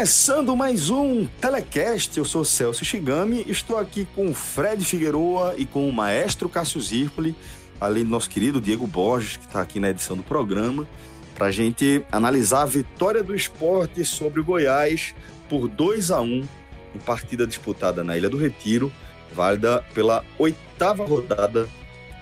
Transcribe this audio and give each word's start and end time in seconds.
Começando 0.00 0.56
mais 0.56 0.88
um 0.88 1.26
Telecast, 1.26 2.16
eu 2.16 2.24
sou 2.24 2.42
Celso 2.42 2.86
Shigami, 2.86 3.44
estou 3.46 3.76
aqui 3.76 4.08
com 4.14 4.30
o 4.30 4.34
Fred 4.34 4.82
Figueroa 4.82 5.54
e 5.58 5.66
com 5.66 5.86
o 5.86 5.92
maestro 5.92 6.48
Cássio 6.48 6.80
Zirpoli, 6.80 7.36
além 7.78 8.04
do 8.04 8.08
nosso 8.08 8.30
querido 8.30 8.62
Diego 8.62 8.86
Borges, 8.86 9.36
que 9.36 9.44
está 9.44 9.60
aqui 9.60 9.78
na 9.78 9.90
edição 9.90 10.16
do 10.16 10.22
programa, 10.22 10.88
para 11.34 11.48
a 11.48 11.50
gente 11.50 12.02
analisar 12.10 12.62
a 12.62 12.64
vitória 12.64 13.22
do 13.22 13.36
esporte 13.36 14.02
sobre 14.02 14.40
o 14.40 14.44
Goiás 14.44 15.14
por 15.50 15.68
2 15.68 16.10
a 16.10 16.22
1 16.22 16.48
em 16.94 16.98
partida 17.04 17.46
disputada 17.46 18.02
na 18.02 18.16
Ilha 18.16 18.30
do 18.30 18.38
Retiro, 18.38 18.90
válida 19.34 19.84
pela 19.92 20.24
oitava 20.38 21.04
rodada 21.04 21.68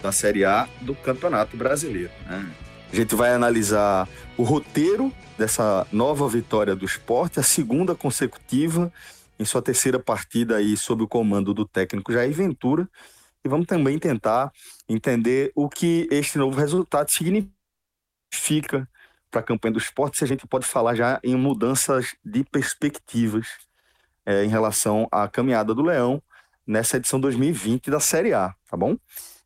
da 0.02 0.10
Série 0.10 0.44
A 0.44 0.68
do 0.80 0.96
Campeonato 0.96 1.56
Brasileiro. 1.56 2.10
Né? 2.26 2.44
A 2.90 2.96
gente 2.96 3.14
vai 3.14 3.32
analisar 3.32 4.08
o 4.36 4.42
roteiro 4.42 5.12
dessa 5.36 5.86
nova 5.92 6.26
vitória 6.28 6.74
do 6.74 6.84
esporte, 6.84 7.38
a 7.38 7.42
segunda 7.42 7.94
consecutiva 7.94 8.92
em 9.38 9.44
sua 9.44 9.62
terceira 9.62 9.98
partida 9.98 10.56
aí 10.56 10.76
sob 10.76 11.02
o 11.02 11.08
comando 11.08 11.54
do 11.54 11.66
técnico 11.66 12.12
Jair 12.12 12.34
Ventura. 12.34 12.88
E 13.44 13.48
vamos 13.48 13.66
também 13.66 13.98
tentar 13.98 14.50
entender 14.88 15.52
o 15.54 15.68
que 15.68 16.08
este 16.10 16.38
novo 16.38 16.58
resultado 16.58 17.10
significa 17.10 18.88
para 19.30 19.40
a 19.40 19.44
campanha 19.44 19.72
do 19.72 19.78
esporte, 19.78 20.18
se 20.18 20.24
a 20.24 20.26
gente 20.26 20.46
pode 20.46 20.66
falar 20.66 20.94
já 20.94 21.20
em 21.22 21.36
mudanças 21.36 22.16
de 22.24 22.42
perspectivas 22.44 23.46
é, 24.24 24.44
em 24.44 24.48
relação 24.48 25.06
à 25.12 25.28
caminhada 25.28 25.74
do 25.74 25.82
Leão 25.82 26.22
nessa 26.66 26.96
edição 26.96 27.20
2020 27.20 27.90
da 27.90 28.00
Série 28.00 28.32
A, 28.32 28.54
tá 28.68 28.76
bom? 28.76 28.96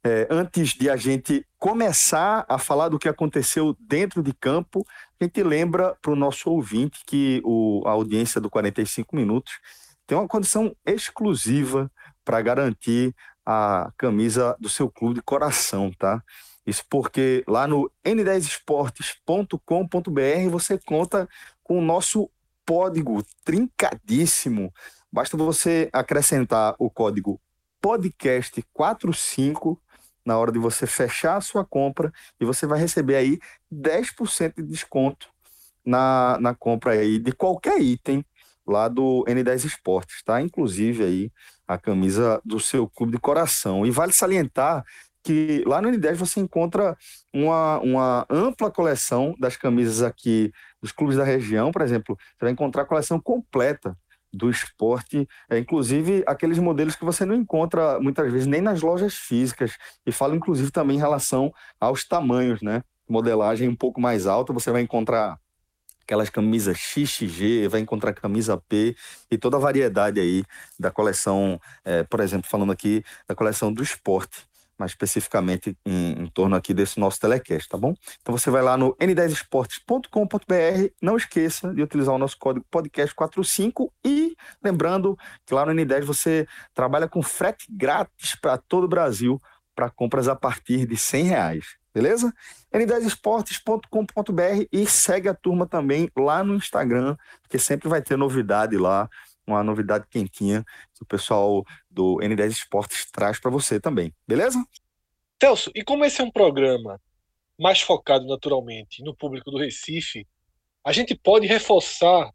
É, 0.05 0.27
antes 0.28 0.70
de 0.70 0.91
a 0.91 0.97
gente 0.97 1.47
começar 1.58 2.45
a 2.48 2.58
falar 2.58 2.89
do 2.89 2.98
que 2.98 3.08
aconteceu 3.08 3.77
dentro 3.78 4.20
de 4.20 4.33
campo, 4.33 4.84
a 5.20 5.25
gente 5.25 5.41
lembra 5.45 5.97
para 6.03 6.11
o 6.11 6.17
nosso 6.17 6.50
ouvinte 6.50 7.05
que 7.06 7.41
o, 7.45 7.84
a 7.86 7.91
audiência 7.91 8.41
do 8.41 8.50
45 8.50 9.14
Minutos 9.14 9.61
tem 10.05 10.19
uma 10.19 10.27
condição 10.27 10.75
exclusiva 10.84 11.89
para 12.25 12.42
garantir 12.42 13.14
a 13.47 13.92
camisa 13.97 14.56
do 14.58 14.69
seu 14.69 14.91
clube 14.91 15.14
de 15.14 15.23
coração, 15.23 15.92
tá? 15.97 16.20
Isso 16.67 16.83
porque 16.91 17.45
lá 17.47 17.69
no 17.69 17.89
n10esportes.com.br 18.05 20.50
você 20.50 20.78
conta 20.78 21.28
com 21.62 21.78
o 21.78 21.83
nosso 21.83 22.28
código 22.67 23.25
trincadíssimo. 23.45 24.74
Basta 25.12 25.36
você 25.36 25.89
acrescentar 25.92 26.74
o 26.79 26.91
código 26.91 27.41
podcast45 27.85 29.79
na 30.25 30.39
hora 30.39 30.53
de 30.53 30.59
você 30.59 30.87
fechar 30.87 31.37
a 31.37 31.41
sua 31.41 31.65
compra 31.65 32.13
e 32.41 32.45
você 32.45 32.67
vai 32.67 32.79
receber 32.79 33.17
aí 33.17 33.39
10% 33.73 34.55
de 34.57 34.63
desconto 34.63 35.29
na, 35.85 36.39
na 36.41 36.55
compra 36.55 36.93
aí 36.93 37.19
de 37.19 37.33
qualquer 37.33 37.81
item 37.81 38.25
lá 38.67 38.89
do 38.89 39.25
N10 39.27 39.65
Esportes, 39.65 40.23
tá? 40.23 40.41
Inclusive 40.41 41.05
aí 41.05 41.33
a 41.67 41.79
camisa 41.79 42.41
do 42.45 42.61
seu 42.61 42.89
clube 42.89 43.13
de 43.13 43.19
coração. 43.19 43.85
E 43.85 43.91
vale 43.91 44.13
salientar 44.13 44.85
que 45.23 45.63
lá 45.67 45.81
no 45.81 45.89
N10 45.89 46.15
você 46.17 46.41
encontra 46.41 46.97
uma, 47.33 47.79
uma 47.79 48.27
ampla 48.29 48.71
coleção 48.71 49.35
das 49.39 49.57
camisas 49.57 50.03
aqui 50.03 50.53
dos 50.81 50.91
clubes 50.91 51.17
da 51.17 51.25
região, 51.25 51.71
por 51.71 51.83
exemplo, 51.83 52.17
você 52.17 52.45
vai 52.45 52.51
encontrar 52.51 52.83
a 52.83 52.87
coleção 52.87 53.21
completa 53.21 53.97
do 54.33 54.51
esporte, 54.51 55.29
é, 55.51 55.59
inclusive 55.59 56.23
aqueles 56.27 56.59
modelos 56.59 56.97
que 56.97 57.05
você 57.05 57.25
não 57.25 57.35
encontra 57.35 58.01
muitas 58.01 58.31
vezes 58.33 58.47
nem 58.47 58.61
nas 58.61 58.81
lojas 58.81 59.15
físicas, 59.15 59.77
e 60.07 60.13
fala 60.13 60.35
inclusive 60.35 60.70
também 60.70 60.97
em 60.97 61.01
relação 61.01 61.53
aos 61.79 62.07
tamanhos, 62.07 62.63
né? 62.63 62.83
Modelagem 63.09 63.69
um 63.69 63.77
pouco 63.77 64.01
mais 64.01 64.27
alta, 64.27 64.53
você 64.53 64.71
vai 64.71 64.83
encontrar 64.83 65.39
aquelas 66.03 66.31
camisas 66.31 66.79
XXG, 66.79 67.69
vai 67.69 67.81
encontrar 67.81 68.13
camisa 68.13 68.61
P 68.69 68.97
e 69.31 69.39
toda 69.39 69.57
a 69.57 69.61
variedade 69.61 70.21
aí 70.21 70.45
da 70.79 70.91
coleção, 70.91 71.61
é, 71.85 72.03
por 72.03 72.21
exemplo, 72.21 72.48
falando 72.51 72.73
aqui 72.73 73.05
da 73.29 73.35
coleção 73.35 73.73
do 73.73 73.83
esporte 73.83 74.47
mais 74.83 74.91
especificamente 74.91 75.77
em, 75.87 76.23
em, 76.23 76.27
torno 76.27 76.57
aqui 76.57 76.75
desse 76.75 76.98
nosso 76.98 77.20
telecast, 77.20 77.69
tá 77.69 77.79
bom? 77.79 77.95
Então 78.20 78.37
você 78.37 78.51
vai 78.51 78.63
lá 78.63 78.77
no 78.77 78.97
n10esportes.com.br, 78.97 80.89
não 81.01 81.17
esqueça 81.17 81.73
de 81.73 81.81
utilizar 81.83 82.13
o 82.13 82.19
nosso 82.19 82.37
código 82.37 82.67
podcast45 82.73 83.89
e 84.05 84.37
lembrando 84.63 85.17
que 85.47 85.55
lá 85.55 85.65
no 85.65 85.73
N10 85.73 86.05
você 86.05 86.48
trabalha 86.75 87.07
com 87.07 87.23
frete 87.23 87.67
grátis 87.71 88.35
para 88.35 88.59
todo 88.59 88.83
o 88.85 88.89
Brasil 88.89 89.41
para 89.73 89.89
compras 89.89 90.27
a 90.27 90.35
partir 90.35 90.85
de 90.85 90.97
100 90.97 91.25
reais, 91.25 91.77
beleza? 91.95 92.35
n10esportes.com.br 92.75 94.67
e 94.73 94.85
segue 94.87 95.29
a 95.29 95.35
turma 95.35 95.65
também 95.65 96.11
lá 96.17 96.42
no 96.42 96.57
Instagram, 96.57 97.17
porque 97.41 97.57
sempre 97.59 97.89
vai 97.89 98.03
ter 98.03 98.19
novidade 98.19 98.77
lá 98.77 99.09
uma 99.47 99.63
novidade 99.63 100.07
quentinha 100.08 100.64
que 100.95 101.03
o 101.03 101.07
pessoal 101.07 101.64
do 101.91 102.17
N10 102.17 102.51
Esportes 102.51 103.11
traz 103.11 103.41
para 103.41 103.51
você 103.51 103.80
também, 103.80 104.14
beleza? 104.27 104.63
Celso, 105.41 105.70
e 105.75 105.83
como 105.83 106.05
esse 106.05 106.20
é 106.20 106.25
um 106.25 106.30
programa 106.30 107.01
mais 107.58 107.80
focado 107.80 108.27
naturalmente 108.27 109.03
no 109.03 109.14
público 109.14 109.51
do 109.51 109.58
Recife, 109.58 110.27
a 110.85 110.92
gente 110.92 111.14
pode 111.14 111.47
reforçar 111.47 112.33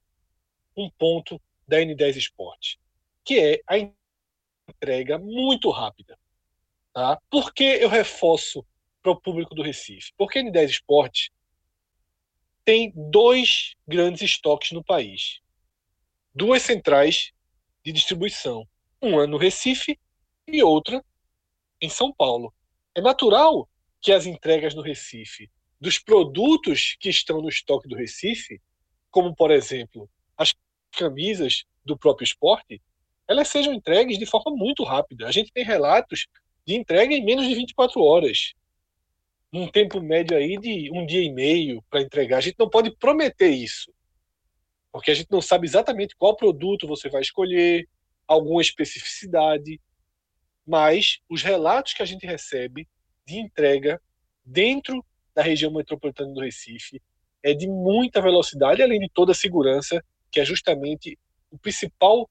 um 0.76 0.90
ponto 0.98 1.42
da 1.68 1.78
N10 1.78 2.18
Esportes, 2.18 2.78
que 3.24 3.40
é 3.40 3.62
a 3.68 3.78
entrega 4.70 5.18
muito 5.18 5.70
rápida. 5.70 6.18
Tá? 6.94 7.20
Por 7.30 7.54
que 7.54 7.64
eu 7.64 7.90
reforço 7.90 8.66
para 9.02 9.12
o 9.12 9.20
público 9.20 9.56
do 9.56 9.64
Recife? 9.64 10.12
Porque 10.18 10.40
a 10.40 10.44
N10 10.44 10.70
Esportes 10.70 11.30
tem 12.64 12.92
dois 12.96 13.76
grandes 13.88 14.22
estoques 14.22 14.72
no 14.72 14.84
país 14.84 15.40
duas 16.38 16.62
centrais 16.62 17.32
de 17.84 17.92
distribuição, 17.92 18.64
uma 19.02 19.26
no 19.26 19.38
Recife 19.38 20.00
e 20.48 20.62
outra 20.62 21.04
em 21.82 21.90
São 21.90 22.14
Paulo. 22.14 22.54
É 22.94 23.02
natural 23.02 23.68
que 24.00 24.12
as 24.12 24.28
entregas 24.28 24.76
no 24.76 24.84
Recife 24.84 25.50
dos 25.82 25.98
produtos 25.98 26.96
que 27.00 27.10
estão 27.10 27.42
no 27.42 27.50
estoque 27.50 27.88
do 27.88 27.96
Recife, 27.96 28.62
como 29.10 29.36
por 29.36 29.50
exemplo 29.50 30.08
as 30.38 30.54
camisas 30.92 31.64
do 31.84 31.98
próprio 31.98 32.26
esporte, 32.26 32.80
elas 33.28 33.48
sejam 33.48 33.74
entregues 33.74 34.20
de 34.20 34.26
forma 34.28 34.56
muito 34.56 34.84
rápida. 34.84 35.28
A 35.28 35.32
gente 35.32 35.52
tem 35.52 35.64
relatos 35.64 36.28
de 36.68 36.76
entrega 36.76 37.16
em 37.16 37.26
menos 37.26 37.48
de 37.48 37.56
24 37.56 38.00
horas. 38.00 38.54
Um 39.52 39.68
tempo 39.68 40.00
médio 40.00 40.38
aí 40.38 40.56
de 40.60 40.92
um 40.94 41.04
dia 41.04 41.24
e 41.24 41.34
meio 41.34 41.84
para 41.90 42.02
entregar. 42.02 42.38
A 42.38 42.42
gente 42.42 42.60
não 42.60 42.70
pode 42.70 42.96
prometer 42.98 43.50
isso 43.50 43.92
porque 44.98 45.12
a 45.12 45.14
gente 45.14 45.30
não 45.30 45.44
sabe 45.44 45.68
exatamente 45.68 46.16
qual 46.16 46.36
produto 46.36 46.88
você 46.88 47.08
vai 47.08 47.22
escolher, 47.22 47.88
alguma 48.28 48.64
especificidade, 48.64 49.80
mas 50.66 51.20
os 51.30 51.44
relatos 51.44 51.94
que 51.94 52.02
a 52.02 52.06
gente 52.06 52.26
recebe 52.26 52.88
de 53.24 53.38
entrega 53.38 54.02
dentro 54.44 55.06
da 55.36 55.44
região 55.44 55.72
metropolitana 55.72 56.34
do 56.34 56.42
Recife 56.42 57.00
é 57.44 57.54
de 57.54 57.68
muita 57.68 58.20
velocidade, 58.20 58.82
além 58.82 59.00
de 59.00 59.08
toda 59.14 59.34
a 59.34 59.36
segurança, 59.36 60.04
que 60.32 60.40
é 60.40 60.46
justamente 60.46 61.16
o 61.52 61.60
principal 61.60 62.28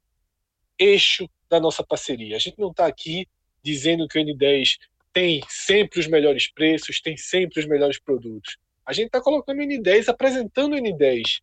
eixo 0.77 1.31
da 1.49 1.61
nossa 1.61 1.85
parceria. 1.85 2.35
A 2.35 2.41
gente 2.41 2.59
não 2.59 2.73
está 2.73 2.87
aqui 2.87 3.29
dizendo 3.63 4.09
que 4.09 4.19
o 4.19 4.25
N10 4.25 4.77
tem 5.13 5.41
sempre 5.49 6.01
os 6.01 6.09
melhores 6.09 6.53
preços, 6.53 7.01
tem 7.01 7.17
sempre 7.17 7.61
os 7.61 7.67
melhores 7.69 8.01
produtos. 8.01 8.59
A 8.85 8.93
gente 8.93 9.07
está 9.07 9.21
colocando 9.21 9.61
o 9.61 9.63
N10, 9.63 10.09
apresentando 10.09 10.75
o 10.75 10.79
N10 10.81 11.43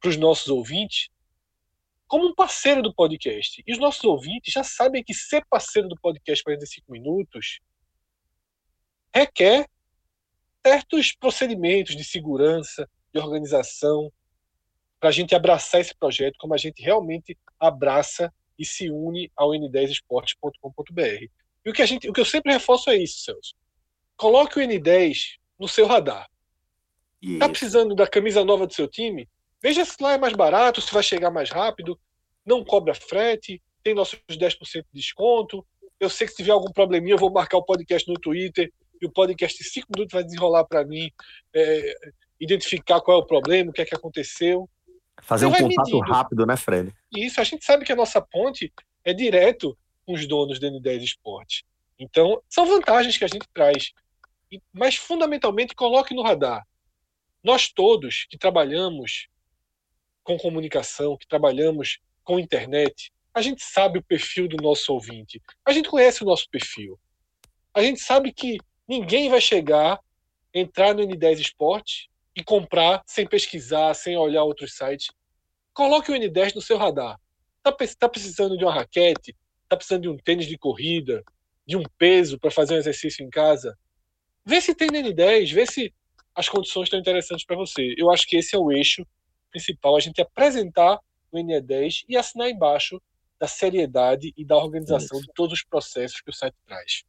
para 0.00 0.10
os 0.10 0.16
nossos 0.16 0.48
ouvintes 0.48 1.08
como 2.06 2.26
um 2.26 2.34
parceiro 2.34 2.82
do 2.82 2.94
podcast. 2.94 3.62
E 3.66 3.72
os 3.72 3.78
nossos 3.78 4.04
ouvintes 4.04 4.52
já 4.52 4.62
sabem 4.62 5.02
que 5.02 5.12
ser 5.12 5.44
parceiro 5.50 5.88
do 5.88 5.98
podcast 6.00 6.42
45 6.44 6.92
minutos 6.92 7.60
requer 9.14 9.66
certos 10.64 11.14
procedimentos 11.14 11.96
de 11.96 12.04
segurança, 12.04 12.88
de 13.12 13.20
organização, 13.20 14.12
para 15.00 15.08
a 15.08 15.12
gente 15.12 15.34
abraçar 15.34 15.80
esse 15.80 15.94
projeto 15.94 16.36
como 16.38 16.54
a 16.54 16.56
gente 16.56 16.82
realmente 16.82 17.36
abraça 17.58 18.32
e 18.58 18.64
se 18.64 18.90
une 18.90 19.30
ao 19.36 19.50
n10esportes.com.br. 19.50 21.26
E 21.64 21.70
o 21.70 21.72
que, 21.72 21.82
a 21.82 21.86
gente, 21.86 22.08
o 22.08 22.12
que 22.12 22.20
eu 22.20 22.24
sempre 22.24 22.52
reforço 22.52 22.90
é 22.90 22.96
isso, 22.96 23.20
Celso. 23.20 23.54
Coloque 24.16 24.58
o 24.58 24.62
N10 24.62 25.38
no 25.58 25.68
seu 25.68 25.86
radar. 25.86 26.28
Está 27.20 27.48
precisando 27.48 27.94
da 27.94 28.06
camisa 28.06 28.44
nova 28.44 28.66
do 28.66 28.72
seu 28.72 28.86
time? 28.86 29.28
Veja 29.66 29.84
se 29.84 30.00
lá 30.00 30.12
é 30.12 30.18
mais 30.18 30.32
barato, 30.32 30.80
se 30.80 30.94
vai 30.94 31.02
chegar 31.02 31.28
mais 31.28 31.50
rápido, 31.50 31.98
não 32.44 32.64
cobra 32.64 32.94
frete, 32.94 33.60
tem 33.82 33.94
nossos 33.94 34.20
10% 34.30 34.58
de 34.72 34.84
desconto. 34.94 35.66
Eu 35.98 36.08
sei 36.08 36.24
que 36.24 36.34
se 36.34 36.36
tiver 36.36 36.52
algum 36.52 36.70
probleminha, 36.70 37.14
eu 37.14 37.18
vou 37.18 37.32
marcar 37.32 37.58
o 37.58 37.64
podcast 37.64 38.08
no 38.08 38.14
Twitter 38.14 38.72
e 39.02 39.06
o 39.06 39.10
podcast 39.10 39.60
em 39.60 39.66
5 39.66 39.88
minutos 39.92 40.12
vai 40.12 40.22
desenrolar 40.22 40.64
para 40.66 40.84
mim, 40.84 41.10
é, 41.52 41.94
identificar 42.38 43.00
qual 43.00 43.18
é 43.18 43.20
o 43.20 43.26
problema, 43.26 43.70
o 43.70 43.72
que 43.72 43.82
é 43.82 43.84
que 43.84 43.94
aconteceu. 43.96 44.70
Fazer 45.20 45.46
Você 45.46 45.64
um 45.64 45.68
contato 45.68 45.90
medindo. 45.90 46.12
rápido, 46.12 46.46
né, 46.46 46.56
Fred? 46.56 46.94
Isso, 47.16 47.40
a 47.40 47.44
gente 47.44 47.64
sabe 47.64 47.84
que 47.84 47.92
a 47.92 47.96
nossa 47.96 48.20
ponte 48.22 48.72
é 49.04 49.12
direto 49.12 49.76
com 50.06 50.12
os 50.12 50.28
donos 50.28 50.60
do 50.60 50.66
N10 50.68 51.02
Esporte. 51.02 51.64
Então, 51.98 52.40
são 52.48 52.66
vantagens 52.66 53.18
que 53.18 53.24
a 53.24 53.28
gente 53.28 53.48
traz. 53.52 53.90
Mas, 54.72 54.94
fundamentalmente, 54.94 55.74
coloque 55.74 56.14
no 56.14 56.22
radar. 56.22 56.64
Nós 57.42 57.68
todos 57.68 58.28
que 58.30 58.38
trabalhamos 58.38 59.26
com 60.26 60.36
comunicação, 60.36 61.16
que 61.16 61.26
trabalhamos 61.26 62.00
com 62.24 62.38
internet, 62.38 63.12
a 63.32 63.40
gente 63.40 63.62
sabe 63.62 64.00
o 64.00 64.02
perfil 64.02 64.48
do 64.48 64.56
nosso 64.56 64.92
ouvinte. 64.92 65.40
A 65.64 65.72
gente 65.72 65.88
conhece 65.88 66.22
o 66.22 66.26
nosso 66.26 66.50
perfil. 66.50 66.98
A 67.72 67.80
gente 67.80 68.00
sabe 68.00 68.32
que 68.32 68.58
ninguém 68.88 69.30
vai 69.30 69.40
chegar, 69.40 70.00
entrar 70.52 70.94
no 70.94 71.02
N10 71.02 71.38
Esporte 71.38 72.10
e 72.34 72.42
comprar 72.42 73.02
sem 73.06 73.24
pesquisar, 73.26 73.94
sem 73.94 74.16
olhar 74.16 74.42
outros 74.42 74.76
sites. 74.76 75.06
Coloque 75.72 76.10
o 76.10 76.14
N10 76.14 76.56
no 76.56 76.60
seu 76.60 76.76
radar. 76.76 77.20
Está 77.58 77.86
tá 78.00 78.08
precisando 78.08 78.58
de 78.58 78.64
uma 78.64 78.74
raquete? 78.74 79.36
Está 79.62 79.76
precisando 79.76 80.02
de 80.02 80.08
um 80.08 80.16
tênis 80.16 80.46
de 80.46 80.58
corrida? 80.58 81.22
De 81.64 81.76
um 81.76 81.84
peso 81.96 82.38
para 82.38 82.50
fazer 82.50 82.74
um 82.74 82.78
exercício 82.78 83.24
em 83.24 83.30
casa? 83.30 83.78
Vê 84.44 84.60
se 84.60 84.74
tem 84.74 84.88
no 84.88 84.98
N10, 84.98 85.52
vê 85.52 85.66
se 85.66 85.94
as 86.34 86.48
condições 86.48 86.84
estão 86.84 86.98
interessantes 86.98 87.46
para 87.46 87.56
você. 87.56 87.94
Eu 87.96 88.10
acho 88.10 88.26
que 88.26 88.36
esse 88.36 88.56
é 88.56 88.58
o 88.58 88.72
eixo 88.72 89.06
principal, 89.56 89.96
a 89.96 90.00
gente 90.00 90.20
apresentar 90.20 90.98
o 91.32 91.38
NE10 91.38 92.04
e 92.08 92.16
assinar 92.16 92.50
embaixo 92.50 93.00
da 93.38 93.48
seriedade 93.48 94.32
e 94.36 94.44
da 94.44 94.56
organização 94.56 95.18
Isso. 95.18 95.26
de 95.26 95.32
todos 95.34 95.58
os 95.58 95.64
processos 95.64 96.20
que 96.20 96.30
o 96.30 96.32
site 96.32 96.54
traz. 96.66 97.04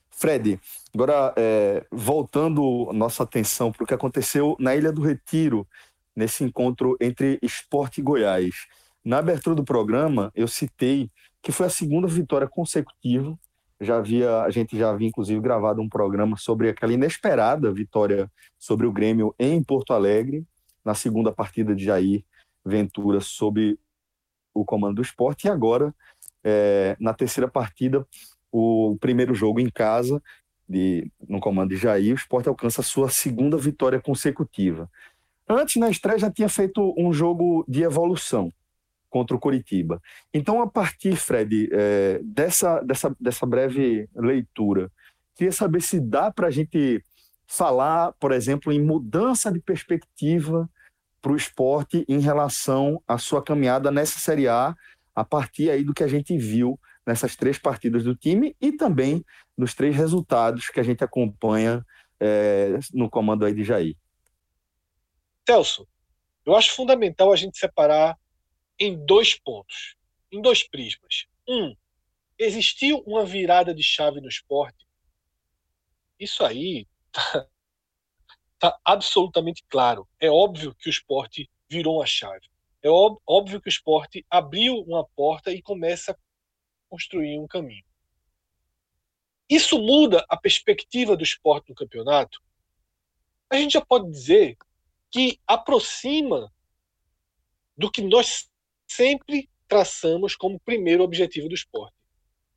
Fred, 0.09 0.59
agora 0.95 1.33
é, 1.35 1.85
voltando 1.91 2.89
nossa 2.93 3.23
atenção 3.23 3.73
para 3.73 3.83
o 3.83 3.88
que 3.88 3.93
aconteceu 3.93 4.55
na 4.57 4.73
Ilha 4.73 4.91
do 4.91 5.01
Retiro, 5.01 5.67
nesse 6.15 6.45
encontro 6.45 6.95
entre 7.01 7.38
Esporte 7.41 8.00
e 8.00 8.03
Goiás. 8.03 8.67
Na 9.03 9.17
abertura 9.19 9.55
do 9.55 9.63
programa, 9.63 10.31
eu 10.33 10.47
citei 10.47 11.11
que 11.47 11.51
foi 11.53 11.67
a 11.67 11.69
segunda 11.69 12.09
vitória 12.09 12.45
consecutiva. 12.45 13.39
Já 13.79 13.95
havia, 13.95 14.41
a 14.41 14.49
gente 14.49 14.77
já 14.77 14.89
havia 14.89 15.07
inclusive 15.07 15.39
gravado 15.39 15.81
um 15.81 15.88
programa 15.88 16.35
sobre 16.35 16.67
aquela 16.67 16.91
inesperada 16.91 17.71
vitória 17.71 18.29
sobre 18.59 18.85
o 18.85 18.91
Grêmio 18.91 19.33
em 19.39 19.63
Porto 19.63 19.94
Alegre, 19.94 20.45
na 20.83 20.94
segunda 20.94 21.31
partida 21.31 21.73
de 21.73 21.85
Jair 21.85 22.21
Ventura 22.65 23.21
sob 23.21 23.79
o 24.53 24.65
comando 24.65 24.95
do 24.95 25.01
esporte, 25.01 25.47
e 25.47 25.49
agora, 25.49 25.95
é, 26.44 26.97
na 26.99 27.13
terceira 27.13 27.50
partida, 27.50 28.05
o 28.51 28.97
primeiro 29.00 29.33
jogo 29.33 29.61
em 29.61 29.69
casa, 29.69 30.21
de, 30.67 31.09
no 31.29 31.39
comando 31.39 31.69
de 31.69 31.77
Jair, 31.77 32.11
o 32.11 32.17
esporte 32.17 32.50
alcança 32.50 32.81
a 32.81 32.83
sua 32.83 33.09
segunda 33.09 33.55
vitória 33.55 34.01
consecutiva. 34.01 34.91
Antes, 35.47 35.77
na 35.77 35.89
estreia, 35.89 36.19
já 36.19 36.29
tinha 36.29 36.50
feito 36.50 36.93
um 36.97 37.13
jogo 37.13 37.63
de 37.69 37.83
evolução 37.83 38.51
contra 39.17 39.35
o 39.35 39.39
Coritiba. 39.39 39.99
Então, 40.31 40.61
a 40.61 40.67
partir, 40.67 41.15
Fred, 41.15 41.69
é, 41.71 42.19
dessa, 42.23 42.79
dessa, 42.81 43.15
dessa 43.19 43.47
breve 43.47 44.07
leitura, 44.15 44.91
queria 45.35 45.51
saber 45.51 45.81
se 45.81 45.99
dá 45.99 46.31
para 46.31 46.47
a 46.47 46.51
gente 46.51 47.03
falar, 47.47 48.13
por 48.19 48.31
exemplo, 48.31 48.71
em 48.71 48.79
mudança 48.79 49.51
de 49.51 49.59
perspectiva 49.59 50.69
para 51.19 51.31
o 51.31 51.35
esporte 51.35 52.05
em 52.07 52.19
relação 52.19 53.01
à 53.07 53.17
sua 53.17 53.41
caminhada 53.41 53.89
nessa 53.89 54.19
Série 54.19 54.47
A, 54.47 54.75
a 55.15 55.25
partir 55.25 55.71
aí 55.71 55.83
do 55.83 55.95
que 55.95 56.03
a 56.03 56.07
gente 56.07 56.37
viu 56.37 56.79
nessas 57.03 57.35
três 57.35 57.57
partidas 57.57 58.03
do 58.03 58.15
time 58.15 58.55
e 58.61 58.71
também 58.71 59.25
nos 59.57 59.73
três 59.73 59.95
resultados 59.95 60.69
que 60.69 60.79
a 60.79 60.83
gente 60.83 61.03
acompanha 61.03 61.83
é, 62.19 62.77
no 62.93 63.09
comando 63.09 63.45
aí 63.45 63.53
de 63.55 63.63
Jair. 63.63 63.95
Celso, 65.47 65.87
eu 66.45 66.55
acho 66.55 66.75
fundamental 66.75 67.33
a 67.33 67.35
gente 67.35 67.57
separar 67.57 68.15
em 68.79 69.06
dois 69.06 69.38
pontos, 69.39 69.95
em 70.31 70.41
dois 70.41 70.68
prismas. 70.68 71.25
Um, 71.47 71.75
existiu 72.38 73.00
uma 73.06 73.25
virada 73.25 73.74
de 73.74 73.83
chave 73.83 74.21
no 74.21 74.27
esporte. 74.27 74.85
Isso 76.19 76.44
aí 76.44 76.88
tá, 77.12 77.47
tá 78.59 78.79
absolutamente 78.83 79.63
claro. 79.68 80.07
É 80.19 80.29
óbvio 80.29 80.75
que 80.75 80.89
o 80.89 80.91
esporte 80.91 81.50
virou 81.69 81.97
uma 81.97 82.06
chave. 82.06 82.47
É 82.81 82.89
óbvio 82.89 83.59
que 83.59 83.68
o 83.68 83.69
esporte 83.69 84.25
abriu 84.29 84.79
uma 84.81 85.05
porta 85.15 85.51
e 85.51 85.62
começa 85.62 86.12
a 86.12 86.17
construir 86.89 87.39
um 87.39 87.48
caminho. 87.48 87.84
Isso 89.50 89.79
muda 89.79 90.25
a 90.29 90.38
perspectiva 90.38 91.15
do 91.15 91.24
esporte 91.24 91.69
no 91.69 91.75
campeonato? 91.75 92.41
A 93.50 93.55
gente 93.55 93.74
já 93.74 93.86
pode 93.86 94.10
dizer 94.12 94.57
que 95.10 95.39
aproxima 95.48 96.51
do 97.77 97.89
que 97.89 98.01
nós 98.01 98.50
sempre 98.88 99.50
traçamos 99.67 100.36
como 100.36 100.60
primeiro 100.60 101.03
objetivo 101.03 101.50
do 101.50 101.56
esporte. 101.56 101.96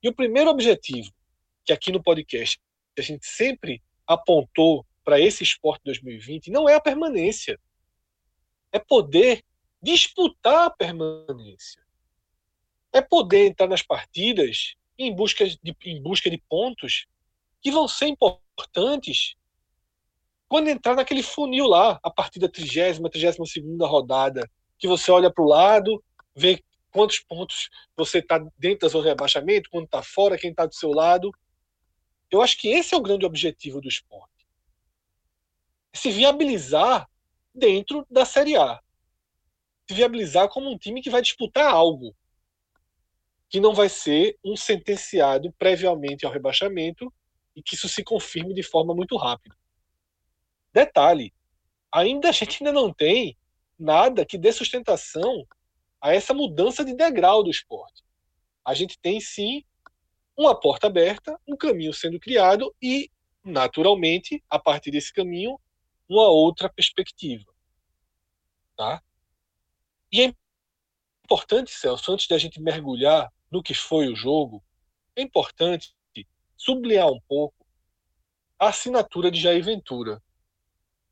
E 0.03 0.09
o 0.09 0.15
primeiro 0.15 0.51
objetivo, 0.51 1.13
que 1.65 1.73
aqui 1.73 1.93
no 1.93 2.03
podcast 2.03 2.59
a 2.99 3.03
gente 3.03 3.27
sempre 3.27 3.83
apontou 4.07 4.87
para 5.05 5.21
esse 5.21 5.43
esporte 5.43 5.83
2020, 5.85 6.51
não 6.51 6.69
é 6.69 6.75
a 6.75 6.81
permanência. 6.81 7.59
É 8.73 8.79
poder 8.79 9.43
disputar 9.83 10.67
a 10.67 10.71
permanência. 10.71 11.83
É 12.93 13.01
poder 13.01 13.47
entrar 13.47 13.69
nas 13.69 13.83
partidas 13.83 14.75
em 14.99 15.15
busca 15.15 15.47
de, 15.47 15.77
em 15.85 16.03
busca 16.03 16.31
de 16.31 16.39
pontos 16.49 17.07
que 17.61 17.71
vão 17.71 17.89
ser 17.89 18.07
importantes 18.07 19.35
quando 20.49 20.69
entrar 20.69 20.97
naquele 20.97 21.23
funil 21.23 21.67
lá, 21.67 22.01
a 22.03 22.11
partir 22.11 22.41
da 22.41 22.49
30 22.49 23.09
32 23.11 23.51
segunda 23.51 23.87
rodada, 23.87 24.51
que 24.77 24.89
você 24.89 25.11
olha 25.11 25.33
para 25.33 25.45
o 25.45 25.49
lado, 25.49 26.03
vê 26.35 26.63
quantos 26.91 27.21
pontos 27.21 27.71
você 27.97 28.19
está 28.19 28.39
dentro 28.59 28.81
da 28.81 28.89
zona 28.89 29.05
de 29.05 29.09
rebaixamento, 29.11 29.71
quando 29.71 29.85
está 29.85 30.03
fora, 30.03 30.39
quem 30.39 30.51
está 30.51 30.67
do 30.67 30.75
seu 30.75 30.91
lado. 30.91 31.31
Eu 32.31 32.43
acho 32.43 32.59
que 32.59 32.69
esse 32.69 32.95
é 32.95 32.97
o 32.97 33.03
grande 33.03 33.25
objetivo 33.25 33.81
do 33.81 33.89
esporte. 33.89 34.47
Se 35.93 36.11
viabilizar 36.11 37.09
dentro 37.55 38.07
da 38.11 38.25
Série 38.25 38.57
A. 38.57 38.81
Se 39.89 39.95
viabilizar 39.95 40.49
como 40.49 40.71
um 40.71 40.79
time 40.79 41.03
que 41.03 41.11
vai 41.11 41.21
disputar 41.21 41.73
algo. 41.73 42.15
Que 43.49 43.59
não 43.59 43.75
vai 43.75 43.89
ser 43.89 44.39
um 44.45 44.57
sentenciado 44.57 45.53
previamente 45.59 46.25
ao 46.25 46.33
rebaixamento 46.33 47.13
e 47.57 47.63
que 47.63 47.75
isso 47.75 47.89
se 47.89 48.05
confirme 48.05 48.55
de 48.55 48.63
forma 48.63 48.95
muito 48.95 49.17
rápida. 49.17 49.57
Detalhe, 50.73 51.35
ainda 51.91 52.29
a 52.29 52.33
gente 52.33 52.63
ainda 52.63 52.73
não 52.73 52.93
tem 52.93 53.37
nada 53.77 54.25
que 54.25 54.39
dê 54.39 54.53
sustentação 54.53 55.45
a 56.01 56.15
essa 56.15 56.33
mudança 56.33 56.85
de 56.85 56.95
degrau 56.95 57.43
do 57.43 57.51
esporte. 57.51 58.03
A 58.65 58.75
gente 58.75 58.99
tem 58.99 59.21
sim 59.21 59.65
uma 60.37 60.59
porta 60.59 60.87
aberta, 60.87 61.39
um 61.47 61.57
caminho 61.57 61.93
sendo 61.93 62.19
criado 62.19 62.75
e, 62.81 63.11
naturalmente, 63.45 64.43
a 64.49 64.59
partir 64.59 64.91
desse 64.91 65.13
caminho, 65.13 65.61
uma 66.09 66.29
outra 66.29 66.69
perspectiva. 66.69 67.45
Tá? 68.77 69.03
E 70.11 70.23
é 70.23 70.35
importante, 71.25 71.71
Celso, 71.71 72.13
antes 72.13 72.27
de 72.27 72.35
a 72.35 72.39
gente 72.39 72.61
mergulhar 72.61 73.31
no 73.51 73.63
que 73.63 73.75
foi 73.75 74.09
o 74.09 74.17
jogo, 74.17 74.65
é 75.15 75.23
importante 75.23 75.95
sublinhar 76.57 77.09
um 77.09 77.21
pouco 77.29 77.55
a 78.59 78.69
assinatura 78.69 79.31
de 79.31 79.41
Jair 79.41 79.65
Ventura. 79.65 80.23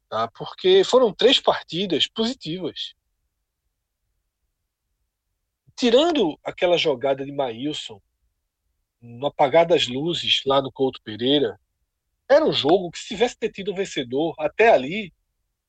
Tá? 0.08 0.28
Porque 0.28 0.82
foram 0.84 1.12
três 1.12 1.38
partidas 1.40 2.06
positivas. 2.06 2.94
Tirando 5.78 6.38
aquela 6.42 6.76
jogada 6.76 7.24
de 7.24 7.30
Maílson, 7.30 8.00
no 9.00 9.28
apagar 9.28 9.64
das 9.64 9.86
luzes 9.86 10.42
lá 10.44 10.60
no 10.60 10.72
Couto 10.72 11.00
Pereira, 11.02 11.58
era 12.28 12.44
um 12.44 12.52
jogo 12.52 12.90
que, 12.90 12.98
se 12.98 13.06
tivesse 13.08 13.36
tido 13.48 13.72
um 13.72 13.76
vencedor 13.76 14.34
até 14.38 14.70
ali, 14.70 15.14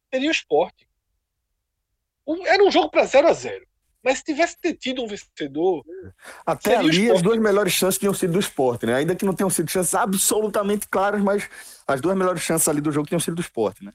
teria 0.10 0.30
o 0.30 0.32
esporte. 0.32 0.90
Era 2.48 2.64
um 2.64 2.72
jogo 2.72 2.90
para 2.90 3.06
0 3.06 3.28
a 3.28 3.34
0 3.34 3.70
mas 4.02 4.20
se 4.20 4.24
tivesse 4.24 4.56
tido 4.80 5.04
um 5.04 5.08
vencedor. 5.08 5.84
Até 6.46 6.78
ali, 6.78 7.12
as 7.12 7.22
duas 7.22 7.38
melhores 7.38 7.74
chances 7.74 8.00
tinham 8.00 8.14
sido 8.14 8.34
do 8.34 8.40
esporte, 8.40 8.86
né? 8.86 8.96
Ainda 8.96 9.16
que 9.16 9.26
não 9.26 9.34
tenham 9.34 9.50
sido 9.50 9.70
chances 9.70 9.94
absolutamente 9.94 10.88
claras, 10.88 11.22
mas 11.22 11.50
as 11.86 12.00
duas 12.00 12.18
melhores 12.18 12.42
chances 12.42 12.68
ali 12.68 12.80
do 12.80 12.92
jogo 12.92 13.08
tinham 13.08 13.20
sido 13.20 13.36
do 13.36 13.42
esporte, 13.42 13.84
né? 13.84 13.94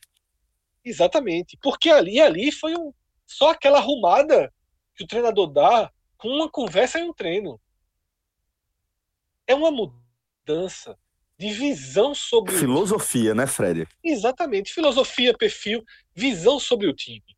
Exatamente. 0.85 1.59
Porque 1.63 1.89
ali, 1.89 2.21
ali 2.21 2.53
foi 2.53 2.77
um, 2.77 2.93
só 3.27 3.51
aquela 3.51 3.79
arrumada 3.79 4.53
que 4.95 5.05
o 5.05 5.07
treinador 5.07 5.47
dá 5.51 5.91
com 6.25 6.31
uma 6.31 6.49
conversa 6.49 6.99
e 6.99 7.03
um 7.03 7.13
treino. 7.13 7.61
É 9.47 9.55
uma 9.55 9.71
mudança 9.71 10.99
de 11.39 11.53
visão 11.53 12.15
sobre 12.15 12.57
filosofia, 12.57 13.35
né, 13.35 13.47
Fred? 13.47 13.87
Exatamente, 14.03 14.73
filosofia, 14.73 15.37
perfil, 15.37 15.85
visão 16.15 16.59
sobre 16.59 16.87
o 16.87 16.95
time, 16.95 17.37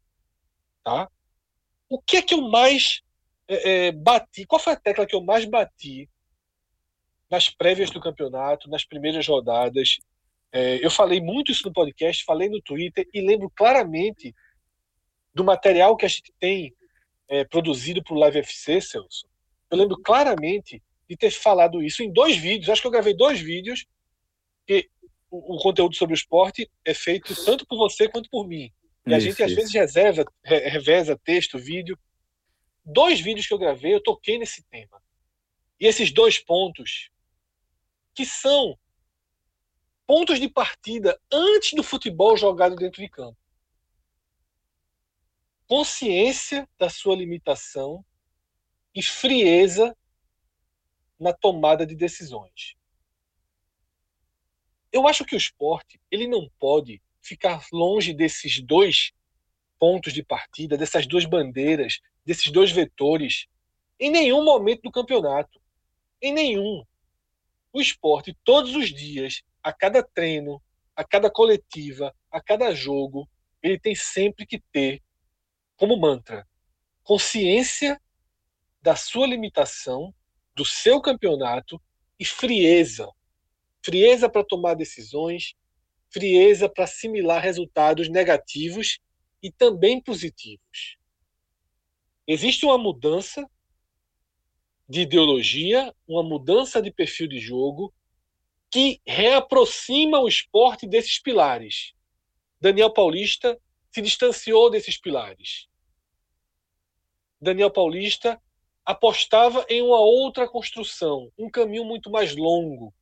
tá? 0.84 1.10
O 1.88 2.00
que 2.00 2.18
é 2.18 2.22
que 2.22 2.34
eu 2.34 2.42
mais 2.42 3.02
é, 3.48 3.86
é, 3.86 3.92
bati? 3.92 4.46
Qual 4.46 4.60
foi 4.60 4.74
a 4.74 4.76
tecla 4.76 5.04
que 5.04 5.16
eu 5.16 5.20
mais 5.20 5.44
bati 5.44 6.08
nas 7.28 7.48
prévias 7.48 7.90
do 7.90 8.00
campeonato, 8.00 8.70
nas 8.70 8.84
primeiras 8.84 9.26
rodadas? 9.26 9.98
É, 10.52 10.76
eu 10.84 10.92
falei 10.92 11.20
muito 11.20 11.50
isso 11.50 11.66
no 11.66 11.72
podcast, 11.72 12.24
falei 12.24 12.48
no 12.48 12.62
Twitter 12.62 13.04
e 13.12 13.20
lembro 13.20 13.50
claramente 13.50 14.32
do 15.34 15.42
material 15.42 15.96
que 15.96 16.06
a 16.06 16.08
gente 16.08 16.32
tem 16.38 16.72
é, 17.28 17.44
produzido 17.44 18.02
para 18.02 18.14
o 18.14 18.18
Live 18.18 18.38
FC, 18.38 18.80
Celso. 18.80 19.26
Eu 19.70 19.78
lembro 19.78 20.00
claramente 20.02 20.82
de 21.08 21.16
ter 21.16 21.30
falado 21.30 21.82
isso 21.82 22.02
em 22.02 22.12
dois 22.12 22.36
vídeos. 22.36 22.68
Acho 22.68 22.82
que 22.82 22.86
eu 22.86 22.92
gravei 22.92 23.14
dois 23.14 23.40
vídeos 23.40 23.86
que 24.66 24.88
o, 25.30 25.56
o 25.56 25.58
conteúdo 25.58 25.94
sobre 25.94 26.14
o 26.14 26.16
esporte 26.16 26.70
é 26.84 26.94
feito 26.94 27.34
tanto 27.44 27.66
por 27.66 27.76
você 27.76 28.08
quanto 28.08 28.28
por 28.30 28.46
mim. 28.46 28.72
E 29.06 29.14
a 29.14 29.20
gente 29.20 29.40
às 29.42 29.52
vezes 29.52 29.72
reserva, 29.72 30.24
reveza 30.42 31.18
texto, 31.24 31.58
vídeo. 31.58 31.96
Dois 32.84 33.20
vídeos 33.20 33.46
que 33.46 33.54
eu 33.54 33.58
gravei, 33.58 33.94
eu 33.94 34.02
toquei 34.02 34.36
nesse 34.36 34.64
tema. 34.64 35.00
E 35.78 35.86
esses 35.86 36.10
dois 36.10 36.38
pontos, 36.38 37.10
que 38.14 38.24
são 38.24 38.76
pontos 40.06 40.40
de 40.40 40.48
partida 40.48 41.20
antes 41.32 41.72
do 41.74 41.82
futebol 41.82 42.36
jogado 42.36 42.74
dentro 42.74 43.00
de 43.00 43.08
campo. 43.08 43.36
Consciência 45.66 46.68
da 46.78 46.88
sua 46.88 47.16
limitação 47.16 48.04
e 48.94 49.02
frieza 49.02 49.96
na 51.18 51.32
tomada 51.32 51.84
de 51.84 51.96
decisões. 51.96 52.76
Eu 54.92 55.08
acho 55.08 55.24
que 55.24 55.34
o 55.34 55.38
esporte 55.38 56.00
ele 56.10 56.28
não 56.28 56.48
pode 56.58 57.02
ficar 57.20 57.66
longe 57.72 58.14
desses 58.14 58.62
dois 58.62 59.12
pontos 59.78 60.12
de 60.12 60.22
partida, 60.22 60.76
dessas 60.76 61.06
duas 61.06 61.24
bandeiras, 61.24 62.00
desses 62.24 62.50
dois 62.50 62.70
vetores, 62.70 63.46
em 63.98 64.10
nenhum 64.10 64.44
momento 64.44 64.82
do 64.82 64.92
campeonato. 64.92 65.60
Em 66.22 66.32
nenhum. 66.32 66.84
O 67.72 67.80
esporte, 67.80 68.36
todos 68.44 68.74
os 68.74 68.88
dias, 68.88 69.42
a 69.62 69.72
cada 69.72 70.02
treino, 70.02 70.62
a 70.94 71.04
cada 71.04 71.30
coletiva, 71.30 72.14
a 72.30 72.40
cada 72.40 72.74
jogo, 72.74 73.28
ele 73.62 73.78
tem 73.78 73.94
sempre 73.94 74.46
que 74.46 74.60
ter 74.72 75.02
como 75.76 75.96
mantra 75.96 76.46
consciência 77.02 78.00
da 78.82 78.96
sua 78.96 79.26
limitação, 79.26 80.12
do 80.54 80.64
seu 80.64 81.00
campeonato 81.00 81.80
e 82.18 82.24
frieza. 82.24 83.08
Frieza 83.84 84.28
para 84.28 84.44
tomar 84.44 84.74
decisões, 84.74 85.54
frieza 86.10 86.68
para 86.68 86.84
assimilar 86.84 87.40
resultados 87.40 88.08
negativos 88.08 88.98
e 89.40 89.52
também 89.52 90.00
positivos. 90.00 90.98
Existe 92.26 92.64
uma 92.64 92.78
mudança 92.78 93.48
de 94.88 95.02
ideologia, 95.02 95.94
uma 96.08 96.22
mudança 96.22 96.82
de 96.82 96.90
perfil 96.90 97.28
de 97.28 97.38
jogo 97.38 97.94
que 98.68 99.00
reaproxima 99.06 100.18
o 100.20 100.26
esporte 100.26 100.88
desses 100.88 101.20
pilares. 101.20 101.92
Daniel 102.60 102.92
Paulista 102.92 103.56
se 103.96 104.02
distanciou 104.02 104.68
desses 104.68 105.00
pilares. 105.00 105.68
Daniel 107.40 107.70
Paulista 107.70 108.38
apostava 108.84 109.64
em 109.70 109.80
uma 109.80 109.98
outra 109.98 110.46
construção, 110.46 111.32
um 111.38 111.48
caminho 111.48 111.82
muito 111.82 112.10
mais 112.10 112.36
longo, 112.36 112.94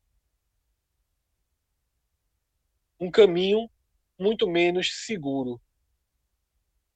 um 3.01 3.11
caminho 3.11 3.69
muito 4.17 4.49
menos 4.49 5.05
seguro. 5.05 5.61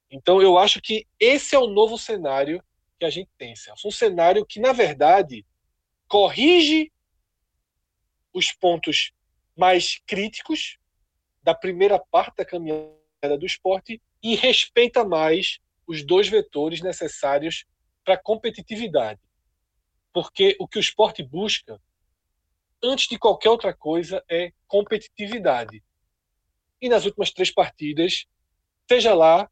Então, 0.09 0.41
eu 0.41 0.57
acho 0.57 0.81
que 0.81 1.05
esse 1.19 1.53
é 1.53 1.59
o 1.59 1.67
novo 1.67 1.97
cenário 1.97 2.63
que 2.97 3.05
a 3.05 3.09
gente 3.09 3.29
tem, 3.37 3.53
Celso. 3.53 3.85
Um 3.85 3.91
cenário 3.91 4.45
que, 4.45 4.61
na 4.61 4.71
verdade, 4.71 5.45
corrige 6.07 6.89
os 8.31 8.49
pontos 8.53 9.11
mais 9.57 9.99
críticos 10.07 10.77
da 11.43 11.53
primeira 11.53 11.99
parte 11.99 12.37
da 12.37 12.45
caminhada 12.45 12.98
do 13.27 13.45
esporte 13.45 14.01
e 14.23 14.35
respeita 14.35 15.03
mais 15.03 15.59
os 15.87 16.03
dois 16.05 16.27
vetores 16.27 16.81
necessários 16.81 17.65
para 18.03 18.13
a 18.13 18.21
competitividade. 18.21 19.19
Porque 20.13 20.55
o 20.59 20.67
que 20.67 20.77
o 20.77 20.81
esporte 20.81 21.21
busca, 21.21 21.81
antes 22.83 23.07
de 23.07 23.17
qualquer 23.17 23.49
outra 23.49 23.73
coisa, 23.73 24.23
é 24.29 24.51
competitividade 24.67 25.83
e 26.81 26.87
nas 26.87 27.05
últimas 27.05 27.31
três 27.31 27.51
partidas, 27.51 28.25
seja 28.87 29.13
lá 29.13 29.49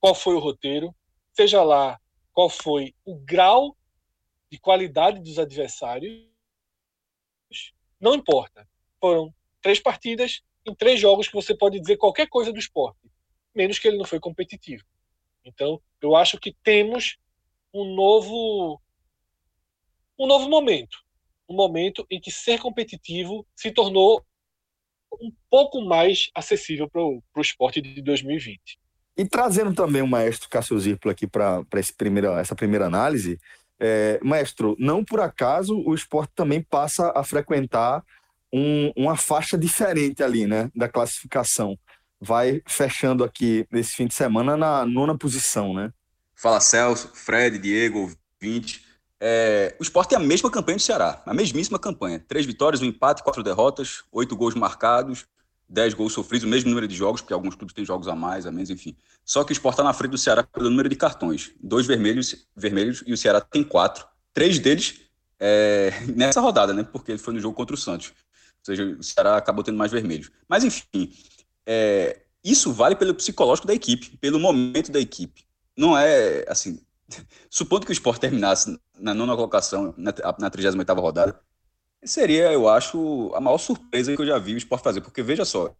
qual 0.00 0.14
foi 0.14 0.34
o 0.34 0.38
roteiro, 0.38 0.94
seja 1.32 1.62
lá 1.62 2.00
qual 2.32 2.48
foi 2.48 2.94
o 3.04 3.16
grau 3.16 3.76
de 4.50 4.58
qualidade 4.58 5.20
dos 5.20 5.38
adversários, 5.38 6.26
não 8.00 8.14
importa. 8.14 8.66
Foram 9.00 9.34
três 9.60 9.78
partidas 9.78 10.42
em 10.66 10.74
três 10.74 11.00
jogos 11.00 11.28
que 11.28 11.34
você 11.34 11.54
pode 11.54 11.80
dizer 11.80 11.96
qualquer 11.96 12.28
coisa 12.28 12.52
do 12.52 12.58
esporte, 12.58 13.10
menos 13.54 13.78
que 13.78 13.88
ele 13.88 13.98
não 13.98 14.04
foi 14.04 14.20
competitivo. 14.20 14.84
Então, 15.44 15.80
eu 16.00 16.14
acho 16.14 16.38
que 16.38 16.54
temos 16.62 17.16
um 17.74 17.94
novo 17.94 18.80
um 20.18 20.26
novo 20.26 20.48
momento, 20.48 20.98
um 21.48 21.54
momento 21.54 22.06
em 22.10 22.20
que 22.20 22.30
ser 22.30 22.60
competitivo 22.60 23.44
se 23.56 23.72
tornou 23.72 24.24
um 25.20 25.32
pouco 25.50 25.80
mais 25.80 26.30
acessível 26.34 26.88
para 26.88 27.02
o 27.02 27.22
esporte 27.38 27.80
de 27.80 28.00
2020. 28.00 28.78
E 29.16 29.26
trazendo 29.26 29.74
também 29.74 30.00
o 30.00 30.06
maestro 30.06 30.48
Cássio 30.48 30.78
Zirplo 30.78 31.10
aqui 31.10 31.26
para 31.26 31.64
essa 31.74 32.54
primeira 32.54 32.86
análise, 32.86 33.38
é, 33.78 34.18
maestro, 34.22 34.76
não 34.78 35.04
por 35.04 35.20
acaso 35.20 35.76
o 35.84 35.94
esporte 35.94 36.32
também 36.34 36.62
passa 36.62 37.12
a 37.14 37.24
frequentar 37.24 38.04
um, 38.52 38.92
uma 38.96 39.16
faixa 39.16 39.56
diferente 39.56 40.22
ali, 40.22 40.46
né, 40.46 40.70
da 40.74 40.88
classificação. 40.88 41.78
Vai 42.20 42.62
fechando 42.66 43.24
aqui 43.24 43.66
nesse 43.70 43.92
fim 43.94 44.06
de 44.06 44.14
semana 44.14 44.56
na 44.56 44.86
nona 44.86 45.16
posição, 45.16 45.74
né? 45.74 45.92
Fala 46.34 46.60
Celso, 46.60 47.10
Fred, 47.14 47.58
Diego, 47.58 48.10
ouvinte. 48.40 48.84
É, 49.20 49.76
o 49.78 49.82
Sport 49.82 50.08
tem 50.08 50.18
a 50.18 50.20
mesma 50.20 50.50
campanha 50.50 50.76
do 50.76 50.82
Ceará, 50.82 51.22
a 51.24 51.34
mesmíssima 51.34 51.78
campanha. 51.78 52.24
Três 52.26 52.44
vitórias, 52.44 52.82
um 52.82 52.84
empate, 52.84 53.22
quatro 53.22 53.42
derrotas, 53.42 54.02
oito 54.10 54.36
gols 54.36 54.54
marcados, 54.54 55.24
dez 55.68 55.94
gols 55.94 56.12
sofridos, 56.12 56.44
o 56.44 56.50
mesmo 56.50 56.68
número 56.68 56.86
de 56.86 56.94
jogos, 56.94 57.20
porque 57.20 57.32
alguns 57.32 57.54
clubes 57.54 57.74
têm 57.74 57.84
jogos 57.84 58.06
a 58.08 58.14
mais, 58.14 58.46
a 58.46 58.52
menos, 58.52 58.70
enfim. 58.70 58.96
Só 59.24 59.42
que 59.42 59.52
o 59.52 59.54
Sport 59.54 59.74
está 59.74 59.84
na 59.84 59.92
frente 59.92 60.10
do 60.10 60.18
Ceará 60.18 60.42
pelo 60.42 60.68
número 60.68 60.88
de 60.88 60.96
cartões. 60.96 61.52
Dois 61.60 61.86
vermelhos, 61.86 62.46
vermelhos 62.54 63.02
e 63.06 63.12
o 63.12 63.16
Ceará 63.16 63.40
tem 63.40 63.64
quatro. 63.64 64.04
Três 64.34 64.58
deles 64.58 65.00
é, 65.38 65.92
nessa 66.14 66.40
rodada, 66.40 66.72
né? 66.72 66.82
Porque 66.82 67.12
ele 67.12 67.18
foi 67.18 67.34
no 67.34 67.40
jogo 67.40 67.54
contra 67.54 67.74
o 67.74 67.78
Santos. 67.78 68.12
Ou 68.62 68.66
seja, 68.66 68.84
o 68.84 69.02
Ceará 69.02 69.36
acabou 69.36 69.64
tendo 69.64 69.76
mais 69.76 69.90
vermelhos. 69.90 70.30
Mas, 70.48 70.62
enfim, 70.62 71.12
é, 71.66 72.22
isso 72.44 72.72
vale 72.72 72.94
pelo 72.94 73.14
psicológico 73.14 73.66
da 73.66 73.74
equipe, 73.74 74.16
pelo 74.18 74.38
momento 74.38 74.92
da 74.92 75.00
equipe. 75.00 75.44
Não 75.76 75.98
é, 75.98 76.44
assim, 76.48 76.80
supondo 77.50 77.84
que 77.86 77.92
o 77.92 77.94
Sport 77.94 78.20
terminasse 78.20 78.78
na 78.98 79.12
nona 79.12 79.34
colocação, 79.34 79.92
na, 79.96 80.12
na 80.38 80.50
38 80.50 81.00
rodada, 81.00 81.40
seria, 82.04 82.52
eu 82.52 82.68
acho, 82.68 83.32
a 83.34 83.40
maior 83.40 83.58
surpresa 83.58 84.14
que 84.14 84.22
eu 84.22 84.26
já 84.26 84.38
vi 84.38 84.54
o 84.54 84.58
Sport 84.58 84.82
fazer. 84.82 85.00
Porque, 85.00 85.22
veja 85.22 85.44
só, 85.44 85.74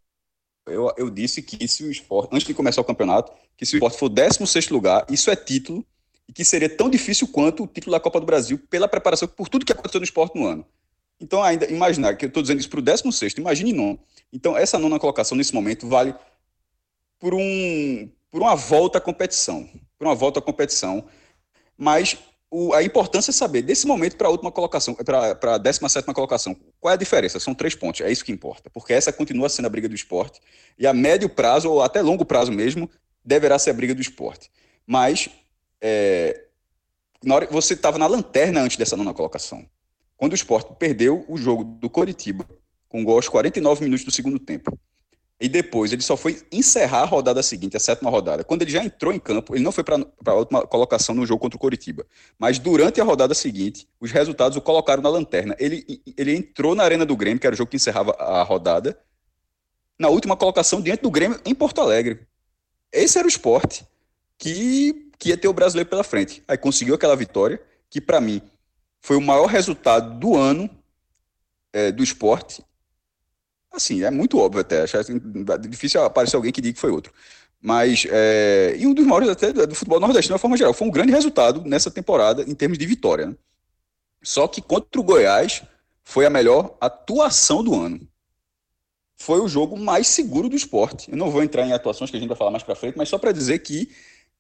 eu, 0.66 0.92
eu 0.96 1.10
disse 1.10 1.42
que 1.42 1.66
se 1.68 1.84
o 1.84 1.90
Sport, 1.90 2.30
antes 2.32 2.46
de 2.46 2.54
começar 2.54 2.80
o 2.80 2.84
campeonato, 2.84 3.32
que 3.56 3.64
se 3.64 3.76
o 3.76 3.78
Sport 3.78 3.94
for 3.94 4.08
16 4.08 4.70
lugar, 4.70 5.06
isso 5.08 5.30
é 5.30 5.36
título 5.36 5.84
e 6.28 6.32
que 6.32 6.44
seria 6.44 6.68
tão 6.68 6.88
difícil 6.88 7.28
quanto 7.28 7.64
o 7.64 7.66
título 7.66 7.92
da 7.92 8.00
Copa 8.00 8.20
do 8.20 8.26
Brasil 8.26 8.58
pela 8.70 8.88
preparação, 8.88 9.28
por 9.28 9.48
tudo 9.48 9.64
que 9.64 9.72
aconteceu 9.72 10.00
no 10.00 10.04
esporte 10.04 10.38
no 10.38 10.46
ano. 10.46 10.66
Então, 11.23 11.43
ainda 11.43 11.71
imaginar 11.71 12.17
que 12.17 12.25
eu 12.25 12.29
estou 12.29 12.43
dizendo 12.43 12.61
isso 12.61 12.69
para 12.69 12.81
o 12.81 12.83
16, 12.83 13.35
imagine 13.38 13.73
não. 13.73 13.99
Então, 14.33 14.57
essa 14.57 14.79
nona 14.79 14.99
colocação 14.99 15.37
nesse 15.37 15.55
momento 15.55 15.87
vale 15.88 16.14
por, 17.19 17.33
um, 17.35 18.11
por 18.31 18.43
uma 18.43 18.57
volta 18.57 18.99
à 18.99 19.00
competição. 19.00 19.69
Por 19.97 20.07
uma 20.07 20.14
volta 20.14 20.41
à 20.41 20.43
competição. 20.43 21.05
Mas 21.79 22.19
o, 22.50 22.75
a 22.75 22.83
importância 22.83 23.31
é 23.31 23.33
saber, 23.33 23.62
desse 23.62 23.87
momento 23.87 24.17
para 24.17 24.26
a 24.26 24.31
última 24.31 24.50
colocação, 24.50 24.95
para 24.95 25.55
a 25.55 25.59
17 25.59 26.12
colocação, 26.12 26.57
qual 26.81 26.91
é 26.91 26.95
a 26.95 26.99
diferença? 26.99 27.38
São 27.38 27.55
três 27.55 27.75
pontos, 27.75 28.00
é 28.00 28.11
isso 28.11 28.25
que 28.25 28.33
importa. 28.33 28.69
Porque 28.69 28.93
essa 28.93 29.12
continua 29.12 29.49
sendo 29.49 29.67
a 29.67 29.71
briga 29.71 29.88
do 29.88 29.95
esporte. 29.95 30.41
E 30.76 30.87
a 30.87 30.93
médio 30.93 31.29
prazo, 31.29 31.71
ou 31.71 31.83
até 31.83 32.02
longo 32.02 32.25
prazo 32.25 32.50
mesmo, 32.50 32.91
deverá 33.25 33.59
ser 33.59 33.71
a 33.71 33.75
briga 33.75 33.95
do 33.95 34.02
esporte. 34.02 34.50
Mas 34.85 35.29
é, 35.81 36.47
na 37.23 37.37
hora, 37.37 37.47
você 37.50 37.75
estava 37.75 37.99
na 37.99 38.07
lanterna 38.07 38.61
antes 38.61 38.76
dessa 38.76 38.97
nona 38.97 39.14
colocação. 39.14 39.64
Quando 40.16 40.33
o 40.33 40.35
esporte 40.35 40.75
perdeu 40.78 41.25
o 41.28 41.37
jogo 41.37 41.64
do 41.64 41.90
Coritiba, 41.90 42.47
com 42.88 43.04
gol 43.04 43.16
aos 43.16 43.28
49 43.28 43.83
minutos 43.85 44.04
do 44.04 44.11
segundo 44.11 44.38
tempo. 44.38 44.78
E 45.40 45.49
depois 45.49 45.92
ele 45.92 46.02
só 46.02 46.16
foi 46.16 46.40
encerrar 46.52 47.02
a 47.02 47.04
rodada 47.04 47.42
seguinte, 47.42 47.76
a 47.76 47.81
sétima 47.81 48.09
rodada. 48.09 48.45
Quando 48.45 48.62
ele 48.62 48.71
já 48.71 48.85
entrou 48.85 49.12
em 49.12 49.19
campo, 49.19 49.57
ele 49.57 49.64
não 49.64 49.73
foi 49.73 49.83
para 49.83 49.97
a 50.26 50.35
última 50.35 50.64
colocação 50.64 51.16
no 51.16 51.26
jogo 51.26 51.40
contra 51.40 51.57
o 51.57 51.61
Coritiba. 51.61 52.07
Mas 52.38 52.61
durante 52.61 53.00
a 53.00 53.04
rodada 53.04 53.35
seguinte, 53.35 53.88
os 53.99 54.12
resultados 54.12 54.57
o 54.57 54.61
colocaram 54.61 55.02
na 55.02 55.09
lanterna. 55.09 55.57
Ele, 55.59 55.85
ele 56.16 56.37
entrou 56.37 56.76
na 56.76 56.85
Arena 56.85 57.04
do 57.04 57.16
Grêmio, 57.16 57.40
que 57.40 57.47
era 57.47 57.54
o 57.54 57.57
jogo 57.57 57.71
que 57.71 57.76
encerrava 57.76 58.12
a 58.12 58.45
rodada, 58.45 58.97
na 59.99 60.09
última 60.09 60.37
colocação 60.37 60.81
diante 60.81 61.02
do 61.02 61.11
Grêmio 61.11 61.40
em 61.45 61.54
Porto 61.54 61.81
Alegre. 61.81 62.21
Esse 62.92 63.19
era 63.19 63.26
o 63.26 63.28
esporte 63.28 63.85
que, 64.38 65.11
que 65.19 65.31
ia 65.31 65.37
ter 65.37 65.49
o 65.49 65.52
brasileiro 65.52 65.90
pela 65.90 66.04
frente. 66.04 66.40
Aí 66.47 66.57
conseguiu 66.57 66.95
aquela 66.95 67.16
vitória, 67.16 67.61
que 67.90 68.00
para 68.00 68.21
mim 68.21 68.40
foi 69.02 69.16
o 69.16 69.21
maior 69.21 69.47
resultado 69.47 70.18
do 70.18 70.37
ano 70.37 70.71
é, 71.73 71.92
do 71.92 72.02
esporte. 72.02 72.64
Assim, 73.71 74.02
é 74.02 74.11
muito 74.11 74.38
óbvio 74.38 74.61
até. 74.61 74.82
Acho 74.82 74.97
assim, 74.97 75.21
difícil 75.68 76.02
aparecer 76.02 76.37
alguém 76.37 76.52
que 76.52 76.61
diga 76.61 76.75
que 76.75 76.80
foi 76.80 76.90
outro. 76.90 77.12
Mas, 77.61 78.06
é, 78.11 78.75
e 78.78 78.87
um 78.87 78.94
dos 78.94 79.04
maiores 79.04 79.28
até 79.28 79.52
do 79.52 79.75
futebol 79.75 80.00
nordestino, 80.00 80.37
de 80.37 80.40
forma 80.40 80.56
geral, 80.56 80.73
foi 80.73 80.88
um 80.88 80.90
grande 80.90 81.12
resultado 81.12 81.62
nessa 81.64 81.90
temporada 81.90 82.42
em 82.42 82.54
termos 82.54 82.78
de 82.78 82.87
vitória. 82.87 83.26
Né? 83.26 83.37
Só 84.23 84.49
que 84.49 84.62
contra 84.62 85.00
o 85.00 85.04
Goiás 85.04 85.62
foi 86.04 86.25
a 86.25 86.30
melhor 86.30 86.76
atuação 86.80 87.62
do 87.62 87.75
ano 87.75 88.00
foi 89.23 89.40
o 89.40 89.49
jogo 89.49 89.78
mais 89.78 90.09
seguro 90.09 90.49
do 90.49 90.56
esporte. 90.56 91.11
Eu 91.11 91.16
não 91.16 91.30
vou 91.30 91.42
entrar 91.42 91.64
em 91.64 91.73
atuações 91.73 92.11
que 92.11 92.16
a 92.16 92.21
gente 92.21 92.28
vai 92.28 92.37
falar 92.37 92.50
mais 92.50 92.64
para 92.64 92.75
frente, 92.75 92.99
mas 92.99 93.09
só 93.09 93.16
para 93.18 93.30
dizer 93.30 93.61
que 93.61 93.88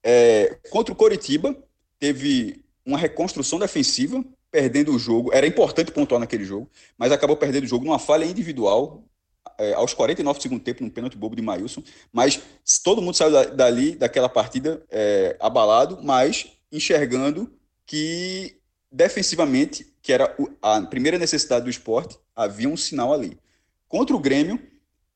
é, 0.02 0.58
contra 0.70 0.92
o 0.92 0.96
Coritiba 0.96 1.56
teve 2.00 2.64
uma 2.84 2.98
reconstrução 2.98 3.60
defensiva, 3.60 4.24
perdendo 4.52 4.94
o 4.94 4.98
jogo. 4.98 5.32
Era 5.32 5.46
importante 5.46 5.90
pontuar 5.90 6.20
naquele 6.20 6.44
jogo, 6.44 6.70
mas 6.98 7.10
acabou 7.10 7.36
perdendo 7.36 7.64
o 7.64 7.66
jogo 7.66 7.86
numa 7.86 7.98
falha 7.98 8.26
individual 8.26 9.02
é, 9.58 9.72
aos 9.72 9.94
49 9.94 10.38
do 10.38 10.42
segundo 10.42 10.62
tempo, 10.62 10.84
num 10.84 10.90
pênalti 10.90 11.16
bobo 11.16 11.34
de 11.34 11.42
Mailson. 11.42 11.82
Mas 12.12 12.40
todo 12.84 13.00
mundo 13.00 13.16
saiu 13.16 13.56
dali, 13.56 13.96
daquela 13.96 14.28
partida, 14.28 14.84
é, 14.90 15.36
abalado, 15.40 15.98
mas 16.02 16.52
enxergando 16.70 17.50
que 17.86 18.58
defensivamente, 18.90 19.90
que 20.02 20.12
era 20.12 20.36
a 20.60 20.82
primeira 20.82 21.18
necessidade 21.18 21.64
do 21.64 21.70
esporte, 21.70 22.18
havia 22.36 22.68
um 22.68 22.76
sinal 22.76 23.12
ali. 23.12 23.38
Contra 23.88 24.14
o 24.14 24.20
Grêmio, 24.20 24.60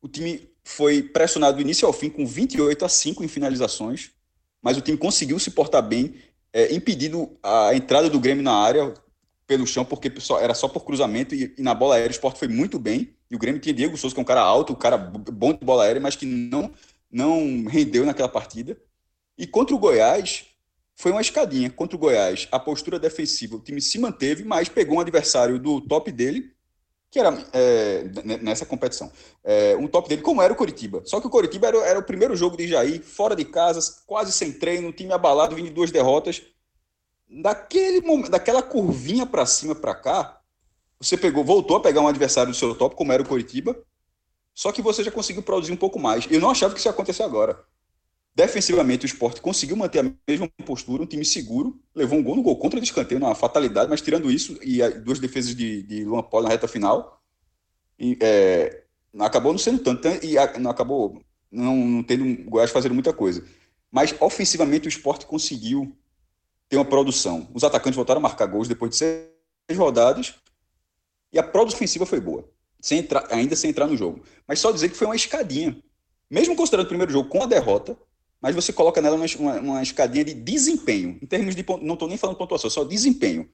o 0.01 0.09
time 0.09 0.49
foi 0.65 1.03
pressionado 1.03 1.57
do 1.57 1.63
início 1.63 1.87
ao 1.87 1.93
fim 1.93 2.09
com 2.09 2.27
28 2.27 2.85
a 2.85 2.89
5 2.89 3.23
em 3.23 3.29
finalizações, 3.29 4.13
mas 4.63 4.77
o 4.79 4.81
time 4.81 4.97
conseguiu 4.97 5.39
se 5.39 5.51
portar 5.51 5.83
bem, 5.83 6.15
é, 6.53 6.75
impedindo 6.75 7.37
a 7.43 7.75
entrada 7.75 8.09
do 8.09 8.19
Grêmio 8.19 8.43
na 8.43 8.55
área 8.55 8.95
pelo 9.47 9.67
chão, 9.67 9.85
porque 9.85 10.13
era 10.41 10.55
só 10.55 10.69
por 10.69 10.85
cruzamento 10.85 11.35
e, 11.35 11.55
e, 11.57 11.63
na 11.63 11.75
bola 11.75 11.95
aérea 11.95 12.09
o 12.09 12.13
esporte 12.13 12.39
foi 12.39 12.49
muito 12.49 12.79
bem. 12.79 13.15
E 13.31 13.37
o 13.37 13.39
Grêmio 13.39 13.61
tinha 13.61 13.75
Diego 13.75 13.97
Souza, 13.97 14.15
que 14.15 14.21
é 14.21 14.23
um 14.23 14.27
cara 14.27 14.41
alto, 14.41 14.73
um 14.73 14.77
cara 14.77 14.97
bom 14.97 15.53
de 15.53 15.65
bola 15.65 15.85
aérea, 15.85 16.01
mas 16.01 16.17
que 16.17 16.27
não, 16.27 16.73
não 17.11 17.65
rendeu 17.67 18.05
naquela 18.05 18.29
partida. 18.29 18.77
E 19.39 19.47
contra 19.47 19.75
o 19.75 19.79
Goiás, 19.79 20.47
foi 20.95 21.13
uma 21.13 21.21
escadinha. 21.21 21.71
Contra 21.71 21.97
o 21.97 21.99
Goiás, 21.99 22.49
a 22.51 22.59
postura 22.59 22.99
defensiva, 22.99 23.57
o 23.57 23.61
time 23.61 23.81
se 23.81 23.99
manteve, 23.99 24.45
mas 24.45 24.69
pegou 24.69 24.97
um 24.97 25.01
adversário 25.01 25.59
do 25.59 25.81
top 25.81 26.11
dele 26.11 26.57
que 27.11 27.21
era 27.21 27.33
é, 27.53 28.05
nessa 28.43 28.67
competição. 28.67 29.11
É, 29.43 29.77
um 29.77 29.87
top 29.87 30.09
dele, 30.09 30.23
como 30.23 30.43
era 30.43 30.53
o 30.53 30.57
Coritiba. 30.57 31.03
Só 31.05 31.21
que 31.21 31.27
o 31.27 31.31
Coritiba 31.31 31.69
era, 31.69 31.79
era, 31.79 31.99
o 31.99 32.03
primeiro 32.03 32.37
jogo 32.37 32.57
de 32.57 32.69
Jair, 32.69 33.03
fora 33.03 33.35
de 33.35 33.45
casa, 33.45 33.81
quase 34.07 34.33
sem 34.33 34.53
treino, 34.53 34.93
time 34.93 35.13
abalado, 35.13 35.57
vindo 35.57 35.69
de 35.69 35.75
duas 35.75 35.91
derrotas. 35.91 36.43
Daquele 37.29 38.01
momento, 38.01 38.31
daquela 38.31 38.63
curvinha 38.63 39.27
para 39.27 39.45
cima 39.47 39.75
para 39.75 39.95
cá, 39.95 40.41
você 41.01 41.17
pegou, 41.17 41.45
voltou 41.45 41.77
a 41.77 41.81
pegar 41.81 42.01
um 42.01 42.09
adversário 42.09 42.53
do 42.53 42.57
seu 42.57 42.75
top, 42.75 42.95
como 42.95 43.13
era 43.13 43.23
o 43.23 43.27
Coritiba, 43.27 43.77
só 44.55 44.73
que 44.73 44.81
você 44.81 45.05
já 45.05 45.11
conseguiu 45.11 45.43
produzir 45.43 45.73
um 45.73 45.77
pouco 45.77 45.99
mais. 45.99 46.27
Eu 46.31 46.41
não 46.41 46.51
achava 46.51 46.73
que 46.73 46.79
isso 46.79 46.89
ia 46.89 46.93
acontecer 46.93 47.23
agora. 47.23 47.63
Defensivamente, 48.35 49.05
o 49.05 49.07
esporte 49.07 49.41
conseguiu 49.41 49.77
manter 49.77 50.01
a 50.01 50.13
mesma 50.29 50.49
postura, 50.65 51.03
um 51.03 51.07
time 51.07 51.25
seguro, 51.25 51.81
levou 51.95 52.19
um 52.19 52.23
gol 52.23 52.37
no 52.37 52.43
gol 52.43 52.57
contra 52.57 52.81
de 52.81 52.87
escanteio, 52.87 53.21
uma 53.21 53.35
fatalidade, 53.35 53.91
mas 53.91 54.03
tirando 54.03 54.31
isso, 54.31 54.59
e 54.63 54.87
duas 55.01 55.19
defesas 55.19 55.55
de, 55.55 55.83
de 55.83 56.05
Luan 56.05 56.23
Poli 56.23 56.45
na 56.45 56.51
reta 56.51 56.69
final, 56.69 57.23
e, 57.99 58.17
é, 58.21 58.85
acabou 59.19 59.53
não 59.53 59.59
sendo 59.59 59.83
tanto, 59.83 60.07
e 60.23 60.35
não 60.59 60.71
acabou 60.71 61.21
não, 61.51 61.77
não 61.77 62.03
tendo 62.03 62.25
o 62.25 62.51
Goiás 62.51 62.71
fazendo 62.71 62.95
muita 62.95 63.13
coisa. 63.13 63.45
Mas 63.91 64.15
ofensivamente 64.21 64.87
o 64.87 64.91
esporte 64.91 65.27
conseguiu 65.27 65.97
ter 66.69 66.77
uma 66.77 66.85
produção. 66.85 67.49
Os 67.55 67.65
atacantes 67.65 67.97
voltaram 67.97 68.19
a 68.19 68.23
marcar 68.23 68.47
gols 68.47 68.69
depois 68.69 68.91
de 68.91 68.97
seis 68.97 69.79
rodadas, 69.79 70.35
e 71.33 71.39
a 71.39 71.43
produção 71.43 71.77
ofensiva 71.77 72.07
foi 72.07 72.21
boa, 72.21 72.49
sem 72.81 72.99
entrar, 72.99 73.27
ainda 73.31 73.55
sem 73.57 73.71
entrar 73.71 73.87
no 73.87 73.97
jogo. 73.97 74.23
Mas 74.47 74.61
só 74.61 74.71
dizer 74.71 74.89
que 74.89 74.97
foi 74.97 75.07
uma 75.07 75.17
escadinha. 75.17 75.77
Mesmo 76.31 76.57
considerando 76.57 76.87
o 76.87 76.89
primeiro 76.89 77.13
jogo 77.13 77.29
com 77.29 77.43
a 77.43 77.47
derrota, 77.47 77.97
mas 78.41 78.55
você 78.55 78.73
coloca 78.73 79.01
nela 79.01 79.17
uma, 79.17 79.55
uma 79.55 79.83
escadinha 79.83 80.25
de 80.25 80.35
desempenho. 80.35 81.19
Em 81.23 81.27
termos 81.27 81.55
de. 81.55 81.65
Não 81.83 81.95
estou 81.95 82.09
nem 82.09 82.19
falando 82.19 82.37
pontuação, 82.37 82.69
só 82.69 82.85
desempenho. 82.85 83.49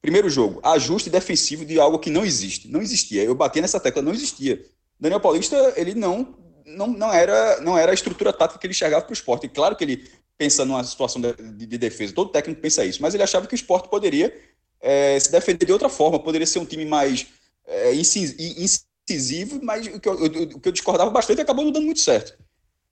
Primeiro 0.00 0.30
jogo, 0.30 0.60
ajuste 0.62 1.10
defensivo 1.10 1.64
de 1.64 1.78
algo 1.78 1.98
que 1.98 2.10
não 2.10 2.24
existe. 2.24 2.68
Não 2.68 2.80
existia. 2.80 3.22
Eu 3.22 3.34
bati 3.34 3.60
nessa 3.60 3.78
tecla, 3.78 4.00
não 4.00 4.12
existia. 4.12 4.64
Daniel 4.98 5.20
Paulista, 5.20 5.74
ele 5.76 5.94
não, 5.94 6.34
não, 6.66 6.86
não, 6.86 7.12
era, 7.12 7.60
não 7.60 7.76
era 7.76 7.90
a 7.90 7.94
estrutura 7.94 8.32
tática 8.32 8.58
que 8.58 8.66
ele 8.66 8.72
enxergava 8.72 9.04
para 9.04 9.12
o 9.12 9.14
esporte. 9.14 9.46
E 9.46 9.48
claro 9.48 9.76
que 9.76 9.84
ele 9.84 10.10
pensa 10.40 10.64
numa 10.64 10.82
situação 10.82 11.20
de, 11.20 11.34
de, 11.34 11.66
de, 11.66 11.78
defesa, 11.78 12.14
todo 12.14 12.30
técnico 12.30 12.62
pensa 12.62 12.82
isso, 12.82 13.02
mas 13.02 13.12
ele 13.12 13.22
achava 13.22 13.46
que 13.46 13.52
o 13.52 13.60
esporte 13.60 13.90
poderia 13.90 14.34
é, 14.80 15.20
se 15.20 15.30
defender 15.30 15.66
de 15.66 15.72
outra 15.72 15.90
forma, 15.90 16.18
poderia 16.18 16.46
ser 16.46 16.60
um 16.60 16.64
time 16.64 16.86
mais 16.86 17.26
é, 17.66 17.92
incisivo, 17.94 19.60
mas 19.62 19.86
o 19.86 20.00
que, 20.00 20.08
eu, 20.08 20.14
o 20.14 20.60
que 20.60 20.68
eu 20.68 20.72
discordava 20.72 21.10
bastante 21.10 21.42
acabou 21.42 21.62
não 21.62 21.72
dando 21.72 21.84
muito 21.84 22.00
certo 22.00 22.38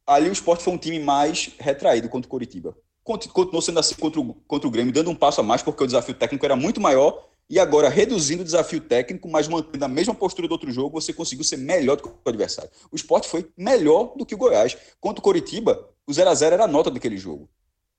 ali 0.08 0.30
o 0.30 0.32
esporte 0.32 0.64
foi 0.64 0.72
um 0.72 0.78
time 0.78 0.98
mais 0.98 1.50
retraído 1.60 2.08
contra 2.08 2.26
o 2.26 2.30
Coritiba. 2.30 2.74
Continuou 3.04 3.62
sendo 3.62 3.78
assim 3.78 3.94
contra 3.94 4.20
o, 4.20 4.34
contra 4.46 4.66
o 4.66 4.70
Grêmio, 4.70 4.92
dando 4.92 5.10
um 5.10 5.14
passo 5.14 5.40
a 5.40 5.44
mais, 5.44 5.62
porque 5.62 5.84
o 5.84 5.86
desafio 5.86 6.14
técnico 6.14 6.44
era 6.44 6.56
muito 6.56 6.80
maior. 6.80 7.28
E 7.48 7.58
agora, 7.58 7.88
reduzindo 7.88 8.42
o 8.42 8.44
desafio 8.44 8.80
técnico, 8.80 9.28
mas 9.28 9.48
mantendo 9.48 9.84
a 9.84 9.88
mesma 9.88 10.14
postura 10.14 10.48
do 10.48 10.52
outro 10.52 10.70
jogo, 10.70 11.00
você 11.00 11.12
conseguiu 11.12 11.44
ser 11.44 11.56
melhor 11.56 11.96
do 11.96 12.02
que 12.02 12.08
o 12.08 12.28
adversário. 12.28 12.70
O 12.90 12.96
esporte 12.96 13.28
foi 13.28 13.50
melhor 13.56 14.14
do 14.16 14.26
que 14.26 14.34
o 14.34 14.38
Goiás. 14.38 14.76
Contra 15.00 15.20
o 15.20 15.22
Coritiba, 15.22 15.88
o 16.08 16.12
0 16.12 16.30
a 16.30 16.34
0 16.34 16.54
era 16.54 16.64
a 16.64 16.68
nota 16.68 16.90
daquele 16.90 17.18
jogo. 17.18 17.48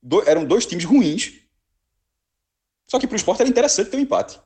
Do, 0.02 0.28
eram 0.28 0.43
dois 0.43 0.65
times 0.65 0.84
ruins. 0.84 1.41
Só 2.88 3.00
que 3.00 3.06
para 3.06 3.13
o 3.13 3.17
esporte 3.17 3.41
era 3.41 3.50
interessante 3.50 3.91
ter 3.91 3.98
um 3.98 4.02
empate 4.02 4.39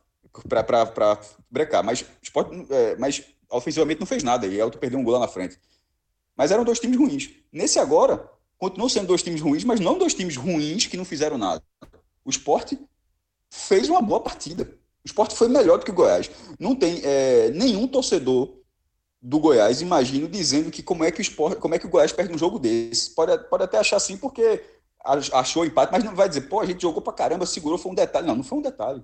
para 0.49 1.19
brecar. 1.49 1.81
Mas, 1.81 2.05
esporte, 2.21 2.67
é, 2.69 2.97
mas 2.97 3.23
ofensivamente 3.49 4.01
não 4.01 4.07
fez 4.07 4.21
nada. 4.21 4.45
E 4.45 4.59
Elton 4.59 4.79
perdeu 4.79 4.99
um 4.99 5.03
gol 5.03 5.13
lá 5.13 5.19
na 5.19 5.29
frente. 5.29 5.57
Mas 6.35 6.51
eram 6.51 6.65
dois 6.65 6.79
times 6.79 6.97
ruins. 6.97 7.29
Nesse 7.53 7.79
agora, 7.79 8.29
continuam 8.57 8.89
sendo 8.89 9.07
dois 9.07 9.23
times 9.23 9.39
ruins, 9.39 9.63
mas 9.63 9.79
não 9.79 9.97
dois 9.97 10.13
times 10.13 10.35
ruins 10.35 10.85
que 10.85 10.97
não 10.97 11.05
fizeram 11.05 11.37
nada. 11.37 11.63
O 12.25 12.29
esporte 12.29 12.77
fez 13.49 13.87
uma 13.87 14.01
boa 14.01 14.19
partida. 14.19 14.63
O 15.05 15.07
esporte 15.07 15.35
foi 15.35 15.47
melhor 15.47 15.79
do 15.79 15.85
que 15.85 15.91
o 15.91 15.93
Goiás. 15.93 16.29
Não 16.59 16.75
tem 16.75 16.99
é, 17.03 17.49
nenhum 17.51 17.87
torcedor 17.87 18.57
do 19.23 19.39
Goiás, 19.39 19.81
imagino, 19.81 20.27
dizendo 20.27 20.69
que 20.69 20.83
como 20.83 21.03
é 21.03 21.11
que 21.11 21.19
o 21.19 21.23
esporte, 21.23 21.59
como 21.59 21.73
é 21.73 21.79
que 21.79 21.85
o 21.85 21.89
Goiás 21.89 22.11
perde 22.11 22.33
um 22.33 22.37
jogo 22.37 22.59
desse. 22.59 23.11
Pode, 23.11 23.37
pode 23.49 23.63
até 23.63 23.77
achar 23.77 23.95
assim, 23.95 24.17
porque 24.17 24.61
achou 25.31 25.65
empate, 25.65 25.91
mas 25.91 26.03
não 26.03 26.13
vai 26.13 26.27
dizer, 26.27 26.41
pô, 26.41 26.59
a 26.59 26.65
gente 26.65 26.81
jogou 26.81 27.01
pra 27.01 27.13
caramba, 27.13 27.45
segurou, 27.45 27.77
foi 27.77 27.91
um 27.91 27.95
detalhe. 27.95 28.27
Não, 28.27 28.35
não 28.35 28.43
foi 28.43 28.59
um 28.59 28.61
detalhe. 28.61 29.01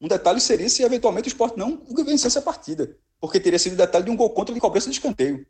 Um 0.00 0.08
detalhe 0.08 0.40
seria 0.40 0.68
se 0.68 0.82
eventualmente 0.82 1.28
o 1.28 1.30
esporte 1.30 1.58
não 1.58 1.82
vencesse 2.04 2.38
a 2.38 2.42
partida. 2.42 2.96
Porque 3.20 3.38
teria 3.38 3.58
sido 3.58 3.74
o 3.74 3.76
detalhe 3.76 4.04
de 4.04 4.10
um 4.10 4.16
gol 4.16 4.30
contra 4.30 4.54
de 4.54 4.60
cobrança 4.60 4.90
de 4.90 4.96
escanteio 4.96 5.46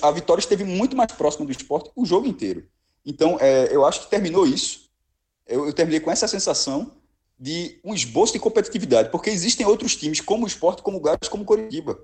a 0.00 0.10
vitória 0.10 0.40
esteve 0.40 0.64
muito 0.64 0.96
mais 0.96 1.12
próxima 1.12 1.44
do 1.44 1.52
esporte 1.52 1.90
o 1.96 2.04
jogo 2.04 2.26
inteiro. 2.26 2.66
Então, 3.04 3.36
é, 3.40 3.74
eu 3.74 3.84
acho 3.84 4.02
que 4.02 4.10
terminou 4.10 4.46
isso. 4.46 4.90
Eu, 5.46 5.66
eu, 5.66 5.72
terminei 5.72 5.98
com 5.98 6.10
essa 6.10 6.28
sensação 6.28 6.92
de 7.38 7.80
um 7.82 7.92
esboço 7.92 8.32
de 8.32 8.38
competitividade, 8.38 9.10
porque 9.10 9.30
existem 9.30 9.66
outros 9.66 9.96
times, 9.96 10.20
como 10.20 10.44
o 10.44 10.46
esporte, 10.46 10.82
como 10.82 10.98
o 10.98 11.00
Gás, 11.00 11.28
como 11.28 11.42
o 11.42 11.46
Coritiba. 11.46 11.98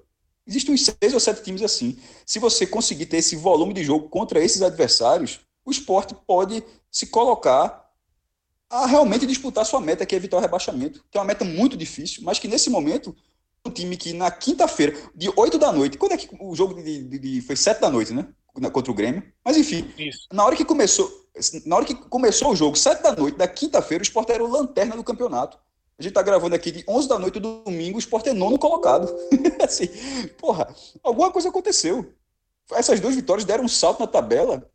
Existem 0.48 0.74
uns 0.74 0.82
seis 0.82 1.12
ou 1.12 1.20
sete 1.20 1.42
times 1.42 1.62
assim. 1.62 1.98
Se 2.24 2.38
você 2.38 2.66
conseguir 2.66 3.04
ter 3.04 3.18
esse 3.18 3.36
volume 3.36 3.74
de 3.74 3.84
jogo 3.84 4.08
contra 4.08 4.42
esses 4.42 4.62
adversários, 4.62 5.40
o 5.62 5.70
esporte 5.70 6.16
pode 6.26 6.64
se 6.90 7.06
colocar 7.08 7.86
a 8.70 8.86
realmente 8.86 9.26
disputar 9.26 9.66
sua 9.66 9.80
meta, 9.80 10.06
que 10.06 10.14
é 10.14 10.18
evitar 10.18 10.38
o 10.38 10.40
rebaixamento, 10.40 11.04
que 11.10 11.18
é 11.18 11.20
uma 11.20 11.26
meta 11.26 11.44
muito 11.44 11.76
difícil, 11.76 12.22
mas 12.22 12.38
que 12.38 12.48
nesse 12.48 12.70
momento, 12.70 13.14
um 13.64 13.70
time 13.70 13.96
que 13.96 14.14
na 14.14 14.30
quinta-feira, 14.30 14.96
de 15.14 15.30
8 15.36 15.58
da 15.58 15.70
noite, 15.70 15.98
quando 15.98 16.12
é 16.12 16.16
que 16.16 16.28
o 16.40 16.54
jogo 16.54 16.82
de, 16.82 17.02
de, 17.02 17.18
de 17.18 17.40
foi 17.42 17.54
7 17.56 17.80
da 17.80 17.90
noite, 17.90 18.14
né? 18.14 18.26
Contra 18.72 18.90
o 18.90 18.94
Grêmio. 18.94 19.22
Mas 19.44 19.56
enfim, 19.56 19.88
Isso. 19.98 20.26
na 20.32 20.44
hora 20.44 20.56
que 20.56 20.64
começou, 20.64 21.08
na 21.64 21.76
hora 21.76 21.84
que 21.84 21.94
começou 21.94 22.50
o 22.50 22.56
jogo, 22.56 22.76
7 22.76 23.02
da 23.02 23.14
noite, 23.14 23.36
da 23.36 23.46
quinta-feira, 23.46 24.02
o 24.02 24.06
Sport 24.06 24.30
era 24.30 24.42
o 24.42 24.50
lanterna 24.50 24.96
do 24.96 25.04
campeonato. 25.04 25.58
A 25.98 26.02
gente 26.02 26.12
tá 26.12 26.22
gravando 26.22 26.54
aqui 26.54 26.70
de 26.70 26.84
11 26.86 27.08
da 27.08 27.18
noite 27.18 27.40
do 27.40 27.62
domingo, 27.64 27.96
o 27.96 27.98
Sport 27.98 28.28
é 28.28 28.32
nono 28.32 28.56
colocado. 28.56 29.12
assim, 29.60 29.88
porra, 30.38 30.72
alguma 31.02 31.32
coisa 31.32 31.48
aconteceu. 31.48 32.14
Essas 32.70 33.00
duas 33.00 33.16
vitórias 33.16 33.44
deram 33.44 33.64
um 33.64 33.68
salto 33.68 33.98
na 33.98 34.06
tabela 34.06 34.70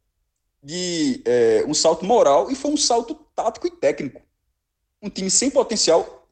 de 0.61 1.21
é, 1.25 1.63
um 1.65 1.73
salto 1.73 2.03
moral 2.05 2.51
e 2.51 2.55
foi 2.55 2.71
um 2.71 2.77
salto 2.77 3.15
tático 3.33 3.67
e 3.67 3.71
técnico. 3.71 4.21
Um 5.01 5.09
time 5.09 5.29
sem 5.29 5.49
potencial 5.49 6.27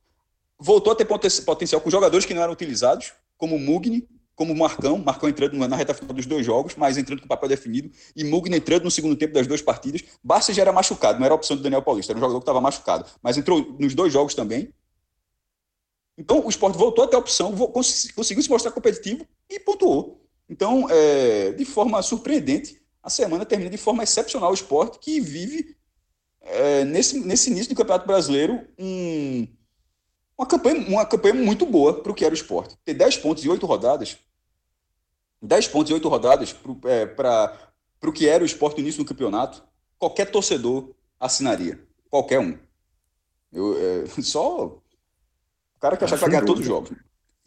voltou 0.60 0.92
a 0.92 0.96
ter 0.96 1.06
potencial 1.06 1.82
com 1.82 1.90
jogadores 1.90 2.26
que 2.26 2.34
não 2.34 2.42
eram 2.42 2.54
utilizados, 2.54 3.14
como 3.38 3.58
Mugni, 3.58 4.08
como 4.36 4.56
Marcão, 4.56 4.98
Marcão 4.98 5.30
entrando 5.30 5.56
na 5.56 5.76
reta 5.76 5.94
final 5.94 6.14
dos 6.14 6.26
dois 6.26 6.46
jogos, 6.46 6.76
mas 6.76 6.98
entrando 6.98 7.22
com 7.22 7.28
papel 7.28 7.48
definido, 7.50 7.92
e 8.16 8.24
Mugni 8.24 8.58
entrando 8.58 8.84
no 8.84 8.92
segundo 8.92 9.16
tempo 9.16 9.34
das 9.34 9.48
duas 9.48 9.62
partidas. 9.62 10.04
Barça 10.24 10.54
já 10.54 10.62
era 10.62 10.74
machucado, 10.74 11.20
não 11.20 11.26
era 11.26 11.34
opção 11.34 11.56
do 11.56 11.64
Daniel 11.64 11.82
Paulista, 11.82 12.12
era 12.12 12.18
um 12.18 12.22
jogador 12.22 12.40
que 12.40 12.44
estava 12.44 12.62
machucado, 12.62 13.06
mas 13.22 13.38
entrou 13.38 13.76
nos 13.80 13.94
dois 13.96 14.12
jogos 14.12 14.34
também. 14.34 14.74
Então 16.18 16.46
o 16.46 16.50
esporte 16.50 16.78
voltou 16.78 17.04
a 17.04 17.08
ter 17.08 17.16
a 17.16 17.20
opção, 17.20 17.56
conseguiu 17.56 18.44
se 18.44 18.50
mostrar 18.50 18.72
competitivo 18.72 19.26
e 19.50 19.60
pontuou. 19.60 20.22
Então, 20.50 20.86
é, 20.90 21.54
de 21.54 21.64
forma 21.64 22.02
surpreendente, 22.02 22.82
a 23.02 23.10
semana 23.10 23.46
termina 23.46 23.70
de 23.70 23.78
forma 23.78 24.04
excepcional 24.04 24.52
o 24.52 24.54
esporte, 24.54 25.00
que 25.00 25.20
vive 25.22 25.78
é, 26.42 26.84
nesse, 26.84 27.20
nesse 27.20 27.50
início 27.50 27.70
do 27.70 27.78
Campeonato 27.78 28.06
Brasileiro 28.06 28.68
um, 28.78 29.48
uma, 30.38 30.46
campanha, 30.46 30.88
uma 30.88 31.06
campanha 31.06 31.36
muito 31.36 31.66
boa 31.66 32.02
para 32.02 32.12
o 32.12 32.16
que 32.16 32.26
era 32.26 32.34
o 32.34 32.38
esporte. 32.38 32.76
Ter 32.84 32.94
10 32.94 33.18
pontos 33.18 33.46
e 33.46 33.50
8 33.50 33.66
rodadas, 33.66 34.18
10 35.42 35.68
pontos 35.70 35.92
e 35.92 35.94
8 35.94 36.10
rodadas 36.10 36.54
para 37.16 37.72
é, 38.04 38.08
o 38.08 38.12
que 38.12 38.28
era 38.28 38.44
o 38.44 38.46
esporte 38.46 38.76
no 38.76 38.82
início 38.82 39.04
do 39.04 39.08
campeonato, 39.08 39.64
qualquer 39.98 40.30
torcedor 40.30 40.94
assinaria. 41.20 41.82
Qualquer 42.10 42.40
um. 42.40 42.58
Eu, 43.54 43.78
é, 43.78 44.06
só 44.22 44.81
cara 45.82 45.98
que 45.98 46.06
achar 46.06 46.16
que 46.16 46.22
vai 46.22 46.30
ganhar 46.30 46.46
todos 46.46 46.62
os 46.62 46.68
jogos. 46.68 46.92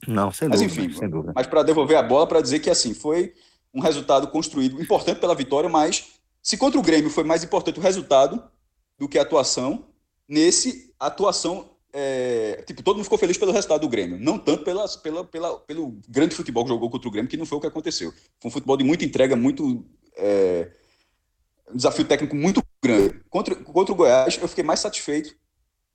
Não, 0.07 0.31
sem 0.33 0.49
mas, 0.49 0.61
dúvida. 0.61 0.83
Enfim, 0.83 0.99
sem 0.99 1.09
dúvida. 1.09 1.33
Mas 1.35 1.47
para 1.47 1.62
devolver 1.62 1.97
a 1.97 2.03
bola, 2.03 2.27
para 2.27 2.40
dizer 2.40 2.59
que 2.59 2.68
assim, 2.68 2.92
foi 2.92 3.33
um 3.73 3.81
resultado 3.81 4.29
construído 4.29 4.81
importante 4.83 5.20
pela 5.20 5.35
vitória, 5.35 5.68
mas 5.70 6.14
se 6.42 6.57
contra 6.57 6.79
o 6.79 6.83
Grêmio 6.83 7.09
foi 7.09 7.25
mais 7.25 7.42
importante 7.42 7.79
o 7.79 7.83
resultado 7.83 8.42
do 8.99 9.09
que 9.09 9.18
a 9.18 9.23
atuação, 9.23 9.87
nesse, 10.29 10.92
atuação. 10.99 11.70
É, 11.97 12.64
tipo, 12.66 12.83
todo 12.83 12.97
mundo 12.97 13.05
ficou 13.05 13.18
feliz 13.18 13.38
pelo 13.38 13.53
resultado 13.53 13.83
do 13.83 13.88
Grêmio, 13.88 14.18
não 14.18 14.37
tanto 14.37 14.64
pela, 14.64 14.87
pela, 14.99 15.25
pela, 15.25 15.59
pelo 15.61 15.97
grande 16.09 16.35
futebol 16.35 16.64
que 16.64 16.70
jogou 16.70 16.90
contra 16.90 17.09
o 17.09 17.11
Grêmio, 17.11 17.31
que 17.31 17.37
não 17.37 17.47
foi 17.47 17.59
o 17.59 17.61
que 17.61 17.68
aconteceu. 17.68 18.12
Foi 18.40 18.49
um 18.49 18.51
futebol 18.51 18.77
de 18.77 18.85
muita 18.85 19.05
entrega, 19.05 19.37
muito. 19.37 19.85
É, 20.16 20.70
um 21.73 21.77
desafio 21.77 22.05
técnico 22.05 22.37
muito 22.37 22.62
grande. 22.83 23.20
Contra, 23.31 23.55
contra 23.55 23.92
o 23.92 23.97
Goiás, 23.97 24.38
eu 24.40 24.49
fiquei 24.49 24.64
mais 24.64 24.81
satisfeito 24.81 25.35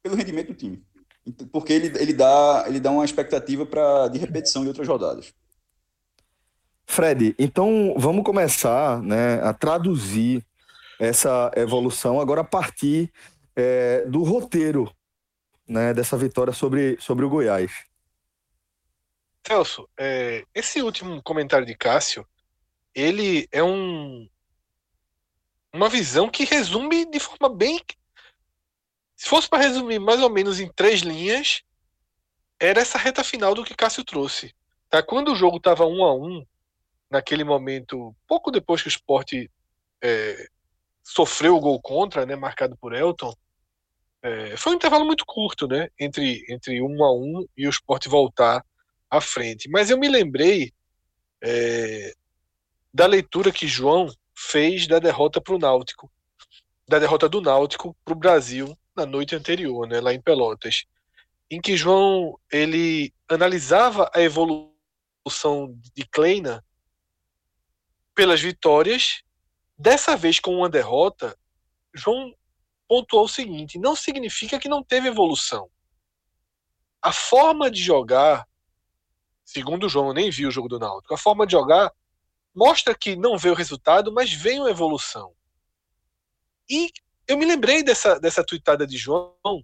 pelo 0.01 0.15
rendimento 0.15 0.47
do 0.47 0.53
time. 0.53 0.81
Porque 1.51 1.73
ele, 1.73 1.87
ele, 1.99 2.13
dá, 2.13 2.65
ele 2.67 2.79
dá 2.79 2.91
uma 2.91 3.05
expectativa 3.05 3.65
pra, 3.65 4.07
de 4.07 4.19
repetição 4.19 4.61
de 4.61 4.69
outras 4.69 4.87
rodadas. 4.87 5.33
Fred, 6.85 7.35
então 7.37 7.93
vamos 7.97 8.23
começar 8.23 9.01
né, 9.01 9.41
a 9.43 9.53
traduzir 9.53 10.43
essa 10.99 11.51
evolução 11.55 12.19
agora 12.19 12.41
a 12.41 12.43
partir 12.45 13.11
é, 13.55 14.05
do 14.05 14.23
roteiro 14.23 14.91
né, 15.67 15.93
dessa 15.93 16.17
vitória 16.17 16.51
sobre, 16.51 16.97
sobre 16.99 17.23
o 17.23 17.29
Goiás. 17.29 17.71
Celso, 19.45 19.87
é, 19.97 20.43
esse 20.53 20.81
último 20.81 21.21
comentário 21.23 21.65
de 21.65 21.75
Cássio, 21.75 22.25
ele 22.93 23.47
é 23.51 23.63
um 23.63 24.27
uma 25.71 25.87
visão 25.87 26.29
que 26.29 26.43
resume 26.43 27.05
de 27.05 27.19
forma 27.19 27.49
bem. 27.49 27.79
Se 29.19 29.27
fosse 29.27 29.49
para 29.49 29.63
resumir 29.63 29.99
mais 29.99 30.21
ou 30.21 30.29
menos 30.29 30.61
em 30.61 30.71
três 30.71 31.01
linhas, 31.01 31.61
era 32.57 32.79
essa 32.79 32.97
reta 32.97 33.21
final 33.21 33.53
do 33.53 33.65
que 33.65 33.75
Cássio 33.75 34.01
trouxe. 34.01 34.55
Tá? 34.89 35.03
Quando 35.03 35.33
o 35.33 35.35
jogo 35.35 35.57
estava 35.57 35.85
um 35.85 36.05
a 36.05 36.15
um, 36.15 36.45
naquele 37.11 37.43
momento, 37.43 38.15
pouco 38.25 38.49
depois 38.49 38.81
que 38.81 38.87
o 38.87 38.89
esporte 38.89 39.51
é, 40.01 40.47
sofreu 41.03 41.57
o 41.57 41.59
gol 41.59 41.81
contra, 41.81 42.25
né, 42.25 42.37
marcado 42.37 42.77
por 42.77 42.95
Elton, 42.95 43.35
é, 44.23 44.55
foi 44.55 44.71
um 44.71 44.75
intervalo 44.75 45.03
muito 45.03 45.25
curto, 45.25 45.67
né, 45.67 45.89
entre, 45.99 46.45
entre 46.47 46.81
um 46.81 47.03
a 47.03 47.13
um 47.13 47.45
e 47.57 47.67
o 47.67 47.69
esporte 47.69 48.07
voltar 48.07 48.65
à 49.09 49.19
frente. 49.19 49.69
Mas 49.69 49.89
eu 49.89 49.99
me 49.99 50.07
lembrei 50.07 50.71
é, 51.43 52.13
da 52.93 53.05
leitura 53.05 53.51
que 53.51 53.67
João 53.67 54.07
fez 54.33 54.87
da 54.87 54.97
derrota 54.97 55.41
para 55.41 55.55
o 55.55 55.59
Náutico, 55.59 56.09
da 56.87 56.99
derrota 56.99 57.27
do 57.27 57.41
Náutico 57.41 57.93
para 58.05 58.13
o 58.13 58.17
Brasil 58.17 58.77
na 58.99 59.05
noite 59.05 59.35
anterior, 59.35 59.87
né, 59.87 60.01
lá 60.01 60.13
em 60.13 60.21
Pelotas, 60.21 60.85
em 61.49 61.61
que 61.61 61.77
João 61.77 62.37
ele 62.51 63.13
analisava 63.29 64.11
a 64.13 64.21
evolução 64.21 65.73
de 65.95 66.05
Kleina 66.05 66.63
pelas 68.13 68.41
vitórias. 68.41 69.23
Dessa 69.77 70.17
vez 70.17 70.39
com 70.39 70.57
uma 70.57 70.69
derrota, 70.69 71.37
João 71.93 72.33
pontuou 72.87 73.23
o 73.25 73.29
seguinte: 73.29 73.79
não 73.79 73.95
significa 73.95 74.59
que 74.59 74.67
não 74.67 74.83
teve 74.83 75.07
evolução. 75.07 75.69
A 77.01 77.13
forma 77.13 77.71
de 77.71 77.81
jogar, 77.81 78.45
segundo 79.45 79.87
João, 79.87 80.09
eu 80.09 80.13
nem 80.13 80.29
vi 80.29 80.45
o 80.45 80.51
jogo 80.51 80.67
do 80.67 80.77
Náutico, 80.77 81.13
a 81.13 81.17
forma 81.17 81.47
de 81.47 81.53
jogar 81.53 81.91
mostra 82.53 82.93
que 82.93 83.15
não 83.15 83.37
veio 83.37 83.53
o 83.53 83.57
resultado, 83.57 84.11
mas 84.11 84.33
veio 84.33 84.65
a 84.65 84.69
evolução. 84.69 85.33
E 86.69 86.91
eu 87.29 87.37
me 87.37 87.45
lembrei 87.45 87.83
dessa, 87.83 88.19
dessa 88.19 88.43
tuitada 88.43 88.87
de 88.87 88.97
João, 88.97 89.63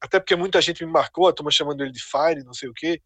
até 0.00 0.18
porque 0.18 0.34
muita 0.34 0.58
gente 0.62 0.84
me 0.86 0.90
marcou, 0.90 1.28
a 1.28 1.32
turma 1.32 1.50
chamando 1.50 1.82
ele 1.82 1.92
de 1.92 2.02
Fire, 2.02 2.42
não 2.42 2.54
sei 2.54 2.70
o 2.70 2.72
quê. 2.72 3.00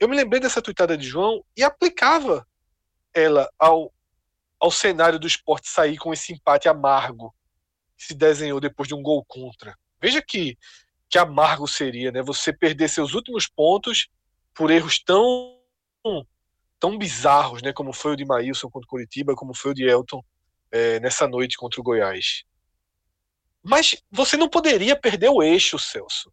Eu 0.00 0.08
me 0.08 0.16
lembrei 0.16 0.40
dessa 0.40 0.60
tuitada 0.60 0.98
de 0.98 1.06
João 1.06 1.44
e 1.56 1.62
aplicava 1.62 2.44
ela 3.14 3.48
ao, 3.56 3.94
ao 4.58 4.72
cenário 4.72 5.20
do 5.20 5.26
esporte 5.26 5.68
sair 5.68 5.98
com 5.98 6.12
esse 6.12 6.32
empate 6.32 6.68
amargo 6.68 7.32
que 7.96 8.06
se 8.06 8.14
desenhou 8.14 8.58
depois 8.58 8.88
de 8.88 8.94
um 8.94 9.02
gol 9.02 9.24
contra. 9.24 9.78
Veja 10.02 10.20
que, 10.20 10.58
que 11.08 11.16
amargo 11.18 11.68
seria, 11.68 12.10
né? 12.10 12.22
Você 12.22 12.52
perder 12.52 12.88
seus 12.88 13.14
últimos 13.14 13.46
pontos 13.46 14.08
por 14.52 14.68
erros 14.68 14.98
tão 14.98 15.56
tão 16.80 16.98
bizarros, 16.98 17.62
né? 17.62 17.72
Como 17.72 17.92
foi 17.92 18.14
o 18.14 18.16
de 18.16 18.24
Maílson 18.24 18.68
contra 18.68 18.86
o 18.86 18.90
Curitiba, 18.90 19.36
como 19.36 19.54
foi 19.54 19.70
o 19.70 19.74
de 19.74 19.84
Elton 19.84 20.24
é, 20.72 20.98
nessa 20.98 21.28
noite 21.28 21.56
contra 21.56 21.80
o 21.80 21.84
Goiás. 21.84 22.49
Mas 23.62 23.96
você 24.10 24.36
não 24.36 24.48
poderia 24.48 24.98
perder 24.98 25.28
o 25.28 25.42
eixo, 25.42 25.78
Celso. 25.78 26.32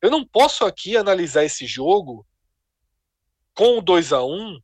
Eu 0.00 0.10
não 0.10 0.26
posso 0.26 0.64
aqui 0.64 0.96
analisar 0.96 1.44
esse 1.44 1.66
jogo 1.66 2.26
com 3.54 3.78
o 3.78 3.82
2 3.82 4.12
a 4.12 4.24
1 4.24 4.60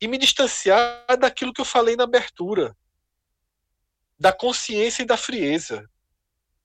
e 0.00 0.08
me 0.08 0.16
distanciar 0.16 1.04
daquilo 1.18 1.52
que 1.52 1.60
eu 1.60 1.64
falei 1.64 1.96
na 1.96 2.04
abertura, 2.04 2.76
da 4.18 4.32
consciência 4.32 5.02
e 5.02 5.06
da 5.06 5.16
frieza. 5.16 5.88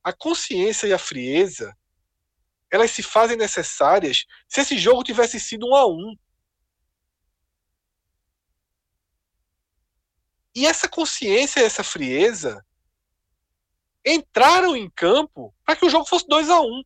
A 0.03 0.13
consciência 0.13 0.87
e 0.87 0.93
a 0.93 0.99
frieza, 0.99 1.75
elas 2.71 2.91
se 2.91 3.03
fazem 3.03 3.35
necessárias 3.35 4.25
se 4.47 4.61
esse 4.61 4.77
jogo 4.77 5.03
tivesse 5.03 5.39
sido 5.39 5.67
um 5.67 5.75
a 5.75 5.85
um. 5.85 6.15
E 10.55 10.65
essa 10.65 10.87
consciência 10.87 11.59
essa 11.59 11.83
frieza 11.83 12.65
entraram 14.13 14.75
em 14.75 14.89
campo 14.89 15.53
para 15.65 15.75
que 15.75 15.85
o 15.85 15.89
jogo 15.89 16.05
fosse 16.05 16.27
2 16.27 16.49
a 16.49 16.61
1 16.61 16.63
um. 16.63 16.83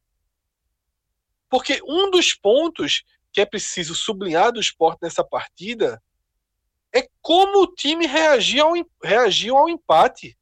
Porque 1.49 1.81
um 1.83 2.09
dos 2.09 2.33
pontos 2.33 3.03
que 3.31 3.41
é 3.41 3.45
preciso 3.45 3.93
sublinhar 3.93 4.51
do 4.51 4.59
esporte 4.59 4.99
nessa 5.01 5.23
partida 5.23 6.01
é 6.93 7.07
como 7.21 7.63
o 7.63 7.73
time 7.73 8.05
reagiu 8.05 8.65
ao, 8.65 8.73
reagiu 9.03 9.57
ao 9.57 9.69
empate. 9.69 10.37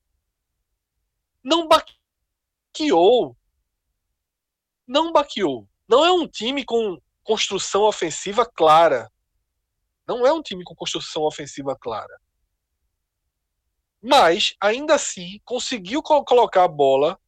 Não 1.43 1.67
baqueou. 1.67 3.35
Não 4.87 5.11
baqueou. 5.11 5.67
Não 5.87 6.05
é 6.05 6.11
um 6.11 6.27
time 6.27 6.63
com 6.63 6.99
construção 7.23 7.83
ofensiva 7.83 8.45
clara. 8.45 9.11
Não 10.07 10.25
é 10.25 10.33
um 10.33 10.41
time 10.41 10.63
com 10.63 10.73
construção 10.73 11.23
ofensiva 11.23 11.75
clara. 11.75 12.19
Mas, 14.01 14.55
ainda 14.62 14.95
assim, 14.95 15.41
conseguiu 15.43 16.01
colocar 16.01 16.63
a 16.63 16.67
bola 16.67 17.19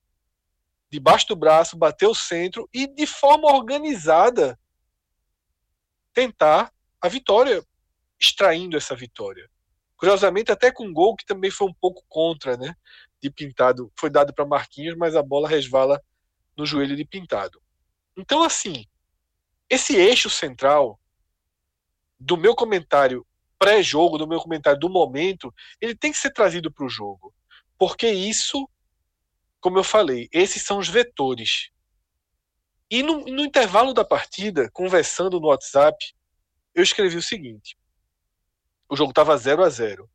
debaixo 0.89 1.27
do 1.27 1.35
braço, 1.35 1.77
bater 1.77 2.07
o 2.07 2.15
centro 2.15 2.69
e, 2.73 2.87
de 2.87 3.05
forma 3.05 3.51
organizada, 3.53 4.59
tentar 6.13 6.73
a 6.99 7.07
vitória 7.07 7.63
extraindo 8.19 8.77
essa 8.77 8.95
vitória. 8.95 9.49
Curiosamente, 9.95 10.51
até 10.51 10.71
com 10.71 10.85
um 10.85 10.93
gol 10.93 11.15
que 11.15 11.25
também 11.25 11.51
foi 11.51 11.67
um 11.67 11.73
pouco 11.73 12.03
contra, 12.07 12.57
né? 12.57 12.75
de 13.21 13.29
Pintado 13.29 13.91
foi 13.95 14.09
dado 14.09 14.33
para 14.33 14.45
Marquinhos, 14.45 14.97
mas 14.97 15.15
a 15.15 15.21
bola 15.21 15.47
resvala 15.47 16.01
no 16.57 16.65
joelho 16.65 16.95
de 16.95 17.05
Pintado. 17.05 17.61
Então, 18.17 18.41
assim, 18.41 18.87
esse 19.69 19.95
eixo 19.95 20.29
central 20.29 20.99
do 22.19 22.35
meu 22.35 22.55
comentário 22.55 23.25
pré-jogo, 23.61 24.17
do 24.17 24.27
meu 24.27 24.39
comentário 24.39 24.79
do 24.79 24.89
momento, 24.89 25.53
ele 25.79 25.93
tem 25.93 26.11
que 26.11 26.17
ser 26.17 26.31
trazido 26.31 26.71
para 26.71 26.83
o 26.83 26.89
jogo. 26.89 27.31
Porque 27.77 28.09
isso, 28.09 28.67
como 29.59 29.77
eu 29.77 29.83
falei, 29.83 30.27
esses 30.31 30.63
são 30.63 30.79
os 30.79 30.89
vetores. 30.89 31.69
E 32.89 33.03
no, 33.03 33.19
no 33.19 33.45
intervalo 33.45 33.93
da 33.93 34.03
partida, 34.03 34.67
conversando 34.73 35.39
no 35.39 35.49
WhatsApp, 35.49 35.95
eu 36.73 36.81
escrevi 36.81 37.17
o 37.17 37.21
seguinte: 37.21 37.77
o 38.89 38.95
jogo 38.95 39.11
estava 39.11 39.37
0 39.37 39.63
a 39.63 39.69
0 39.69 40.09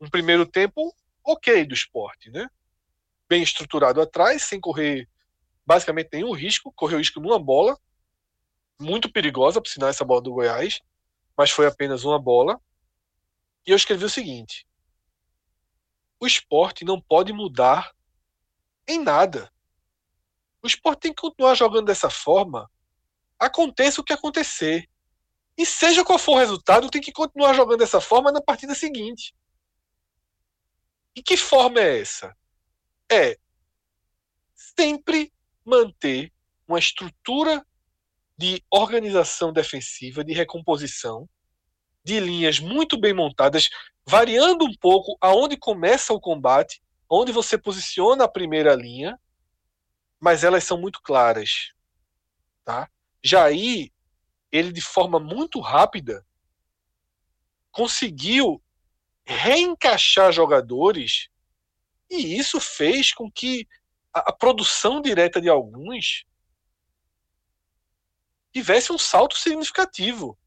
Um 0.00 0.08
primeiro 0.08 0.46
tempo 0.46 0.94
ok 1.22 1.66
do 1.66 1.74
esporte, 1.74 2.30
né? 2.30 2.48
Bem 3.28 3.42
estruturado 3.42 4.00
atrás, 4.00 4.44
sem 4.44 4.58
correr 4.58 5.06
basicamente 5.66 6.08
nenhum 6.14 6.32
risco. 6.32 6.72
Correu 6.72 6.96
risco 6.96 7.20
numa 7.20 7.38
bola, 7.38 7.78
muito 8.80 9.12
perigosa, 9.12 9.60
por 9.60 9.68
sinal, 9.68 9.90
essa 9.90 10.06
bola 10.06 10.22
do 10.22 10.32
Goiás, 10.32 10.80
mas 11.40 11.50
foi 11.50 11.66
apenas 11.66 12.04
uma 12.04 12.20
bola. 12.20 12.60
E 13.66 13.70
eu 13.70 13.76
escrevi 13.76 14.04
o 14.04 14.10
seguinte: 14.10 14.68
o 16.20 16.26
esporte 16.26 16.84
não 16.84 17.00
pode 17.00 17.32
mudar 17.32 17.96
em 18.86 18.98
nada. 19.02 19.50
O 20.62 20.66
esporte 20.66 21.00
tem 21.00 21.14
que 21.14 21.22
continuar 21.22 21.54
jogando 21.54 21.86
dessa 21.86 22.10
forma, 22.10 22.70
aconteça 23.38 24.02
o 24.02 24.04
que 24.04 24.12
acontecer. 24.12 24.86
E 25.56 25.64
seja 25.64 26.04
qual 26.04 26.18
for 26.18 26.32
o 26.32 26.38
resultado, 26.38 26.90
tem 26.90 27.00
que 27.00 27.10
continuar 27.10 27.54
jogando 27.54 27.78
dessa 27.78 28.02
forma 28.02 28.30
na 28.30 28.42
partida 28.42 28.74
seguinte. 28.74 29.34
E 31.16 31.22
que 31.22 31.38
forma 31.38 31.80
é 31.80 32.00
essa? 32.00 32.36
É 33.10 33.38
sempre 34.54 35.32
manter 35.64 36.30
uma 36.68 36.78
estrutura 36.78 37.66
de 38.40 38.64
organização 38.70 39.52
defensiva, 39.52 40.24
de 40.24 40.32
recomposição, 40.32 41.28
de 42.02 42.18
linhas 42.18 42.58
muito 42.58 42.98
bem 42.98 43.12
montadas, 43.12 43.68
variando 44.08 44.64
um 44.64 44.74
pouco 44.80 45.14
aonde 45.20 45.58
começa 45.58 46.14
o 46.14 46.20
combate, 46.20 46.80
onde 47.06 47.32
você 47.32 47.58
posiciona 47.58 48.24
a 48.24 48.28
primeira 48.28 48.74
linha, 48.74 49.20
mas 50.18 50.42
elas 50.42 50.64
são 50.64 50.80
muito 50.80 51.02
claras, 51.02 51.74
tá? 52.64 52.88
Aí 53.44 53.92
ele 54.50 54.72
de 54.72 54.80
forma 54.80 55.20
muito 55.20 55.60
rápida 55.60 56.24
conseguiu 57.70 58.62
reencaixar 59.22 60.32
jogadores 60.32 61.28
e 62.10 62.38
isso 62.38 62.58
fez 62.58 63.12
com 63.12 63.30
que 63.30 63.68
a 64.14 64.32
produção 64.32 65.02
direta 65.02 65.42
de 65.42 65.50
alguns 65.50 66.24
tivesse 68.52 68.92
um 68.92 68.98
salto 68.98 69.36
significativo. 69.36 70.38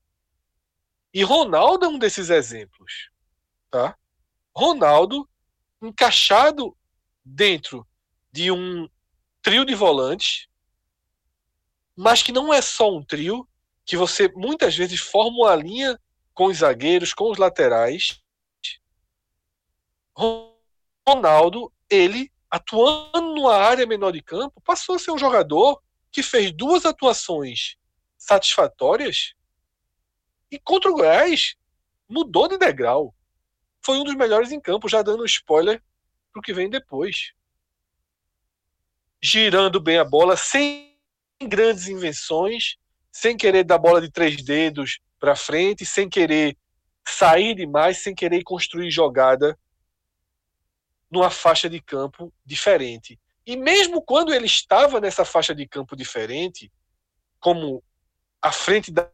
E 1.14 1.24
Ronaldo 1.24 1.86
é 1.86 1.88
um 1.88 1.98
desses 1.98 2.30
exemplos. 2.30 3.10
Tá? 3.70 3.98
Ronaldo, 4.56 5.28
encaixado 5.82 6.76
dentro 7.24 7.88
de 8.32 8.52
um 8.52 8.90
trio 9.42 9.66
de 9.66 9.76
volantes, 9.76 10.48
mas 11.96 12.24
que 12.24 12.32
não 12.32 12.54
é 12.54 12.62
só 12.62 12.92
um 12.92 13.04
trio, 13.04 13.48
que 13.86 13.96
você 13.96 14.28
muitas 14.36 14.76
vezes 14.76 15.00
forma 15.00 15.38
uma 15.38 15.56
linha 15.56 16.00
com 16.34 16.46
os 16.46 16.58
zagueiros, 16.58 17.14
com 17.14 17.30
os 17.30 17.38
laterais. 17.38 18.22
Ronaldo, 21.08 21.72
ele 21.90 22.32
atuando 22.50 23.34
numa 23.34 23.56
área 23.56 23.86
menor 23.86 24.12
de 24.12 24.22
campo, 24.22 24.62
passou 24.62 24.96
a 24.96 25.00
ser 25.00 25.12
um 25.12 25.18
jogador 25.18 25.82
que 26.12 26.22
fez 26.22 26.52
duas 26.52 26.86
atuações 26.86 27.76
satisfatórias 28.26 29.34
e 30.50 30.60
contra 30.60 30.90
o 30.90 30.96
Goiás 30.96 31.56
mudou 32.08 32.48
de 32.48 32.58
degrau. 32.58 33.14
Foi 33.86 33.98
um 33.98 34.04
dos 34.04 34.16
melhores 34.16 34.52
em 34.52 34.62
campo, 34.62 34.88
já 34.88 35.02
dando 35.02 35.26
spoiler 35.26 35.82
para 36.32 36.40
o 36.40 36.42
que 36.42 36.54
vem 36.54 36.70
depois. 36.70 37.34
Girando 39.22 39.80
bem 39.82 39.98
a 39.98 40.06
bola, 40.06 40.38
sem 40.38 40.98
grandes 41.48 41.88
invenções, 41.88 42.78
sem 43.12 43.36
querer 43.36 43.64
dar 43.64 43.78
bola 43.78 44.00
de 44.00 44.10
três 44.10 44.42
dedos 44.44 45.00
para 45.20 45.36
frente, 45.36 45.86
sem 45.86 46.10
querer 46.10 46.58
sair 47.06 47.56
demais, 47.56 48.02
sem 48.02 48.16
querer 48.16 48.44
construir 48.44 48.90
jogada 48.90 49.58
numa 51.12 51.30
faixa 51.30 51.70
de 51.70 51.82
campo 51.82 52.34
diferente. 52.46 53.20
E 53.46 53.58
mesmo 53.58 54.02
quando 54.02 54.34
ele 54.34 54.46
estava 54.46 55.02
nessa 55.02 55.26
faixa 55.26 55.54
de 55.54 55.68
campo 55.68 55.96
diferente, 55.96 56.72
como 57.40 57.84
à 58.44 58.52
frente 58.52 58.92
da 58.92 59.10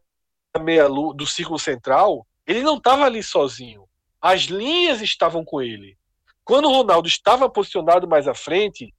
meia 0.60 0.88
do 0.88 1.24
círculo 1.24 1.58
central, 1.58 2.26
ele 2.44 2.62
não 2.62 2.78
estava 2.78 3.04
ali 3.04 3.22
sozinho. 3.22 3.84
As 4.20 4.42
linhas 4.42 5.00
estavam 5.00 5.44
com 5.44 5.62
ele. 5.62 5.96
Quando 6.44 6.64
o 6.64 6.72
Ronaldo 6.72 7.06
estava 7.06 7.48
posicionado 7.48 8.08
mais 8.08 8.26
à 8.26 8.34
frente, 8.34 8.92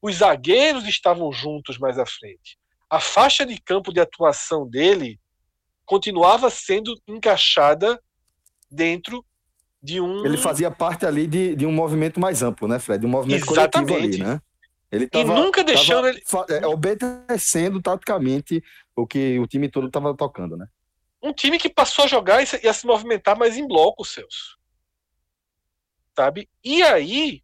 os 0.00 0.16
zagueiros 0.16 0.88
estavam 0.88 1.30
juntos 1.30 1.76
mais 1.76 1.98
à 1.98 2.06
frente. 2.06 2.58
A 2.88 2.98
faixa 2.98 3.44
de 3.44 3.60
campo 3.60 3.92
de 3.92 4.00
atuação 4.00 4.66
dele 4.66 5.20
continuava 5.84 6.48
sendo 6.48 6.98
encaixada 7.06 8.00
dentro 8.70 9.22
de 9.82 10.00
um. 10.00 10.24
Ele 10.24 10.38
fazia 10.38 10.70
parte 10.70 11.04
ali 11.04 11.26
de, 11.26 11.54
de 11.54 11.66
um 11.66 11.72
movimento 11.72 12.18
mais 12.18 12.42
amplo, 12.42 12.66
né, 12.66 12.78
Fred? 12.78 13.00
De 13.00 13.06
um 13.06 13.10
movimento 13.10 13.52
Exatamente. 13.52 13.92
coletivo 13.92 14.22
ali, 14.22 14.32
né? 14.32 14.40
Ele 14.90 15.06
tava, 15.06 15.32
e 15.32 15.36
nunca 15.36 15.62
deixando 15.62 16.10
tava, 16.22 16.46
ele. 16.54 16.64
É, 16.64 16.66
obedecendo 16.66 17.82
taticamente 17.82 18.64
o 18.98 19.06
que 19.06 19.38
o 19.38 19.46
time 19.46 19.70
todo 19.70 19.86
estava 19.86 20.16
tocando, 20.16 20.56
né? 20.56 20.66
Um 21.22 21.32
time 21.32 21.58
que 21.58 21.68
passou 21.68 22.04
a 22.04 22.08
jogar 22.08 22.42
e 22.42 22.68
a 22.68 22.72
se 22.72 22.86
movimentar 22.86 23.38
mais 23.38 23.56
em 23.56 23.66
bloco, 23.66 24.04
Celso. 24.04 24.58
Sabe? 26.16 26.48
E 26.64 26.82
aí, 26.82 27.42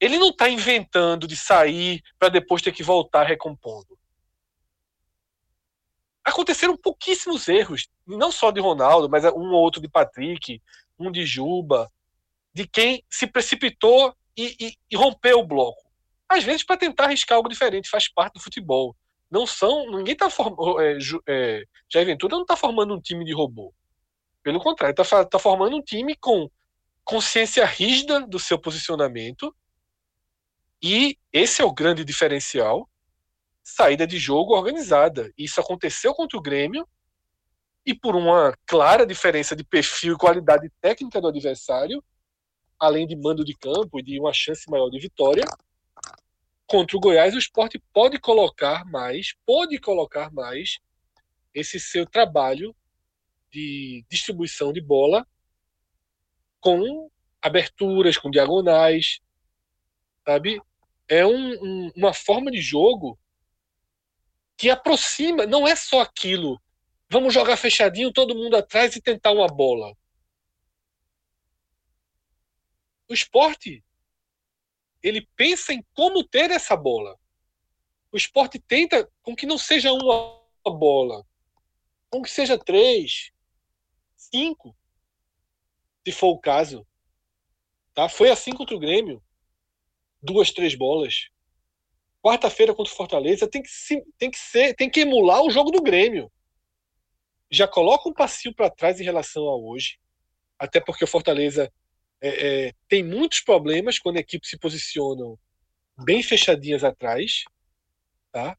ele 0.00 0.18
não 0.18 0.30
está 0.30 0.48
inventando 0.48 1.26
de 1.26 1.36
sair 1.36 2.02
para 2.18 2.30
depois 2.30 2.62
ter 2.62 2.72
que 2.72 2.82
voltar 2.82 3.24
recompondo. 3.24 3.98
Aconteceram 6.24 6.76
pouquíssimos 6.76 7.48
erros, 7.48 7.88
não 8.06 8.30
só 8.30 8.50
de 8.50 8.60
Ronaldo, 8.60 9.08
mas 9.10 9.24
um 9.24 9.50
ou 9.50 9.62
outro 9.62 9.80
de 9.80 9.88
Patrick, 9.88 10.62
um 10.98 11.10
de 11.10 11.24
Juba, 11.24 11.90
de 12.52 12.66
quem 12.66 13.04
se 13.10 13.26
precipitou 13.26 14.14
e, 14.36 14.56
e, 14.58 14.74
e 14.90 14.96
rompeu 14.96 15.40
o 15.40 15.46
bloco. 15.46 15.90
Às 16.28 16.44
vezes 16.44 16.64
para 16.64 16.76
tentar 16.76 17.04
arriscar 17.04 17.36
algo 17.36 17.48
diferente, 17.48 17.90
faz 17.90 18.10
parte 18.10 18.34
do 18.34 18.40
futebol. 18.40 18.94
Não 19.30 19.46
são. 19.46 19.90
Ninguém 19.90 20.14
está 20.14 20.30
formando. 20.30 20.80
É, 20.80 20.98
é, 21.28 21.64
Jair 21.92 22.06
Ventura 22.06 22.36
não 22.36 22.42
está 22.42 22.56
formando 22.56 22.94
um 22.94 23.00
time 23.00 23.24
de 23.24 23.32
robô. 23.32 23.74
Pelo 24.42 24.60
contrário, 24.60 24.92
está 25.00 25.24
tá 25.24 25.38
formando 25.38 25.76
um 25.76 25.82
time 25.82 26.16
com 26.16 26.50
consciência 27.04 27.64
rígida 27.64 28.26
do 28.26 28.38
seu 28.38 28.58
posicionamento. 28.58 29.54
E 30.82 31.18
esse 31.32 31.60
é 31.60 31.64
o 31.64 31.72
grande 31.72 32.04
diferencial. 32.04 32.88
Saída 33.62 34.06
de 34.06 34.18
jogo 34.18 34.54
organizada. 34.54 35.30
Isso 35.36 35.60
aconteceu 35.60 36.14
contra 36.14 36.38
o 36.38 36.42
Grêmio 36.42 36.88
e 37.84 37.94
por 37.94 38.14
uma 38.14 38.54
clara 38.66 39.06
diferença 39.06 39.56
de 39.56 39.64
perfil 39.64 40.14
e 40.14 40.18
qualidade 40.18 40.70
técnica 40.80 41.20
do 41.20 41.28
adversário, 41.28 42.04
além 42.78 43.06
de 43.06 43.16
mando 43.16 43.44
de 43.44 43.54
campo 43.54 43.98
e 43.98 44.02
de 44.02 44.20
uma 44.20 44.32
chance 44.32 44.70
maior 44.70 44.90
de 44.90 44.98
vitória, 44.98 45.44
contra 46.68 46.96
o 46.96 47.00
Goiás 47.00 47.34
o 47.34 47.38
esporte 47.38 47.82
pode 47.92 48.20
colocar 48.20 48.84
mais, 48.84 49.34
pode 49.44 49.78
colocar 49.80 50.32
mais 50.32 50.78
esse 51.52 51.80
seu 51.80 52.06
trabalho 52.06 52.76
de 53.50 54.04
distribuição 54.08 54.72
de 54.72 54.80
bola 54.80 55.26
com 56.60 57.10
aberturas, 57.42 58.16
com 58.16 58.30
diagonais, 58.30 59.20
sabe? 60.24 60.60
É 61.08 61.26
um, 61.26 61.52
um, 61.64 61.92
uma 61.96 62.14
forma 62.14 62.50
de 62.50 62.60
jogo 62.60 63.18
que 64.56 64.70
aproxima, 64.70 65.46
não 65.46 65.66
é 65.66 65.74
só 65.74 66.02
aquilo 66.02 66.60
Vamos 67.10 67.32
jogar 67.32 67.56
fechadinho, 67.56 68.12
todo 68.12 68.34
mundo 68.34 68.54
atrás 68.56 68.94
e 68.94 69.00
tentar 69.00 69.32
uma 69.32 69.46
bola. 69.46 69.96
O 73.08 73.14
esporte, 73.14 73.82
ele 75.02 75.26
pensa 75.36 75.72
em 75.72 75.84
como 75.94 76.24
ter 76.24 76.50
essa 76.50 76.76
bola. 76.76 77.18
O 78.12 78.16
esporte 78.16 78.58
tenta 78.58 79.08
com 79.22 79.36
que 79.36 79.46
não 79.46 79.58
seja 79.58 79.92
uma 79.92 80.42
bola, 80.64 81.24
com 82.10 82.22
que 82.22 82.30
seja 82.30 82.58
três, 82.58 83.30
cinco, 84.16 84.76
se 86.06 86.12
for 86.12 86.28
o 86.28 86.38
caso. 86.38 86.86
Tá? 87.94 88.08
Foi 88.08 88.30
assim 88.30 88.52
contra 88.52 88.74
o 88.74 88.80
Grêmio. 88.80 89.22
Duas, 90.22 90.50
três 90.50 90.74
bolas. 90.74 91.28
Quarta-feira 92.22 92.74
contra 92.74 92.92
o 92.92 92.96
Fortaleza 92.96 93.48
tem 93.48 93.62
que, 93.62 93.68
tem 94.18 94.30
que 94.30 94.38
ser, 94.38 94.74
tem 94.74 94.90
que 94.90 95.00
emular 95.00 95.42
o 95.42 95.50
jogo 95.50 95.70
do 95.70 95.82
Grêmio 95.82 96.30
já 97.50 97.66
coloca 97.66 98.08
um 98.08 98.12
passinho 98.12 98.54
para 98.54 98.70
trás 98.70 99.00
em 99.00 99.04
relação 99.04 99.48
a 99.48 99.56
hoje, 99.56 99.98
até 100.58 100.80
porque 100.80 101.04
o 101.04 101.08
Fortaleza 101.08 101.72
é, 102.20 102.66
é, 102.68 102.74
tem 102.88 103.02
muitos 103.02 103.40
problemas 103.40 103.98
quando 103.98 104.16
equipes 104.16 104.50
se 104.50 104.58
posicionam 104.58 105.38
bem 106.04 106.22
fechadinhas 106.22 106.84
atrás, 106.84 107.44
tá? 108.32 108.56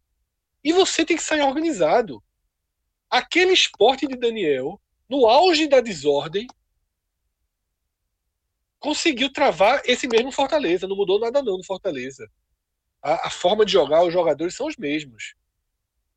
E 0.64 0.74
você 0.74 1.06
tem 1.06 1.18
que 1.18 1.24
sair 1.24 1.42
organizado. 1.42 2.22
Aquele 3.10 3.54
esporte 3.54 4.08
de 4.08 4.16
Daniel, 4.16 4.80
no 5.08 5.26
auge 5.26 5.68
da 5.68 5.82
desordem, 5.82 6.48
conseguiu 8.80 9.32
travar 9.32 9.82
esse 9.86 10.08
mesmo 10.08 10.32
Fortaleza. 10.32 10.88
Não 10.88 10.96
mudou 10.96 11.20
nada 11.20 11.42
não 11.42 11.58
no 11.58 11.64
Fortaleza. 11.64 12.30
A, 13.02 13.28
a 13.28 13.30
forma 13.30 13.66
de 13.66 13.72
jogar, 13.72 14.04
os 14.04 14.14
jogadores 14.14 14.56
são 14.56 14.68
os 14.68 14.78
mesmos. 14.78 15.36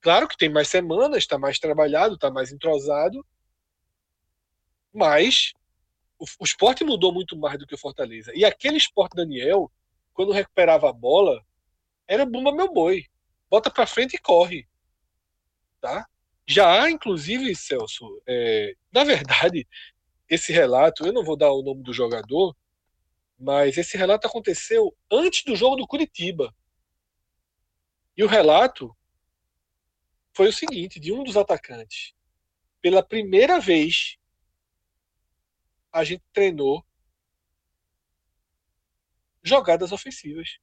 Claro 0.00 0.26
que 0.26 0.36
tem 0.36 0.48
mais 0.48 0.68
semanas, 0.68 1.18
está 1.18 1.38
mais 1.38 1.58
trabalhado, 1.58 2.16
está 2.16 2.30
mais 2.30 2.52
entrosado, 2.52 3.24
mas 4.92 5.52
o, 6.38 6.44
esporte 6.44 6.84
mudou 6.84 7.12
muito 7.12 7.36
mais 7.36 7.58
do 7.58 7.66
que 7.66 7.74
o 7.74 7.78
Fortaleza. 7.78 8.32
E 8.34 8.44
aquele 8.44 8.76
esporte 8.76 9.16
Daniel, 9.16 9.70
quando 10.14 10.32
recuperava 10.32 10.88
a 10.88 10.92
bola, 10.92 11.44
era 12.06 12.24
bumba 12.24 12.52
meu 12.52 12.72
boi. 12.72 13.06
Bota 13.50 13.70
para 13.70 13.86
frente 13.86 14.14
e 14.14 14.20
corre. 14.20 14.68
Tá? 15.80 16.06
Já 16.46 16.82
há, 16.82 16.90
inclusive, 16.90 17.54
Celso, 17.56 18.22
é, 18.26 18.76
na 18.92 19.02
verdade, 19.02 19.66
esse 20.28 20.52
relato, 20.52 21.04
eu 21.04 21.12
não 21.12 21.24
vou 21.24 21.36
dar 21.36 21.50
o 21.50 21.62
nome 21.62 21.82
do 21.82 21.92
jogador, 21.92 22.56
mas 23.38 23.76
esse 23.76 23.96
relato 23.96 24.26
aconteceu 24.26 24.96
antes 25.10 25.42
do 25.44 25.56
jogo 25.56 25.76
do 25.76 25.86
Curitiba. 25.86 26.54
E 28.16 28.22
o 28.22 28.28
relato 28.28 28.96
foi 30.32 30.48
o 30.48 30.52
seguinte, 30.52 31.00
de 31.00 31.12
um 31.12 31.24
dos 31.24 31.36
atacantes. 31.36 32.14
Pela 32.80 33.02
primeira 33.02 33.58
vez, 33.58 34.18
a 35.92 36.04
gente 36.04 36.22
treinou 36.32 36.84
jogadas 39.42 39.92
ofensivas. 39.92 40.58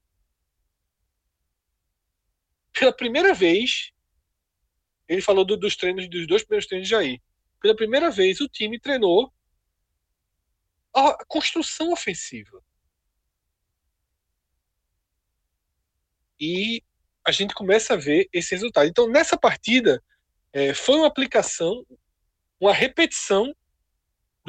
Pela 2.74 2.96
primeira 2.96 3.34
vez, 3.34 3.92
ele 5.08 5.22
falou 5.22 5.46
do, 5.46 5.58
dos 5.58 5.76
treinos, 5.76 6.10
dos 6.10 6.26
dois 6.26 6.44
primeiros 6.44 6.68
treinos 6.68 6.88
de 6.88 6.92
Jair. 6.92 7.22
Pela 7.62 7.76
primeira 7.76 8.10
vez, 8.10 8.40
o 8.40 8.48
time 8.48 8.80
treinou 8.80 9.34
a 10.94 11.24
construção 11.26 11.92
ofensiva. 11.92 12.64
E 16.40 16.82
a 17.26 17.32
gente 17.32 17.54
começa 17.54 17.94
a 17.94 17.98
ver 17.98 18.30
esse 18.32 18.52
resultado. 18.52 18.88
Então, 18.88 19.08
nessa 19.08 19.38
partida, 19.38 20.02
é, 20.54 20.74
foi 20.74 20.96
uma 20.96 21.08
aplicação, 21.08 21.86
uma 22.60 22.74
repetição 22.74 23.54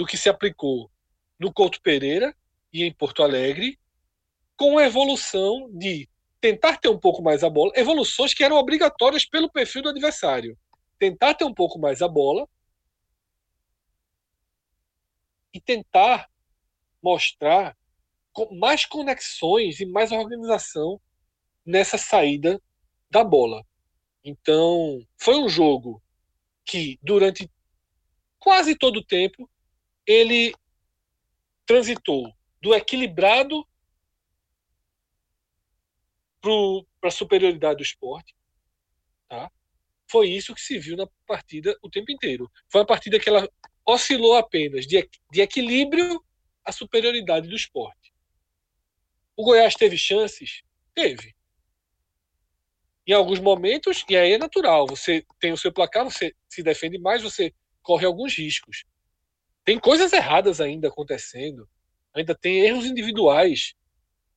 do 0.00 0.06
que 0.06 0.16
se 0.16 0.30
aplicou 0.30 0.90
no 1.38 1.52
Couto 1.52 1.78
Pereira 1.82 2.34
e 2.72 2.84
em 2.84 2.90
Porto 2.90 3.22
Alegre, 3.22 3.78
com 4.56 4.78
a 4.78 4.86
evolução 4.86 5.70
de 5.74 6.08
tentar 6.40 6.78
ter 6.78 6.88
um 6.88 6.98
pouco 6.98 7.22
mais 7.22 7.44
a 7.44 7.50
bola, 7.50 7.70
evoluções 7.76 8.32
que 8.32 8.42
eram 8.42 8.56
obrigatórias 8.56 9.26
pelo 9.26 9.52
perfil 9.52 9.82
do 9.82 9.90
adversário. 9.90 10.56
Tentar 10.98 11.34
ter 11.34 11.44
um 11.44 11.52
pouco 11.52 11.78
mais 11.78 12.00
a 12.00 12.08
bola 12.08 12.48
e 15.52 15.60
tentar 15.60 16.30
mostrar 17.02 17.76
mais 18.52 18.86
conexões 18.86 19.80
e 19.80 19.84
mais 19.84 20.12
organização 20.12 20.98
nessa 21.62 21.98
saída 21.98 22.58
da 23.10 23.22
bola. 23.22 23.62
Então, 24.24 25.06
foi 25.18 25.36
um 25.36 25.48
jogo 25.48 26.02
que, 26.64 26.98
durante 27.02 27.50
quase 28.38 28.74
todo 28.74 29.00
o 29.00 29.04
tempo, 29.04 29.46
ele 30.06 30.54
transitou 31.66 32.32
do 32.60 32.74
equilibrado 32.74 33.66
para 36.40 37.08
a 37.08 37.10
superioridade 37.10 37.78
do 37.78 37.82
esporte. 37.82 38.34
Tá? 39.28 39.50
Foi 40.10 40.28
isso 40.28 40.54
que 40.54 40.60
se 40.60 40.78
viu 40.78 40.96
na 40.96 41.06
partida 41.26 41.76
o 41.82 41.90
tempo 41.90 42.10
inteiro. 42.10 42.50
Foi 42.68 42.80
uma 42.80 42.86
partida 42.86 43.18
que 43.18 43.28
ela 43.28 43.48
oscilou 43.86 44.36
apenas 44.36 44.86
de, 44.86 45.08
de 45.30 45.40
equilíbrio 45.40 46.22
à 46.64 46.72
superioridade 46.72 47.48
do 47.48 47.56
esporte. 47.56 48.12
O 49.36 49.44
Goiás 49.44 49.74
teve 49.74 49.96
chances? 49.96 50.62
Teve 50.94 51.34
em 53.10 53.12
alguns 53.12 53.40
momentos, 53.40 54.04
e 54.08 54.16
aí 54.16 54.34
é 54.34 54.38
natural, 54.38 54.86
você 54.86 55.26
tem 55.40 55.52
o 55.52 55.56
seu 55.56 55.72
placar, 55.72 56.04
você 56.04 56.32
se 56.48 56.62
defende 56.62 56.96
mais, 56.96 57.22
você 57.22 57.52
corre 57.82 58.06
alguns 58.06 58.36
riscos. 58.36 58.84
Tem 59.64 59.78
coisas 59.78 60.12
erradas 60.12 60.60
ainda 60.60 60.88
acontecendo, 60.88 61.68
ainda 62.14 62.34
tem 62.34 62.60
erros 62.60 62.86
individuais, 62.86 63.74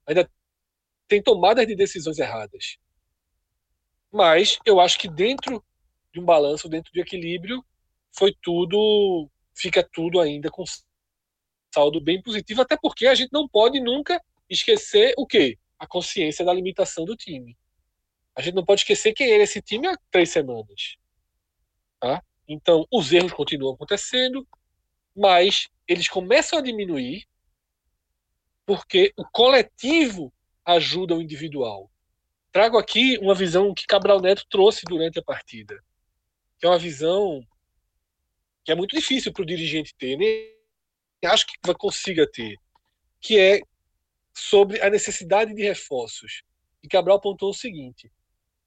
ainda 0.05 0.29
tem 1.07 1.21
tomadas 1.21 1.65
de 1.65 1.75
decisões 1.75 2.19
erradas. 2.19 2.77
Mas 4.11 4.59
eu 4.65 4.79
acho 4.79 4.99
que 4.99 5.07
dentro 5.07 5.63
de 6.13 6.19
um 6.19 6.25
balanço, 6.25 6.69
dentro 6.69 6.91
de 6.93 7.01
equilíbrio, 7.01 7.63
foi 8.15 8.35
tudo, 8.41 9.29
fica 9.55 9.87
tudo 9.91 10.19
ainda 10.19 10.51
com 10.51 10.63
saldo 11.73 11.99
bem 11.99 12.21
positivo, 12.21 12.61
até 12.61 12.77
porque 12.77 13.07
a 13.07 13.15
gente 13.15 13.31
não 13.33 13.47
pode 13.47 13.79
nunca 13.79 14.21
esquecer 14.47 15.13
o 15.17 15.25
quê? 15.25 15.57
A 15.79 15.87
consciência 15.87 16.45
da 16.45 16.53
limitação 16.53 17.03
do 17.05 17.15
time. 17.15 17.57
A 18.35 18.41
gente 18.41 18.53
não 18.53 18.65
pode 18.65 18.81
esquecer 18.81 19.13
quem 19.13 19.31
era 19.31 19.43
esse 19.43 19.61
time 19.61 19.87
há 19.87 19.97
três 20.11 20.29
semanas. 20.29 20.97
Tá? 21.99 22.23
Então, 22.47 22.85
os 22.91 23.11
erros 23.11 23.33
continuam 23.33 23.73
acontecendo, 23.73 24.47
mas 25.15 25.67
eles 25.87 26.07
começam 26.07 26.59
a 26.59 26.61
diminuir 26.61 27.25
porque 28.65 29.13
o 29.17 29.25
coletivo 29.25 30.33
ajuda 30.65 31.15
o 31.15 31.21
individual. 31.21 31.91
Trago 32.51 32.77
aqui 32.77 33.17
uma 33.17 33.35
visão 33.35 33.73
que 33.73 33.85
Cabral 33.85 34.21
Neto 34.21 34.45
trouxe 34.49 34.85
durante 34.85 35.19
a 35.19 35.23
partida, 35.23 35.83
que 36.59 36.65
é 36.65 36.69
uma 36.69 36.79
visão 36.79 37.45
que 38.63 38.71
é 38.71 38.75
muito 38.75 38.95
difícil 38.95 39.33
para 39.33 39.43
o 39.43 39.45
dirigente 39.45 39.93
ter, 39.97 40.15
nem 40.15 40.53
acho 41.25 41.45
que 41.45 41.73
consiga 41.73 42.29
ter, 42.29 42.57
que 43.19 43.37
é 43.39 43.61
sobre 44.33 44.81
a 44.81 44.89
necessidade 44.89 45.53
de 45.53 45.61
reforços. 45.61 46.43
E 46.81 46.87
Cabral 46.87 47.17
apontou 47.17 47.49
o 47.49 47.53
seguinte: 47.53 48.11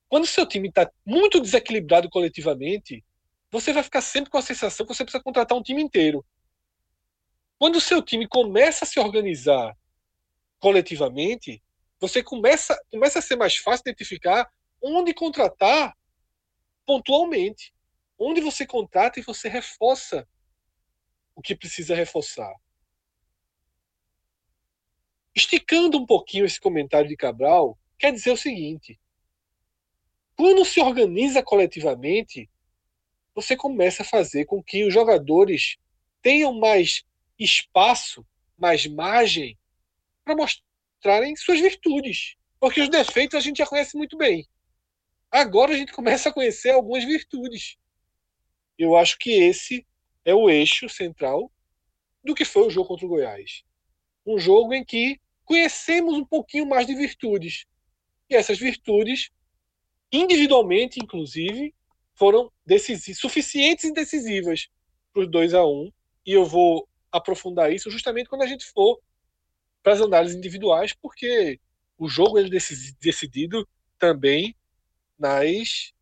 quando 0.09 0.27
seu 0.27 0.47
time 0.47 0.69
está 0.69 0.91
muito 1.05 1.41
desequilibrado 1.41 2.09
coletivamente, 2.09 3.05
você 3.51 3.73
vai 3.73 3.83
ficar 3.83 4.01
sempre 4.01 4.31
com 4.31 4.39
a 4.39 4.43
sensação 4.43 4.87
que 4.87 4.95
você 4.95 5.05
precisa 5.05 5.23
contratar 5.23 5.57
um 5.57 5.63
time 5.63 5.83
inteiro. 5.83 6.25
Quando 7.59 7.77
o 7.77 7.81
seu 7.81 8.03
time 8.03 8.29
começa 8.29 8.85
a 8.85 8.89
se 8.89 9.01
organizar 9.01 9.77
coletivamente, 10.59 11.63
você 11.99 12.23
começa, 12.23 12.79
começa 12.91 13.19
a 13.19 13.23
ser 13.23 13.37
mais 13.37 13.57
fácil 13.57 13.83
identificar 13.87 14.51
onde 14.83 15.15
contratar 15.15 15.97
pontualmente. 16.85 17.75
Onde 18.19 18.41
você 18.41 18.67
contrata 18.67 19.21
e 19.21 19.23
você 19.23 19.49
reforça 19.49 20.27
o 21.35 21.43
que 21.43 21.55
precisa 21.55 21.95
reforçar. 21.95 22.55
Esticando 25.35 25.99
um 25.99 26.07
pouquinho 26.07 26.47
esse 26.47 26.59
comentário 26.59 27.09
de 27.09 27.17
Cabral, 27.17 27.79
quer 27.99 28.11
dizer 28.11 28.31
o 28.31 28.37
seguinte: 28.39 28.99
quando 30.35 30.65
se 30.65 30.81
organiza 30.81 31.43
coletivamente, 31.43 32.49
você 33.35 33.55
começa 33.55 34.03
a 34.03 34.07
fazer 34.07 34.47
com 34.47 34.63
que 34.63 34.85
os 34.85 34.95
jogadores 34.95 35.77
tenham 36.23 36.59
mais 36.59 37.05
espaço, 37.39 38.27
mais 38.57 38.87
margem 38.87 39.59
para 40.25 40.37
mostrarem 40.37 41.37
suas 41.37 41.61
virtudes. 41.61 42.37
Porque 42.59 42.81
os 42.81 42.89
defeitos 42.89 43.37
a 43.37 43.41
gente 43.41 43.59
já 43.59 43.67
conhece 43.67 43.97
muito 43.97 44.17
bem. 44.17 44.47
Agora 45.31 45.73
a 45.73 45.77
gente 45.77 45.93
começa 45.93 46.29
a 46.29 46.33
conhecer 46.33 46.71
algumas 46.71 47.05
virtudes. 47.05 47.77
Eu 48.79 48.97
acho 48.97 49.19
que 49.19 49.31
esse 49.31 49.87
é 50.25 50.35
o 50.35 50.49
eixo 50.49 50.89
central 50.89 51.53
do 52.25 52.35
que 52.35 52.45
foi 52.45 52.67
o 52.67 52.71
jogo 52.71 52.89
contra 52.89 53.07
o 53.07 53.09
Goiás. 53.09 53.63
Um 54.27 54.39
jogo 54.39 54.75
em 54.75 54.85
que 54.85 55.21
conhecemos 55.45 56.15
um 56.15 56.25
pouquinho 56.25 56.67
mais 56.67 56.87
de 56.87 56.95
virtudes. 56.95 57.67
E 58.29 58.35
essas 58.35 58.59
virtudes 58.59 59.31
individualmente, 60.13 60.99
inclusive, 61.03 61.75
foram 62.15 62.51
suficientes 63.15 63.85
e 63.85 63.93
decisivas 63.93 64.69
para 65.13 65.23
os 65.23 65.31
2 65.31 65.55
a 65.55 65.65
1 65.65 65.69
um, 65.69 65.93
E 66.25 66.33
eu 66.33 66.45
vou 66.45 66.89
aprofundar 67.17 67.73
isso 67.73 67.91
justamente 67.91 68.29
quando 68.29 68.43
a 68.43 68.47
gente 68.47 68.65
for 68.67 69.01
para 69.83 69.95
as 69.95 70.01
análises 70.01 70.37
individuais, 70.37 70.93
porque 70.93 71.61
o 71.97 72.09
jogo 72.09 72.39
é 72.39 72.45
decidido 73.01 73.67
também 73.99 74.55
nas 75.19 75.93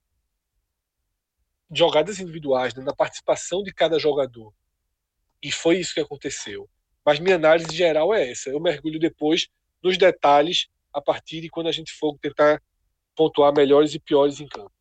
jogadas 1.70 2.18
individuais, 2.18 2.74
né, 2.74 2.82
na 2.82 2.94
participação 2.94 3.62
de 3.62 3.72
cada 3.72 3.98
jogador. 3.98 4.52
E 5.42 5.52
foi 5.52 5.78
isso 5.78 5.94
que 5.94 6.00
aconteceu. 6.00 6.68
Mas 7.04 7.20
minha 7.20 7.36
análise 7.36 7.74
geral 7.74 8.14
é 8.14 8.30
essa. 8.30 8.50
Eu 8.50 8.60
mergulho 8.60 8.98
depois 8.98 9.48
nos 9.82 9.98
detalhes 9.98 10.68
a 10.92 11.00
partir 11.00 11.40
de 11.40 11.50
quando 11.50 11.66
a 11.68 11.72
gente 11.72 11.92
for 11.92 12.16
tentar 12.18 12.62
pontuar 13.14 13.52
melhores 13.54 13.94
e 13.94 14.00
piores 14.00 14.40
em 14.40 14.48
campo. 14.48 14.73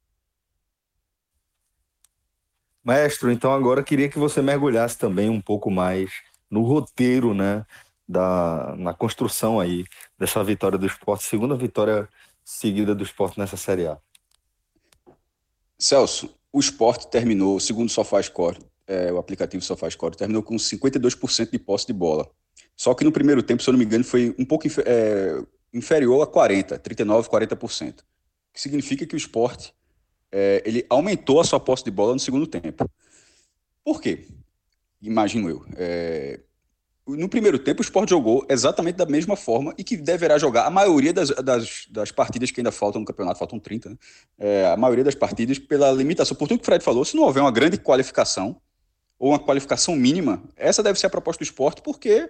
Maestro, 2.84 3.32
então 3.32 3.54
agora 3.54 3.82
queria 3.82 4.10
que 4.10 4.20
você 4.20 4.42
mergulhasse 4.42 4.98
também 4.98 5.30
um 5.30 5.40
pouco 5.40 5.72
mais 5.72 6.12
no 6.50 6.64
roteiro, 6.64 7.34
né, 7.34 7.66
da, 8.08 8.76
na 8.78 8.94
construção 8.94 9.60
aí 9.60 9.86
dessa 10.20 10.44
vitória 10.44 10.78
do 10.78 10.86
esporte, 10.86 11.24
segunda 11.24 11.56
vitória 11.56 12.10
seguida 12.44 12.94
do 12.94 13.04
esporte 13.04 13.40
nessa 13.40 13.56
Série 13.56 13.88
A. 13.88 13.98
Celso, 15.80 16.30
o 16.52 16.60
esporte 16.60 17.10
terminou, 17.10 17.60
segundo 17.60 17.88
o 17.88 17.92
SofaScore, 17.92 18.60
é, 18.86 19.12
o 19.12 19.18
aplicativo 19.18 19.64
SofaScore, 19.64 20.18
terminou 20.18 20.44
com 20.44 20.56
52% 20.56 21.52
de 21.52 21.60
posse 21.60 21.88
de 21.88 21.94
bola. 21.94 22.30
Só 22.76 22.94
que 22.94 23.04
no 23.04 23.12
primeiro 23.12 23.42
tempo, 23.42 23.64
se 23.64 23.70
eu 23.70 23.72
não 23.72 23.80
me 23.80 23.86
engano, 23.86 24.04
foi 24.04 24.36
um 24.38 24.46
pouco 24.46 24.68
é, 24.86 25.42
inferior 25.74 26.22
a 26.22 26.28
40%, 26.28 26.80
39%, 26.80 27.28
40%. 27.28 28.02
O 28.02 28.04
que 28.54 28.62
significa 28.62 29.06
que 29.06 29.16
o 29.16 29.18
esporte 29.18 29.74
é, 30.34 30.64
ele 30.66 30.84
aumentou 30.90 31.40
a 31.40 31.44
sua 31.44 31.60
posse 31.60 31.84
de 31.84 31.92
bola 31.92 32.14
no 32.14 32.20
segundo 32.20 32.48
tempo. 32.48 32.90
Por 33.86 34.02
quê? 34.02 34.26
Imagino 35.00 35.48
eu. 35.48 35.64
É, 35.78 36.40
no 37.06 37.30
primeiro 37.30 37.60
tempo, 37.60 37.82
o 37.82 37.84
Sport 37.84 38.10
jogou 38.10 38.44
exatamente 38.50 38.96
da 38.96 39.06
mesma 39.06 39.36
forma 39.36 39.76
e 39.78 39.84
que 39.84 39.96
deverá 39.96 40.40
jogar 40.40 40.66
a 40.66 40.72
maioria 40.72 41.14
das, 41.14 41.30
das, 41.30 41.86
das 41.92 42.12
partidas 42.12 42.50
que 42.50 42.62
ainda 42.62 42.72
faltam 42.72 43.02
no 43.02 43.06
campeonato, 43.06 43.38
faltam 43.38 43.60
30, 43.60 43.90
né? 43.90 43.98
é, 44.40 44.66
a 44.66 44.78
maioria 44.78 45.04
das 45.04 45.14
partidas 45.14 45.60
pela 45.60 45.92
limitação. 45.92 46.36
Por 46.36 46.48
tudo 46.48 46.60
que 46.60 46.64
o 46.64 46.66
Fred 46.66 46.84
falou, 46.84 47.06
se 47.06 47.16
não 47.16 47.24
houver 47.24 47.42
uma 47.42 47.52
grande 47.52 47.78
qualificação 47.78 48.60
ou 49.20 49.30
uma 49.30 49.40
qualificação 49.40 49.96
mínima, 49.96 50.42
essa 50.56 50.82
deve 50.82 50.98
ser 50.98 51.06
a 51.06 51.10
proposta 51.12 51.44
do 51.44 51.48
esporte, 51.48 51.82
porque 51.84 52.28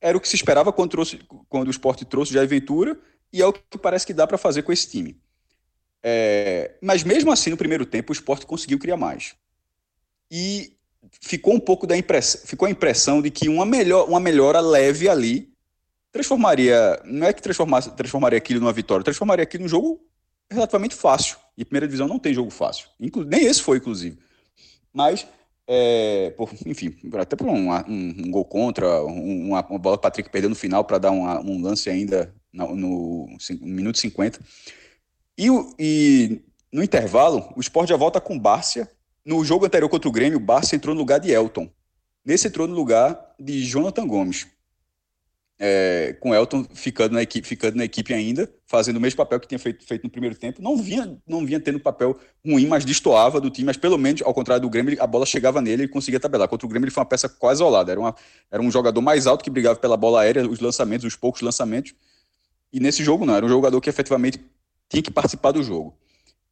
era 0.00 0.16
o 0.16 0.20
que 0.20 0.28
se 0.28 0.34
esperava 0.34 0.72
quando, 0.72 0.90
trouxe, 0.90 1.20
quando 1.48 1.68
o 1.68 1.70
esporte 1.70 2.04
trouxe 2.04 2.32
Jair 2.32 2.48
Ventura 2.48 2.98
e 3.32 3.40
é 3.40 3.46
o 3.46 3.52
que 3.52 3.78
parece 3.78 4.04
que 4.06 4.12
dá 4.12 4.26
para 4.26 4.36
fazer 4.36 4.62
com 4.62 4.72
esse 4.72 4.90
time. 4.90 5.21
É, 6.02 6.72
mas 6.82 7.04
mesmo 7.04 7.30
assim, 7.30 7.50
no 7.50 7.56
primeiro 7.56 7.86
tempo, 7.86 8.12
o 8.12 8.12
esporte 8.12 8.44
conseguiu 8.44 8.78
criar 8.78 8.96
mais. 8.96 9.34
E 10.30 10.76
ficou 11.20 11.54
um 11.54 11.60
pouco 11.60 11.86
da 11.86 11.96
impressão, 11.96 12.40
ficou 12.44 12.66
a 12.66 12.70
impressão 12.70 13.20
de 13.22 13.30
que 13.30 13.48
uma, 13.48 13.66
melhor, 13.66 14.08
uma 14.08 14.20
melhora 14.20 14.60
leve 14.60 15.08
ali 15.08 15.52
transformaria, 16.10 17.00
não 17.04 17.26
é 17.26 17.32
que 17.32 17.40
transformasse, 17.40 17.90
transformaria 17.92 18.36
aquilo 18.36 18.60
numa 18.60 18.72
vitória, 18.72 19.02
transformaria 19.02 19.42
aquilo 19.42 19.62
num 19.62 19.68
jogo 19.68 20.00
relativamente 20.50 20.94
fácil. 20.94 21.38
E 21.56 21.64
primeira 21.64 21.86
divisão 21.86 22.06
não 22.06 22.18
tem 22.18 22.34
jogo 22.34 22.50
fácil. 22.50 22.88
Inclu 23.00 23.24
nem 23.24 23.44
esse 23.44 23.62
foi, 23.62 23.78
inclusive. 23.78 24.18
Mas, 24.92 25.26
é, 25.66 26.32
por, 26.36 26.50
enfim, 26.66 26.94
até 27.18 27.34
por 27.34 27.46
um, 27.46 27.70
um, 27.70 28.14
um 28.26 28.30
gol 28.30 28.44
contra, 28.44 29.02
uma, 29.02 29.66
uma 29.66 29.78
bola 29.78 29.96
que 29.96 30.00
o 30.00 30.02
Patrick 30.02 30.30
perdeu 30.30 30.50
no 30.50 30.56
final 30.56 30.84
para 30.84 30.98
dar 30.98 31.10
uma, 31.10 31.40
um 31.40 31.62
lance 31.62 31.88
ainda 31.88 32.34
no, 32.52 32.76
no, 32.76 33.26
no 33.60 33.66
minuto 33.66 33.98
50. 33.98 34.38
E, 35.36 35.48
e 35.78 36.42
no 36.72 36.82
intervalo, 36.82 37.52
o 37.56 37.60
Sport 37.60 37.88
já 37.88 37.96
volta 37.96 38.20
com 38.20 38.38
Bárcia 38.38 38.88
no 39.24 39.44
jogo 39.44 39.66
anterior 39.66 39.88
contra 39.88 40.08
o 40.08 40.12
Grêmio, 40.12 40.38
o 40.38 40.40
Barça 40.40 40.74
entrou 40.74 40.94
no 40.94 41.00
lugar 41.00 41.20
de 41.20 41.30
Elton. 41.30 41.70
Nesse 42.24 42.48
entrou 42.48 42.66
no 42.66 42.74
lugar 42.74 43.34
de 43.38 43.64
Jonathan 43.64 44.06
Gomes. 44.06 44.46
É, 45.64 46.16
com 46.18 46.34
Elton 46.34 46.64
ficando 46.74 47.12
na, 47.12 47.22
equipe, 47.22 47.46
ficando 47.46 47.76
na 47.76 47.84
equipe 47.84 48.12
ainda, 48.12 48.52
fazendo 48.66 48.96
o 48.96 49.00
mesmo 49.00 49.16
papel 49.16 49.38
que 49.38 49.46
tinha 49.46 49.60
feito, 49.60 49.86
feito 49.86 50.02
no 50.02 50.10
primeiro 50.10 50.34
tempo. 50.34 50.60
Não 50.60 50.76
vinha, 50.76 51.16
não 51.24 51.46
vinha 51.46 51.60
tendo 51.60 51.78
papel 51.78 52.18
ruim, 52.44 52.66
mas 52.66 52.84
destoava 52.84 53.40
do 53.40 53.48
time, 53.48 53.66
mas 53.66 53.76
pelo 53.76 53.96
menos, 53.96 54.22
ao 54.22 54.34
contrário 54.34 54.62
do 54.62 54.68
Grêmio, 54.68 55.00
a 55.00 55.06
bola 55.06 55.24
chegava 55.24 55.60
nele 55.60 55.84
e 55.84 55.88
conseguia 55.88 56.18
tabelar. 56.18 56.48
Contra 56.48 56.66
o 56.66 56.68
Grêmio, 56.68 56.86
ele 56.86 56.90
foi 56.92 57.00
uma 57.00 57.08
peça 57.08 57.28
quase 57.28 57.58
isolada. 57.58 57.92
Era, 57.92 58.00
uma, 58.00 58.14
era 58.50 58.60
um 58.60 58.70
jogador 58.72 59.00
mais 59.00 59.28
alto 59.28 59.44
que 59.44 59.50
brigava 59.50 59.78
pela 59.78 59.96
bola 59.96 60.22
aérea, 60.22 60.48
os 60.48 60.58
lançamentos, 60.58 61.06
os 61.06 61.14
poucos 61.14 61.42
lançamentos. 61.42 61.94
E 62.72 62.80
nesse 62.80 63.04
jogo, 63.04 63.24
não. 63.24 63.36
Era 63.36 63.46
um 63.46 63.48
jogador 63.48 63.80
que 63.80 63.88
efetivamente 63.88 64.40
tinha 64.92 65.02
que 65.02 65.10
participar 65.10 65.52
do 65.52 65.62
jogo. 65.62 65.96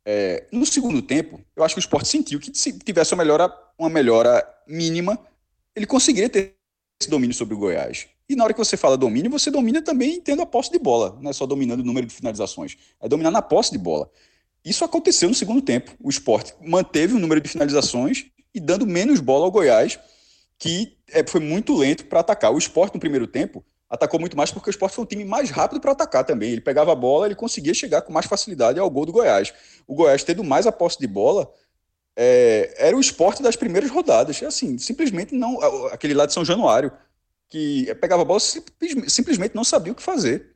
É, 0.04 0.46
no 0.50 0.64
segundo 0.64 1.02
tempo, 1.02 1.40
eu 1.54 1.62
acho 1.62 1.74
que 1.74 1.78
o 1.78 1.84
esporte 1.84 2.08
sentiu 2.08 2.40
que 2.40 2.50
se 2.54 2.72
tivesse 2.78 3.12
uma 3.12 3.22
melhora, 3.22 3.52
uma 3.78 3.90
melhora 3.90 4.42
mínima, 4.66 5.18
ele 5.76 5.86
conseguiria 5.86 6.28
ter 6.28 6.56
esse 7.00 7.10
domínio 7.10 7.34
sobre 7.36 7.54
o 7.54 7.58
Goiás. 7.58 8.08
E 8.28 8.34
na 8.34 8.44
hora 8.44 8.54
que 8.54 8.58
você 8.58 8.76
fala 8.76 8.96
domínio, 8.96 9.30
você 9.30 9.50
domina 9.50 9.82
também 9.82 10.20
tendo 10.20 10.40
a 10.40 10.46
posse 10.46 10.70
de 10.70 10.78
bola, 10.78 11.18
não 11.20 11.30
é 11.30 11.32
só 11.34 11.44
dominando 11.44 11.80
o 11.80 11.84
número 11.84 12.06
de 12.06 12.14
finalizações, 12.14 12.76
é 13.00 13.08
dominar 13.08 13.30
na 13.30 13.42
posse 13.42 13.72
de 13.72 13.78
bola. 13.78 14.10
Isso 14.64 14.84
aconteceu 14.84 15.28
no 15.28 15.34
segundo 15.34 15.60
tempo. 15.60 15.92
O 16.00 16.08
esporte 16.08 16.54
manteve 16.62 17.14
o 17.14 17.18
número 17.18 17.40
de 17.40 17.48
finalizações 17.48 18.26
e 18.54 18.60
dando 18.60 18.86
menos 18.86 19.20
bola 19.20 19.44
ao 19.44 19.50
Goiás, 19.50 19.98
que 20.58 20.96
é, 21.08 21.26
foi 21.26 21.40
muito 21.40 21.76
lento 21.76 22.06
para 22.06 22.20
atacar. 22.20 22.52
O 22.52 22.58
esporte 22.58 22.94
no 22.94 23.00
primeiro 23.00 23.26
tempo 23.26 23.64
atacou 23.90 24.20
muito 24.20 24.36
mais 24.36 24.52
porque 24.52 24.70
o 24.70 24.72
Sport 24.72 24.94
foi 24.94 25.04
um 25.04 25.06
time 25.06 25.24
mais 25.24 25.50
rápido 25.50 25.80
para 25.80 25.90
atacar 25.90 26.24
também. 26.24 26.52
Ele 26.52 26.60
pegava 26.60 26.92
a 26.92 26.94
bola, 26.94 27.26
ele 27.26 27.34
conseguia 27.34 27.74
chegar 27.74 28.02
com 28.02 28.12
mais 28.12 28.26
facilidade 28.26 28.78
ao 28.78 28.88
gol 28.88 29.04
do 29.04 29.12
Goiás. 29.12 29.52
O 29.86 29.94
Goiás 29.94 30.22
tendo 30.22 30.44
mais 30.44 30.66
a 30.66 30.72
posse 30.72 30.98
de 30.98 31.08
bola, 31.08 31.52
é, 32.16 32.72
era 32.76 32.96
o 32.96 33.00
esporte 33.00 33.42
das 33.42 33.56
primeiras 33.56 33.90
rodadas. 33.90 34.40
Assim, 34.44 34.78
simplesmente 34.78 35.34
não. 35.34 35.60
Aquele 35.88 36.14
lá 36.14 36.24
de 36.24 36.32
São 36.32 36.44
Januário, 36.44 36.92
que 37.48 37.92
pegava 37.96 38.22
a 38.22 38.24
bola, 38.24 38.38
simplesmente 38.40 39.56
não 39.56 39.64
sabia 39.64 39.92
o 39.92 39.96
que 39.96 40.02
fazer. 40.02 40.54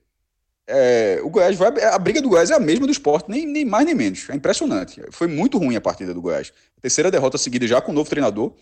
É, 0.67 1.21
o 1.23 1.29
Goiás 1.29 1.57
vai. 1.57 1.69
A 1.83 1.99
briga 1.99 2.23
do 2.23 2.29
Goiás 2.29 2.51
é 2.51 2.55
a 2.55 2.61
mesma 2.61 2.87
do 2.87 2.93
esporte, 2.93 3.29
nem, 3.29 3.45
nem 3.45 3.65
mais 3.65 3.85
nem 3.85 3.97
menos. 3.97 4.31
É 4.31 4.35
impressionante. 4.35 5.03
Foi 5.11 5.27
muito 5.27 5.59
ruim 5.59 5.75
a 5.75 5.81
partida 5.81 6.15
do 6.15 6.23
Goiás. 6.23 6.53
terceira 6.81 7.11
derrota 7.11 7.37
seguida 7.37 7.67
já 7.67 7.81
com 7.81 7.91
o 7.91 7.95
novo 7.95 8.09
treinador, 8.09 8.53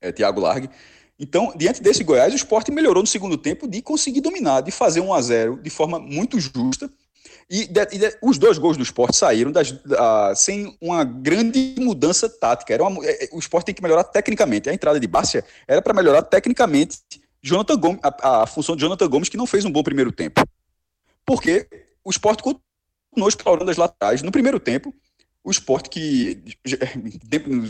é, 0.00 0.10
Thiago 0.10 0.40
Largue. 0.40 0.70
Então, 1.18 1.52
diante 1.56 1.82
desse 1.82 2.02
Goiás, 2.02 2.32
o 2.32 2.36
esporte 2.36 2.72
melhorou 2.72 3.02
no 3.02 3.06
segundo 3.06 3.38
tempo 3.38 3.68
de 3.68 3.80
conseguir 3.80 4.20
dominar, 4.20 4.60
de 4.62 4.70
fazer 4.70 5.00
1 5.00 5.14
a 5.14 5.22
0 5.22 5.62
de 5.62 5.70
forma 5.70 5.98
muito 5.98 6.40
justa. 6.40 6.90
E, 7.48 7.66
de, 7.66 7.80
e 7.92 7.98
de, 7.98 8.18
os 8.22 8.38
dois 8.38 8.58
gols 8.58 8.76
do 8.76 8.82
esporte 8.82 9.16
saíram 9.16 9.52
das, 9.52 9.70
uh, 9.70 10.34
sem 10.34 10.76
uma 10.80 11.04
grande 11.04 11.76
mudança 11.78 12.28
tática. 12.28 12.72
Era 12.72 12.84
uma, 12.84 13.04
é, 13.04 13.24
é, 13.24 13.28
o 13.32 13.38
esporte 13.38 13.66
tem 13.66 13.74
que 13.74 13.82
melhorar 13.82 14.04
tecnicamente. 14.04 14.68
A 14.68 14.74
entrada 14.74 14.98
de 14.98 15.06
Bárcia 15.06 15.44
era 15.68 15.80
para 15.80 15.94
melhorar 15.94 16.22
tecnicamente 16.22 16.98
Jonathan 17.42 17.76
Gomes, 17.76 18.00
a, 18.02 18.42
a, 18.42 18.46
função 18.46 18.74
de 18.74 18.80
Jonathan 18.80 19.08
Gomes, 19.08 19.28
que 19.28 19.36
não 19.36 19.46
fez 19.46 19.64
um 19.64 19.70
bom 19.70 19.82
primeiro 19.82 20.10
tempo. 20.10 20.42
Porque 21.24 21.68
o 22.02 22.10
esporte 22.10 22.42
continuou 22.42 23.28
explorando 23.28 23.70
as 23.70 23.76
laterais. 23.76 24.22
No 24.22 24.32
primeiro 24.32 24.58
tempo, 24.58 24.92
o 25.44 25.50
esporte 25.50 25.90
que 25.90 26.42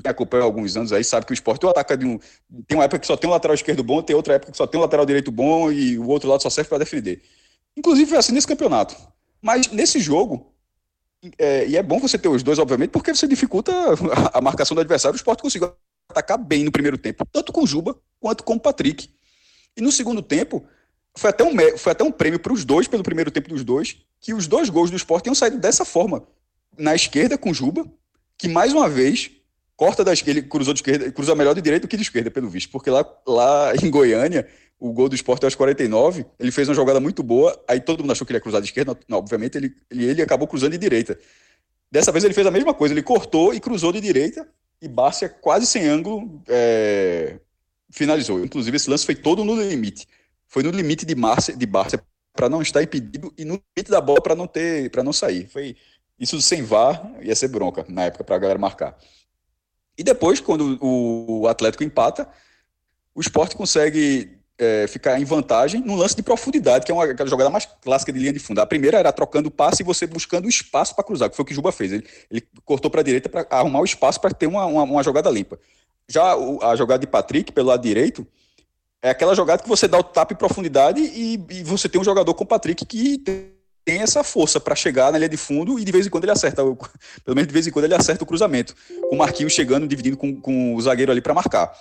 acompanha 0.05 0.45
há 0.45 0.47
alguns 0.47 0.77
anos 0.77 0.93
aí 0.93 1.03
sabe 1.03 1.27
que 1.27 1.33
o 1.33 1.35
esporte 1.35 1.67
ataca 1.67 1.97
de 1.97 2.07
um. 2.07 2.21
Tem 2.69 2.79
uma 2.79 2.85
época 2.85 3.01
que 3.01 3.07
só 3.07 3.17
tem 3.17 3.29
um 3.29 3.33
lateral 3.33 3.55
esquerdo 3.57 3.83
bom, 3.83 4.01
tem 4.01 4.15
outra 4.15 4.35
época 4.35 4.53
que 4.53 4.57
só 4.57 4.65
tem 4.65 4.79
um 4.79 4.83
lateral 4.83 5.05
direito 5.05 5.33
bom 5.33 5.73
e 5.73 5.99
o 5.99 6.07
outro 6.07 6.29
lado 6.29 6.41
só 6.41 6.49
serve 6.49 6.69
para 6.69 6.79
defender. 6.79 7.21
Inclusive 7.77 8.09
foi 8.09 8.19
assim 8.19 8.33
nesse 8.33 8.47
campeonato. 8.47 8.97
Mas 9.43 9.69
nesse 9.73 9.99
jogo, 9.99 10.55
é, 11.37 11.67
e 11.67 11.77
é 11.77 11.83
bom 11.83 11.99
você 11.99 12.17
ter 12.17 12.29
os 12.29 12.45
dois, 12.45 12.61
obviamente, 12.61 12.91
porque 12.91 13.13
você 13.13 13.27
dificulta 13.27 13.73
a, 14.33 14.41
marcação 14.41 14.77
do 14.77 14.81
adversário. 14.81 15.15
O 15.15 15.17
esporte 15.17 15.43
conseguiu 15.43 15.75
atacar 16.09 16.39
bem 16.39 16.63
no 16.63 16.71
primeiro 16.71 16.97
tempo, 16.97 17.27
tanto 17.33 17.53
com 17.53 17.67
Juba 17.67 17.97
quanto 18.21 18.45
com 18.45 18.55
o 18.55 18.61
Patrick. 18.61 19.11
E 19.77 19.81
no 19.81 19.91
segundo 19.91 20.23
tempo, 20.23 20.65
foi 21.17 21.31
até 21.31 21.43
um, 21.43 21.53
foi 21.77 21.91
até 21.91 22.05
um 22.05 22.13
prêmio 22.13 22.39
para 22.39 22.53
os 22.53 22.65
dois, 22.65 22.87
pelo 22.87 23.03
primeiro 23.03 23.33
tempo 23.33 23.49
dos 23.49 23.65
dois, 23.65 23.99
que 24.21 24.33
os 24.33 24.47
dois 24.47 24.71
gols 24.71 24.93
do 24.93 24.97
esporte 24.97 25.25
tinham 25.25 25.35
saído 25.35 25.59
dessa 25.59 25.85
forma 25.85 26.25
na 26.79 26.95
esquerda 26.95 27.37
com 27.39 27.53
Juba, 27.53 27.87
que 28.37 28.49
mais 28.49 28.73
uma 28.73 28.89
vez 28.89 29.31
corta 29.77 30.05
da 30.05 30.13
esquerda, 30.13 30.43
cruzou 30.43 30.73
de 30.73 30.79
esquerda, 30.79 31.11
cruza 31.11 31.35
melhor 31.35 31.55
de 31.55 31.61
direita 31.61 31.87
do 31.87 31.91
que 31.91 31.97
de 31.97 32.03
esquerda, 32.03 32.31
pelo 32.31 32.49
visto, 32.49 32.71
porque 32.71 32.91
lá, 32.91 33.05
lá 33.27 33.73
em 33.83 33.91
Goiânia, 33.91 34.47
o 34.79 34.93
gol 34.93 35.09
do 35.09 35.15
esporte 35.15 35.45
aos 35.45 35.55
49, 35.55 36.25
ele 36.39 36.53
fez 36.53 36.69
uma 36.69 36.75
jogada 36.75 37.01
muito 37.01 37.23
boa, 37.23 37.61
aí 37.67 37.81
todo 37.81 38.01
mundo 38.01 38.13
achou 38.13 38.27
que 38.27 38.33
ele 38.33 38.39
ia 38.39 38.43
cruzar 38.43 38.61
de 38.61 38.69
esquerda, 38.69 38.97
não, 39.09 39.19
obviamente 39.19 39.57
ele, 39.57 39.75
ele, 39.91 40.05
ele 40.05 40.23
acabou 40.23 40.47
cruzando 40.47 40.73
de 40.73 40.79
direita. 40.79 41.19
Dessa 41.91 42.13
vez 42.13 42.25
ele 42.25 42.35
fez 42.35 42.47
a 42.47 42.51
mesma 42.51 42.75
coisa, 42.75 42.95
ele 42.95 43.03
cortou 43.03 43.53
e 43.53 43.61
cruzou 43.61 43.93
de 43.93 44.01
direita, 44.01 44.47
e 44.81 44.89
Bárcia, 44.89 45.29
quase 45.29 45.67
sem 45.67 45.87
ângulo, 45.87 46.43
é, 46.49 47.39
finalizou. 47.91 48.45
Inclusive, 48.45 48.77
esse 48.77 48.91
lance 48.91 49.07
foi 49.07 49.15
todo 49.15 49.45
no 49.45 49.55
limite. 49.55 50.07
Foi 50.47 50.63
no 50.63 50.71
limite 50.71 51.07
de, 51.07 51.15
Márcia, 51.15 51.57
de 51.57 51.67
Bárcia 51.67 52.03
para 52.35 52.49
não 52.49 52.61
estar 52.61 52.83
impedido 52.83 53.33
e 53.39 53.45
no 53.45 53.63
limite 53.77 53.91
da 53.91 54.01
bola 54.01 54.21
para 54.21 54.35
não 54.35 54.47
ter 54.47 54.91
para 54.91 55.03
não 55.03 55.13
sair. 55.13 55.47
Foi 55.47 55.77
isso 56.25 56.41
sem 56.43 56.63
VAR 56.63 57.13
ia 57.21 57.35
ser 57.35 57.49
bronca 57.49 57.85
na 57.89 58.05
época 58.05 58.25
para 58.25 58.37
a 58.37 58.39
galera 58.39 58.59
marcar. 58.59 58.97
E 59.97 60.03
depois, 60.03 60.41
quando 60.41 60.77
o 60.81 61.47
Atlético 61.47 61.85
empata, 61.85 62.29
o 63.15 63.21
esporte 63.21 63.57
consegue 63.57 64.37
é, 64.59 64.87
ficar 64.87 65.21
em 65.21 65.25
vantagem 65.25 65.81
num 65.81 65.95
lance 65.95 66.17
de 66.17 66.23
profundidade, 66.23 66.85
que 66.85 66.93
é 66.93 66.95
uma, 66.95 67.05
aquela 67.05 67.29
jogada 67.29 67.51
mais 67.51 67.67
clássica 67.81 68.13
de 68.13 68.19
linha 68.19 68.33
de 68.33 68.39
fundo. 68.39 68.61
A 68.61 68.67
primeira 68.67 68.99
era 68.99 69.13
trocando 69.13 69.49
o 69.49 69.53
passe 69.53 69.83
e 69.83 69.85
você 69.85 70.07
buscando 70.07 70.47
o 70.47 70.49
espaço 70.49 70.95
para 70.95 71.05
cruzar, 71.05 71.31
que 71.31 71.37
foi 71.37 71.45
o 71.45 71.47
que 71.47 71.55
Juba 71.55 71.73
fez. 71.73 71.93
Ele, 71.93 72.07
ele 72.31 72.43
cortou 72.65 72.91
para 72.91 73.01
a 73.01 73.05
direita 73.05 73.29
para 73.29 73.47
arrumar 73.51 73.81
o 73.81 73.85
espaço 73.85 74.21
para 74.21 74.33
ter 74.33 74.47
uma, 74.47 74.65
uma, 74.67 74.83
uma, 74.83 75.03
jogada 75.03 75.31
limpa. 75.31 75.59
Já 76.09 76.37
o, 76.37 76.63
a 76.63 76.75
jogada 76.77 77.01
de 77.01 77.07
Patrick, 77.07 77.53
pelo 77.53 77.69
lado 77.69 77.83
direito, 77.83 78.27
é 79.01 79.11
aquela 79.11 79.35
jogada 79.35 79.63
que 79.63 79.69
você 79.69 79.87
dá 79.87 79.99
o 79.99 80.03
tapa 80.03 80.33
em 80.33 80.37
profundidade 80.37 81.01
e, 81.01 81.35
e 81.51 81.63
você 81.63 81.89
tem 81.89 82.01
um 82.01 82.05
jogador 82.05 82.35
com 82.35 82.45
o 82.45 82.47
Patrick 82.47 82.85
que 82.85 83.19
tem 83.19 83.54
tem 83.85 84.01
essa 84.01 84.25
força 84.25 84.59
para 84.59 84.75
chegar 84.75 85.13
na 85.13 85.19
linha 85.19 85.29
de 85.29 85.37
fundo 85.37 85.79
e 85.79 85.85
de 85.85 85.93
vez 85.93 86.07
em 86.07 86.11
quando 86.11 86.25
ele 86.25 86.33
acerta, 86.33 86.63
pelo 87.25 87.35
menos 87.35 87.47
de 87.47 87.53
vez 87.53 87.67
em 87.67 87.71
quando 87.71 87.85
ele 87.85 87.95
acerta 87.95 88.25
o 88.25 88.27
cruzamento, 88.27 88.75
com 89.09 89.15
o 89.15 89.19
Marquinhos 89.19 89.53
chegando, 89.53 89.87
dividindo 89.87 90.17
com, 90.17 90.41
com 90.41 90.75
o 90.75 90.81
zagueiro 90.81 91.13
ali 91.13 91.21
para 91.21 91.35
marcar. 91.35 91.73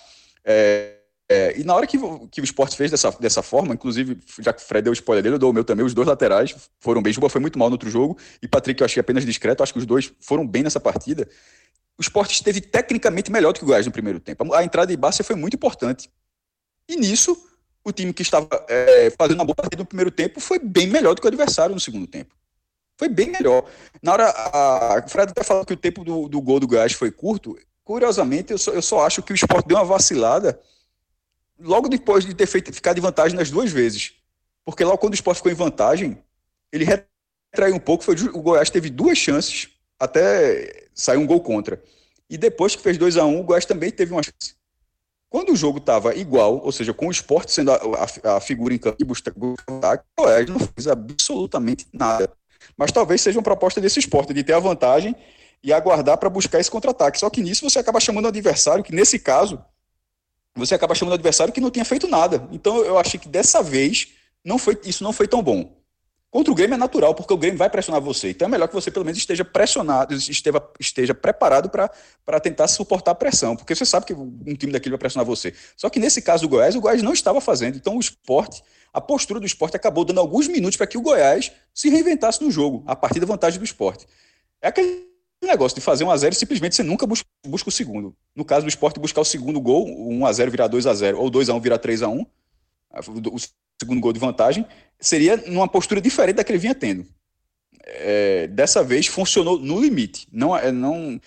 É, 0.43 0.97
é, 1.29 1.59
e 1.59 1.63
na 1.63 1.73
hora 1.73 1.87
que, 1.87 1.97
que 2.29 2.41
o 2.41 2.43
esporte 2.43 2.75
fez 2.75 2.91
dessa, 2.91 3.09
dessa 3.11 3.41
forma, 3.41 3.73
inclusive, 3.73 4.19
já 4.39 4.51
que 4.51 4.61
o 4.61 4.65
Fred 4.65 4.83
deu 4.83 4.91
o 4.91 4.93
spoiler 4.93 5.23
dele, 5.23 5.35
eu 5.35 5.39
dou 5.39 5.51
o 5.51 5.53
meu 5.53 5.63
também, 5.63 5.85
os 5.85 5.93
dois 5.93 6.07
laterais 6.07 6.53
foram 6.79 7.01
bem. 7.01 7.13
Juba 7.13 7.29
foi 7.29 7.39
muito 7.39 7.57
mal 7.57 7.69
no 7.69 7.75
outro 7.75 7.89
jogo, 7.89 8.17
e 8.41 8.47
Patrick 8.47 8.81
eu 8.81 8.85
achei 8.85 8.99
apenas 8.99 9.25
discreto, 9.25 9.63
acho 9.63 9.73
que 9.73 9.79
os 9.79 9.85
dois 9.85 10.11
foram 10.19 10.45
bem 10.45 10.63
nessa 10.63 10.79
partida. 10.79 11.27
O 11.97 12.01
esporte 12.01 12.33
esteve 12.33 12.59
tecnicamente 12.59 13.31
melhor 13.31 13.53
do 13.53 13.59
que 13.59 13.63
o 13.63 13.67
Goiás 13.67 13.85
no 13.85 13.91
primeiro 13.91 14.19
tempo. 14.19 14.53
A 14.53 14.63
entrada 14.63 14.87
de 14.87 14.97
Bárcia 14.97 15.23
foi 15.23 15.35
muito 15.35 15.55
importante. 15.55 16.09
E 16.89 16.97
nisso, 16.97 17.37
o 17.83 17.91
time 17.91 18.13
que 18.13 18.21
estava 18.21 18.47
é, 18.69 19.09
fazendo 19.17 19.39
uma 19.39 19.45
boa 19.45 19.55
partida 19.55 19.81
no 19.81 19.85
primeiro 19.85 20.11
tempo 20.11 20.39
foi 20.39 20.57
bem 20.57 20.87
melhor 20.87 21.13
do 21.13 21.21
que 21.21 21.27
o 21.27 21.29
adversário 21.29 21.75
no 21.75 21.81
segundo 21.81 22.07
tempo. 22.07 22.33
Foi 22.97 23.09
bem 23.09 23.31
melhor. 23.31 23.65
Na 24.01 24.13
hora, 24.13 24.29
a, 24.29 25.03
Fred 25.07 25.31
até 25.31 25.43
falou 25.43 25.65
que 25.65 25.73
o 25.73 25.77
tempo 25.77 26.03
do, 26.03 26.29
do 26.29 26.41
gol 26.41 26.59
do 26.59 26.67
Goiás 26.67 26.93
foi 26.93 27.11
curto. 27.11 27.57
Curiosamente, 27.83 28.51
eu 28.51 28.57
só, 28.57 28.71
eu 28.71 28.81
só 28.81 29.05
acho 29.05 29.21
que 29.21 29.33
o 29.33 29.35
esporte 29.35 29.67
deu 29.67 29.77
uma 29.77 29.83
vacilada 29.83 30.59
logo 31.59 31.89
depois 31.89 32.25
de 32.25 32.33
ter 32.33 32.45
feito, 32.45 32.71
ficar 32.71 32.93
de 32.93 33.01
vantagem 33.01 33.37
nas 33.37 33.49
duas 33.49 33.71
vezes. 33.71 34.13
Porque 34.63 34.83
logo 34.83 34.97
quando 34.97 35.13
o 35.13 35.15
esporte 35.15 35.37
ficou 35.37 35.51
em 35.51 35.55
vantagem, 35.55 36.17
ele 36.71 36.85
retraiu 36.85 37.75
um 37.75 37.79
pouco. 37.79 38.03
Foi, 38.03 38.15
o 38.15 38.41
Goiás 38.41 38.69
teve 38.69 38.89
duas 38.89 39.17
chances 39.17 39.69
até 39.99 40.87
sair 40.93 41.17
um 41.17 41.27
gol 41.27 41.41
contra. 41.41 41.81
E 42.29 42.37
depois 42.37 42.75
que 42.75 42.81
fez 42.81 42.97
2 42.97 43.17
a 43.17 43.25
1 43.25 43.29
um, 43.29 43.39
o 43.41 43.43
Goiás 43.43 43.65
também 43.65 43.91
teve 43.91 44.13
uma 44.13 44.23
chance. 44.23 44.55
Quando 45.33 45.51
o 45.51 45.55
jogo 45.55 45.79
estava 45.79 46.15
igual, 46.15 46.61
ou 46.63 46.71
seja, 46.71 46.93
com 46.93 47.07
o 47.07 47.11
esporte 47.11 47.51
sendo 47.51 47.71
a, 47.71 47.79
a, 48.23 48.37
a 48.37 48.39
figura 48.39 48.71
em 48.71 48.77
campo 48.77 48.97
e 48.99 49.03
buscar 49.03 49.33
o 49.35 49.55
Goiás 50.15 50.47
não 50.47 50.59
fez 50.59 50.87
absolutamente 50.87 51.87
nada. 51.91 52.31
Mas 52.77 52.91
talvez 52.91 53.19
seja 53.19 53.39
uma 53.39 53.43
proposta 53.43 53.81
desse 53.81 53.97
esporte, 53.97 54.31
de 54.31 54.43
ter 54.43 54.53
a 54.53 54.59
vantagem 54.59 55.15
e 55.63 55.73
aguardar 55.73 56.19
para 56.19 56.29
buscar 56.29 56.59
esse 56.59 56.69
contra-ataque. 56.69 57.17
Só 57.17 57.31
que 57.31 57.41
nisso 57.41 57.67
você 57.67 57.79
acaba 57.79 57.99
chamando 57.99 58.25
o 58.25 58.27
adversário, 58.27 58.83
que 58.83 58.93
nesse 58.93 59.17
caso, 59.17 59.59
você 60.55 60.75
acaba 60.75 60.93
chamando 60.93 61.13
o 61.13 61.15
adversário 61.15 61.51
que 61.51 61.59
não 61.59 61.71
tinha 61.71 61.83
feito 61.83 62.07
nada. 62.07 62.47
Então 62.51 62.85
eu 62.85 62.99
achei 62.99 63.19
que 63.19 63.27
dessa 63.27 63.63
vez 63.63 64.09
não 64.45 64.59
foi, 64.59 64.79
isso 64.85 65.03
não 65.03 65.11
foi 65.11 65.27
tão 65.27 65.41
bom. 65.41 65.82
Contra 66.33 66.51
o 66.51 66.55
Grêmio 66.55 66.73
é 66.73 66.77
natural, 66.77 67.13
porque 67.13 67.31
o 67.31 67.37
Grêmio 67.37 67.59
vai 67.59 67.69
pressionar 67.69 68.01
você. 68.01 68.31
Então 68.31 68.47
é 68.47 68.49
melhor 68.49 68.67
que 68.67 68.73
você 68.73 68.89
pelo 68.89 69.05
menos 69.05 69.19
esteja 69.19 69.45
pressionado, 69.45 70.15
esteja, 70.15 70.63
esteja 70.79 71.13
preparado 71.13 71.69
para 71.69 72.39
tentar 72.39 72.67
suportar 72.67 73.11
a 73.11 73.15
pressão, 73.15 73.55
porque 73.55 73.75
você 73.75 73.85
sabe 73.85 74.07
que 74.07 74.13
um 74.15 74.55
time 74.55 74.71
daquele 74.71 74.93
vai 74.93 74.97
pressionar 74.97 75.27
você. 75.27 75.53
Só 75.77 75.91
que 75.91 75.99
nesse 75.99 76.23
caso 76.23 76.41
do 76.41 76.49
Goiás, 76.49 76.75
o 76.75 76.81
Goiás 76.81 77.03
não 77.03 77.13
estava 77.13 77.39
fazendo. 77.39 77.75
Então 77.77 77.97
o 77.97 77.99
esporte, 77.99 78.63
a 78.91 78.99
postura 78.99 79.39
do 79.39 79.45
esporte 79.45 79.77
acabou 79.77 80.03
dando 80.03 80.19
alguns 80.19 80.47
minutos 80.47 80.75
para 80.75 80.87
que 80.87 80.97
o 80.97 81.01
Goiás 81.01 81.51
se 81.71 81.87
reinventasse 81.89 82.43
no 82.43 82.49
jogo, 82.49 82.83
a 82.87 82.95
partir 82.95 83.19
da 83.19 83.27
vantagem 83.27 83.59
do 83.59 83.63
esporte. 83.63 84.07
É 84.59 84.69
aquele 84.69 85.05
negócio 85.39 85.75
de 85.75 85.81
fazer 85.81 86.03
um 86.03 86.09
a 86.09 86.17
0 86.17 86.33
e 86.33 86.35
simplesmente 86.35 86.75
você 86.75 86.81
nunca 86.81 87.05
busca, 87.05 87.27
busca 87.45 87.69
o 87.69 87.71
segundo. 87.71 88.15
No 88.35 88.43
caso 88.43 88.65
do 88.65 88.69
esporte, 88.69 88.99
buscar 88.99 89.21
o 89.21 89.25
segundo 89.25 89.61
gol, 89.61 89.85
1 89.87 90.25
a 90.25 90.33
0 90.33 90.49
virar 90.49 90.67
2 90.67 90.87
a 90.87 90.95
0 90.95 91.19
ou 91.19 91.29
2 91.29 91.49
a 91.49 91.53
1 91.53 91.59
virar 91.59 91.77
3 91.77 92.01
a 92.01 92.07
1 92.07 92.25
o 93.31 93.37
segundo 93.83 93.99
gol 93.99 94.13
de 94.13 94.19
vantagem, 94.19 94.65
seria 94.99 95.37
numa 95.37 95.67
postura 95.67 96.01
diferente 96.01 96.37
da 96.37 96.43
que 96.43 96.51
ele 96.51 96.59
vinha 96.59 96.73
tendo. 96.75 97.05
É, 97.85 98.47
dessa 98.47 98.83
vez 98.83 99.07
funcionou 99.07 99.59
no 99.59 99.79
limite. 99.79 100.27
Não, 100.31 100.55
é, 100.55 100.71
não 100.71 101.19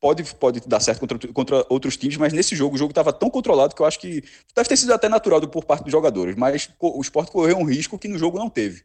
pode, 0.00 0.24
pode 0.34 0.60
dar 0.66 0.80
certo 0.80 0.98
contra, 0.98 1.32
contra 1.32 1.66
outros 1.68 1.96
times, 1.96 2.16
mas 2.16 2.32
nesse 2.32 2.56
jogo 2.56 2.74
o 2.74 2.78
jogo 2.78 2.90
estava 2.90 3.12
tão 3.12 3.30
controlado 3.30 3.74
que 3.74 3.80
eu 3.80 3.86
acho 3.86 4.00
que 4.00 4.22
deve 4.54 4.68
ter 4.68 4.76
sido 4.76 4.92
até 4.92 5.08
natural 5.08 5.40
por 5.48 5.64
parte 5.64 5.84
dos 5.84 5.92
jogadores, 5.92 6.34
mas 6.34 6.68
o 6.80 7.00
esporte 7.00 7.30
correu 7.30 7.56
um 7.56 7.64
risco 7.64 7.96
que 7.96 8.08
no 8.08 8.18
jogo 8.18 8.36
não 8.36 8.50
teve. 8.50 8.82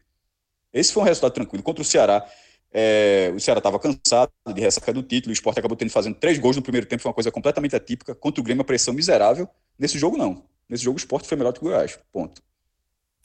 Esse 0.72 0.94
foi 0.94 1.02
um 1.02 1.06
resultado 1.06 1.34
tranquilo. 1.34 1.64
Contra 1.64 1.82
o 1.82 1.86
Ceará, 1.86 2.24
é, 2.72 3.32
o 3.36 3.40
Ceará 3.40 3.58
estava 3.58 3.80
cansado 3.80 4.32
de 4.54 4.62
ressaca 4.62 4.94
do 4.94 5.02
título, 5.02 5.32
o 5.32 5.34
esporte 5.34 5.58
acabou 5.60 5.76
tendo 5.76 5.90
fazendo 5.90 6.16
três 6.16 6.38
gols 6.38 6.56
no 6.56 6.62
primeiro 6.62 6.86
tempo, 6.86 7.02
foi 7.02 7.10
uma 7.10 7.16
coisa 7.16 7.32
completamente 7.32 7.76
atípica. 7.76 8.14
Contra 8.14 8.40
o 8.40 8.44
Grêmio, 8.44 8.62
a 8.62 8.66
pressão 8.66 8.94
miserável. 8.94 9.50
Nesse 9.80 9.98
jogo, 9.98 10.18
não. 10.18 10.44
Nesse 10.70 10.84
jogo, 10.84 10.98
o 10.98 11.00
esporte 11.00 11.28
foi 11.28 11.38
melhor 11.38 11.54
do 11.54 11.60
que 11.60 11.66
o 11.66 11.70
Goiás. 11.70 11.98
Ponto. 12.12 12.42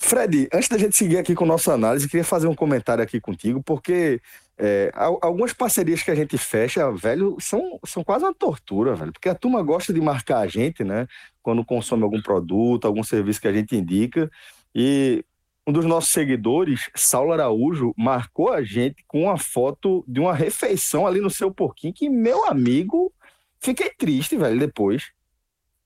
Fred, 0.05 0.49
antes 0.53 0.69
da 0.69 0.77
gente 0.77 0.97
seguir 0.97 1.17
aqui 1.17 1.33
com 1.33 1.47
nossa 1.47 1.73
análise, 1.73 2.09
queria 2.09 2.25
fazer 2.25 2.49
um 2.49 2.55
comentário 2.55 3.03
aqui 3.03 3.21
contigo, 3.21 3.63
porque 3.63 4.21
é, 4.59 4.91
algumas 4.95 5.53
parcerias 5.53 6.03
que 6.03 6.11
a 6.11 6.15
gente 6.15 6.37
fecha, 6.37 6.91
velho, 6.91 7.37
são, 7.41 7.79
são 7.87 8.03
quase 8.03 8.25
uma 8.25 8.35
tortura, 8.35 8.97
velho, 8.97 9.13
porque 9.13 9.29
a 9.29 9.35
turma 9.35 9.63
gosta 9.63 9.93
de 9.93 10.01
marcar 10.01 10.41
a 10.41 10.49
gente, 10.49 10.83
né, 10.83 11.07
quando 11.41 11.65
consome 11.65 12.03
algum 12.03 12.21
produto, 12.21 12.85
algum 12.85 13.03
serviço 13.05 13.41
que 13.41 13.47
a 13.47 13.53
gente 13.53 13.77
indica, 13.77 14.29
e 14.75 15.25
um 15.65 15.73
dos 15.73 15.87
nossos 15.87 16.11
seguidores, 16.11 16.91
Saulo 16.97 17.33
Araújo, 17.33 17.95
marcou 17.97 18.53
a 18.53 18.63
gente 18.63 19.05
com 19.07 19.23
uma 19.23 19.39
foto 19.39 20.05
de 20.09 20.19
uma 20.19 20.35
refeição 20.35 21.07
ali 21.07 21.21
no 21.21 21.31
seu 21.31 21.55
porquinho, 21.55 21.95
que, 21.95 22.11
meu 22.11 22.45
amigo, 22.47 23.13
fiquei 23.61 23.91
triste, 23.97 24.37
velho, 24.37 24.59
depois. 24.59 25.13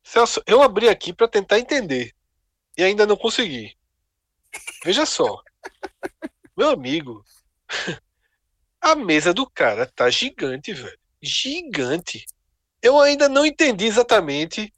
Celso, 0.03 0.43
eu 0.47 0.63
abri 0.63 0.89
aqui 0.89 1.13
para 1.13 1.29
tentar 1.29 1.59
entender, 1.59 2.13
e 2.79 2.83
ainda 2.83 3.07
não 3.07 3.17
consegui. 3.17 3.77
Veja 4.85 5.07
só. 5.07 5.41
Meu 6.57 6.71
amigo. 6.71 7.25
A 8.81 8.95
mesa 8.95 9.35
do 9.35 9.49
cara 9.49 9.87
tá 9.87 10.09
gigante, 10.11 10.73
velho. 10.73 10.99
Gigante. 11.21 12.25
Eu 12.81 13.01
ainda 13.01 13.29
não 13.29 13.45
entendi 13.45 13.87
exatamente 13.87 14.73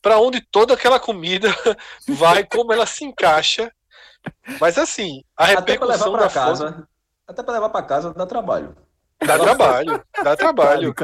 para 0.00 0.18
onde 0.18 0.40
toda 0.40 0.74
aquela 0.74 1.00
comida 1.00 1.48
vai, 2.08 2.44
como 2.44 2.72
ela 2.72 2.86
se 2.86 3.04
encaixa. 3.04 3.72
Mas 4.60 4.78
assim, 4.78 5.24
a 5.36 5.46
repercussão 5.46 6.12
da 6.12 6.28
casa, 6.30 6.72
foto... 6.72 6.88
até 7.26 7.42
para 7.42 7.54
levar 7.54 7.70
para 7.70 7.86
casa 7.86 8.12
dá 8.12 8.26
trabalho. 8.26 8.76
Dá 9.24 9.38
trabalho, 9.38 10.04
dá 10.22 10.36
trabalho. 10.36 10.94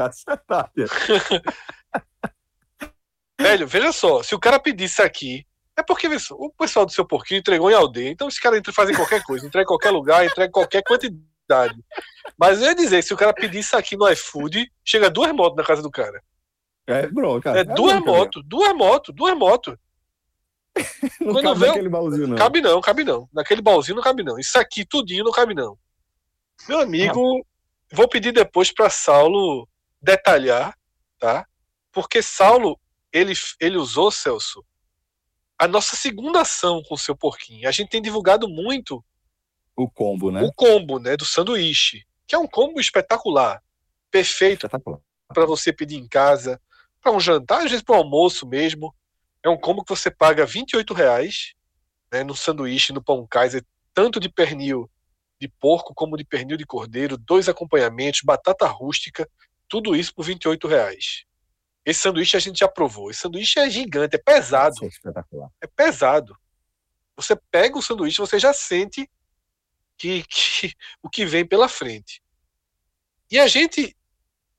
Velho, 3.39 3.65
veja 3.67 3.93
só, 3.93 4.21
se 4.21 4.35
o 4.35 4.39
cara 4.39 4.59
pedisse 4.59 5.01
aqui 5.01 5.47
é 5.79 5.83
porque 5.83 6.07
o 6.31 6.51
pessoal 6.51 6.85
do 6.85 6.91
seu 6.91 7.05
porquinho 7.05 7.39
entregou 7.39 7.71
em 7.71 7.73
aldeia. 7.73 8.09
Então 8.09 8.27
os 8.27 8.37
caras 8.37 8.61
fazem 8.73 8.95
qualquer 8.95 9.23
coisa, 9.23 9.45
entregam 9.45 9.63
em 9.63 9.67
qualquer 9.67 9.91
lugar, 9.91 10.25
entregam 10.25 10.51
qualquer 10.51 10.83
quantidade. 10.83 11.75
Mas 12.37 12.61
eu 12.61 12.67
ia 12.67 12.75
dizer, 12.75 13.01
se 13.01 13.13
o 13.13 13.17
cara 13.17 13.33
pedir 13.33 13.59
isso 13.59 13.75
aqui 13.75 13.95
no 13.95 14.07
iFood, 14.09 14.69
chega 14.83 15.09
duas 15.09 15.31
motos 15.31 15.55
na 15.55 15.63
casa 15.63 15.81
do 15.81 15.89
cara. 15.89 16.21
É, 16.85 17.07
bro, 17.07 17.39
cara. 17.41 17.59
É, 17.59 17.63
duas 17.63 17.99
motos, 18.01 18.43
duas 18.45 18.73
motos, 18.73 19.15
duas 19.15 19.35
motos. 19.37 19.75
não 21.21 21.33
Quando 21.33 21.43
cabe 21.43 21.59
vê, 21.59 21.67
naquele 21.67 21.89
baúzinho, 21.89 22.27
não. 22.27 22.37
Cabe 22.37 22.61
não, 22.61 22.81
cabe 22.81 23.03
não. 23.03 23.29
Naquele 23.33 23.61
baúzinho 23.61 23.95
não 23.95 24.03
cabe 24.03 24.23
não. 24.23 24.37
Isso 24.37 24.57
aqui 24.59 24.85
tudinho 24.85 25.23
não 25.23 25.31
cabe 25.31 25.53
não. 25.53 25.77
Meu 26.67 26.79
amigo, 26.79 27.39
ah. 27.39 27.95
vou 27.95 28.07
pedir 28.07 28.31
depois 28.31 28.71
para 28.71 28.89
Saulo 28.89 29.67
detalhar, 30.01 30.75
tá? 31.17 31.45
Porque 31.91 32.21
Saulo, 32.21 32.77
ele, 33.13 33.33
ele 33.59 33.77
usou, 33.77 34.11
Celso, 34.11 34.63
a 35.59 35.67
nossa 35.67 35.97
segunda 35.97 36.41
ação 36.41 36.81
com 36.81 36.95
o 36.95 36.97
seu 36.97 37.15
porquinho. 37.15 37.67
A 37.67 37.71
gente 37.71 37.89
tem 37.89 38.01
divulgado 38.01 38.47
muito 38.47 39.03
o 39.75 39.89
combo, 39.89 40.31
né? 40.31 40.41
O 40.41 40.53
combo, 40.53 40.99
né, 40.99 41.17
do 41.17 41.25
sanduíche, 41.25 42.05
que 42.25 42.33
é 42.33 42.37
um 42.37 42.47
combo 42.47 42.79
espetacular, 42.79 43.61
perfeito 44.09 44.67
para 44.69 45.45
você 45.45 45.71
pedir 45.71 45.97
em 45.97 46.07
casa, 46.07 46.59
para 47.01 47.11
um 47.11 47.19
jantar, 47.19 47.59
às 47.59 47.69
vezes 47.69 47.81
para 47.81 47.95
um 47.95 47.99
almoço 47.99 48.47
mesmo. 48.47 48.95
É 49.43 49.49
um 49.49 49.57
combo 49.57 49.83
que 49.83 49.89
você 49.89 50.09
paga 50.09 50.45
28 50.45 50.93
reais 50.93 51.53
né, 52.11 52.23
no 52.23 52.35
sanduíche, 52.35 52.93
no 52.93 53.03
pão 53.03 53.27
Kaiser, 53.27 53.63
tanto 53.93 54.19
de 54.19 54.29
pernil 54.29 54.89
de 55.39 55.47
porco 55.47 55.93
como 55.93 56.17
de 56.17 56.25
pernil 56.25 56.57
de 56.57 56.65
cordeiro, 56.65 57.17
dois 57.17 57.47
acompanhamentos, 57.47 58.21
batata 58.23 58.65
rústica, 58.67 59.29
tudo 59.67 59.95
isso 59.95 60.13
por 60.13 60.23
28 60.23 60.67
reais. 60.67 61.23
Esse 61.85 62.01
sanduíche 62.01 62.37
a 62.37 62.39
gente 62.39 62.59
já 62.59 62.67
provou. 62.67 63.09
Esse 63.09 63.21
sanduíche 63.21 63.59
é 63.59 63.69
gigante, 63.69 64.15
é 64.15 64.19
pesado. 64.19 64.83
É 64.83 64.87
espetacular. 64.87 65.49
É 65.61 65.67
pesado. 65.67 66.37
Você 67.15 67.35
pega 67.51 67.77
o 67.77 67.81
sanduíche, 67.81 68.19
você 68.19 68.39
já 68.39 68.53
sente 68.53 69.09
que, 69.97 70.23
que 70.23 70.73
o 71.03 71.09
que 71.09 71.25
vem 71.25 71.45
pela 71.45 71.67
frente. 71.67 72.21
E 73.31 73.39
a 73.39 73.47
gente 73.47 73.95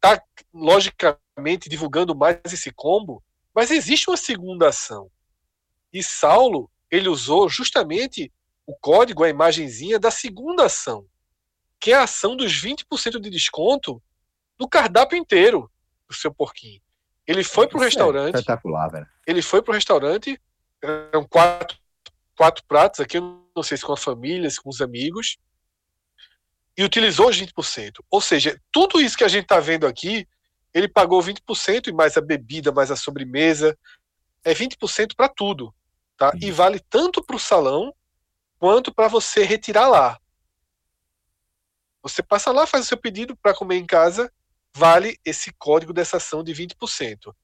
tá 0.01 0.23
logicamente 0.53 1.69
divulgando 1.69 2.15
mais 2.15 2.41
esse 2.47 2.71
combo, 2.71 3.23
mas 3.55 3.71
existe 3.71 4.09
uma 4.09 4.17
segunda 4.17 4.69
ação. 4.69 5.11
E 5.93 6.03
Saulo, 6.03 6.71
ele 6.91 7.09
usou 7.09 7.49
justamente 7.49 8.33
o 8.67 8.75
código, 8.77 9.25
a 9.25 9.29
imagenzinha 9.29 9.99
da 9.99 10.11
segunda 10.11 10.67
ação, 10.67 11.07
que 11.81 11.93
é 11.93 11.97
a 11.97 12.05
ação 12.05 12.37
dos 12.37 12.53
20% 12.53 13.19
de 13.19 13.31
desconto 13.31 14.03
no 14.59 14.69
cardápio 14.69 15.19
inteiro 15.19 15.71
do 16.09 16.15
seu 16.15 16.33
porquinho. 16.33 16.81
Ele 17.31 17.45
foi 17.45 17.69
pro 17.69 17.79
Isso 17.79 17.85
é 17.85 17.89
restaurante. 17.91 18.35
É 18.35 18.39
espetacular, 18.41 18.89
velho. 18.91 19.07
Ele 19.25 19.41
foi 19.41 19.63
pro 19.63 19.73
restaurante, 19.73 20.41
eram 20.83 21.25
quatro, 21.25 21.79
quatro 22.37 22.65
pratos 22.67 22.99
aqui, 22.99 23.21
não 23.21 23.63
sei 23.63 23.77
se 23.77 23.85
com 23.85 23.93
a 23.93 23.97
família, 23.97 24.51
se 24.51 24.61
com 24.61 24.69
os 24.69 24.81
amigos, 24.81 25.39
e 26.77 26.83
utilizou 26.83 27.29
os 27.29 27.41
20%. 27.41 28.01
Ou 28.11 28.21
seja, 28.21 28.61
tudo 28.73 29.01
isso 29.01 29.17
que 29.17 29.23
a 29.23 29.29
gente 29.29 29.47
tá 29.47 29.61
vendo 29.61 29.87
aqui, 29.87 30.27
ele 30.75 30.89
pagou 30.89 31.23
20% 31.23 31.87
e 31.87 31.93
mais 31.93 32.17
a 32.17 32.21
bebida, 32.21 32.73
mais 32.73 32.91
a 32.91 32.97
sobremesa. 32.97 33.79
É 34.43 34.53
20% 34.53 35.15
para 35.15 35.29
tudo. 35.29 35.73
Tá? 36.17 36.33
E 36.35 36.51
vale 36.51 36.81
tanto 36.91 37.25
para 37.25 37.37
o 37.37 37.41
salão 37.41 37.95
quanto 38.59 38.93
para 38.93 39.07
você 39.07 39.45
retirar 39.45 39.87
lá. 39.87 40.19
Você 42.03 42.25
passa 42.25 42.51
lá, 42.51 42.67
faz 42.67 42.87
o 42.87 42.89
seu 42.89 42.99
pedido 42.99 43.37
para 43.37 43.55
comer 43.55 43.77
em 43.77 43.87
casa 43.87 44.33
vale 44.75 45.19
esse 45.25 45.53
código 45.53 45.93
dessa 45.93 46.17
ação 46.17 46.43
de 46.43 46.53
20%. 46.53 47.35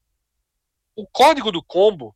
O 0.94 1.06
código 1.06 1.52
do 1.52 1.62
combo, 1.62 2.14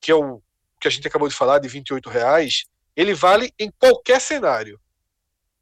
que 0.00 0.10
é 0.10 0.14
o 0.14 0.42
que 0.80 0.88
a 0.88 0.90
gente 0.90 1.06
acabou 1.06 1.28
de 1.28 1.34
falar, 1.34 1.58
de 1.58 1.68
28 1.68 2.08
reais, 2.08 2.64
ele 2.96 3.14
vale 3.14 3.52
em 3.58 3.70
qualquer 3.70 4.20
cenário, 4.20 4.80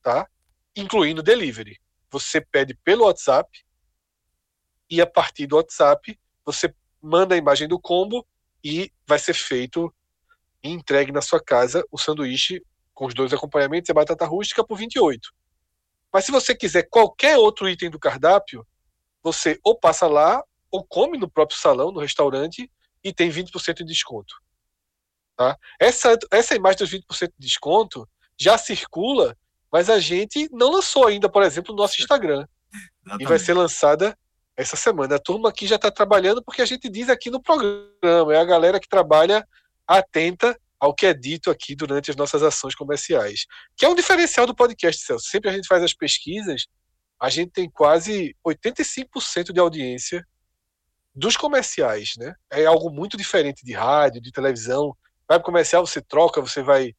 tá? 0.02 0.28
Incluindo 0.74 1.22
delivery. 1.22 1.78
Você 2.10 2.40
pede 2.40 2.74
pelo 2.74 3.04
WhatsApp 3.04 3.48
e 4.88 5.00
a 5.00 5.06
partir 5.06 5.46
do 5.46 5.56
WhatsApp 5.56 6.18
você 6.44 6.74
manda 7.00 7.34
a 7.34 7.38
imagem 7.38 7.68
do 7.68 7.78
combo 7.78 8.26
e 8.62 8.92
vai 9.06 9.18
ser 9.18 9.34
feito 9.34 9.94
e 10.62 10.70
entregue 10.70 11.12
na 11.12 11.22
sua 11.22 11.42
casa 11.42 11.84
o 11.90 11.98
sanduíche 11.98 12.62
com 12.92 13.06
os 13.06 13.14
dois 13.14 13.32
acompanhamentos 13.32 13.88
e 13.88 13.92
a 13.92 13.94
batata 13.94 14.26
rústica 14.26 14.64
por 14.64 14.76
28. 14.76 15.32
Mas 16.12 16.24
se 16.24 16.32
você 16.32 16.54
quiser 16.54 16.88
qualquer 16.90 17.38
outro 17.38 17.68
item 17.68 17.88
do 17.88 17.98
cardápio, 17.98 18.66
você 19.22 19.58
ou 19.64 19.78
passa 19.78 20.06
lá 20.06 20.42
ou 20.70 20.84
come 20.84 21.18
no 21.18 21.30
próprio 21.30 21.58
salão, 21.58 21.90
no 21.90 22.00
restaurante, 22.00 22.70
e 23.02 23.12
tem 23.12 23.30
20% 23.30 23.78
de 23.78 23.84
desconto. 23.84 24.34
Tá? 25.36 25.56
Essa, 25.80 26.16
essa 26.30 26.54
imagem 26.54 26.78
dos 26.78 26.90
20% 26.90 27.28
de 27.38 27.46
desconto 27.46 28.08
já 28.38 28.56
circula, 28.56 29.36
mas 29.72 29.90
a 29.90 29.98
gente 29.98 30.48
não 30.52 30.70
lançou 30.70 31.06
ainda, 31.06 31.28
por 31.28 31.42
exemplo, 31.42 31.74
no 31.74 31.82
nosso 31.82 32.00
Instagram. 32.00 32.46
Exatamente. 33.04 33.22
E 33.22 33.26
vai 33.26 33.38
ser 33.38 33.54
lançada 33.54 34.16
essa 34.56 34.76
semana. 34.76 35.16
A 35.16 35.18
turma 35.18 35.48
aqui 35.48 35.66
já 35.66 35.76
está 35.76 35.90
trabalhando 35.90 36.42
porque 36.42 36.62
a 36.62 36.66
gente 36.66 36.88
diz 36.88 37.08
aqui 37.08 37.30
no 37.30 37.42
programa, 37.42 38.34
é 38.34 38.38
a 38.38 38.44
galera 38.44 38.78
que 38.78 38.88
trabalha 38.88 39.46
atenta 39.86 40.58
ao 40.78 40.94
que 40.94 41.06
é 41.06 41.12
dito 41.12 41.50
aqui 41.50 41.74
durante 41.74 42.10
as 42.10 42.16
nossas 42.16 42.42
ações 42.42 42.74
comerciais. 42.74 43.46
Que 43.76 43.84
é 43.84 43.88
um 43.88 43.94
diferencial 43.94 44.46
do 44.46 44.54
podcast, 44.54 45.04
Celso. 45.04 45.26
Sempre 45.26 45.50
a 45.50 45.52
gente 45.52 45.66
faz 45.66 45.82
as 45.82 45.94
pesquisas, 45.94 46.66
a 47.20 47.28
gente 47.28 47.52
tem 47.52 47.68
quase 47.68 48.34
85% 48.46 49.52
de 49.52 49.60
audiência 49.60 50.26
dos 51.14 51.36
comerciais, 51.36 52.12
né? 52.16 52.34
É 52.50 52.64
algo 52.64 52.90
muito 52.90 53.16
diferente 53.16 53.64
de 53.64 53.74
rádio, 53.74 54.22
de 54.22 54.32
televisão. 54.32 54.96
Vai 55.28 55.38
para 55.38 55.44
comercial, 55.44 55.86
você 55.86 56.00
troca, 56.00 56.40
você 56.40 56.62
vai, 56.62 56.94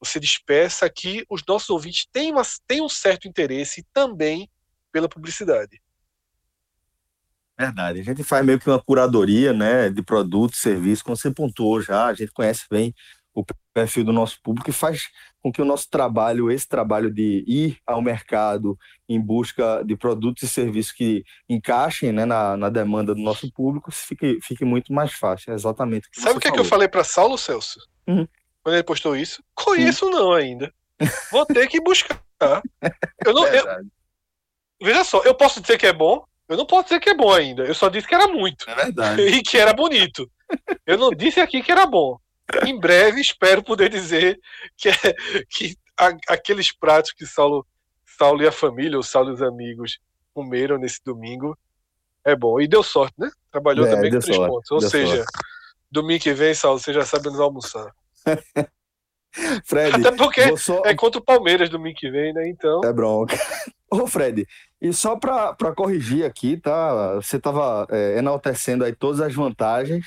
você 0.00 0.18
dispersa. 0.18 0.84
Aqui 0.84 1.24
os 1.30 1.42
nossos 1.46 1.70
ouvintes 1.70 2.06
têm, 2.12 2.32
uma, 2.32 2.42
têm 2.66 2.82
um 2.82 2.88
certo 2.88 3.28
interesse 3.28 3.86
também 3.92 4.50
pela 4.90 5.08
publicidade. 5.08 5.80
Verdade. 7.56 8.00
A 8.00 8.02
gente 8.02 8.24
faz 8.24 8.44
meio 8.44 8.58
que 8.58 8.68
uma 8.68 8.82
curadoria, 8.82 9.52
né, 9.52 9.88
de 9.90 10.02
produtos, 10.02 10.58
serviços, 10.58 11.02
como 11.02 11.16
você 11.16 11.30
pontuou 11.30 11.80
já. 11.80 12.06
A 12.06 12.14
gente 12.14 12.32
conhece 12.32 12.64
bem 12.68 12.92
o 13.34 13.44
perfil 13.72 14.04
do 14.04 14.12
nosso 14.12 14.40
público 14.42 14.68
e 14.70 14.72
faz 14.72 15.08
com 15.42 15.50
que 15.50 15.60
o 15.60 15.64
nosso 15.64 15.88
trabalho, 15.90 16.50
esse 16.50 16.68
trabalho 16.68 17.10
de 17.10 17.44
ir 17.46 17.78
ao 17.86 18.00
mercado 18.00 18.78
em 19.08 19.20
busca 19.20 19.82
de 19.84 19.96
produtos 19.96 20.42
e 20.44 20.48
serviços 20.48 20.92
que 20.92 21.24
encaixem 21.48 22.12
né, 22.12 22.24
na, 22.24 22.56
na 22.56 22.68
demanda 22.68 23.14
do 23.14 23.20
nosso 23.20 23.50
público, 23.52 23.90
fique, 23.90 24.38
fique 24.42 24.64
muito 24.64 24.92
mais 24.92 25.12
fácil. 25.12 25.52
É 25.52 25.54
exatamente 25.54 26.06
o 26.06 26.10
que 26.10 26.20
Sabe 26.20 26.36
o 26.36 26.40
que, 26.40 26.48
é 26.48 26.52
que 26.52 26.60
eu 26.60 26.64
falei 26.64 26.86
para 26.86 27.02
Saulo 27.02 27.36
Celso? 27.36 27.80
Uhum. 28.06 28.26
Quando 28.62 28.74
ele 28.74 28.84
postou 28.84 29.16
isso? 29.16 29.42
Conheço 29.54 30.06
uhum. 30.06 30.12
não 30.12 30.32
ainda. 30.32 30.72
Vou 31.30 31.44
ter 31.44 31.66
que 31.68 31.80
buscar. 31.80 32.22
Eu 33.24 33.32
não, 33.32 33.46
eu, 33.46 33.64
veja 34.80 35.02
só, 35.02 35.22
eu 35.22 35.34
posso 35.34 35.60
dizer 35.60 35.78
que 35.78 35.86
é 35.86 35.92
bom, 35.92 36.24
eu 36.48 36.56
não 36.56 36.66
posso 36.66 36.84
dizer 36.84 37.00
que 37.00 37.10
é 37.10 37.14
bom 37.14 37.32
ainda. 37.32 37.64
Eu 37.64 37.74
só 37.74 37.88
disse 37.88 38.06
que 38.06 38.14
era 38.14 38.28
muito. 38.28 38.68
É 38.68 38.74
verdade. 38.74 39.22
E 39.26 39.42
que 39.42 39.58
era 39.58 39.72
bonito. 39.72 40.30
Eu 40.86 40.98
não 40.98 41.10
disse 41.10 41.40
aqui 41.40 41.62
que 41.62 41.72
era 41.72 41.86
bom 41.86 42.18
em 42.66 42.78
breve 42.78 43.20
espero 43.20 43.62
poder 43.62 43.88
dizer 43.88 44.38
que, 44.76 44.88
é, 44.88 44.94
que 45.48 45.76
a, 45.98 46.12
aqueles 46.28 46.72
pratos 46.72 47.12
que 47.12 47.26
Saulo, 47.26 47.66
Saulo 48.06 48.42
e 48.42 48.46
a 48.46 48.52
família, 48.52 48.96
ou 48.96 49.02
Saulo 49.02 49.30
e 49.30 49.34
os 49.34 49.42
amigos 49.42 49.98
comeram 50.34 50.78
nesse 50.78 51.02
domingo 51.04 51.56
é 52.24 52.36
bom. 52.36 52.60
E 52.60 52.68
deu 52.68 52.82
sorte, 52.82 53.14
né? 53.18 53.30
Trabalhou 53.50 53.86
é, 53.86 53.90
também 53.90 54.10
com 54.10 54.18
três 54.18 54.36
sorte, 54.36 54.50
pontos. 54.50 54.70
Ou 54.70 54.80
seja, 54.80 55.16
sorte. 55.16 55.32
domingo 55.90 56.22
que 56.22 56.32
vem, 56.32 56.54
Saulo, 56.54 56.78
você 56.78 56.92
já 56.92 57.04
sabe 57.04 57.28
nos 57.28 57.40
almoçar. 57.40 57.92
Fred, 59.64 59.96
Até 59.96 60.12
porque 60.12 60.56
só... 60.58 60.82
é 60.84 60.94
contra 60.94 61.18
o 61.18 61.24
Palmeiras 61.24 61.70
domingo 61.70 61.96
que 61.96 62.10
vem, 62.10 62.34
né? 62.34 62.48
Então. 62.48 62.82
É 62.84 62.92
bronca. 62.92 63.36
Ô, 63.90 64.06
Fred, 64.06 64.46
e 64.80 64.92
só 64.92 65.16
para 65.16 65.74
corrigir 65.74 66.24
aqui, 66.24 66.56
tá? 66.56 67.14
Você 67.14 67.36
estava 67.36 67.86
é, 67.90 68.18
enaltecendo 68.18 68.84
aí 68.84 68.94
todas 68.94 69.20
as 69.20 69.34
vantagens 69.34 70.06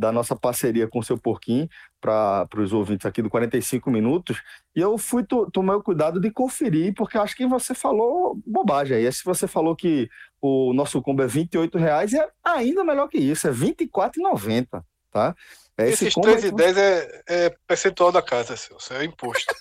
da 0.00 0.10
nossa 0.10 0.34
parceria 0.34 0.88
com 0.88 0.98
o 0.98 1.02
seu 1.02 1.18
porquinho 1.18 1.68
para 2.00 2.48
os 2.56 2.72
ouvintes 2.72 3.04
aqui 3.04 3.20
do 3.20 3.28
45 3.28 3.90
minutos. 3.90 4.40
E 4.74 4.80
eu 4.80 4.96
fui 4.96 5.22
tomar 5.52 5.76
o 5.76 5.82
cuidado 5.82 6.18
de 6.18 6.30
conferir, 6.30 6.94
porque 6.94 7.18
acho 7.18 7.36
que 7.36 7.46
você 7.46 7.74
falou 7.74 8.40
bobagem 8.46 8.96
aí. 8.96 9.12
Se 9.12 9.22
você 9.22 9.46
falou 9.46 9.76
que 9.76 10.08
o 10.40 10.72
nosso 10.72 11.02
combo 11.02 11.22
é 11.22 11.26
R$ 11.26 11.46
reais, 11.74 12.14
é 12.14 12.26
ainda 12.42 12.82
melhor 12.82 13.08
que 13.08 13.18
isso, 13.18 13.46
é 13.46 13.50
R$ 13.50 13.74
24,90, 13.74 14.82
tá? 15.10 15.36
É 15.76 15.90
esse 15.90 16.06
Esses 16.06 16.14
3,10 16.14 16.78
é, 16.78 17.22
é 17.28 17.54
percentual 17.66 18.10
da 18.10 18.22
casa, 18.22 18.56
Celso, 18.56 18.94
é 18.94 19.04
imposto. 19.04 19.54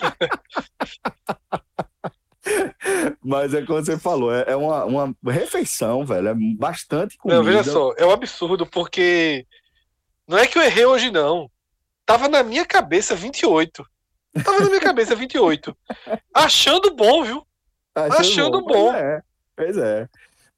Mas 3.22 3.54
é 3.54 3.64
como 3.64 3.82
você 3.84 3.98
falou, 3.98 4.34
é, 4.34 4.44
é 4.48 4.56
uma, 4.56 4.84
uma 4.84 5.16
refeição, 5.26 6.04
velho. 6.04 6.28
É 6.28 6.34
bastante 6.34 7.16
comida. 7.16 7.38
Não, 7.38 7.44
veja 7.44 7.64
só, 7.64 7.92
é 7.96 8.04
um 8.04 8.10
absurdo, 8.10 8.66
porque 8.66 9.46
não 10.26 10.38
é 10.38 10.46
que 10.46 10.58
eu 10.58 10.62
errei 10.62 10.84
hoje, 10.84 11.10
não. 11.10 11.50
Tava 12.06 12.28
na 12.28 12.42
minha 12.42 12.64
cabeça 12.64 13.14
28. 13.14 13.84
Tava 14.44 14.60
na 14.60 14.66
minha 14.66 14.80
cabeça 14.80 15.14
28. 15.14 15.76
Achando 16.34 16.94
bom, 16.94 17.24
viu? 17.24 17.46
Achando, 17.94 18.20
Achando 18.20 18.60
bom. 18.62 18.68
bom. 18.68 18.92
Pois 18.92 18.96
é, 18.96 19.22
pois 19.56 19.76
é. 19.76 20.08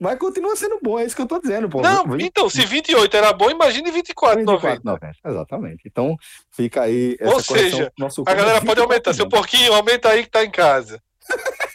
Mas 0.03 0.19
continua 0.19 0.57
sendo 0.57 0.81
bom, 0.83 0.99
é 0.99 1.05
isso 1.05 1.15
que 1.15 1.23
eu 1.23 1.29
tô 1.29 1.39
dizendo, 1.39 1.69
pô. 1.69 1.81
Não, 1.81 2.05
20... 2.05 2.25
então, 2.25 2.51
se 2.51 2.67
28 2.67 3.17
era 3.17 3.33
bom, 3.33 3.49
imagine 3.49 3.89
24, 3.89 4.41
24 4.41 4.81
90. 4.85 5.13
Exatamente. 5.25 5.83
Então, 5.87 6.17
fica 6.51 6.83
aí. 6.83 7.17
Ou 7.21 7.41
seja, 7.41 7.93
a 8.27 8.35
galera 8.35 8.61
pode 8.61 8.81
aumentar. 8.81 9.15
Seu 9.15 9.29
porquinho, 9.29 9.73
aumenta 9.73 10.09
aí 10.09 10.25
que 10.25 10.31
tá 10.31 10.45
em 10.45 10.51
casa. 10.51 11.01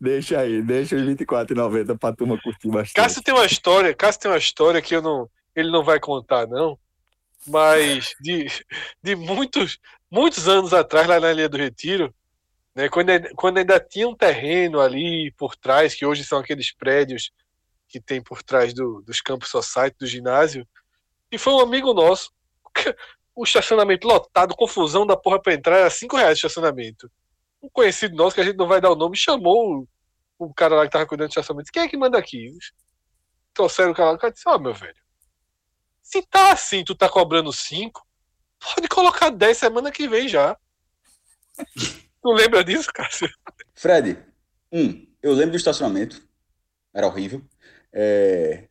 deixa 0.00 0.40
aí, 0.40 0.62
deixa 0.62 0.96
os 0.96 1.02
24,90 1.02 1.98
pra 1.98 2.14
turma 2.14 2.40
curtir 2.40 2.68
bastante. 2.68 2.94
Cássio 2.94 3.22
tem 3.22 3.34
uma 3.34 3.46
história, 3.46 3.94
Cássio 3.94 4.22
tem 4.22 4.30
uma 4.30 4.38
história 4.38 4.80
que 4.80 4.94
eu 4.94 5.02
não, 5.02 5.28
ele 5.54 5.70
não 5.70 5.82
vai 5.82 5.98
contar, 5.98 6.46
não. 6.46 6.78
Mas 7.46 8.14
de, 8.20 8.46
de 9.02 9.14
muitos, 9.14 9.78
muitos 10.10 10.48
anos 10.48 10.72
atrás, 10.72 11.06
lá 11.06 11.20
na 11.20 11.32
Ilha 11.32 11.48
do 11.48 11.56
Retiro, 11.56 12.14
né, 12.74 12.88
quando, 12.88 13.10
quando 13.36 13.58
ainda 13.58 13.78
tinha 13.78 14.08
um 14.08 14.16
terreno 14.16 14.80
ali 14.80 15.32
por 15.36 15.54
trás, 15.54 15.94
que 15.94 16.06
hoje 16.06 16.24
são 16.24 16.38
aqueles 16.38 16.72
prédios 16.72 17.30
que 17.88 18.00
tem 18.00 18.22
por 18.22 18.42
trás 18.42 18.72
do, 18.72 19.02
dos 19.02 19.20
campos 19.20 19.50
society, 19.50 19.96
do 20.00 20.06
ginásio, 20.06 20.66
e 21.30 21.38
foi 21.38 21.52
um 21.52 21.60
amigo 21.60 21.92
nosso 21.92 22.32
o 23.36 23.44
estacionamento 23.44 24.06
lotado, 24.06 24.54
confusão 24.54 25.06
da 25.06 25.16
porra 25.16 25.40
pra 25.40 25.54
entrar, 25.54 25.78
era 25.78 25.90
5 25.90 26.16
reais 26.16 26.38
de 26.38 26.46
estacionamento. 26.46 27.10
Um 27.64 27.70
conhecido 27.70 28.14
nosso, 28.14 28.34
que 28.34 28.40
a 28.40 28.44
gente 28.44 28.56
não 28.56 28.68
vai 28.68 28.80
dar 28.80 28.90
o 28.90 28.96
nome, 28.96 29.16
chamou 29.16 29.88
o, 30.38 30.46
o 30.46 30.52
cara 30.54 30.74
lá 30.74 30.84
que 30.84 30.92
tava 30.92 31.06
cuidando 31.06 31.28
do 31.28 31.30
estacionamento. 31.30 31.72
Quem 31.72 31.82
é 31.82 31.88
que 31.88 31.96
manda 31.96 32.18
aqui? 32.18 32.52
Trouxeram 33.54 33.92
o 33.92 33.94
cara 33.94 34.10
lá, 34.10 34.16
o 34.16 34.18
cara 34.18 34.32
disse, 34.32 34.48
ó, 34.48 34.56
oh, 34.56 34.58
meu 34.58 34.74
velho, 34.74 34.94
se 36.02 36.22
tá 36.22 36.52
assim, 36.52 36.84
tu 36.84 36.94
tá 36.94 37.08
cobrando 37.08 37.52
5, 37.52 38.06
pode 38.74 38.88
colocar 38.88 39.30
10 39.30 39.56
semana 39.56 39.90
que 39.90 40.06
vem 40.06 40.28
já. 40.28 40.56
tu 42.22 42.32
lembra 42.32 42.62
disso, 42.62 42.92
Cássio? 42.92 43.28
Fred, 43.74 44.18
um, 44.70 45.06
eu 45.22 45.32
lembro 45.32 45.52
do 45.52 45.56
estacionamento, 45.56 46.20
era 46.92 47.06
horrível. 47.06 47.42
É, 47.92 48.68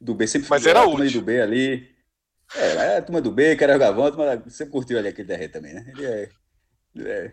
do 0.00 0.14
B 0.14 0.26
sempre 0.26 0.48
Mas 0.48 0.66
era 0.66 0.86
útil. 0.86 1.20
do 1.20 1.22
B 1.22 1.40
ali. 1.40 1.96
É, 2.54 2.96
a 2.96 3.02
turma 3.02 3.20
do 3.20 3.32
B, 3.32 3.56
que 3.56 3.64
era 3.64 3.76
o 3.76 3.78
Gavão, 3.78 4.10
turma, 4.10 4.36
você 4.36 4.64
curtiu 4.64 4.98
ali 4.98 5.08
aquele 5.08 5.28
terreno 5.28 5.52
também, 5.52 5.74
né? 5.74 5.84
Ele 5.88 6.06
é. 6.06 6.30
É, 6.96 7.32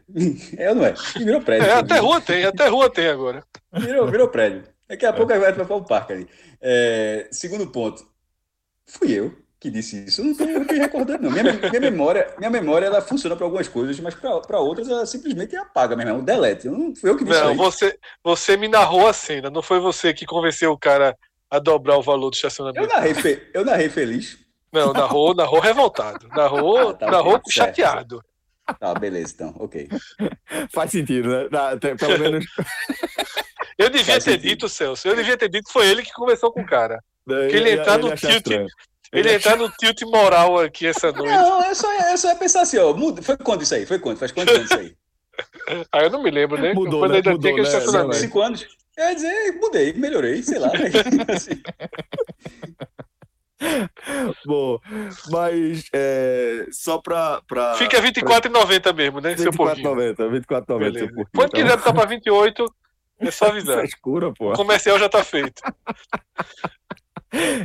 é 0.58 0.70
ou 0.70 0.76
não 0.76 0.86
é? 0.86 0.94
E 1.16 1.24
virou 1.24 1.42
prédio. 1.42 1.68
É, 1.68 1.74
até 1.74 1.98
rua 2.00 2.22
tem, 2.22 2.46
até 2.46 2.68
rua 2.68 2.90
tem 2.90 3.08
agora. 3.08 3.44
Virou, 3.74 4.10
virou 4.10 4.28
prédio. 4.28 4.64
Daqui 4.88 5.06
a 5.06 5.14
pouco 5.14 5.32
é. 5.32 5.40
vai 5.40 5.54
para 5.54 5.76
o 5.76 5.84
parque 5.84 6.14
ali. 6.14 6.28
É, 6.62 7.28
segundo 7.32 7.68
ponto. 7.68 8.06
Fui 8.86 9.12
eu 9.12 9.36
que 9.60 9.72
disse 9.72 10.06
isso. 10.06 10.22
Eu 10.22 10.26
não 10.26 10.36
tenho, 10.36 10.60
não 10.60 10.68
recordando, 10.68 11.24
não. 11.24 11.32
Minha, 11.32 11.54
minha, 11.54 11.80
memória, 11.80 12.34
minha 12.38 12.50
memória 12.52 12.86
ela 12.86 13.02
funciona 13.02 13.36
para 13.36 13.46
algumas 13.46 13.68
coisas, 13.68 14.00
mas 14.00 14.14
para 14.14 14.60
outras 14.60 14.88
ela 14.88 15.06
simplesmente 15.06 15.56
apaga, 15.56 15.96
meu 15.96 16.08
irmão. 16.08 16.24
Delete. 16.24 16.68
Não 16.70 16.96
fui 16.96 17.10
eu 17.10 17.18
que 17.18 17.24
disse 17.24 17.40
Não, 17.40 17.52
isso 17.52 17.64
você, 17.64 18.00
você 18.24 18.58
me 18.58 18.68
narrou 18.68 19.08
a 19.08 19.14
cena. 19.14 19.50
Não 19.50 19.64
foi 19.64 19.80
você 19.80 20.14
que 20.14 20.26
convenceu 20.26 20.72
o 20.72 20.78
cara 20.78 21.18
a 21.50 21.58
dobrar 21.58 21.98
o 21.98 22.04
valor 22.04 22.30
do 22.30 22.36
estacionamento. 22.36 22.86
Eu 22.86 22.88
narrei, 22.88 23.50
eu 23.54 23.66
narrei 23.66 23.90
feliz. 23.90 24.38
Não, 24.72 24.94
narrou, 24.94 25.34
narrou 25.34 25.60
revoltado. 25.60 26.28
Narrou, 26.30 26.90
ah, 26.90 26.94
tá, 26.94 27.10
narrou 27.10 27.36
okay, 27.36 27.52
chateado. 27.52 28.22
Tá, 28.80 28.94
beleza, 28.96 29.34
então, 29.36 29.56
ok. 29.60 29.88
Faz 30.74 30.92
sentido, 30.92 31.30
né? 31.30 31.96
pelo 31.98 32.20
menos. 32.20 32.46
Eu 33.78 33.90
devia 33.90 34.14
Faz 34.14 34.24
ter 34.24 34.32
sentido. 34.32 34.50
dito, 34.50 34.70
Celso. 34.70 35.08
Eu 35.08 35.16
devia 35.16 35.38
ter 35.38 35.50
dito 35.50 35.66
que 35.66 35.74
foi 35.74 35.88
ele 35.88 36.02
que 36.02 36.14
conversou 36.14 36.52
com 36.52 36.62
o 36.62 36.66
cara. 36.66 37.04
Não, 37.28 37.48
que 37.48 37.56
ele 37.56 37.72
entrar 37.72 37.98
no 37.98 38.16
tilt. 38.16 38.48
Ele, 39.12 39.34
entrar 39.34 39.58
no 39.58 39.70
tilt 39.70 40.02
moral 40.04 40.60
aqui 40.60 40.88
essa 40.88 41.12
noite. 41.12 41.32
Não, 41.32 41.64
eu 41.64 41.76
só, 41.76 41.94
eu 42.10 42.18
só 42.18 42.30
ia 42.30 42.36
pensar 42.36 42.62
assim, 42.62 42.78
ó. 42.78 42.94
Muda, 42.94 43.22
foi 43.22 43.38
quando 43.38 43.62
isso 43.62 43.76
aí? 43.76 43.86
Foi 43.86 44.00
quando? 44.00 44.18
Faz 44.18 44.32
quantos 44.32 44.56
anos 44.56 44.72
isso 44.72 44.80
aí? 44.80 44.96
ah, 45.92 46.04
eu 46.04 46.10
não 46.10 46.24
me 46.24 46.32
lembro, 46.32 46.60
né? 46.60 46.74
Mudou, 46.74 47.02
Quando 47.02 47.12
né? 47.12 47.18
ainda 47.18 47.32
Mudou, 47.32 47.54
tinha 47.54 48.04
né? 48.04 48.14
Cinco 48.14 48.42
anos. 48.42 48.66
Eu 48.98 49.06
ia 49.10 49.16
dizer, 49.16 49.60
mudei, 49.60 49.94
melhorei, 49.94 50.42
sei 50.42 50.58
lá. 50.58 50.72
assim. 51.36 51.62
Bom, 54.46 54.80
mas 55.30 55.90
é, 55.94 56.66
só 56.72 56.98
para. 56.98 57.42
Pra, 57.48 57.76
Fica 57.76 58.00
R$24,90 58.00 58.82
pra... 58.82 58.94
mesmo, 58.94 59.22
né? 59.22 59.36
24,90, 59.36 60.16
24,90. 60.46 61.26
Quando 61.34 61.52
quiser 61.52 61.78
botar 61.78 61.94
para 61.94 62.06
28, 62.06 62.66
é 63.20 63.32
só 63.32 63.48
avisar. 63.48 63.86
escura, 63.86 64.34
pô. 64.34 64.52
O 64.52 64.56
comercial 64.56 65.00
já 65.00 65.08
tá 65.08 65.24
feito. 65.24 65.62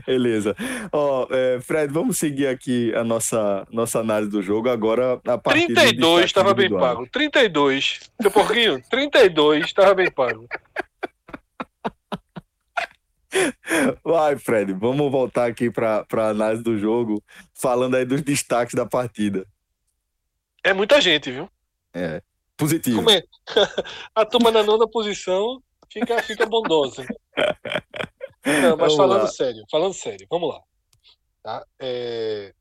Beleza. 0.07 0.55
Ó, 0.93 1.27
é, 1.31 1.61
Fred, 1.61 1.93
vamos 1.93 2.19
seguir 2.19 2.49
aqui 2.49 2.93
a 2.95 3.05
nossa, 3.05 3.67
nossa 3.71 4.01
análise 4.01 4.31
do 4.31 4.43
jogo. 4.43 4.69
Agora, 4.69 5.21
a 5.27 5.39
partir 5.39 5.67
32 5.67 6.25
estava 6.25 6.55
bem 6.55 6.71
pago. 6.71 7.07
32. 7.11 8.01
Seu 8.21 8.31
porquinho, 8.31 8.83
32 8.91 9.67
estava 9.67 9.95
bem 9.95 10.11
pago. 10.11 10.47
Vai, 14.05 14.37
Fred, 14.37 14.73
vamos 14.73 15.11
voltar 15.11 15.47
aqui 15.47 15.71
para 15.71 16.07
a 16.13 16.29
análise 16.29 16.63
do 16.63 16.79
jogo, 16.79 17.23
falando 17.55 17.97
aí 17.97 18.05
dos 18.05 18.23
destaques 18.23 18.75
da 18.75 18.87
partida. 18.87 19.47
É 20.65 20.73
muita 20.73 21.01
gente, 21.01 21.31
viu? 21.31 21.49
É. 21.95 22.23
Positivo. 22.57 23.11
É? 23.11 23.23
A 24.15 24.25
turma 24.25 24.51
na 24.51 24.63
nona 24.63 24.87
posição 24.87 25.63
fica, 25.91 26.23
fica 26.23 26.47
bondosa. 26.47 27.07
Não, 28.45 28.77
mas 28.77 28.79
vamos 28.79 28.97
falando 28.97 29.23
lá. 29.23 29.29
sério, 29.29 29.65
falando 29.71 29.95
sério, 29.95 30.27
vamos 30.31 30.49
lá. 30.49 30.61
Tá? 31.43 31.65
É... 31.79 32.55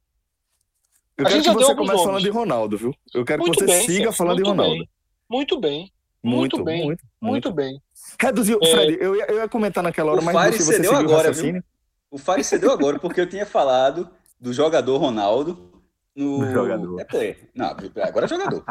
Eu 1.17 1.25
a 1.25 1.30
quero 1.30 1.43
que 1.43 1.51
você 1.51 1.75
comece 1.75 2.03
falando 2.03 2.23
de 2.23 2.30
Ronaldo, 2.30 2.77
viu? 2.77 2.95
Eu 3.13 3.25
quero 3.25 3.41
muito 3.41 3.59
que 3.59 3.65
você 3.65 3.65
bem, 3.65 3.86
siga 3.86 4.11
falando 4.13 4.38
de 4.41 4.49
Ronaldo. 4.49 4.77
Bem. 4.77 4.89
Muito 5.30 5.59
bem. 5.59 5.91
Muito, 6.24 6.57
muito 6.57 6.63
bem. 6.63 6.86
Muito, 6.86 7.03
muito, 7.22 7.32
muito 7.32 7.51
bem. 7.51 7.82
Reduziu. 8.20 8.59
É... 8.61 8.65
Fred, 8.65 8.97
eu 8.99 9.15
ia, 9.15 9.26
eu 9.26 9.38
ia 9.38 9.49
comentar 9.49 9.84
naquela 9.84 10.11
hora, 10.11 10.22
o 10.22 10.24
mas 10.24 10.36
Fari 10.36 10.57
você 10.57 10.74
cedeu 10.74 10.95
agora, 10.95 11.32
o 11.32 11.34
viu? 11.34 11.63
O 12.11 12.17
Fari 12.17 12.43
cedeu 12.43 12.72
agora, 12.72 12.99
porque 12.99 13.22
eu 13.22 13.30
tinha 13.30 13.45
falado 13.45 14.09
do 14.39 14.51
jogador 14.51 14.97
Ronaldo 14.97 15.72
no. 16.15 16.39
no 16.39 16.51
jogador. 16.51 16.99
É 16.99 17.03
player. 17.05 17.49
Não, 17.55 17.67
agora 17.67 18.26
é 18.26 18.30
jogador. 18.30 18.63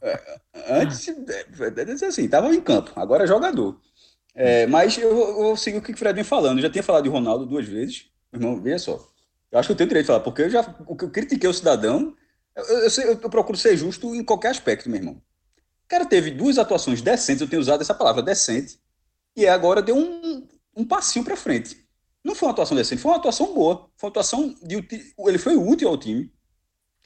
É, 0.00 0.40
antes, 0.70 1.08
é, 1.08 2.06
assim, 2.06 2.28
tava 2.28 2.54
em 2.54 2.60
campo, 2.60 2.92
agora 2.96 3.24
é 3.24 3.26
jogador. 3.26 3.78
É, 4.34 4.66
mas 4.66 4.98
eu, 4.98 5.10
eu 5.10 5.34
vou 5.34 5.56
seguir 5.56 5.78
o 5.78 5.82
que 5.82 5.92
o 5.92 5.96
Fred 5.96 6.14
vem 6.14 6.24
falando. 6.24 6.58
Eu 6.58 6.62
já 6.62 6.70
tinha 6.70 6.82
falado 6.82 7.04
de 7.04 7.08
Ronaldo 7.08 7.46
duas 7.46 7.66
vezes. 7.66 8.06
Irmão, 8.32 8.60
veja 8.60 8.78
só. 8.78 9.08
Eu 9.52 9.58
acho 9.58 9.68
que 9.68 9.72
eu 9.72 9.76
tenho 9.76 9.88
direito 9.88 10.06
de 10.06 10.08
falar, 10.08 10.20
porque 10.20 10.42
eu 10.42 10.50
já 10.50 10.74
eu 10.88 11.10
critiquei 11.10 11.48
o 11.48 11.54
cidadão. 11.54 12.14
Eu, 12.56 12.64
eu, 12.64 13.20
eu 13.22 13.30
procuro 13.30 13.56
ser 13.56 13.76
justo 13.76 14.14
em 14.14 14.24
qualquer 14.24 14.48
aspecto, 14.48 14.88
meu 14.88 14.98
irmão. 14.98 15.22
O 15.84 15.88
cara 15.88 16.06
teve 16.06 16.30
duas 16.30 16.58
atuações 16.58 17.02
decentes, 17.02 17.40
eu 17.42 17.48
tenho 17.48 17.60
usado 17.60 17.82
essa 17.82 17.94
palavra 17.94 18.22
decente, 18.22 18.78
e 19.36 19.46
agora 19.46 19.82
deu 19.82 19.96
um, 19.96 20.46
um 20.76 20.84
passinho 20.84 21.24
para 21.24 21.36
frente. 21.36 21.84
Não 22.24 22.34
foi 22.34 22.48
uma 22.48 22.52
atuação 22.52 22.76
decente, 22.76 23.02
foi 23.02 23.10
uma 23.10 23.18
atuação 23.18 23.52
boa. 23.52 23.86
Foi 23.96 24.08
uma 24.08 24.12
atuação 24.12 24.54
de. 24.62 24.86
Ele 25.18 25.38
foi 25.38 25.56
útil 25.56 25.88
ao 25.88 25.98
time. 25.98 26.32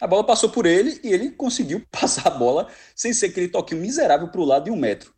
A 0.01 0.07
bola 0.07 0.23
passou 0.25 0.49
por 0.49 0.65
ele 0.65 1.01
e 1.03 1.09
ele 1.09 1.33
conseguiu 1.33 1.83
passar 1.91 2.29
a 2.29 2.31
bola 2.31 2.69
sem 2.95 3.13
ser 3.13 3.27
aquele 3.27 3.49
toquinho 3.49 3.81
miserável 3.81 4.29
para 4.29 4.41
o 4.41 4.45
lado 4.45 4.65
de 4.65 4.71
um 4.71 4.77
metro. 4.77 5.13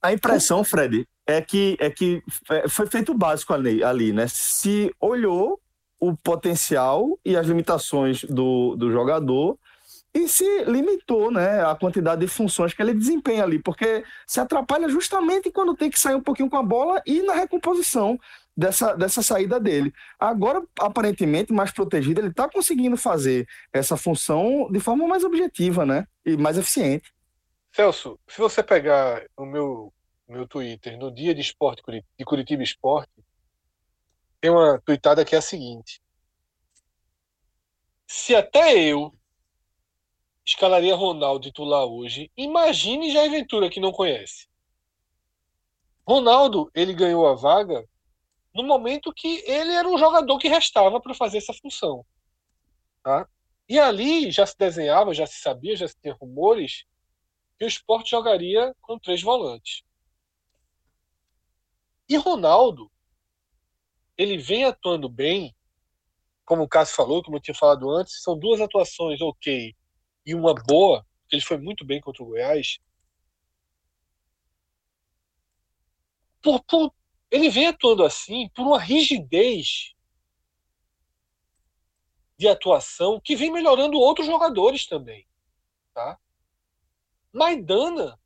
A 0.00 0.12
impressão, 0.12 0.62
Fred, 0.62 1.06
é 1.26 1.40
que, 1.40 1.76
é 1.80 1.90
que 1.90 2.22
é, 2.50 2.68
foi 2.68 2.86
feito 2.86 3.12
o 3.12 3.18
básico 3.18 3.52
ali, 3.52 3.82
ali, 3.82 4.12
né? 4.12 4.26
Se 4.28 4.92
olhou 5.00 5.60
o 5.98 6.16
potencial 6.16 7.18
e 7.24 7.36
as 7.36 7.46
limitações 7.46 8.24
do, 8.24 8.74
do 8.76 8.90
jogador 8.90 9.56
e 10.14 10.28
se 10.28 10.64
limitou 10.64 11.30
né, 11.30 11.64
a 11.64 11.74
quantidade 11.74 12.20
de 12.20 12.28
funções 12.28 12.74
que 12.74 12.82
ele 12.82 12.92
desempenha 12.92 13.44
ali, 13.44 13.58
porque 13.58 14.04
se 14.26 14.40
atrapalha 14.40 14.88
justamente 14.88 15.50
quando 15.50 15.74
tem 15.74 15.90
que 15.90 15.98
sair 15.98 16.14
um 16.14 16.22
pouquinho 16.22 16.50
com 16.50 16.56
a 16.56 16.62
bola 16.62 17.02
e 17.06 17.22
na 17.22 17.32
recomposição 17.32 18.18
dessa, 18.54 18.94
dessa 18.94 19.22
saída 19.22 19.58
dele. 19.58 19.92
Agora, 20.20 20.62
aparentemente, 20.78 21.52
mais 21.52 21.72
protegido, 21.72 22.20
ele 22.20 22.28
está 22.28 22.46
conseguindo 22.48 22.96
fazer 22.96 23.48
essa 23.72 23.96
função 23.96 24.68
de 24.70 24.80
forma 24.80 25.06
mais 25.06 25.24
objetiva 25.24 25.86
né, 25.86 26.06
e 26.26 26.36
mais 26.36 26.58
eficiente. 26.58 27.12
Celso, 27.72 28.18
se 28.28 28.38
você 28.38 28.62
pegar 28.62 29.24
o 29.34 29.46
meu, 29.46 29.92
meu 30.28 30.46
Twitter 30.46 30.98
no 30.98 31.10
dia 31.10 31.34
de 31.34 31.40
esporte 31.40 31.82
de 32.18 32.24
Curitiba 32.24 32.62
Esporte, 32.62 33.10
tem 34.42 34.50
uma 34.50 34.78
tweetada 34.84 35.24
que 35.24 35.34
é 35.34 35.38
a 35.38 35.42
seguinte. 35.42 36.02
Se 38.06 38.34
até 38.34 38.76
eu 38.76 39.14
escalaria 40.44 40.94
Ronaldo 40.94 41.48
titular 41.48 41.84
hoje. 41.84 42.30
Imagine 42.36 43.12
Jair 43.12 43.30
Ventura 43.30 43.70
que 43.70 43.80
não 43.80 43.92
conhece. 43.92 44.48
Ronaldo, 46.06 46.70
ele 46.74 46.92
ganhou 46.92 47.26
a 47.26 47.34
vaga 47.34 47.88
no 48.52 48.64
momento 48.64 49.12
que 49.14 49.42
ele 49.46 49.72
era 49.72 49.88
um 49.88 49.96
jogador 49.96 50.36
que 50.38 50.48
restava 50.48 51.00
para 51.00 51.14
fazer 51.14 51.38
essa 51.38 51.54
função. 51.54 52.04
Tá? 53.02 53.28
E 53.68 53.78
ali 53.78 54.30
já 54.30 54.44
se 54.44 54.56
desenhava, 54.58 55.14
já 55.14 55.26
se 55.26 55.40
sabia, 55.40 55.76
já 55.76 55.86
se 55.88 55.96
tinha 56.00 56.14
rumores 56.14 56.84
que 57.58 57.64
o 57.64 57.68
esporte 57.68 58.10
jogaria 58.10 58.74
com 58.80 58.98
três 58.98 59.22
volantes. 59.22 59.82
E 62.08 62.16
Ronaldo, 62.16 62.90
ele 64.18 64.36
vem 64.36 64.64
atuando 64.64 65.08
bem, 65.08 65.54
como 66.44 66.64
o 66.64 66.68
Cássio 66.68 66.96
falou, 66.96 67.22
como 67.22 67.36
eu 67.36 67.40
tinha 67.40 67.54
falado 67.54 67.88
antes, 67.88 68.20
são 68.22 68.36
duas 68.36 68.60
atuações 68.60 69.20
ok 69.20 69.74
e 70.24 70.34
uma 70.34 70.54
boa, 70.54 71.06
ele 71.30 71.42
foi 71.42 71.58
muito 71.58 71.84
bem 71.84 72.00
contra 72.00 72.22
o 72.22 72.26
Goiás. 72.26 72.78
Por, 76.40 76.62
por, 76.64 76.94
ele 77.30 77.48
vem 77.48 77.66
atuando 77.66 78.04
assim 78.04 78.48
por 78.50 78.66
uma 78.66 78.80
rigidez 78.80 79.94
de 82.36 82.48
atuação 82.48 83.20
que 83.20 83.36
vem 83.36 83.52
melhorando 83.52 83.98
outros 83.98 84.26
jogadores 84.26 84.86
também. 84.86 85.26
Tá? 85.94 86.18
Maidana 87.32 88.18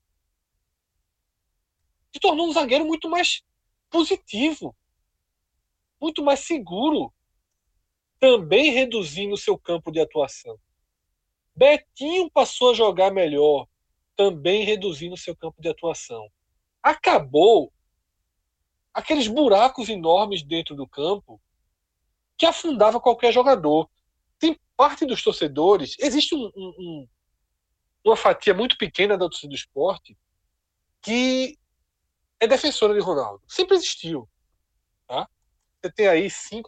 se 2.13 2.21
tornou 2.21 2.49
um 2.49 2.53
zagueiro 2.53 2.87
muito 2.87 3.11
mais 3.11 3.43
positivo, 3.91 4.75
muito 6.01 6.23
mais 6.23 6.41
seguro, 6.41 7.13
também 8.19 8.71
reduzindo 8.73 9.35
o 9.35 9.39
seu 9.39 9.59
campo 9.59 9.93
de 9.93 10.01
atuação. 10.01 10.59
Betinho 11.57 12.31
passou 12.31 12.71
a 12.71 12.75
jogar 12.75 13.11
melhor, 13.11 13.67
também 14.15 14.63
reduzindo 14.65 15.17
seu 15.17 15.35
campo 15.35 15.61
de 15.61 15.69
atuação. 15.69 16.29
Acabou 16.83 17.73
aqueles 18.93 19.27
buracos 19.27 19.89
enormes 19.89 20.43
dentro 20.43 20.77
do 20.77 20.87
campo 20.87 21.41
que 22.37 22.45
afundava 22.45 23.01
qualquer 23.01 23.33
jogador. 23.33 23.89
Tem 24.39 24.59
parte 24.77 25.07
dos 25.07 25.23
torcedores, 25.23 25.97
existe 25.99 26.35
um, 26.35 26.51
um, 26.55 27.09
uma 28.05 28.17
fatia 28.17 28.53
muito 28.53 28.77
pequena 28.77 29.17
da 29.17 29.27
torcida 29.27 29.49
do 29.49 29.57
esporte 29.57 30.17
que 31.01 31.59
é 32.39 32.47
defensora 32.47 32.93
de 32.93 33.01
Ronaldo. 33.01 33.43
Sempre 33.49 33.77
existiu. 33.77 34.29
Tá? 35.07 35.27
Você 35.81 35.91
tem 35.91 36.07
aí 36.07 36.27
5% 36.27 36.65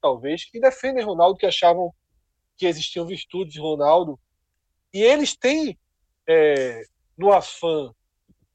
talvez 0.00 0.44
que 0.44 0.60
defendem 0.60 1.04
Ronaldo, 1.04 1.38
que 1.38 1.46
achavam 1.46 1.94
que 2.56 2.66
existiam 2.66 3.06
virtudes 3.06 3.54
de 3.54 3.60
Ronaldo 3.60 4.18
e 4.96 5.02
eles 5.02 5.36
têm, 5.36 5.78
é, 6.26 6.82
no 7.18 7.30
afã 7.30 7.94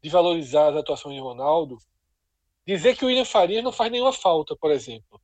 de 0.02 0.10
valorizar 0.10 0.70
as 0.70 0.78
atuações 0.78 1.14
de 1.14 1.22
Ronaldo, 1.22 1.78
dizer 2.66 2.98
que 2.98 3.06
o 3.06 3.10
William 3.10 3.26
Farias 3.26 3.64
não 3.64 3.72
faz 3.72 3.92
nenhuma 3.92 4.12
falta, 4.12 4.56
por 4.56 4.72
exemplo. 4.72 5.22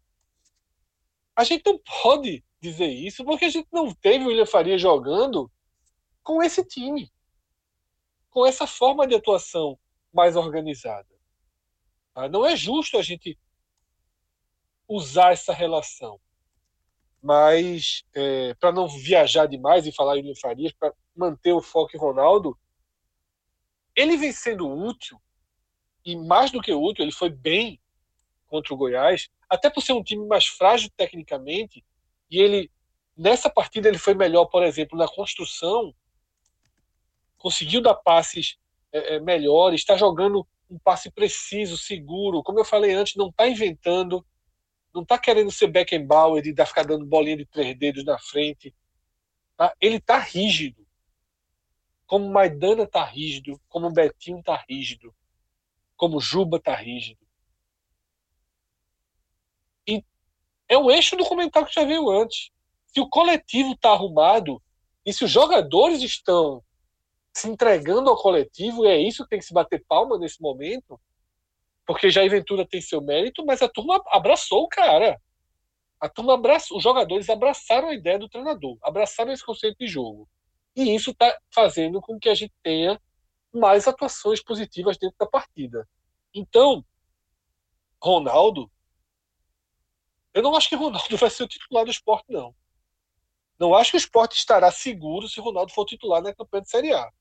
A 1.36 1.44
gente 1.44 1.66
não 1.66 1.80
pode 2.04 2.46
dizer 2.62 2.86
isso 2.86 3.26
porque 3.26 3.46
a 3.46 3.50
gente 3.50 3.68
não 3.74 3.92
teve 3.96 4.26
o 4.26 4.28
William 4.28 4.46
Farias 4.46 4.80
jogando 4.80 5.52
com 6.22 6.44
esse 6.44 6.64
time, 6.64 7.12
com 8.30 8.46
essa 8.46 8.68
forma 8.68 9.08
de 9.08 9.16
atuação 9.16 9.76
mais 10.14 10.36
organizada. 10.36 11.10
Tá? 12.14 12.30
Não 12.30 12.46
é 12.46 12.56
justo 12.56 12.96
a 12.96 13.02
gente 13.02 13.36
usar 14.88 15.32
essa 15.32 15.52
relação. 15.52 16.22
Mas, 17.24 18.04
é, 18.14 18.54
para 18.54 18.72
não 18.72 18.88
viajar 18.88 19.48
demais 19.48 19.88
e 19.88 19.92
falar 19.92 20.14
William 20.14 20.36
Farias, 20.40 20.72
manter 21.18 21.54
o 21.54 21.62
foco 21.62 21.96
em 21.96 22.00
Ronaldo, 22.00 22.58
ele 23.96 24.16
vem 24.16 24.32
sendo 24.32 24.70
útil, 24.70 25.20
e 26.06 26.16
mais 26.16 26.52
do 26.52 26.62
que 26.62 26.74
útil, 26.74 27.04
ele 27.04 27.12
foi 27.12 27.30
bem 27.30 27.82
contra 28.46 28.74
o 28.74 28.78
Goiás, 28.78 29.30
até 29.50 29.70
por 29.70 29.82
ser 29.82 29.94
um 29.94 30.04
time 30.04 30.26
mais 30.26 30.46
frágil 30.46 30.90
tecnicamente, 30.96 31.84
e 32.30 32.40
ele, 32.40 32.72
nessa 33.16 33.50
partida, 33.50 33.88
ele 33.88 33.98
foi 33.98 34.14
melhor, 34.14 34.46
por 34.46 34.64
exemplo, 34.64 34.98
na 34.98 35.08
construção, 35.08 35.94
conseguiu 37.38 37.82
dar 37.82 37.96
passes 37.96 38.58
é, 38.92 39.16
é 39.16 39.20
melhores, 39.20 39.82
está 39.82 39.98
jogando 39.98 40.48
um 40.70 40.78
passe 40.78 41.10
preciso, 41.10 41.78
seguro, 41.78 42.44
como 42.44 42.60
eu 42.60 42.66
falei 42.66 42.94
antes, 42.94 43.16
não 43.16 43.30
está 43.30 43.48
inventando, 43.48 44.26
não 44.94 45.04
está 45.04 45.18
querendo 45.18 45.52
ser 45.52 45.68
Beckenbauer 45.68 46.46
e 46.46 46.66
ficar 46.66 46.84
dando 46.84 47.06
bolinha 47.06 47.38
de 47.38 47.46
três 47.46 47.78
dedos 47.78 48.04
na 48.04 48.18
frente. 48.18 48.74
Tá? 49.56 49.74
Ele 49.80 49.98
está 49.98 50.18
rígido 50.18 50.87
como 52.08 52.32
Maidana 52.32 52.88
tá 52.88 53.04
rígido, 53.04 53.60
como 53.68 53.92
Betinho 53.92 54.42
tá 54.42 54.64
rígido, 54.68 55.14
como 55.98 56.22
Juba 56.22 56.58
tá 56.60 56.74
rígido. 56.74 57.20
E 59.86 60.04
é 60.70 60.78
o 60.78 60.90
eixo 60.90 61.18
do 61.18 61.26
comentário 61.26 61.68
que 61.68 61.76
já 61.76 61.84
veio 61.84 62.10
antes. 62.10 62.50
Se 62.88 63.02
o 63.02 63.10
coletivo 63.10 63.76
tá 63.76 63.92
arrumado 63.92 64.62
e 65.06 65.14
se 65.14 65.26
os 65.26 65.30
jogadores 65.30 66.02
estão 66.02 66.64
se 67.34 67.48
entregando 67.48 68.10
ao 68.10 68.20
coletivo, 68.20 68.86
e 68.86 68.90
é 68.90 68.98
isso 68.98 69.24
que 69.24 69.30
tem 69.30 69.40
que 69.40 69.46
se 69.46 69.54
bater 69.54 69.84
palma 69.86 70.18
nesse 70.18 70.42
momento, 70.42 71.00
porque 71.86 72.10
Jair 72.10 72.32
Ventura 72.32 72.66
tem 72.66 72.82
seu 72.82 73.02
mérito, 73.02 73.46
mas 73.46 73.62
a 73.62 73.70
turma 73.70 74.02
abraçou 74.08 74.64
o 74.64 74.68
cara. 74.68 75.22
A 76.00 76.10
turma 76.10 76.34
abraçou, 76.34 76.78
os 76.78 76.84
jogadores 76.84 77.30
abraçaram 77.30 77.90
a 77.90 77.94
ideia 77.94 78.18
do 78.18 78.30
treinador, 78.30 78.78
abraçaram 78.82 79.32
esse 79.32 79.46
conceito 79.46 79.78
de 79.78 79.88
jogo. 79.88 80.28
E 80.78 80.94
isso 80.96 81.10
está 81.10 81.36
fazendo 81.52 82.00
com 82.00 82.20
que 82.20 82.30
a 82.30 82.36
gente 82.36 82.54
tenha 82.62 83.02
mais 83.52 83.88
atuações 83.88 84.44
positivas 84.44 84.96
dentro 84.96 85.18
da 85.18 85.26
partida. 85.26 85.90
Então, 86.32 86.86
Ronaldo, 88.00 88.72
eu 90.36 90.44
não 90.44 90.56
acho 90.56 90.70
que 90.70 90.76
Ronaldo 90.76 91.18
vai 91.18 91.32
ser 91.32 91.46
o 91.46 91.48
titular 91.48 91.84
do 91.84 91.90
esporte, 91.90 92.26
não. 92.30 92.56
Não 93.60 93.74
acho 93.74 93.90
que 93.90 93.98
o 93.98 94.06
esporte 94.06 94.38
estará 94.38 94.72
seguro 94.72 95.28
se 95.28 95.42
Ronaldo 95.42 95.74
for 95.74 95.84
titular 95.84 96.22
na 96.22 96.36
campanha 96.36 96.62
de 96.62 96.70
Série 96.70 96.94
A. 96.94 97.12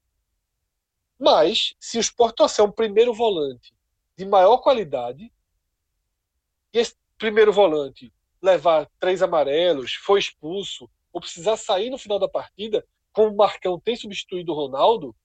Mas, 1.19 1.75
se 1.81 1.97
o 1.97 2.01
esporte 2.01 2.37
trouxer 2.37 2.63
um 2.63 2.71
primeiro 2.71 3.15
volante 3.15 3.75
de 4.19 4.27
maior 4.27 4.59
qualidade, 4.59 5.33
e 6.75 6.79
esse 6.79 6.95
primeiro 7.17 7.55
volante 7.55 8.13
levar 8.43 8.87
três 9.01 9.23
amarelos, 9.23 9.95
foi 9.95 10.21
expulso, 10.21 10.91
ou 11.11 11.23
precisar 11.23 11.57
sair 11.57 11.89
no 11.89 11.97
final 11.97 12.19
da 12.19 12.29
partida, 12.29 12.87
como 13.17 13.33
o 13.33 13.37
Marcão 13.37 13.81
tem 13.81 13.97
substituído 13.97 14.53
o 14.53 14.55
Ronaldo, 14.55 15.17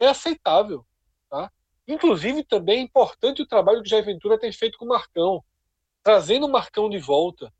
é 0.00 0.08
aceitável. 0.08 0.84
Tá? 1.30 1.48
Inclusive, 1.86 2.42
também 2.42 2.80
é 2.80 2.82
importante 2.82 3.40
o 3.40 3.46
trabalho 3.46 3.80
que 3.80 3.86
o 3.86 3.88
Jair 3.88 4.04
Ventura 4.04 4.36
tem 4.36 4.52
feito 4.52 4.76
com 4.76 4.84
o 4.84 4.88
Marcão, 4.88 5.44
trazendo 6.02 6.46
o 6.46 6.50
Marcão 6.50 6.90
de 6.90 6.98
volta, 6.98 7.54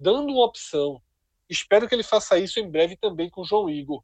dando 0.00 0.32
uma 0.32 0.46
opção. 0.46 1.02
Espero 1.50 1.86
que 1.86 1.94
ele 1.94 2.02
faça 2.02 2.38
isso 2.38 2.58
em 2.60 2.70
breve 2.70 2.96
também 2.96 3.28
com 3.28 3.42
o 3.42 3.44
João 3.44 3.68
Igor, 3.68 4.02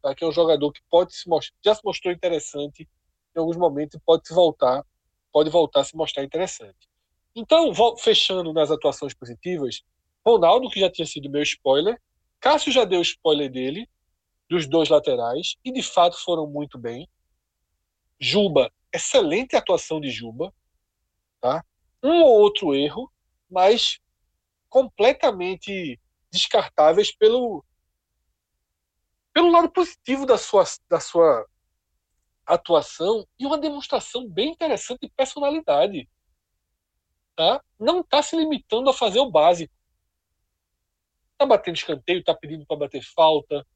tá? 0.00 0.14
que 0.14 0.24
é 0.24 0.26
um 0.26 0.32
jogador 0.32 0.72
que 0.72 0.80
pode 0.88 1.14
se 1.14 1.28
mostrar, 1.28 1.54
já 1.62 1.74
se 1.74 1.84
mostrou 1.84 2.10
interessante 2.10 2.88
em 3.36 3.38
alguns 3.38 3.58
momentos 3.58 4.00
pode 4.04 4.26
se 4.26 4.32
voltar, 4.32 4.82
pode 5.30 5.50
voltar 5.50 5.80
a 5.80 5.84
se 5.84 5.94
mostrar 5.94 6.24
interessante. 6.24 6.88
Então, 7.36 7.70
fechando 7.98 8.50
nas 8.54 8.70
atuações 8.70 9.12
positivas, 9.12 9.82
Ronaldo, 10.26 10.70
que 10.70 10.80
já 10.80 10.90
tinha 10.90 11.06
sido 11.06 11.28
meu 11.28 11.42
spoiler, 11.42 12.00
Cássio 12.40 12.72
já 12.72 12.84
deu 12.84 13.02
spoiler 13.02 13.50
dele, 13.50 13.88
dos 14.48 14.66
dois 14.66 14.88
laterais, 14.88 15.56
e 15.64 15.70
de 15.70 15.82
fato 15.82 16.16
foram 16.24 16.46
muito 16.46 16.78
bem. 16.78 17.08
Juba, 18.18 18.72
excelente 18.92 19.54
atuação 19.54 20.00
de 20.00 20.10
Juba. 20.10 20.52
Tá? 21.40 21.64
Um 22.02 22.22
ou 22.22 22.40
outro 22.40 22.74
erro, 22.74 23.12
mas 23.48 24.00
completamente 24.68 26.00
descartáveis 26.32 27.14
pelo, 27.14 27.64
pelo 29.32 29.50
lado 29.50 29.70
positivo 29.70 30.24
da 30.24 30.38
sua, 30.38 30.64
da 30.88 31.00
sua 31.00 31.46
atuação 32.46 33.26
e 33.38 33.46
uma 33.46 33.58
demonstração 33.58 34.28
bem 34.28 34.50
interessante 34.50 35.00
de 35.02 35.10
personalidade. 35.10 36.08
Tá? 37.36 37.62
Não 37.78 38.00
está 38.00 38.22
se 38.22 38.36
limitando 38.36 38.88
a 38.88 38.94
fazer 38.94 39.20
o 39.20 39.30
básico 39.30 39.74
tá 41.40 41.46
batendo 41.46 41.76
escanteio, 41.76 42.22
tá 42.22 42.34
pedindo 42.34 42.66
para 42.66 42.76
bater 42.76 43.02
falta, 43.02 43.66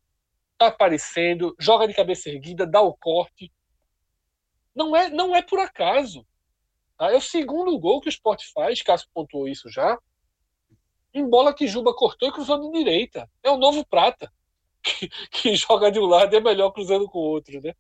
tá 0.58 0.66
aparecendo, 0.66 1.56
joga 1.58 1.88
de 1.88 1.94
cabeça 1.94 2.28
erguida, 2.28 2.66
dá 2.66 2.82
o 2.82 2.94
corte. 2.94 3.50
Não 4.74 4.94
é, 4.94 5.08
não 5.08 5.34
é 5.34 5.40
por 5.40 5.58
acaso. 5.58 6.26
Tá? 6.98 7.10
É 7.10 7.16
o 7.16 7.22
segundo 7.22 7.78
gol 7.78 8.02
que 8.02 8.08
o 8.08 8.10
Sport 8.10 8.42
faz, 8.52 8.82
Cássio 8.82 9.08
pontuou 9.14 9.48
isso 9.48 9.70
já, 9.70 9.98
em 11.14 11.26
bola 11.26 11.54
que 11.54 11.66
Juba 11.66 11.94
cortou 11.94 12.28
e 12.28 12.32
cruzou 12.32 12.60
de 12.60 12.78
direita. 12.78 13.30
É 13.42 13.50
o 13.50 13.56
novo 13.56 13.82
Prata, 13.86 14.30
que, 14.84 15.08
que 15.30 15.56
joga 15.56 15.90
de 15.90 15.98
um 15.98 16.04
lado 16.04 16.36
é 16.36 16.40
melhor 16.40 16.70
cruzando 16.70 17.08
com 17.08 17.18
o 17.18 17.22
outro, 17.30 17.62
né? 17.62 17.72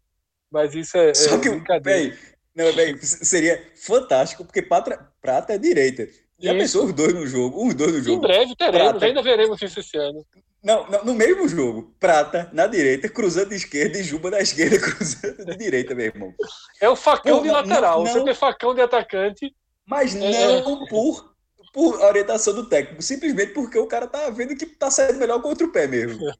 Mas 0.50 0.74
isso 0.74 0.96
é, 0.96 1.12
Só 1.12 1.36
é 1.36 1.40
que, 1.40 1.50
brincadeira. 1.50 2.10
Bem, 2.10 2.18
não, 2.54 2.72
bem, 2.74 2.96
seria 3.02 3.70
fantástico, 3.76 4.46
porque 4.46 4.62
Prata, 4.62 5.12
Prata 5.20 5.52
é 5.52 5.58
direita. 5.58 6.08
Já 6.38 6.52
Isso. 6.52 6.60
pensou 6.60 6.86
os 6.86 6.92
dois 6.92 7.14
no 7.14 7.26
jogo? 7.26 7.66
Os 7.66 7.74
dois 7.74 7.92
no 7.92 8.02
jogo. 8.02 8.16
Em 8.16 8.20
breve 8.20 8.56
teremos, 8.56 8.90
Prata. 8.90 9.06
ainda 9.06 9.22
veremos 9.22 9.62
isso 9.62 9.80
esse 9.80 9.96
ano. 9.96 10.26
Não, 10.62 10.88
não, 10.90 11.04
no 11.04 11.14
mesmo 11.14 11.46
jogo, 11.46 11.94
Prata 12.00 12.48
na 12.52 12.66
direita, 12.66 13.08
cruzando 13.08 13.50
de 13.50 13.56
esquerda 13.56 13.98
e 13.98 14.02
Juba 14.02 14.30
na 14.30 14.40
esquerda, 14.40 14.78
cruzando 14.80 15.44
de 15.44 15.56
direita, 15.56 15.94
meu 15.94 16.06
irmão. 16.06 16.34
É 16.80 16.88
o 16.88 16.96
facão 16.96 17.38
Pô, 17.38 17.42
de 17.42 17.50
lateral. 17.50 18.02
Não, 18.02 18.12
Você 18.12 18.24
tem 18.24 18.34
facão 18.34 18.74
de 18.74 18.80
atacante. 18.80 19.54
Mas 19.86 20.14
é... 20.16 20.62
não 20.62 20.86
por, 20.86 21.34
por 21.72 22.00
orientação 22.00 22.54
do 22.54 22.68
técnico, 22.68 23.02
simplesmente 23.02 23.52
porque 23.52 23.78
o 23.78 23.86
cara 23.86 24.06
tá 24.06 24.28
vendo 24.30 24.56
que 24.56 24.66
tá 24.66 24.90
saindo 24.90 25.18
melhor 25.18 25.40
com 25.40 25.48
outro 25.48 25.70
pé 25.70 25.86
mesmo. 25.86 26.18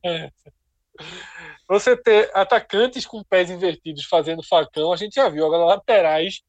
Você 1.68 1.96
ter 1.96 2.30
atacantes 2.34 3.06
com 3.06 3.24
pés 3.24 3.50
invertidos 3.50 4.04
fazendo 4.04 4.42
facão, 4.42 4.92
a 4.92 4.96
gente 4.96 5.14
já 5.14 5.28
viu. 5.28 5.46
Agora, 5.46 5.64
laterais 5.64 6.42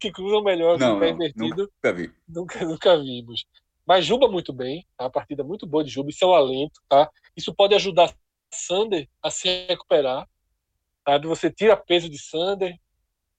que 0.00 0.12
cruzam 0.12 0.42
melhor 0.42 0.78
não, 0.78 0.92
que 0.92 0.96
o 0.96 1.00
pé 1.00 1.10
invertido. 1.10 1.62
Nunca 1.62 1.92
vi. 1.92 2.12
Nunca, 2.28 2.64
nunca 2.64 2.98
vimos. 2.98 3.44
Mas 3.86 4.06
Juba 4.06 4.28
muito 4.28 4.52
bem, 4.52 4.86
tá? 4.96 5.06
a 5.06 5.10
partida 5.10 5.42
muito 5.42 5.66
boa 5.66 5.82
de 5.82 5.90
Juba, 5.90 6.10
isso 6.10 6.24
é 6.24 6.28
um 6.28 6.34
alento, 6.34 6.80
tá? 6.88 7.10
Isso 7.36 7.54
pode 7.54 7.74
ajudar 7.74 8.14
Sander 8.52 9.08
a 9.22 9.30
se 9.30 9.66
recuperar, 9.66 10.28
sabe? 11.06 11.26
Você 11.26 11.50
tira 11.50 11.76
peso 11.76 12.08
de 12.08 12.18
Sander, 12.18 12.76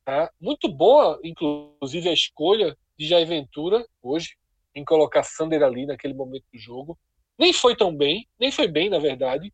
tá? 0.04 0.32
Muito 0.40 0.68
boa, 0.68 1.20
inclusive, 1.24 2.10
a 2.10 2.14
escolha 2.14 2.78
de 2.98 3.08
Jair 3.08 3.28
Ventura 3.28 3.86
hoje, 4.02 4.36
em 4.76 4.84
colocar 4.84 5.24
Sander 5.24 5.64
ali 5.64 5.86
naquele 5.86 6.14
momento 6.14 6.46
do 6.54 6.60
jogo. 6.60 6.98
Nem 7.38 7.54
foi 7.54 7.76
tão 7.76 7.96
bem, 7.96 8.28
nem 8.40 8.52
foi 8.52 8.68
bem, 8.68 8.90
na 8.90 9.00
verdade, 9.00 9.54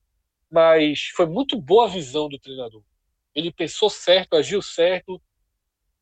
mas 0.49 1.11
foi 1.15 1.25
muito 1.25 1.59
boa 1.59 1.85
a 1.85 1.89
visão 1.89 2.27
do 2.27 2.39
treinador. 2.39 2.81
Ele 3.35 3.51
pensou 3.51 3.89
certo, 3.89 4.35
agiu 4.35 4.61
certo, 4.61 5.21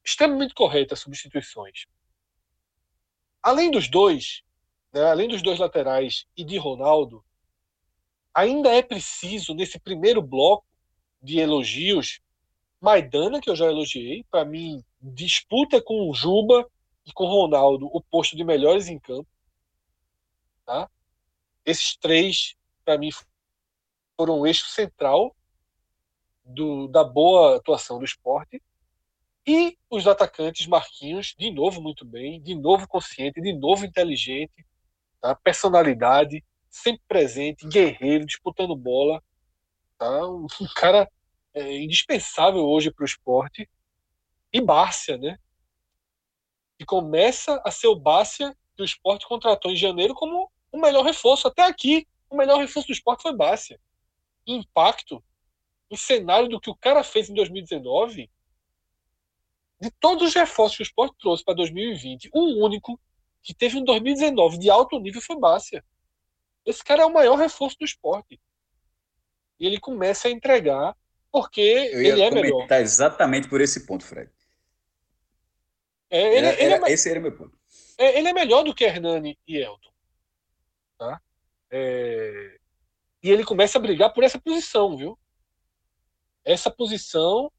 extremamente 0.05 0.53
corretas 0.53 0.99
substituições. 0.99 1.85
Além 3.41 3.71
dos 3.71 3.89
dois, 3.89 4.43
né, 4.93 5.03
além 5.03 5.27
dos 5.27 5.41
dois 5.41 5.59
laterais 5.59 6.25
e 6.37 6.43
de 6.43 6.57
Ronaldo, 6.57 7.25
ainda 8.33 8.69
é 8.69 8.81
preciso, 8.81 9.53
nesse 9.55 9.79
primeiro 9.79 10.21
bloco 10.21 10.65
de 11.21 11.39
elogios, 11.39 12.19
Maidana, 12.79 13.41
que 13.41 13.49
eu 13.49 13.55
já 13.55 13.65
elogiei, 13.65 14.23
para 14.29 14.45
mim, 14.45 14.83
disputa 15.01 15.81
com 15.81 16.09
o 16.09 16.13
Juba 16.13 16.69
e 17.05 17.11
com 17.11 17.23
o 17.23 17.41
Ronaldo 17.41 17.89
o 17.91 18.01
posto 18.01 18.35
de 18.35 18.43
melhores 18.43 18.87
em 18.87 18.99
campo. 18.99 19.27
Tá? 20.65 20.89
Esses 21.65 21.95
três, 21.95 22.55
para 22.83 22.97
mim, 22.97 23.09
foram 24.15 24.39
o 24.39 24.47
eixo 24.47 24.67
central 24.67 25.35
do, 26.43 26.87
da 26.87 27.03
boa 27.03 27.57
atuação 27.57 27.97
do 27.97 28.05
esporte. 28.05 28.61
E 29.47 29.77
os 29.91 30.07
atacantes, 30.07 30.65
Marquinhos, 30.65 31.35
de 31.37 31.51
novo 31.51 31.79
muito 31.79 32.03
bem, 32.03 32.41
de 32.41 32.55
novo 32.55 32.87
consciente, 32.87 33.39
de 33.39 33.53
novo 33.53 33.85
inteligente, 33.85 34.65
tá? 35.21 35.35
personalidade, 35.35 36.43
sempre 36.67 37.03
presente, 37.07 37.67
guerreiro, 37.67 38.25
disputando 38.25 38.75
bola. 38.75 39.21
Tá? 39.99 40.27
Um 40.27 40.47
cara 40.75 41.07
é, 41.53 41.77
indispensável 41.77 42.65
hoje 42.65 42.91
para 42.91 43.03
o 43.03 43.05
esporte. 43.05 43.69
E 44.51 44.59
Bárcia, 44.59 45.17
né? 45.17 45.37
E 46.79 46.85
começa 46.85 47.61
a 47.63 47.69
ser 47.69 47.87
o 47.87 47.95
Bárcia 47.95 48.55
que 48.75 48.81
o 48.81 48.85
esporte 48.85 49.27
contratou 49.27 49.71
em 49.71 49.75
janeiro 49.75 50.15
como 50.15 50.51
o 50.71 50.79
melhor 50.79 51.05
reforço. 51.05 51.47
Até 51.47 51.63
aqui, 51.63 52.07
o 52.29 52.35
melhor 52.35 52.57
reforço 52.57 52.87
do 52.87 52.93
esporte 52.93 53.21
foi 53.21 53.35
Bárcia. 53.35 53.79
Impacto 54.47 55.23
em 55.91 55.95
cenário 55.95 56.49
do 56.49 56.59
que 56.59 56.69
o 56.69 56.75
cara 56.75 57.03
fez 57.03 57.29
em 57.29 57.33
2019 57.35 58.29
de 59.85 59.91
todos 59.99 60.29
os 60.29 60.33
reforços 60.33 60.77
que 60.77 60.83
o 60.83 60.87
esporte 60.87 61.15
trouxe 61.19 61.43
para 61.43 61.53
2020, 61.53 62.31
o 62.33 62.65
único 62.65 62.99
que 63.43 63.53
teve 63.53 63.77
um 63.77 63.83
2019 63.83 64.57
de 64.57 64.69
alto 64.69 64.99
nível 64.99 65.21
foi 65.21 65.39
Bárcia. 65.39 65.85
Esse 66.65 66.83
cara 66.83 67.03
é 67.03 67.05
o 67.05 67.13
maior 67.13 67.35
reforço 67.35 67.77
do 67.79 67.85
esporte. 67.85 68.41
E 69.59 69.67
ele 69.67 69.79
começa 69.79 70.27
a 70.27 70.31
entregar 70.31 70.97
porque 71.31 71.61
ele 71.61 72.21
é 72.21 72.31
melhor. 72.31 72.67
exatamente 72.71 73.47
por 73.47 73.61
esse 73.61 73.85
ponto, 73.85 74.03
Fred. 74.03 74.31
É, 76.09 76.37
ele, 76.37 76.47
era, 76.47 76.63
ele 76.63 76.73
é, 76.73 76.91
esse 76.91 77.09
era 77.09 77.19
meu 77.19 77.35
ponto. 77.35 77.55
É, 77.97 78.17
ele 78.17 78.29
é 78.29 78.33
melhor 78.33 78.63
do 78.63 78.73
que 78.73 78.85
Hernani 78.85 79.37
e 79.47 79.57
Elton. 79.57 79.91
Tá? 80.97 81.21
É, 81.69 82.57
e 83.21 83.29
ele 83.29 83.43
começa 83.43 83.77
a 83.77 83.81
brigar 83.81 84.11
por 84.13 84.23
essa 84.23 84.39
posição, 84.39 84.97
viu? 84.97 85.19
Essa 86.43 86.71
posição 86.71 87.51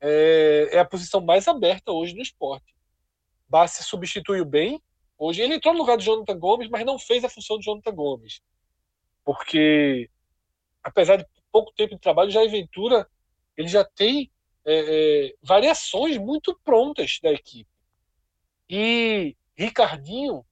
é, 0.00 0.70
é 0.72 0.78
a 0.78 0.84
posição 0.84 1.20
mais 1.20 1.48
aberta 1.48 1.92
hoje 1.92 2.14
no 2.14 2.22
esporte. 2.22 2.74
Bassi 3.48 3.82
substituiu 3.82 4.44
bem. 4.44 4.82
Hoje 5.18 5.42
ele 5.42 5.54
entrou 5.54 5.72
no 5.72 5.80
lugar 5.80 5.96
de 5.96 6.04
Jonathan 6.04 6.38
Gomes, 6.38 6.68
mas 6.68 6.84
não 6.84 6.98
fez 6.98 7.24
a 7.24 7.28
função 7.28 7.58
de 7.58 7.64
Jonathan 7.64 7.94
Gomes. 7.94 8.40
Porque, 9.24 10.10
apesar 10.82 11.16
de 11.16 11.26
pouco 11.50 11.72
tempo 11.72 11.94
de 11.94 12.00
trabalho, 12.00 12.30
já 12.30 12.46
Ventura 12.46 13.08
ele 13.56 13.68
já 13.68 13.84
tem 13.84 14.30
é, 14.64 15.28
é, 15.28 15.34
variações 15.42 16.18
muito 16.18 16.58
prontas 16.62 17.18
da 17.22 17.32
equipe. 17.32 17.70
E 18.68 19.36
Ricardinho 19.56 20.44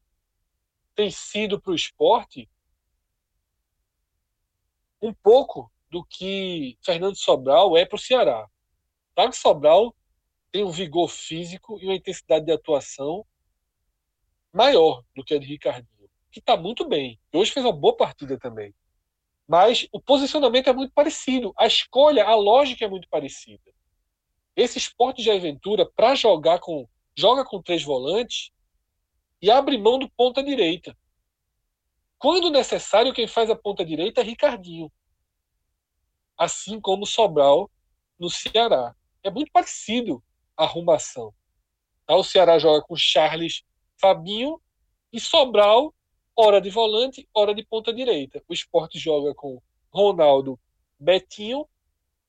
tem 0.95 1.11
sido 1.11 1.61
para 1.61 1.73
o 1.73 1.75
esporte 1.75 2.49
um 5.03 5.13
pouco 5.13 5.71
do 5.91 6.03
que 6.05 6.79
Fernando 6.83 7.17
Sobral 7.17 7.77
é 7.77 7.85
para 7.85 7.97
o 7.97 7.99
Ceará. 7.99 8.49
Thiago 9.15 9.33
Sobral 9.35 9.95
tem 10.51 10.65
um 10.65 10.71
vigor 10.71 11.09
físico 11.09 11.79
e 11.81 11.85
uma 11.85 11.95
intensidade 11.95 12.47
de 12.47 12.53
atuação 12.53 13.25
maior 14.53 15.03
do 15.15 15.25
que 15.25 15.35
a 15.35 15.39
de 15.39 15.47
Ricardinho. 15.47 16.09
que 16.31 16.41
está 16.41 16.57
muito 16.57 16.89
bem. 16.89 17.19
Hoje 17.33 17.53
fez 17.53 17.65
uma 17.65 17.73
boa 17.73 17.97
partida 17.97 18.39
também. 18.39 18.75
Mas 19.47 19.87
o 19.93 20.01
posicionamento 20.01 20.69
é 20.69 20.73
muito 20.73 20.93
parecido. 20.93 21.53
A 21.57 21.67
escolha, 21.67 22.25
a 22.25 22.35
lógica 22.35 22.85
é 22.85 22.89
muito 22.89 23.09
parecida. 23.09 23.73
Esse 24.57 24.79
esporte 24.79 25.23
de 25.23 25.31
aventura, 25.31 25.89
para 25.95 26.15
jogar 26.15 26.59
com. 26.59 26.89
joga 27.17 27.45
com 27.45 27.63
três 27.63 27.83
volantes 27.83 28.51
e 29.41 29.51
abre 29.51 29.79
mão 29.79 29.99
do 29.99 30.09
ponta 30.11 30.43
direita. 30.43 30.97
Quando 32.19 32.51
necessário, 32.51 33.13
quem 33.13 33.27
faz 33.27 33.51
a 33.51 33.57
ponta 33.57 33.85
direita 33.85 34.21
é 34.21 34.25
Ricardinho. 34.25 34.91
Assim 36.39 36.81
como 36.81 37.07
Sobral 37.07 37.71
no 38.19 38.31
Ceará. 38.31 38.95
É 39.25 39.31
muito 39.31 39.51
parecido 39.51 40.23
a 40.57 40.65
arrumação. 40.65 41.35
Tá? 42.07 42.15
O 42.15 42.23
Ceará 42.23 42.59
joga 42.59 42.83
com 42.83 42.95
Charles, 42.95 43.63
Fabinho 43.99 44.61
e 45.13 45.19
Sobral, 45.19 45.95
hora 46.37 46.61
de 46.61 46.71
volante, 46.71 47.27
hora 47.35 47.55
de 47.55 47.65
ponta 47.65 47.93
direita. 47.93 48.43
O 48.47 48.53
esporte 48.53 48.99
joga 48.99 49.35
com 49.35 49.61
Ronaldo, 49.91 50.61
Betinho 51.01 51.67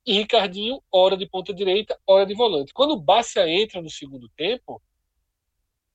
e 0.06 0.14
Ricardinho, 0.14 0.82
hora 0.92 1.18
de 1.18 1.28
ponta 1.28 1.54
direita, 1.54 2.00
hora 2.08 2.26
de 2.26 2.34
volante. 2.34 2.74
Quando 2.74 2.92
o 2.92 3.00
Bácia 3.00 3.48
entra 3.50 3.82
no 3.82 3.90
segundo 3.90 4.30
tempo, 4.30 4.82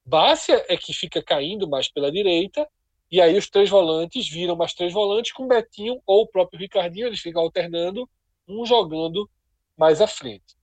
Bácia 0.05 0.64
é 0.68 0.76
que 0.76 0.92
fica 0.92 1.22
caindo 1.22 1.68
mais 1.68 1.90
pela 1.90 2.11
direita, 2.11 2.68
e 3.11 3.20
aí 3.20 3.36
os 3.38 3.48
três 3.48 3.70
volantes 3.70 4.28
viram 4.28 4.57
mais 4.57 4.74
três 4.74 4.92
volantes 4.92 5.32
com 5.32 5.46
Betinho 5.46 6.01
ou 6.07 6.22
o 6.22 6.26
próprio 6.26 6.59
Ricardinho, 6.59 7.07
eles 7.07 7.20
ficam 7.20 7.42
alternando, 7.42 8.09
um 8.46 8.66
jogando 8.66 9.30
mais 9.76 10.01
à 10.01 10.07
frente. 10.07 10.60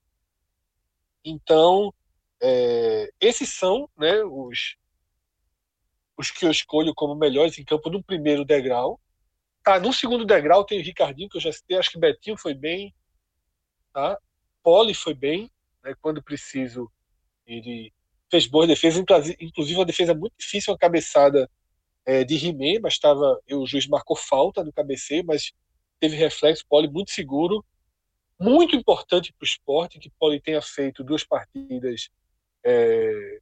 Então, 1.28 1.92
é, 2.40 3.10
esses 3.20 3.50
são 3.50 3.88
né, 3.96 4.22
os, 4.24 4.76
os 6.16 6.30
que 6.30 6.46
eu 6.46 6.50
escolho 6.50 6.94
como 6.94 7.14
melhores 7.14 7.58
em 7.58 7.64
campo 7.64 7.90
no 7.90 8.02
primeiro 8.02 8.44
degrau. 8.44 8.98
Tá, 9.62 9.78
no 9.78 9.92
segundo 9.92 10.24
degrau 10.24 10.64
tem 10.64 10.80
o 10.80 10.82
Ricardinho, 10.82 11.28
que 11.28 11.36
eu 11.36 11.40
já 11.40 11.52
citei, 11.52 11.76
acho 11.76 11.90
que 11.90 11.98
Betinho 11.98 12.38
foi 12.38 12.54
bem, 12.54 12.94
tá? 13.92 14.18
Poli 14.62 14.94
foi 14.94 15.12
bem, 15.12 15.50
né, 15.84 15.94
quando 16.00 16.22
preciso, 16.22 16.90
ele 17.46 17.92
fez 18.30 18.46
boas 18.46 18.68
defesas, 18.68 19.04
inclusive 19.40 19.78
uma 19.78 19.84
defesa 19.84 20.14
muito 20.14 20.34
difícil, 20.38 20.72
uma 20.72 20.78
cabeçada 20.78 21.50
é, 22.06 22.24
de 22.24 22.36
Rimé, 22.36 22.78
mas 22.80 22.94
estava, 22.94 23.38
o 23.50 23.66
juiz 23.66 23.86
marcou 23.86 24.16
falta 24.16 24.64
no 24.64 24.72
cabeceio, 24.72 25.24
mas 25.26 25.52
teve 26.00 26.16
reflexo, 26.16 26.64
Poli 26.66 26.88
muito 26.88 27.10
seguro, 27.10 27.64
muito 28.38 28.76
importante 28.76 29.32
para 29.32 29.44
o 29.44 29.48
esporte, 29.48 29.98
que 29.98 30.10
Poli 30.10 30.40
tenha 30.40 30.62
feito 30.62 31.02
duas 31.02 31.24
partidas 31.24 32.08
é, 32.64 33.40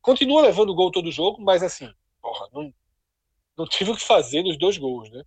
continua 0.00 0.42
levando 0.42 0.74
gol 0.74 0.90
todo 0.90 1.10
jogo, 1.10 1.40
mas 1.40 1.62
assim, 1.62 1.92
porra, 2.20 2.48
não, 2.52 2.72
não 3.56 3.66
tive 3.66 3.90
o 3.90 3.96
que 3.96 4.02
fazer 4.02 4.42
nos 4.42 4.58
dois 4.58 4.78
gols, 4.78 5.10
né? 5.10 5.22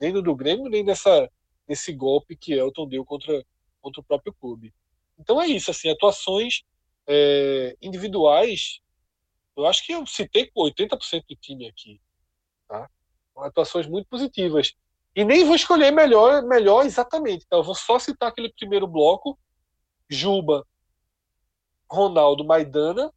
Nem 0.00 0.12
no 0.12 0.22
do 0.22 0.34
Grêmio, 0.34 0.68
nem 0.68 0.82
nessa, 0.82 1.30
nesse 1.68 1.92
golpe 1.92 2.36
que 2.36 2.52
Elton 2.52 2.88
deu 2.88 3.04
contra, 3.04 3.44
contra 3.80 4.00
o 4.00 4.04
próprio 4.04 4.34
clube. 4.34 4.74
Então 5.18 5.40
é 5.40 5.46
isso, 5.46 5.70
assim, 5.70 5.90
atuações 5.90 6.62
é, 7.06 7.76
individuais, 7.80 8.80
eu 9.56 9.66
acho 9.66 9.86
que 9.86 9.92
eu 9.92 10.04
citei 10.06 10.50
80% 10.56 11.24
do 11.28 11.36
time 11.36 11.68
aqui, 11.68 12.00
tá? 12.68 12.90
Atuações 13.36 13.86
muito 13.86 14.08
positivas. 14.08 14.74
E 15.16 15.24
nem 15.24 15.44
vou 15.44 15.54
escolher 15.54 15.92
melhor, 15.92 16.42
melhor 16.42 16.84
exatamente, 16.84 17.46
tá? 17.46 17.56
Eu 17.56 17.62
vou 17.62 17.74
só 17.74 17.98
citar 17.98 18.30
aquele 18.30 18.52
primeiro 18.52 18.86
bloco, 18.86 19.38
Juba, 20.08 20.66
Ronaldo 21.88 22.44
Maidana. 22.44 23.12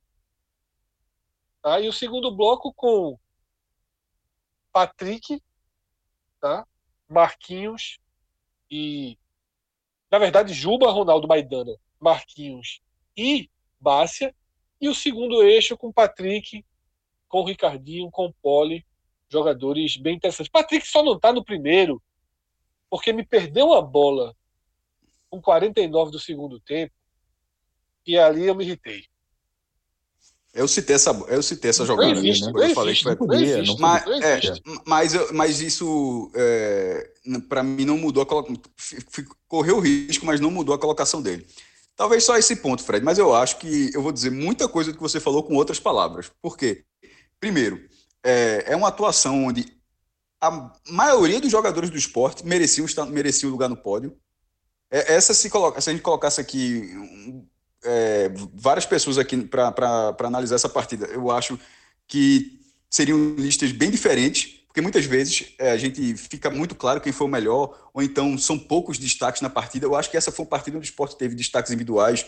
Tá? 1.62 1.80
E 1.80 1.89
o 1.89 1.93
segundo 1.93 2.32
bloco 2.36 2.72
com 2.74 3.18
Patrick, 4.72 5.41
tá? 6.39 6.66
Marquinhos 7.10 8.00
e. 8.70 9.18
Na 10.12 10.20
verdade, 10.20 10.54
Juba, 10.54 10.91
Ronaldo 10.91 11.28
Maidana, 11.28 11.76
Marquinhos 12.00 12.80
e 13.18 13.50
Bácia. 13.80 14.34
E 14.80 14.88
o 14.88 14.93
segundo 14.93 15.41
eixo 15.41 15.76
com 15.76 15.91
Patrick, 15.91 16.64
com 17.28 17.43
Ricardinho, 17.43 18.12
com 18.12 18.32
Poli, 18.41 18.86
jogadores 19.30 19.97
bem 19.97 20.15
interessantes. 20.15 20.51
Patrick 20.51 20.88
só 20.88 21.03
não 21.03 21.15
está 21.15 21.34
no 21.34 21.43
primeiro, 21.43 22.01
porque 22.89 23.11
me 23.11 23.25
perdeu 23.25 23.73
a 23.73 23.82
bola 23.82 24.36
com 25.30 25.41
49 25.41 26.11
do 26.11 26.19
segundo 26.19 26.59
tempo 26.59 26.93
e 28.05 28.17
ali 28.17 28.45
eu 28.45 28.55
me 28.55 28.63
irritei. 28.63 29.03
Eu 30.53 30.67
citei 30.67 30.95
essa, 30.95 31.11
eu 31.28 31.43
citei 31.43 31.69
essa 31.69 31.86
jogada. 31.86 32.13
Não 32.13 32.17
existe, 32.17 32.45
né? 32.45 32.51
não 32.51 32.63
eu 32.63 32.73
falei 32.73 32.95
que 32.95 33.05
não 33.05 33.15
podia, 33.15 33.63
mas, 33.78 34.07
é, 34.23 34.41
mas, 34.86 35.13
eu, 35.13 35.34
mas 35.34 35.61
isso, 35.61 36.32
é, 36.34 37.11
para 37.47 37.61
mim, 37.61 37.86
não 37.86 37.97
mudou 37.97 38.23
a 38.23 38.25
colocação. 38.25 38.59
Correu 39.47 39.78
o 39.78 39.80
risco, 39.80 40.25
mas 40.25 40.39
não 40.39 40.49
mudou 40.49 40.73
a 40.73 40.80
colocação 40.80 41.21
dele. 41.21 41.45
Talvez 41.95 42.23
só 42.23 42.38
esse 42.38 42.55
ponto, 42.55 42.84
Fred, 42.84 43.05
mas 43.05 43.19
eu 43.19 43.36
acho 43.36 43.57
que 43.57 43.91
eu 43.93 44.01
vou 44.01 44.11
dizer 44.11 44.32
muita 44.32 44.67
coisa 44.67 44.91
do 44.91 44.95
que 44.95 45.01
você 45.01 45.19
falou 45.19 45.43
com 45.43 45.55
outras 45.55 45.80
palavras. 45.80 46.32
Por 46.41 46.57
quê? 46.57 46.86
Primeiro, 47.39 47.88
é, 48.24 48.65
é 48.68 48.76
uma 48.76 48.89
atuação 48.89 49.45
onde 49.45 49.78
a 50.39 50.72
maioria 50.89 51.41
dos 51.41 51.51
jogadores 51.51 51.89
do 51.89 51.97
esporte 51.97 52.45
mereciam, 52.45 52.88
mereciam 53.09 53.51
lugar 53.51 53.70
no 53.70 53.78
pódio. 53.78 54.15
É, 54.89 55.13
essa, 55.15 55.34
se, 55.34 55.49
coloca, 55.49 55.82
se 55.82 55.89
a 55.89 55.93
gente 55.93 56.01
colocasse 56.01 56.39
aqui 56.39 56.91
é, 57.84 58.32
várias 58.53 58.86
pessoas 58.86 59.18
aqui 59.18 59.38
para 59.38 60.15
analisar 60.20 60.55
essa 60.55 60.70
partida. 60.70 61.07
Eu 61.07 61.32
acho 61.32 61.59
que 62.07 62.59
seriam 62.89 63.36
listas 63.36 63.72
bem 63.72 63.89
diferentes, 63.89 64.61
porque 64.68 64.82
muitas 64.82 65.05
vezes 65.05 65.53
é, 65.57 65.72
a 65.72 65.78
gente 65.78 66.15
fica 66.15 66.49
muito 66.49 66.76
claro 66.76 67.01
quem 67.01 67.11
foi 67.11 67.28
o 67.28 67.30
melhor, 67.30 67.89
ou 67.93 68.01
então 68.01 68.38
são 68.38 68.57
poucos 68.57 68.97
destaques 68.97 69.41
na 69.41 69.49
partida. 69.49 69.86
Eu 69.86 69.95
acho 69.95 70.09
que 70.09 70.18
essa 70.18 70.32
foi 70.32 70.45
uma 70.45 70.49
partida 70.49 70.78
onde 70.78 70.88
o 70.88 70.89
esporte 70.89 71.18
teve 71.18 71.36
destaques 71.36 71.72
individuais. 71.72 72.26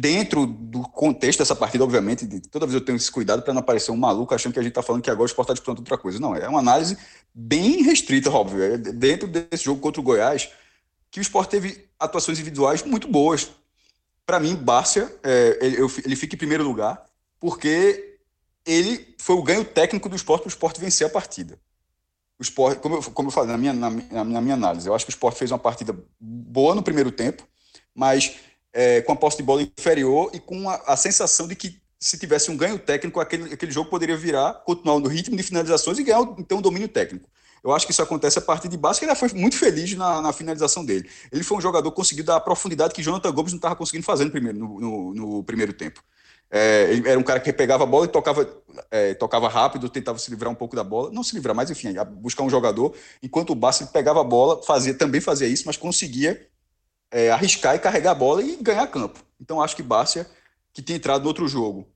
Dentro 0.00 0.46
do 0.46 0.82
contexto 0.82 1.40
dessa 1.40 1.56
partida, 1.56 1.82
obviamente, 1.82 2.24
toda 2.50 2.66
vez 2.66 2.74
eu 2.74 2.80
tenho 2.80 2.94
esse 2.94 3.10
cuidado 3.10 3.42
para 3.42 3.52
não 3.52 3.58
aparecer 3.58 3.90
um 3.90 3.96
maluco 3.96 4.32
achando 4.32 4.52
que 4.52 4.60
a 4.60 4.62
gente 4.62 4.70
está 4.70 4.80
falando 4.80 5.02
que 5.02 5.10
agora 5.10 5.24
o 5.24 5.26
esporte 5.26 5.46
está 5.46 5.54
disputando 5.54 5.80
outra 5.80 5.98
coisa. 5.98 6.20
Não, 6.20 6.36
é 6.36 6.48
uma 6.48 6.60
análise 6.60 6.96
bem 7.34 7.82
restrita, 7.82 8.30
óbvio. 8.30 8.62
É 8.62 8.78
dentro 8.78 9.26
desse 9.26 9.64
jogo 9.64 9.80
contra 9.80 10.00
o 10.00 10.04
Goiás, 10.04 10.50
que 11.10 11.18
o 11.18 11.22
esporte 11.22 11.50
teve 11.50 11.88
atuações 11.98 12.38
individuais 12.38 12.84
muito 12.84 13.08
boas 13.08 13.50
para 14.24 14.38
mim, 14.38 14.54
Bárcia, 14.54 15.10
é, 15.22 15.58
ele, 15.60 15.78
ele, 16.04 16.14
fica 16.14 16.34
em 16.34 16.38
primeiro 16.38 16.62
lugar, 16.62 17.02
porque 17.40 18.18
ele 18.64 19.16
foi 19.18 19.34
o 19.34 19.42
ganho 19.42 19.64
técnico 19.64 20.06
do 20.06 20.14
esporte 20.14 20.42
para 20.42 20.48
o 20.48 20.52
esporte 20.52 20.78
vencer 20.78 21.06
a 21.06 21.10
partida. 21.10 21.58
O 22.38 22.42
esporte, 22.42 22.78
como 22.78 22.96
eu, 22.96 23.02
como 23.02 23.28
eu 23.28 23.32
falei 23.32 23.50
na 23.50 23.56
minha, 23.56 23.72
na, 23.72 23.90
na 24.24 24.40
minha 24.42 24.54
análise, 24.54 24.86
eu 24.86 24.94
acho 24.94 25.06
que 25.06 25.10
o 25.10 25.14
esporte 25.16 25.38
fez 25.38 25.50
uma 25.50 25.58
partida 25.58 25.96
boa 26.20 26.74
no 26.74 26.82
primeiro 26.82 27.10
tempo, 27.10 27.42
mas 27.94 28.36
é, 28.72 29.00
com 29.02 29.12
a 29.12 29.16
posse 29.16 29.36
de 29.36 29.42
bola 29.42 29.62
inferior 29.62 30.30
e 30.32 30.40
com 30.40 30.68
a, 30.68 30.76
a, 30.86 30.96
sensação 30.96 31.48
de 31.48 31.54
que 31.54 31.80
se 31.98 32.18
tivesse 32.18 32.50
um 32.50 32.56
ganho 32.56 32.78
técnico, 32.78 33.18
aquele, 33.20 33.52
aquele 33.52 33.72
jogo 33.72 33.90
poderia 33.90 34.16
virar, 34.16 34.54
continuar 34.64 34.98
no 34.98 35.08
ritmo 35.08 35.36
de 35.36 35.42
finalizações 35.42 35.98
e 35.98 36.04
ganhar 36.04 36.22
então 36.38 36.58
um 36.58 36.62
domínio 36.62 36.88
técnico. 36.88 37.28
Eu 37.62 37.72
acho 37.72 37.86
que 37.86 37.92
isso 37.92 38.02
acontece 38.02 38.38
a 38.38 38.42
partir 38.42 38.68
de 38.68 38.76
base, 38.76 39.00
que 39.00 39.04
ele 39.04 39.14
foi 39.16 39.28
muito 39.34 39.56
feliz 39.56 39.92
na, 39.94 40.22
na, 40.22 40.32
finalização 40.32 40.84
dele. 40.84 41.10
Ele 41.32 41.42
foi 41.42 41.58
um 41.58 41.60
jogador 41.60 41.90
que 41.90 41.96
conseguiu 41.96 42.24
dar 42.24 42.38
profundidade 42.40 42.94
que 42.94 43.02
Jonathan 43.02 43.32
Gomes 43.32 43.52
não 43.52 43.58
estava 43.58 43.74
conseguindo 43.74 44.04
fazer 44.04 44.24
no 44.24 44.30
primeiro, 44.30 44.58
no, 44.58 44.80
no, 44.80 45.14
no 45.14 45.44
primeiro 45.44 45.72
tempo. 45.72 46.00
É, 46.50 46.90
ele 46.90 47.06
era 47.06 47.18
um 47.18 47.22
cara 47.22 47.40
que 47.40 47.52
pegava 47.52 47.84
a 47.84 47.86
bola 47.86 48.06
e 48.06 48.08
tocava, 48.08 48.48
é, 48.90 49.12
tocava 49.14 49.48
rápido, 49.48 49.88
tentava 49.88 50.18
se 50.18 50.30
livrar 50.30 50.50
um 50.50 50.54
pouco 50.54 50.74
da 50.74 50.84
bola. 50.84 51.10
Não 51.10 51.22
se 51.22 51.34
livrar, 51.34 51.54
mas 51.54 51.70
enfim, 51.70 51.94
buscar 52.16 52.42
um 52.42 52.50
jogador. 52.50 52.94
Enquanto 53.22 53.50
o 53.50 53.54
Bassi 53.54 53.86
pegava 53.88 54.20
a 54.20 54.24
bola, 54.24 54.62
fazia, 54.62 54.94
também 54.94 55.20
fazia 55.20 55.46
isso, 55.46 55.64
mas 55.66 55.76
conseguia 55.76 56.48
é, 57.10 57.30
arriscar 57.30 57.74
e 57.74 57.78
carregar 57.78 58.12
a 58.12 58.14
bola 58.14 58.42
e 58.42 58.56
ganhar 58.56 58.86
campo. 58.86 59.20
Então 59.40 59.60
acho 59.60 59.76
que 59.76 59.82
Bárcia, 59.82 60.28
que 60.72 60.82
tinha 60.82 60.96
entrado 60.96 61.22
no 61.22 61.28
outro 61.28 61.46
jogo, 61.48 61.86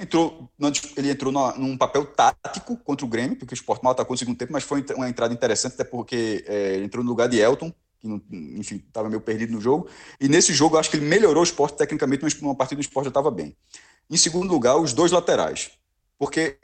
Entrou, 0.00 0.48
ele 0.96 1.10
entrou 1.10 1.32
num 1.32 1.76
papel 1.76 2.06
tático 2.06 2.76
contra 2.76 3.04
o 3.04 3.08
Grêmio, 3.08 3.36
porque 3.36 3.52
o 3.52 3.56
Sport 3.56 3.82
mal 3.82 3.90
atacou 3.90 4.14
no 4.14 4.18
segundo 4.18 4.38
tempo, 4.38 4.52
mas 4.52 4.62
foi 4.62 4.84
uma 4.94 5.08
entrada 5.08 5.34
interessante, 5.34 5.72
até 5.72 5.82
porque 5.82 6.44
é, 6.46 6.76
entrou 6.76 7.02
no 7.02 7.10
lugar 7.10 7.28
de 7.28 7.40
Elton, 7.40 7.74
que, 7.98 8.06
não, 8.06 8.22
enfim, 8.30 8.76
estava 8.86 9.08
meio 9.08 9.20
perdido 9.20 9.52
no 9.52 9.60
jogo. 9.60 9.88
E 10.20 10.28
nesse 10.28 10.52
jogo, 10.52 10.78
acho 10.78 10.88
que 10.88 10.96
ele 10.96 11.06
melhorou 11.06 11.40
o 11.40 11.44
esporte 11.44 11.76
tecnicamente, 11.76 12.22
mas 12.22 12.40
uma 12.40 12.54
partida 12.54 12.80
do 12.80 12.82
esporte 12.82 13.06
já 13.06 13.10
estava 13.10 13.28
bem. 13.28 13.56
Em 14.08 14.16
segundo 14.16 14.48
lugar, 14.48 14.76
os 14.76 14.92
dois 14.92 15.10
laterais. 15.10 15.72
Porque 16.16 16.56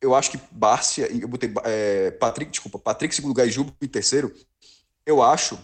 eu 0.00 0.12
acho 0.12 0.32
que 0.32 0.40
Bárcia, 0.50 1.06
eu 1.06 1.28
botei 1.28 1.54
é, 1.62 2.10
Patrick, 2.10 2.50
desculpa, 2.50 2.80
Patrick 2.80 3.14
em 3.14 3.16
segundo 3.16 3.30
lugar 3.30 3.46
e 3.46 3.50
Juba 3.52 3.72
em 3.80 3.86
terceiro. 3.86 4.34
Eu 5.06 5.22
acho 5.22 5.56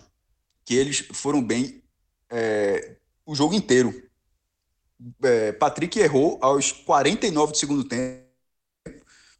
que 0.68 0.74
eles 0.74 0.98
foram 1.14 1.42
bem 1.42 1.82
é, 2.28 2.96
o 3.24 3.34
jogo 3.34 3.54
inteiro 3.54 4.06
é, 5.22 5.50
Patrick 5.52 5.98
errou 5.98 6.38
aos 6.42 6.72
49 6.72 7.52
do 7.52 7.56
segundo 7.56 7.84
tempo, 7.84 8.22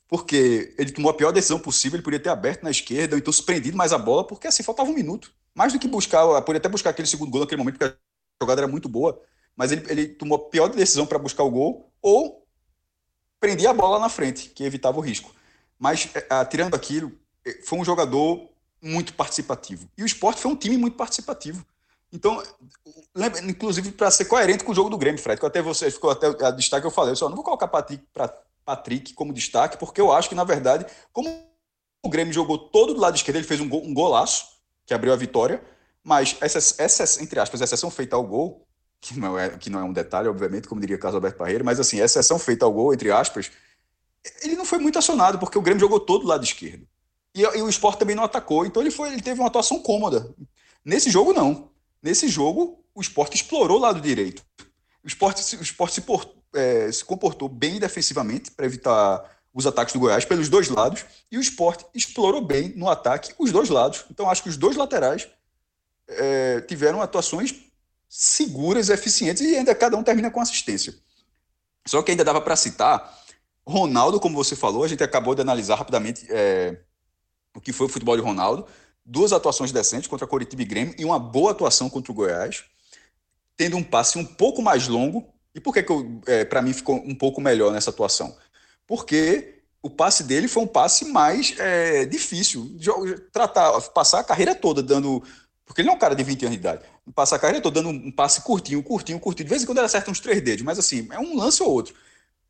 porque 0.09 0.75
ele 0.79 0.91
tomou 0.91 1.11
a 1.11 1.15
pior 1.15 1.31
decisão 1.31 1.59
possível, 1.59 1.97
ele 1.97 2.03
podia 2.03 2.19
ter 2.19 2.31
aberto 2.31 2.63
na 2.63 2.71
esquerda, 2.71 3.15
ou 3.15 3.19
então 3.19 3.31
prendido 3.45 3.77
mais 3.77 3.93
a 3.93 3.99
bola, 3.99 4.27
porque 4.27 4.47
assim 4.47 4.63
faltava 4.63 4.89
um 4.89 4.95
minuto. 4.95 5.31
Mais 5.55 5.71
do 5.71 5.79
que 5.79 5.87
buscar, 5.87 6.25
poderia 6.41 6.61
até 6.61 6.69
buscar 6.71 6.91
aquele 6.91 7.07
segundo 7.07 7.31
gol 7.31 7.43
naquele 7.43 7.59
momento, 7.59 7.79
porque 7.79 7.95
a 7.95 8.43
jogada 8.43 8.63
era 8.63 8.69
muito 8.69 8.89
boa, 8.89 9.21
mas 9.55 9.71
ele, 9.71 9.85
ele 9.91 10.09
tomou 10.09 10.39
a 10.39 10.49
pior 10.49 10.69
decisão 10.69 11.05
para 11.05 11.19
buscar 11.19 11.43
o 11.43 11.51
gol, 11.51 11.93
ou 12.01 12.43
prendia 13.39 13.69
a 13.69 13.75
bola 13.75 13.99
na 13.99 14.09
frente, 14.09 14.49
que 14.49 14.65
evitava 14.65 14.97
o 14.97 15.03
risco. 15.03 15.31
Mas, 15.79 16.09
é, 16.15 16.45
tirando 16.47 16.75
aquilo, 16.75 17.13
é, 17.45 17.61
foi 17.61 17.79
um 17.79 17.85
jogador 17.85 18.49
muito 18.83 19.15
participativo. 19.15 19.89
E 19.97 20.03
o 20.03 20.07
esporte 20.07 20.41
foi 20.41 20.51
um 20.51 20.57
time 20.57 20.77
muito 20.77 20.97
participativo. 20.97 21.65
Então, 22.13 22.43
lembra, 23.15 23.41
inclusive, 23.45 23.93
para 23.93 24.11
ser 24.11 24.25
coerente 24.25 24.65
com 24.65 24.73
o 24.73 24.75
jogo 24.75 24.89
do 24.89 24.97
Grêmio, 24.97 25.21
Fred, 25.21 25.39
que 25.39 25.47
até 25.47 25.61
você 25.61 25.91
ficou 25.91 26.11
até 26.11 26.27
a 26.45 26.51
destaque, 26.51 26.87
eu 26.87 26.91
falei, 26.91 27.13
eu 27.13 27.17
só 27.17 27.29
não 27.29 27.37
vou 27.37 27.45
colocar 27.45 27.69
Patrick, 27.69 28.03
pra, 28.13 28.29
Patrick 28.65 29.13
como 29.15 29.33
destaque, 29.33 29.77
porque 29.77 30.01
eu 30.01 30.13
acho 30.13 30.29
que, 30.29 30.35
na 30.35 30.45
verdade, 30.45 30.87
como 31.13 31.29
o 32.03 32.09
Grêmio 32.09 32.33
jogou 32.33 32.59
todo 32.59 32.95
do 32.95 33.01
lado 33.01 33.17
esquerdo, 33.17 33.37
ele 33.37 33.47
fez 33.47 33.61
um, 33.61 33.69
gol, 33.69 33.85
um 33.85 33.93
golaço, 33.93 34.47
que 34.87 34.95
abriu 34.95 35.13
a 35.13 35.17
vitória, 35.17 35.63
mas 36.03 36.37
essa, 36.41 36.83
essa, 36.83 37.23
entre 37.23 37.39
aspas, 37.39 37.61
exceção 37.61 37.91
feita 37.91 38.17
ao 38.17 38.23
gol, 38.23 38.67
que 39.01 39.19
não, 39.19 39.39
é, 39.39 39.51
que 39.51 39.69
não 39.69 39.81
é 39.81 39.85
um 39.85 39.93
detalhe, 39.93 40.29
obviamente, 40.29 40.67
como 40.67 40.81
diria 40.81 40.99
Carlos 40.99 41.17
Alberto 41.17 41.37
Parreira, 41.37 41.63
mas 41.63 41.79
assim, 41.79 42.01
exceção 42.01 42.39
feita 42.39 42.65
ao 42.65 42.73
gol, 42.73 42.95
entre 42.95 43.11
aspas, 43.11 43.51
ele 44.43 44.57
não 44.57 44.65
foi 44.65 44.79
muito 44.79 44.99
acionado, 44.99 45.39
porque 45.39 45.59
o 45.59 45.63
Grêmio 45.63 45.81
jogou 45.81 46.01
todo 46.01 46.23
do 46.23 46.29
lado 46.29 46.45
esquerdo. 46.45 46.87
E, 47.39 47.43
e 47.43 47.63
o 47.63 47.69
esporte 47.69 48.01
também 48.01 48.17
não 48.17 48.25
atacou, 48.25 48.67
então 48.67 48.83
ele, 48.83 48.91
foi, 48.91 49.13
ele 49.13 49.23
teve 49.23 49.39
uma 49.41 49.47
atuação 49.47 49.81
cômoda. 49.81 50.35
Nesse 50.85 51.09
jogo, 51.09 51.33
não. 51.33 51.71
Nesse 52.03 52.27
jogo, 52.27 52.85
o 52.93 53.01
esporte 53.01 53.37
explorou 53.37 53.79
o 53.79 53.81
lado 53.81 54.01
direito. 54.01 54.43
O 55.05 55.07
esporte, 55.07 55.57
o 55.57 55.63
esporte 55.63 55.95
se, 55.95 56.05
é, 56.55 56.91
se 56.91 57.05
comportou 57.05 57.49
bem 57.49 57.79
defensivamente 57.79 58.51
para 58.51 58.67
evitar 58.67 59.39
os 59.55 59.67
ataques 59.67 59.93
do 59.93 60.01
Goiás 60.01 60.25
pelos 60.25 60.49
dois 60.49 60.69
lados, 60.69 61.05
e 61.31 61.39
o 61.39 61.41
esporte 61.41 61.85
explorou 61.95 62.41
bem 62.41 62.71
no 62.77 62.89
ataque 62.89 63.33
os 63.39 63.53
dois 63.53 63.69
lados. 63.69 64.05
Então, 64.11 64.29
acho 64.29 64.43
que 64.43 64.49
os 64.49 64.57
dois 64.57 64.77
laterais 64.77 65.29
é, 66.09 66.61
tiveram 66.63 67.01
atuações 67.01 67.55
seguras, 68.09 68.89
eficientes, 68.89 69.43
e 69.43 69.57
ainda 69.57 69.75
cada 69.75 69.97
um 69.97 70.03
termina 70.03 70.31
com 70.31 70.41
assistência. 70.41 70.95
Só 71.87 72.03
que 72.03 72.11
ainda 72.11 72.25
dava 72.25 72.41
para 72.41 72.57
citar 72.57 73.17
Ronaldo, 73.67 74.19
como 74.19 74.35
você 74.35 74.57
falou, 74.57 74.83
a 74.83 74.89
gente 74.89 75.05
acabou 75.05 75.35
de 75.35 75.43
analisar 75.43 75.77
rapidamente 75.77 76.27
é, 76.31 76.81
o 77.59 77.61
que 77.61 77.73
foi 77.73 77.87
o 77.87 77.89
futebol 77.89 78.17
de 78.17 78.23
Ronaldo. 78.23 78.65
Duas 79.05 79.33
atuações 79.33 79.73
decentes 79.73 80.09
contra 80.09 80.27
Coritiba 80.27 80.63
e 80.63 80.65
Grêmio 80.65 80.95
e 80.97 81.05
uma 81.05 81.19
boa 81.19 81.51
atuação 81.51 81.91
contra 81.91 82.13
o 82.13 82.15
Goiás, 82.15 82.65
tendo 83.57 83.77
um 83.77 83.83
passe 83.83 84.17
um 84.17 84.25
pouco 84.25 84.63
mais 84.63 84.87
longo. 84.87 85.27
E 85.55 85.61
por 85.61 85.75
que, 85.75 85.83
que 85.83 85.93
é, 86.27 86.45
para 86.45 86.63
mim 86.63 86.73
ficou 86.73 86.97
um 86.97 87.15
pouco 87.15 87.41
melhor 87.41 87.73
nessa 87.73 87.91
atuação? 87.91 88.37
Porque 88.87 89.63
o 89.83 89.91
passe 89.91 90.23
dele 90.23 90.47
foi 90.47 90.63
um 90.63 90.67
passe 90.67 91.05
mais 91.07 91.55
é, 91.59 92.05
difícil. 92.05 92.77
Tratar, 93.33 93.81
passar 93.91 94.21
a 94.21 94.25
carreira 94.25 94.55
toda 94.55 94.83
dando. 94.83 95.23
Porque 95.67 95.81
ele 95.81 95.87
não 95.87 95.95
é 95.95 95.97
um 95.97 96.01
cara 96.01 96.15
de 96.15 96.23
20 96.23 96.47
anos 96.47 96.57
de 96.57 96.61
idade. 96.61 96.85
Passar 97.15 97.37
a 97.37 97.39
carreira 97.39 97.61
toda 97.61 97.83
dando 97.83 97.91
um 97.91 98.11
passe 98.13 98.43
curtinho, 98.43 98.83
curtinho, 98.83 99.19
curtinho. 99.19 99.47
De 99.47 99.51
vez 99.51 99.63
em 99.63 99.67
quando 99.67 99.79
ele 99.79 99.87
acerta 99.87 100.11
uns 100.11 100.21
três 100.21 100.41
dedos, 100.41 100.65
mas 100.65 100.79
assim, 100.79 101.09
é 101.11 101.19
um 101.19 101.37
lance 101.37 101.63
ou 101.63 101.71
outro. 101.71 101.95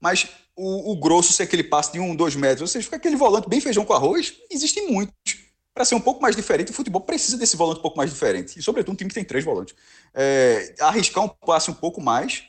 Mas 0.01 0.29
o, 0.57 0.93
o 0.93 0.97
grosso 0.97 1.33
ser 1.33 1.45
aquele 1.45 1.65
passe 1.65 1.93
de 1.93 2.01
um, 2.01 2.15
dois 2.15 2.35
metros, 2.35 2.63
ou 2.63 2.67
seja, 2.67 2.85
fica 2.85 2.97
aquele 2.97 3.17
volante 3.17 3.49
bem 3.49 3.61
feijão 3.61 3.85
com 3.85 3.93
arroz, 3.93 4.35
existem 4.51 4.91
muitos. 4.91 5.15
Para 5.73 5.85
ser 5.85 5.95
um 5.95 6.01
pouco 6.01 6.21
mais 6.21 6.35
diferente, 6.35 6.73
o 6.73 6.75
futebol 6.75 7.01
precisa 7.01 7.37
desse 7.37 7.57
volante 7.57 7.79
um 7.79 7.83
pouco 7.83 7.97
mais 7.97 8.11
diferente. 8.11 8.59
E, 8.59 8.63
sobretudo, 8.63 8.95
um 8.95 8.97
time 8.97 9.09
que 9.09 9.15
tem 9.15 9.25
três 9.25 9.45
volantes. 9.45 9.77
É, 10.13 10.75
arriscar 10.81 11.25
um 11.25 11.29
passe 11.29 11.71
um 11.71 11.75
pouco 11.75 12.01
mais 12.01 12.43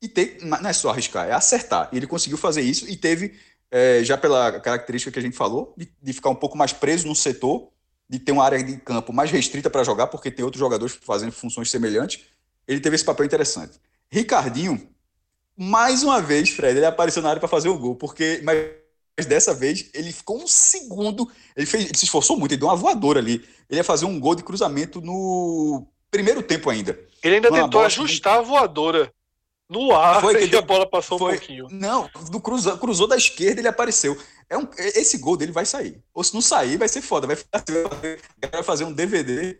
e 0.00 0.08
ter. 0.08 0.38
Não 0.42 0.68
é 0.68 0.72
só 0.72 0.90
arriscar, 0.90 1.26
é 1.26 1.32
acertar. 1.32 1.88
E 1.92 1.96
ele 1.96 2.06
conseguiu 2.06 2.38
fazer 2.38 2.62
isso 2.62 2.88
e 2.88 2.96
teve, 2.96 3.34
é, 3.72 4.04
já 4.04 4.16
pela 4.16 4.60
característica 4.60 5.10
que 5.10 5.18
a 5.18 5.22
gente 5.22 5.36
falou, 5.36 5.74
de, 5.76 5.92
de 6.00 6.12
ficar 6.12 6.30
um 6.30 6.34
pouco 6.36 6.56
mais 6.56 6.72
preso 6.72 7.08
no 7.08 7.14
setor, 7.16 7.72
de 8.08 8.20
ter 8.20 8.30
uma 8.30 8.44
área 8.44 8.62
de 8.62 8.76
campo 8.76 9.12
mais 9.12 9.32
restrita 9.32 9.68
para 9.68 9.82
jogar, 9.82 10.06
porque 10.06 10.30
tem 10.30 10.44
outros 10.44 10.60
jogadores 10.60 10.96
fazendo 11.02 11.32
funções 11.32 11.68
semelhantes. 11.68 12.24
Ele 12.68 12.78
teve 12.78 12.94
esse 12.94 13.04
papel 13.04 13.26
interessante. 13.26 13.80
Ricardinho 14.08 14.95
mais 15.56 16.02
uma 16.02 16.20
vez, 16.20 16.50
Fred, 16.50 16.76
ele 16.76 16.86
apareceu 16.86 17.22
na 17.22 17.30
área 17.30 17.40
para 17.40 17.48
fazer 17.48 17.68
o 17.68 17.78
gol, 17.78 17.94
porque 17.96 18.40
mas 18.44 19.26
dessa 19.26 19.54
vez 19.54 19.88
ele 19.94 20.12
ficou 20.12 20.36
um 20.36 20.46
segundo, 20.46 21.30
ele, 21.56 21.66
fez, 21.66 21.84
ele 21.86 21.96
se 21.96 22.04
esforçou 22.04 22.36
muito, 22.36 22.52
ele 22.52 22.60
deu 22.60 22.68
uma 22.68 22.76
voadora 22.76 23.18
ali. 23.18 23.44
Ele 23.68 23.80
ia 23.80 23.84
fazer 23.84 24.04
um 24.04 24.20
gol 24.20 24.34
de 24.34 24.42
cruzamento 24.42 25.00
no 25.00 25.86
primeiro 26.10 26.42
tempo 26.42 26.68
ainda. 26.68 26.98
Ele 27.22 27.36
ainda 27.36 27.50
tentou 27.50 27.80
ajustar 27.80 28.38
a 28.38 28.42
voadora 28.42 29.10
no 29.68 29.92
ar 29.92 30.20
foi 30.20 30.46
que 30.48 30.56
a 30.56 30.62
bola 30.62 30.88
passou 30.88 31.18
foi, 31.18 31.34
um 31.34 31.38
pouquinho. 31.38 31.66
Não, 31.70 32.08
do 32.30 32.40
cruzou, 32.40 32.78
cruzou 32.78 33.08
da 33.08 33.16
esquerda 33.16 33.60
ele 33.60 33.68
apareceu. 33.68 34.16
É 34.48 34.56
um, 34.56 34.68
esse 34.78 35.18
gol 35.18 35.36
dele 35.36 35.52
vai 35.52 35.66
sair. 35.66 36.00
Ou 36.14 36.22
se 36.22 36.32
não 36.32 36.40
sair, 36.40 36.76
vai 36.76 36.88
ser 36.88 37.02
foda. 37.02 37.26
Vai 37.26 37.36
fazer, 37.36 38.20
vai 38.52 38.62
fazer 38.62 38.84
um 38.84 38.92
DVD 38.92 39.58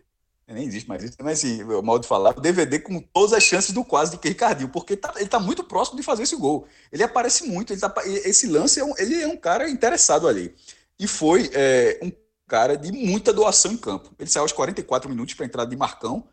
nem 0.53 0.65
existe 0.65 0.87
mais 0.87 1.03
isso, 1.03 1.17
mas 1.19 1.39
assim, 1.39 1.61
o 1.63 1.81
modo 1.81 2.03
de 2.03 2.07
falar, 2.07 2.37
o 2.37 2.41
DVD 2.41 2.79
com 2.79 3.01
todas 3.01 3.33
as 3.33 3.43
chances 3.43 3.71
do 3.71 3.83
quase 3.83 4.17
de 4.17 4.27
Ricardinho, 4.27 4.69
porque 4.69 4.95
tá, 4.95 5.11
ele 5.15 5.25
está 5.25 5.39
muito 5.39 5.63
próximo 5.63 5.97
de 5.97 6.03
fazer 6.03 6.23
esse 6.23 6.37
gol. 6.37 6.65
Ele 6.91 7.03
aparece 7.03 7.45
muito, 7.45 7.73
ele 7.73 7.81
tá, 7.81 7.93
esse 8.05 8.47
lance, 8.47 8.79
é 8.79 8.85
um, 8.85 8.93
ele 8.97 9.21
é 9.21 9.27
um 9.27 9.35
cara 9.35 9.69
interessado 9.69 10.25
ali. 10.27 10.55
E 10.97 11.05
foi 11.05 11.49
é, 11.53 11.99
um 12.01 12.11
cara 12.47 12.77
de 12.77 12.93
muita 12.93 13.33
doação 13.33 13.73
em 13.73 13.77
campo. 13.77 14.09
Ele 14.17 14.29
saiu 14.29 14.43
aos 14.43 14.53
44 14.53 15.09
minutos 15.09 15.33
para 15.33 15.45
entrada 15.45 15.69
de 15.69 15.75
Marcão, 15.75 16.25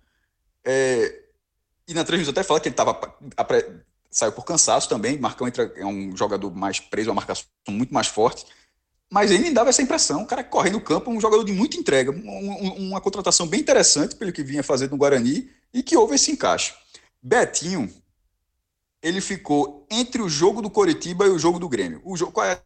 é, 0.64 1.22
e 1.88 1.92
na 1.92 2.04
transmissão 2.04 2.30
até 2.30 2.44
fala 2.44 2.60
que 2.60 2.68
ele 2.68 2.74
tava, 2.76 2.98
saiu 4.10 4.32
por 4.32 4.44
cansaço 4.44 4.88
também, 4.88 5.18
Marcão 5.18 5.48
entra, 5.48 5.72
é 5.76 5.84
um 5.84 6.16
jogador 6.16 6.54
mais 6.54 6.78
preso, 6.78 7.10
uma 7.10 7.16
marcação 7.16 7.46
muito 7.68 7.92
mais 7.92 8.06
forte, 8.06 8.46
mas 9.10 9.30
ele 9.30 9.44
me 9.44 9.50
dava 9.50 9.70
essa 9.70 9.82
impressão, 9.82 10.22
um 10.22 10.26
cara 10.26 10.42
correndo 10.42 10.74
no 10.74 10.80
campo, 10.80 11.10
um 11.10 11.20
jogador 11.20 11.44
de 11.44 11.52
muita 11.52 11.76
entrega, 11.76 12.10
um, 12.10 12.88
uma 12.88 13.00
contratação 13.00 13.46
bem 13.46 13.60
interessante 13.60 14.16
pelo 14.16 14.32
que 14.32 14.42
vinha 14.42 14.62
fazendo 14.62 14.92
no 14.92 14.96
Guarani 14.96 15.50
e 15.72 15.82
que 15.82 15.96
houve 15.96 16.14
esse 16.14 16.30
encaixe. 16.30 16.74
Betinho, 17.22 17.92
ele 19.02 19.20
ficou 19.20 19.86
entre 19.90 20.22
o 20.22 20.28
jogo 20.28 20.62
do 20.62 20.70
Coritiba 20.70 21.26
e 21.26 21.28
o 21.28 21.38
jogo 21.38 21.58
do 21.58 21.68
Grêmio. 21.68 22.00
O 22.04 22.16
jogo, 22.16 22.32
qual 22.32 22.46
é 22.46 22.60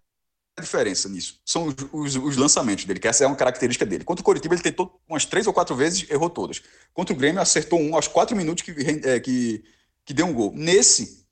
a 0.57 0.61
diferença 0.61 1.09
nisso? 1.09 1.41
São 1.45 1.66
os, 1.66 1.74
os, 1.93 2.16
os, 2.16 2.36
lançamentos 2.36 2.84
dele, 2.84 3.01
que 3.01 3.09
essa 3.09 3.24
é 3.24 3.26
uma 3.26 3.36
característica 3.36 3.84
dele. 3.84 4.05
Contra 4.05 4.22
o 4.22 4.24
Coritiba, 4.24 4.55
ele 4.55 4.62
tentou 4.62 5.01
umas 5.09 5.24
três 5.24 5.47
ou 5.47 5.53
quatro 5.53 5.74
vezes, 5.74 6.09
errou 6.09 6.30
todas. 6.30 6.62
Contra 6.95 7.14
o 7.14 7.18
Grêmio, 7.18 7.41
acertou 7.41 7.80
um 7.80 7.95
aos 7.95 8.07
quatro 8.07 8.36
minutos 8.36 8.62
que, 8.62 8.72
é, 9.05 9.18
que, 9.20 9.64
que 10.05 10.14
deu 10.14 10.26
um 10.26 10.32
gol. 10.32 10.53
Nesse, 10.55 11.26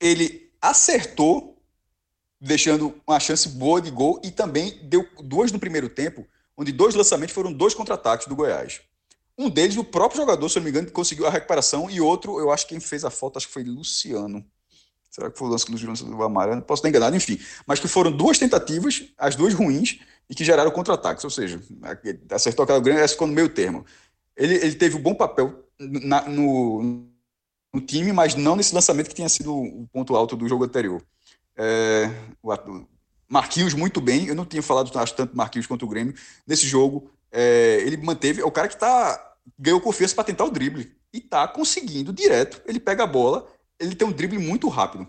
ele 0.00 0.50
acertou 0.60 1.55
deixando 2.40 2.94
uma 3.06 3.18
chance 3.18 3.48
boa 3.48 3.80
de 3.80 3.90
gol 3.90 4.20
e 4.22 4.30
também 4.30 4.78
deu 4.84 5.06
duas 5.22 5.50
no 5.52 5.58
primeiro 5.58 5.88
tempo, 5.88 6.26
onde 6.56 6.72
dois 6.72 6.94
lançamentos 6.94 7.34
foram 7.34 7.52
dois 7.52 7.74
contra-ataques 7.74 8.26
do 8.26 8.36
Goiás. 8.36 8.80
Um 9.38 9.50
deles, 9.50 9.76
o 9.76 9.84
próprio 9.84 10.20
jogador, 10.20 10.48
se 10.48 10.56
não 10.56 10.64
me 10.64 10.70
engano, 10.70 10.90
conseguiu 10.90 11.26
a 11.26 11.30
recuperação, 11.30 11.90
e 11.90 12.00
outro, 12.00 12.38
eu 12.40 12.50
acho 12.50 12.66
que 12.66 12.74
quem 12.74 12.80
fez 12.80 13.04
a 13.04 13.10
falta, 13.10 13.38
acho 13.38 13.46
que 13.46 13.52
foi 13.52 13.64
Luciano. 13.64 14.44
Será 15.10 15.30
que 15.30 15.38
foi 15.38 15.48
o 15.48 15.50
lance 15.50 15.66
do 16.04 16.22
Amarelo? 16.22 16.62
Posso 16.62 16.80
estar 16.80 16.88
enganado, 16.88 17.16
enfim. 17.16 17.38
Mas 17.66 17.80
que 17.80 17.88
foram 17.88 18.10
duas 18.10 18.38
tentativas, 18.38 19.04
as 19.16 19.34
duas 19.34 19.54
ruins, 19.54 19.98
e 20.28 20.34
que 20.34 20.44
geraram 20.44 20.70
contra-ataques. 20.70 21.24
Ou 21.24 21.30
seja, 21.30 21.60
acertou 22.30 22.64
aquela 22.64 22.80
grande, 22.80 23.00
essa 23.00 23.12
ficou 23.12 23.26
no 23.26 23.32
meio 23.34 23.48
termo. 23.48 23.84
Ele, 24.36 24.54
ele 24.56 24.74
teve 24.74 24.96
um 24.96 25.02
bom 25.02 25.14
papel 25.14 25.64
na, 25.78 26.28
no, 26.28 27.06
no 27.72 27.80
time, 27.80 28.12
mas 28.12 28.34
não 28.34 28.56
nesse 28.56 28.74
lançamento 28.74 29.08
que 29.08 29.14
tinha 29.14 29.28
sido 29.28 29.54
o 29.54 29.86
ponto 29.92 30.14
alto 30.14 30.36
do 30.36 30.48
jogo 30.48 30.64
anterior. 30.64 31.02
É, 31.56 32.10
o 32.42 32.52
Marquinhos 33.28 33.74
muito 33.74 34.00
bem, 34.00 34.26
eu 34.26 34.34
não 34.34 34.44
tinha 34.44 34.62
falado 34.62 34.96
acho, 34.98 35.14
tanto 35.14 35.36
Marquinhos 35.36 35.66
quanto 35.66 35.84
o 35.84 35.88
Grêmio. 35.88 36.14
Nesse 36.46 36.66
jogo, 36.66 37.10
é, 37.32 37.80
ele 37.84 37.96
manteve, 37.96 38.40
é 38.40 38.44
o 38.44 38.50
cara 38.50 38.68
que 38.68 38.76
tá, 38.76 39.34
ganhou 39.58 39.80
confiança 39.80 40.14
para 40.14 40.24
tentar 40.24 40.44
o 40.44 40.50
drible. 40.50 40.94
E 41.12 41.20
tá 41.20 41.48
conseguindo 41.48 42.12
direto. 42.12 42.60
Ele 42.66 42.78
pega 42.78 43.04
a 43.04 43.06
bola, 43.06 43.46
ele 43.80 43.94
tem 43.94 44.06
um 44.06 44.12
drible 44.12 44.38
muito 44.38 44.68
rápido. 44.68 45.08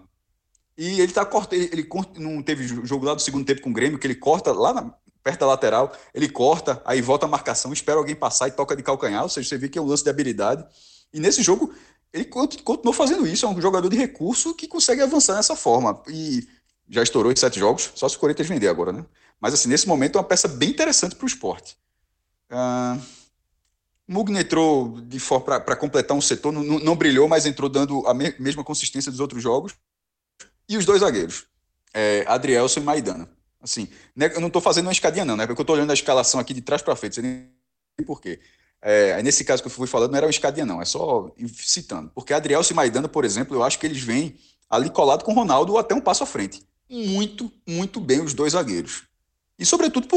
E 0.77 1.01
ele 1.01 1.11
tá 1.11 1.25
corta, 1.25 1.55
ele, 1.55 1.69
ele 1.71 1.89
não 2.17 2.41
teve 2.41 2.67
jogo 2.67 3.05
lá 3.05 3.13
do 3.13 3.21
segundo 3.21 3.45
tempo 3.45 3.61
com 3.61 3.69
o 3.69 3.73
Grêmio, 3.73 3.97
que 3.97 4.07
ele 4.07 4.15
corta 4.15 4.51
lá 4.51 4.73
na, 4.73 4.93
perto 5.23 5.39
da 5.41 5.47
lateral, 5.47 5.91
ele 6.13 6.29
corta, 6.29 6.81
aí 6.85 7.01
volta 7.01 7.25
a 7.25 7.29
marcação, 7.29 7.73
espera 7.73 7.97
alguém 7.97 8.15
passar 8.15 8.47
e 8.47 8.51
toca 8.51 8.75
de 8.75 8.83
calcanhar, 8.83 9.23
ou 9.23 9.29
seja, 9.29 9.49
você 9.49 9.57
vê 9.57 9.67
que 9.67 9.77
é 9.77 9.81
um 9.81 9.85
lance 9.85 10.03
de 10.03 10.09
habilidade. 10.09 10.65
E 11.11 11.19
nesse 11.19 11.41
jogo, 11.43 11.73
ele 12.13 12.25
continuou 12.25 12.93
fazendo 12.93 13.27
isso, 13.27 13.45
é 13.45 13.49
um 13.49 13.61
jogador 13.61 13.89
de 13.89 13.97
recurso 13.97 14.53
que 14.55 14.67
consegue 14.67 15.01
avançar 15.01 15.35
nessa 15.35 15.55
forma. 15.55 16.01
E 16.07 16.47
já 16.89 17.03
estourou 17.03 17.31
em 17.31 17.35
sete 17.35 17.59
jogos, 17.59 17.91
só 17.95 18.07
se 18.07 18.15
o 18.15 18.19
Corinthians 18.19 18.47
vender 18.47 18.67
agora, 18.67 18.91
né? 18.91 19.05
Mas 19.39 19.53
assim, 19.53 19.69
nesse 19.69 19.87
momento 19.87 20.17
é 20.17 20.21
uma 20.21 20.27
peça 20.27 20.47
bem 20.47 20.69
interessante 20.69 21.15
para 21.15 21.25
o 21.25 21.27
esporte. 21.27 21.77
Uh, 22.49 22.99
Mugni 24.07 24.39
entrou 24.39 24.97
para 25.43 25.75
completar 25.75 26.15
um 26.15 26.21
setor, 26.21 26.51
não, 26.51 26.63
não, 26.63 26.95
brilhou, 26.95 27.27
mas 27.27 27.45
entrou 27.45 27.69
dando 27.69 28.07
a 28.07 28.13
me, 28.13 28.33
mesma 28.39 28.63
consistência 28.63 29.11
dos 29.11 29.19
outros 29.19 29.43
jogos. 29.43 29.75
E 30.67 30.77
os 30.77 30.85
dois 30.85 31.01
zagueiros, 31.01 31.45
é, 31.93 32.23
Adrielson 32.27 32.79
e 32.79 32.83
Maidana. 32.83 33.29
Assim, 33.61 33.89
né, 34.15 34.31
eu 34.33 34.39
não 34.39 34.47
estou 34.47 34.61
fazendo 34.61 34.85
uma 34.85 34.91
escadinha, 34.93 35.25
não, 35.25 35.35
né? 35.35 35.45
Porque 35.45 35.59
eu 35.59 35.63
estou 35.63 35.75
olhando 35.75 35.91
a 35.91 35.93
escalação 35.93 36.39
aqui 36.39 36.53
de 36.53 36.61
trás 36.61 36.81
para 36.81 36.95
frente, 36.95 37.21
nem 37.21 37.49
por 38.05 38.21
quê. 38.21 38.39
É, 38.81 39.21
nesse 39.23 39.43
caso 39.43 39.61
que 39.61 39.67
eu 39.67 39.71
fui 39.71 39.87
falando, 39.87 40.11
não 40.11 40.17
era 40.17 40.25
uma 40.25 40.31
escadinha, 40.31 40.65
não, 40.65 40.81
é 40.81 40.85
só 40.85 41.31
citando. 41.53 42.11
Porque 42.13 42.33
Adrielso 42.33 42.71
e 42.71 42.75
Maidana, 42.75 43.07
por 43.07 43.25
exemplo, 43.25 43.55
eu 43.55 43.63
acho 43.63 43.79
que 43.79 43.85
eles 43.85 44.01
vêm 44.01 44.35
ali 44.69 44.89
colado 44.89 45.23
com 45.23 45.31
o 45.31 45.35
Ronaldo 45.35 45.77
até 45.77 45.95
um 45.95 46.01
passo 46.01 46.23
à 46.23 46.25
frente. 46.25 46.61
Muito, 46.89 47.51
muito 47.67 47.99
bem 47.99 48.21
os 48.21 48.33
dois 48.33 48.53
zagueiros. 48.53 49.03
E 49.57 49.65
sobretudo 49.65 50.07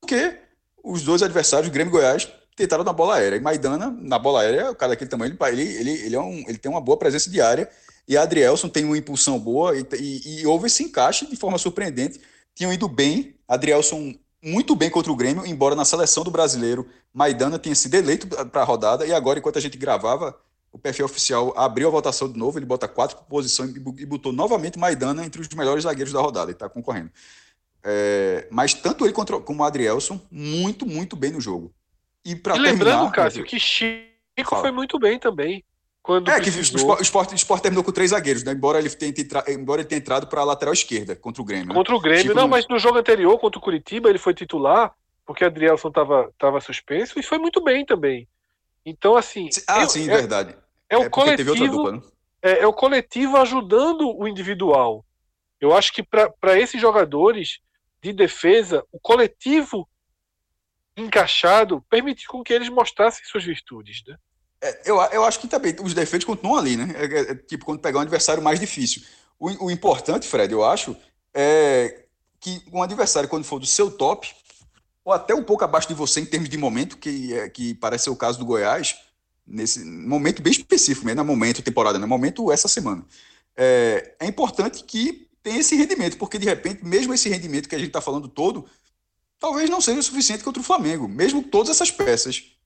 porque 0.00 0.38
os 0.82 1.02
dois 1.02 1.22
adversários, 1.22 1.70
Grêmio 1.70 1.90
e 1.90 1.92
Goiás, 1.92 2.28
tentaram 2.56 2.84
na 2.84 2.92
bola 2.92 3.16
aérea. 3.16 3.36
E 3.36 3.40
Maidana, 3.40 3.96
na 4.00 4.18
bola 4.18 4.42
aérea, 4.42 4.70
o 4.70 4.74
cara 4.74 4.90
daquele 4.90 5.08
tamanho, 5.08 5.36
ele, 5.48 5.62
ele, 5.62 5.90
ele, 5.90 6.16
é 6.16 6.20
um, 6.20 6.44
ele 6.48 6.58
tem 6.58 6.70
uma 6.70 6.80
boa 6.80 6.98
presença 6.98 7.30
de 7.30 7.40
área. 7.40 7.70
E 8.08 8.16
Adrielson 8.16 8.68
tem 8.68 8.84
uma 8.84 8.98
impulsão 8.98 9.38
boa 9.38 9.78
e, 9.78 9.86
e, 9.98 10.40
e 10.40 10.46
houve 10.46 10.66
esse 10.66 10.82
encaixe 10.82 11.26
de 11.26 11.36
forma 11.36 11.58
surpreendente. 11.58 12.20
Tinham 12.54 12.72
ido 12.72 12.88
bem 12.88 13.36
Adrielson 13.46 14.14
muito 14.42 14.74
bem 14.74 14.90
contra 14.90 15.12
o 15.12 15.16
Grêmio, 15.16 15.46
embora 15.46 15.74
na 15.74 15.84
seleção 15.84 16.24
do 16.24 16.30
brasileiro 16.30 16.86
Maidana 17.12 17.58
tenha 17.58 17.74
sido 17.74 17.94
eleito 17.94 18.26
para 18.46 18.62
a 18.62 18.64
rodada, 18.64 19.06
e 19.06 19.12
agora, 19.12 19.38
enquanto 19.38 19.58
a 19.58 19.60
gente 19.60 19.76
gravava, 19.76 20.38
o 20.72 20.78
perfil 20.78 21.04
oficial 21.04 21.52
abriu 21.56 21.88
a 21.88 21.90
votação 21.90 22.30
de 22.30 22.38
novo, 22.38 22.58
ele 22.58 22.66
bota 22.66 22.86
quatro 22.86 23.18
posições 23.28 23.74
e 23.74 24.06
botou 24.06 24.32
novamente 24.32 24.78
Maidana 24.78 25.24
entre 25.24 25.40
os 25.40 25.48
melhores 25.48 25.84
zagueiros 25.84 26.12
da 26.12 26.20
rodada, 26.20 26.46
ele 26.46 26.52
está 26.52 26.68
concorrendo. 26.68 27.10
É, 27.82 28.46
mas 28.50 28.74
tanto 28.74 29.04
ele 29.04 29.12
contra, 29.12 29.40
como 29.40 29.62
o 29.62 29.64
Adrielson, 29.64 30.20
muito, 30.30 30.86
muito 30.86 31.16
bem 31.16 31.32
no 31.32 31.40
jogo. 31.40 31.72
E, 32.24 32.36
para 32.36 32.54
lembrando, 32.54 33.10
Cássio, 33.10 33.44
que 33.44 33.58
Chico 33.58 34.10
Fala. 34.44 34.62
foi 34.62 34.70
muito 34.70 34.98
bem 34.98 35.18
também. 35.18 35.64
Quando 36.02 36.30
é, 36.30 36.40
precisou. 36.40 36.96
que 36.96 37.02
o 37.02 37.02
Sport, 37.02 37.32
o 37.32 37.34
Sport 37.34 37.62
terminou 37.62 37.84
com 37.84 37.92
três 37.92 38.10
zagueiros, 38.10 38.42
né? 38.42 38.52
embora, 38.52 38.78
ele 38.78 38.88
tenha, 38.90 39.12
embora 39.48 39.82
ele 39.82 39.88
tenha 39.88 39.98
entrado 39.98 40.26
para 40.26 40.40
a 40.40 40.44
lateral 40.44 40.72
esquerda 40.72 41.14
contra 41.14 41.42
o 41.42 41.44
Grêmio. 41.44 41.68
Né? 41.68 41.74
Contra 41.74 41.94
o 41.94 42.00
Grêmio, 42.00 42.22
Chico 42.22 42.34
não, 42.34 42.48
mas 42.48 42.66
no 42.68 42.78
jogo 42.78 42.98
anterior, 42.98 43.38
contra 43.38 43.58
o 43.58 43.62
Curitiba, 43.62 44.08
ele 44.08 44.18
foi 44.18 44.32
titular, 44.32 44.94
porque 45.26 45.44
Adrielson 45.44 45.88
estava 45.88 46.32
tava 46.38 46.60
suspenso 46.60 47.18
e 47.18 47.22
foi 47.22 47.38
muito 47.38 47.62
bem 47.62 47.84
também. 47.84 48.26
Então, 48.84 49.14
assim. 49.14 49.48
Ah, 49.68 49.82
eu, 49.82 49.88
sim, 49.88 50.08
é, 50.08 50.16
verdade. 50.16 50.56
É, 50.88 50.96
o 50.96 51.02
é 51.02 51.08
coletivo. 51.10 51.54
Dupla, 51.54 51.92
né? 51.92 52.02
é, 52.42 52.60
é, 52.60 52.66
o 52.66 52.72
coletivo 52.72 53.36
ajudando 53.36 54.10
o 54.16 54.26
individual. 54.26 55.04
Eu 55.60 55.76
acho 55.76 55.92
que 55.92 56.02
para 56.02 56.58
esses 56.58 56.80
jogadores 56.80 57.60
de 58.02 58.12
defesa, 58.12 58.82
o 58.90 58.98
coletivo 58.98 59.86
encaixado 60.96 61.84
permitiu 61.90 62.30
com 62.30 62.42
que 62.42 62.52
eles 62.52 62.70
mostrassem 62.70 63.24
suas 63.26 63.44
virtudes, 63.44 64.02
né? 64.06 64.16
É, 64.62 64.82
eu, 64.84 65.00
eu 65.12 65.24
acho 65.24 65.40
que 65.40 65.48
também 65.48 65.74
os 65.82 65.94
defeitos 65.94 66.26
continuam 66.26 66.58
ali, 66.58 66.76
né? 66.76 66.92
É, 66.94 67.04
é, 67.04 67.20
é 67.32 67.34
tipo 67.34 67.64
quando 67.64 67.80
pegar 67.80 67.98
um 67.98 68.02
adversário 68.02 68.42
mais 68.42 68.60
difícil. 68.60 69.02
O, 69.38 69.66
o, 69.66 69.70
importante, 69.70 70.28
Fred, 70.28 70.52
eu 70.52 70.64
acho, 70.64 70.94
é 71.32 72.04
que 72.38 72.62
um 72.72 72.82
adversário, 72.82 73.28
quando 73.28 73.44
for 73.44 73.58
do 73.58 73.66
seu 73.66 73.90
top, 73.90 74.30
ou 75.04 75.12
até 75.12 75.34
um 75.34 75.42
pouco 75.42 75.64
abaixo 75.64 75.88
de 75.88 75.94
você 75.94 76.20
em 76.20 76.26
termos 76.26 76.48
de 76.48 76.58
momento, 76.58 76.98
que, 76.98 77.34
é, 77.34 77.48
que 77.48 77.74
parece 77.74 78.04
ser 78.04 78.10
o 78.10 78.16
caso 78.16 78.38
do 78.38 78.44
Goiás, 78.44 78.96
nesse 79.46 79.84
momento 79.84 80.42
bem 80.42 80.52
específico, 80.52 81.06
mesmo, 81.06 81.16
não 81.16 81.24
é 81.24 81.26
momento 81.26 81.62
temporada, 81.62 81.98
não 81.98 82.06
é 82.06 82.08
momento 82.08 82.52
essa 82.52 82.68
semana. 82.68 83.04
É, 83.56 84.14
é 84.20 84.26
importante 84.26 84.84
que 84.84 85.28
tenha 85.42 85.58
esse 85.58 85.74
rendimento, 85.74 86.16
porque 86.18 86.38
de 86.38 86.46
repente, 86.46 86.84
mesmo 86.84 87.12
esse 87.14 87.28
rendimento 87.28 87.68
que 87.68 87.74
a 87.74 87.78
gente 87.78 87.88
está 87.88 88.00
falando 88.00 88.28
todo, 88.28 88.66
talvez 89.38 89.68
não 89.70 89.80
seja 89.80 90.00
o 90.00 90.02
suficiente 90.02 90.44
contra 90.44 90.60
o 90.60 90.64
Flamengo, 90.64 91.08
mesmo 91.08 91.42
todas 91.42 91.70
essas 91.70 91.90
peças 91.90 92.59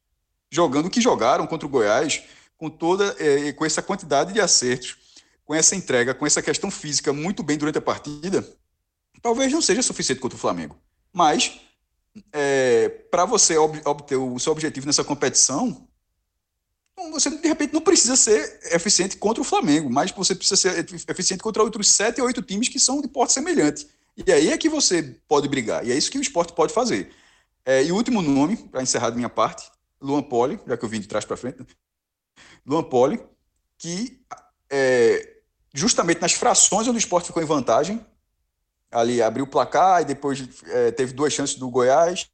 jogando 0.55 0.87
o 0.87 0.91
que 0.91 1.01
jogaram 1.01 1.47
contra 1.47 1.67
o 1.67 1.71
Goiás, 1.71 2.23
com 2.57 2.71
toda 2.71 3.17
é, 3.19 3.53
com 3.53 3.65
essa 3.67 3.83
quantidade 3.83 4.33
de 4.33 4.41
acertos, 4.41 4.97
com 5.45 5.55
essa 5.55 5.75
entrega, 5.75 6.15
com 6.15 6.25
essa 6.25 6.41
questão 6.41 6.71
física 6.71 7.13
muito 7.13 7.43
bem 7.43 7.59
durante 7.59 7.79
a 7.79 7.83
partida, 7.83 8.47
talvez 9.21 9.53
não 9.53 9.61
seja 9.61 9.83
suficiente 9.83 10.21
contra 10.21 10.37
o 10.37 10.41
Flamengo. 10.41 10.77
Mas, 11.13 11.61
é, 12.33 12.89
para 13.11 13.25
você 13.25 13.57
ob 13.57 13.81
obter 13.85 14.17
o 14.17 14.39
seu 14.39 14.53
objetivo 14.53 14.87
nessa 14.87 15.03
competição, 15.03 15.89
você 17.11 17.31
de 17.31 17.49
repente 17.49 17.75
não 17.75 17.81
precisa 17.81 18.15
ser 18.15 18.61
eficiente 18.73 19.17
contra 19.17 19.41
o 19.41 19.45
Flamengo, 19.45 19.91
mas 19.91 20.13
você 20.13 20.35
precisa 20.35 20.57
ser 20.57 20.87
eficiente 21.09 21.43
contra 21.43 21.63
outros 21.63 21.89
sete 21.89 22.21
ou 22.21 22.29
oito 22.29 22.41
times 22.41 22.69
que 22.69 22.79
são 22.79 23.03
de 23.03 23.09
porte 23.09 23.33
semelhante. 23.33 23.89
E 24.17 24.31
aí 24.33 24.51
é 24.51 24.57
que 24.57 24.69
você 24.69 25.03
pode 25.27 25.49
brigar. 25.49 25.85
E 25.85 25.91
é 25.91 25.97
isso 25.97 26.11
que 26.11 26.19
o 26.19 26.23
esporte 26.23 26.53
pode 26.53 26.73
fazer. 26.73 27.11
É, 27.67 27.83
e 27.83 27.91
o 27.91 27.97
último 27.97 28.23
nome, 28.23 28.57
para 28.57 28.83
encerrar 28.83 29.11
da 29.11 29.17
minha 29.17 29.29
parte, 29.29 29.65
Luan 30.05 30.23
Poli, 30.23 30.61
já 30.67 30.77
que 30.77 30.85
eu 30.85 30.89
vim 30.89 31.01
de 31.01 31.09
trás 31.09 31.25
para 31.25 31.37
frente, 31.37 31.61
né? 31.61 31.67
Luan 32.67 32.83
Poli, 32.83 33.19
que 33.79 34.23
é, 34.71 35.39
justamente 35.73 36.21
nas 36.21 36.33
frações 36.33 36.87
onde 36.87 36.99
o 36.99 36.99
esporte 36.99 37.29
ficou 37.29 37.43
em 37.43 37.47
vantagem, 37.47 38.05
ali 38.91 39.23
abriu 39.23 39.45
o 39.45 39.49
placar 39.49 40.03
e 40.03 40.05
depois 40.05 40.47
é, 40.67 40.91
teve 40.91 41.15
duas 41.15 41.33
chances 41.33 41.57
do 41.57 41.71
Goiás, 41.71 42.29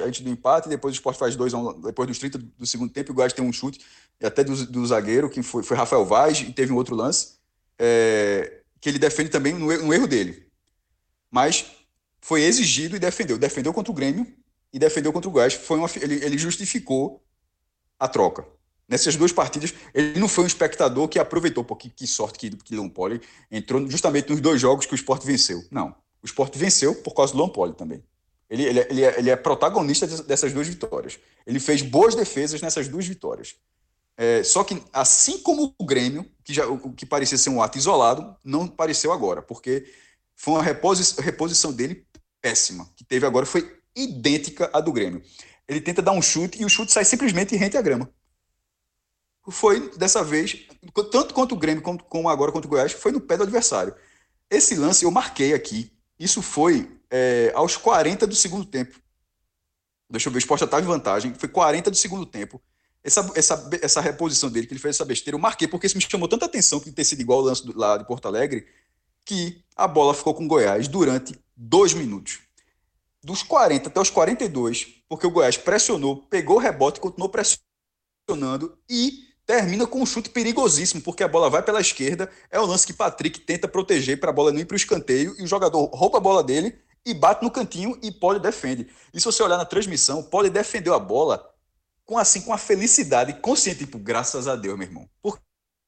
antes 0.00 0.20
do 0.20 0.30
empate, 0.30 0.68
depois 0.68 0.94
o 0.94 0.96
esporte 0.96 1.18
faz 1.18 1.34
dois, 1.34 1.52
depois 1.82 2.06
dos 2.06 2.18
30 2.18 2.38
do 2.38 2.66
segundo 2.66 2.92
tempo, 2.92 3.10
o 3.10 3.14
Goiás 3.14 3.32
tem 3.32 3.44
um 3.44 3.52
chute, 3.52 3.84
até 4.22 4.44
do, 4.44 4.66
do 4.66 4.86
zagueiro, 4.86 5.28
que 5.28 5.42
foi, 5.42 5.64
foi 5.64 5.76
Rafael 5.76 6.04
Vaz, 6.04 6.40
e 6.40 6.52
teve 6.52 6.72
um 6.72 6.76
outro 6.76 6.94
lance, 6.94 7.38
é, 7.78 8.62
que 8.80 8.88
ele 8.88 8.98
defende 8.98 9.28
também 9.28 9.54
no, 9.54 9.66
no 9.66 9.92
erro 9.92 10.06
dele. 10.06 10.48
Mas 11.30 11.66
foi 12.20 12.42
exigido 12.42 12.94
e 12.94 12.98
defendeu. 13.00 13.38
Defendeu 13.38 13.72
contra 13.72 13.90
o 13.90 13.94
Grêmio, 13.94 14.26
e 14.72 14.78
defendeu 14.78 15.12
contra 15.12 15.28
o 15.28 15.32
Goiás. 15.32 15.54
Foi 15.54 15.78
uma, 15.78 15.88
ele, 15.96 16.24
ele 16.24 16.38
justificou 16.38 17.22
a 17.98 18.08
troca. 18.08 18.46
Nessas 18.88 19.16
duas 19.16 19.32
partidas, 19.32 19.72
ele 19.94 20.18
não 20.18 20.28
foi 20.28 20.44
um 20.44 20.46
espectador 20.46 21.08
que 21.08 21.18
aproveitou, 21.18 21.64
porque 21.64 21.88
que 21.88 22.06
sorte 22.06 22.38
que, 22.38 22.50
que 22.50 22.74
Luan 22.74 22.88
Poli 22.88 23.20
entrou 23.50 23.88
justamente 23.88 24.30
nos 24.30 24.40
dois 24.40 24.60
jogos 24.60 24.86
que 24.86 24.92
o 24.92 24.96
Sport 24.96 25.24
venceu. 25.24 25.62
Não. 25.70 25.94
O 26.22 26.26
Sport 26.26 26.56
venceu 26.56 26.94
por 26.96 27.14
causa 27.14 27.32
do 27.32 27.38
Luan 27.38 27.48
Poli 27.48 27.74
também. 27.74 28.02
Ele, 28.50 28.64
ele, 28.64 28.80
ele, 28.80 29.04
é, 29.04 29.18
ele 29.18 29.30
é 29.30 29.36
protagonista 29.36 30.06
dessas 30.06 30.52
duas 30.52 30.68
vitórias. 30.68 31.18
Ele 31.46 31.58
fez 31.58 31.80
boas 31.80 32.14
defesas 32.14 32.60
nessas 32.60 32.86
duas 32.86 33.06
vitórias. 33.06 33.56
É, 34.16 34.42
só 34.44 34.62
que, 34.62 34.82
assim 34.92 35.38
como 35.38 35.74
o 35.78 35.86
Grêmio, 35.86 36.30
que, 36.44 36.52
já, 36.52 36.66
o 36.66 36.92
que 36.92 37.06
parecia 37.06 37.38
ser 37.38 37.48
um 37.48 37.62
ato 37.62 37.78
isolado, 37.78 38.36
não 38.44 38.68
pareceu 38.68 39.10
agora, 39.10 39.40
porque 39.40 39.90
foi 40.36 40.54
uma 40.54 40.62
reposição, 40.62 41.24
reposição 41.24 41.72
dele 41.72 42.06
péssima, 42.42 42.90
que 42.94 43.04
teve 43.04 43.24
agora 43.24 43.46
foi 43.46 43.80
idêntica 43.94 44.70
à 44.72 44.80
do 44.80 44.92
Grêmio. 44.92 45.22
Ele 45.68 45.80
tenta 45.80 46.02
dar 46.02 46.12
um 46.12 46.22
chute 46.22 46.60
e 46.60 46.64
o 46.64 46.68
chute 46.68 46.92
sai 46.92 47.04
simplesmente 47.04 47.56
rente 47.56 47.76
à 47.76 47.82
grama. 47.82 48.10
Foi, 49.50 49.90
dessa 49.96 50.22
vez, 50.22 50.66
tanto 51.10 51.34
contra 51.34 51.54
o 51.54 51.58
Grêmio 51.58 51.82
como, 51.82 52.02
como 52.04 52.28
agora 52.28 52.52
contra 52.52 52.66
o 52.66 52.70
Goiás, 52.70 52.92
foi 52.92 53.10
no 53.10 53.20
pé 53.20 53.36
do 53.36 53.42
adversário. 53.42 53.94
Esse 54.48 54.74
lance 54.76 55.04
eu 55.04 55.10
marquei 55.10 55.52
aqui. 55.52 55.92
Isso 56.18 56.40
foi 56.42 57.00
é, 57.10 57.50
aos 57.54 57.76
40 57.76 58.26
do 58.26 58.34
segundo 58.34 58.64
tempo. 58.64 59.00
Deixa 60.08 60.28
eu 60.28 60.32
ver, 60.32 60.38
o 60.38 60.40
Sport 60.40 60.60
já 60.60 60.66
estava 60.66 60.82
em 60.82 60.86
vantagem. 60.86 61.34
Foi 61.34 61.48
40 61.48 61.90
do 61.90 61.96
segundo 61.96 62.26
tempo. 62.26 62.62
Essa, 63.02 63.32
essa, 63.34 63.70
essa 63.82 64.00
reposição 64.00 64.48
dele, 64.48 64.66
que 64.66 64.74
ele 64.74 64.80
fez 64.80 64.94
essa 64.94 65.04
besteira, 65.04 65.34
eu 65.34 65.40
marquei 65.40 65.66
porque 65.66 65.86
isso 65.86 65.96
me 65.96 66.02
chamou 66.08 66.28
tanta 66.28 66.44
atenção 66.44 66.78
que 66.78 66.92
ter 66.92 67.04
sido 67.04 67.20
igual 67.20 67.40
o 67.40 67.42
lance 67.42 67.66
do, 67.66 67.76
lá 67.76 67.96
de 67.96 68.06
Porto 68.06 68.26
Alegre, 68.26 68.64
que 69.24 69.64
a 69.74 69.88
bola 69.88 70.14
ficou 70.14 70.34
com 70.34 70.44
o 70.44 70.48
Goiás 70.48 70.86
durante 70.86 71.34
dois 71.56 71.94
minutos 71.94 72.40
dos 73.24 73.42
40 73.42 73.88
até 73.88 74.00
os 74.00 74.10
42, 74.10 74.86
porque 75.08 75.26
o 75.26 75.30
Goiás 75.30 75.56
pressionou, 75.56 76.22
pegou 76.28 76.56
o 76.56 76.60
rebote, 76.60 77.00
continuou 77.00 77.30
pressionando 77.30 78.76
e 78.88 79.32
termina 79.46 79.86
com 79.86 80.00
um 80.00 80.06
chute 80.06 80.30
perigosíssimo, 80.30 81.02
porque 81.02 81.22
a 81.22 81.28
bola 81.28 81.50
vai 81.50 81.62
pela 81.62 81.80
esquerda. 81.80 82.30
É 82.50 82.58
o 82.58 82.66
lance 82.66 82.86
que 82.86 82.92
Patrick 82.92 83.40
tenta 83.40 83.68
proteger 83.68 84.18
para 84.18 84.30
a 84.30 84.32
bola 84.32 84.52
não 84.52 84.60
ir 84.60 84.64
para 84.64 84.74
o 84.74 84.76
escanteio 84.76 85.34
e 85.38 85.44
o 85.44 85.46
jogador 85.46 85.84
rouba 85.86 86.18
a 86.18 86.20
bola 86.20 86.42
dele 86.42 86.78
e 87.04 87.14
bate 87.14 87.42
no 87.42 87.50
cantinho 87.50 87.98
e 88.02 88.10
pode 88.10 88.40
defende. 88.40 88.88
E 89.12 89.20
se 89.20 89.26
você 89.26 89.42
olhar 89.42 89.56
na 89.56 89.64
transmissão, 89.64 90.22
pode 90.22 90.50
defendeu 90.50 90.94
a 90.94 90.98
bola 90.98 91.48
com 92.04 92.18
assim 92.18 92.42
com 92.42 92.52
a 92.52 92.58
felicidade 92.58 93.34
consciente, 93.34 93.80
tipo, 93.80 93.98
graças 93.98 94.48
a 94.48 94.56
Deus, 94.56 94.76
meu 94.76 94.86
irmão. 94.86 95.08
Porque 95.20 95.40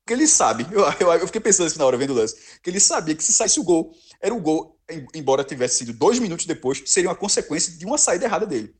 ele 0.09 0.27
sabe, 0.27 0.67
eu, 0.73 0.85
eu, 1.01 1.13
eu 1.21 1.27
fiquei 1.27 1.41
pensando 1.41 1.67
isso 1.67 1.79
na 1.79 1.87
hora 1.87 1.97
vendo 1.97 2.11
o 2.11 2.17
lance, 2.17 2.61
que 2.63 2.71
ele 2.71 2.81
sabia 2.81 3.15
que 3.15 3.25
se 3.25 3.33
saísse 3.33 3.59
o 3.61 3.65
gol, 3.65 3.93
era 4.21 4.35
o 4.35 4.41
gol 4.41 4.74
embora 5.15 5.45
tivesse 5.45 5.79
sido 5.79 5.93
dois 5.93 6.19
minutos 6.19 6.47
depois, 6.47 6.83
seria 6.87 7.09
uma 7.09 7.17
consequência 7.17 7.77
de 7.77 7.85
uma 7.87 7.99
saída 7.99 8.25
errada 8.25 8.47
dele. 8.47 8.75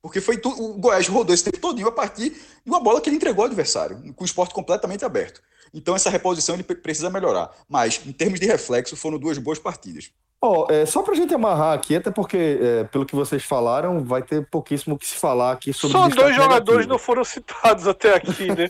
Porque 0.00 0.20
foi 0.20 0.38
tu, 0.38 0.50
o 0.50 0.78
Goiás 0.78 1.08
rodou 1.08 1.34
esse 1.34 1.44
tempo 1.44 1.58
todinho 1.58 1.88
a 1.88 1.92
partir 1.92 2.30
de 2.30 2.38
uma 2.70 2.80
bola 2.80 3.00
que 3.00 3.08
ele 3.08 3.16
entregou 3.16 3.42
ao 3.42 3.46
adversário, 3.46 4.00
com 4.14 4.22
o 4.22 4.26
esporte 4.26 4.54
completamente 4.54 5.04
aberto. 5.04 5.42
Então 5.74 5.94
essa 5.94 6.08
reposição 6.08 6.54
ele 6.54 6.62
precisa 6.62 7.10
melhorar. 7.10 7.50
Mas, 7.68 8.00
em 8.06 8.12
termos 8.12 8.38
de 8.38 8.46
reflexo, 8.46 8.96
foram 8.96 9.18
duas 9.18 9.38
boas 9.38 9.58
partidas. 9.58 10.10
Oh, 10.40 10.66
é, 10.70 10.86
só 10.86 11.02
para 11.02 11.14
a 11.14 11.16
gente 11.16 11.34
amarrar 11.34 11.74
aqui, 11.74 11.96
até 11.96 12.12
porque, 12.12 12.60
é, 12.62 12.84
pelo 12.84 13.04
que 13.04 13.16
vocês 13.16 13.42
falaram, 13.42 14.04
vai 14.04 14.22
ter 14.22 14.48
pouquíssimo 14.48 14.94
o 14.94 14.98
que 14.98 15.06
se 15.06 15.16
falar 15.16 15.50
aqui 15.50 15.72
sobre 15.72 15.96
Só 15.96 16.08
dois 16.08 16.36
jogadores 16.36 16.86
negativo. 16.86 16.88
não 16.90 16.98
foram 16.98 17.24
citados 17.24 17.88
até 17.88 18.14
aqui, 18.14 18.46
né? 18.46 18.68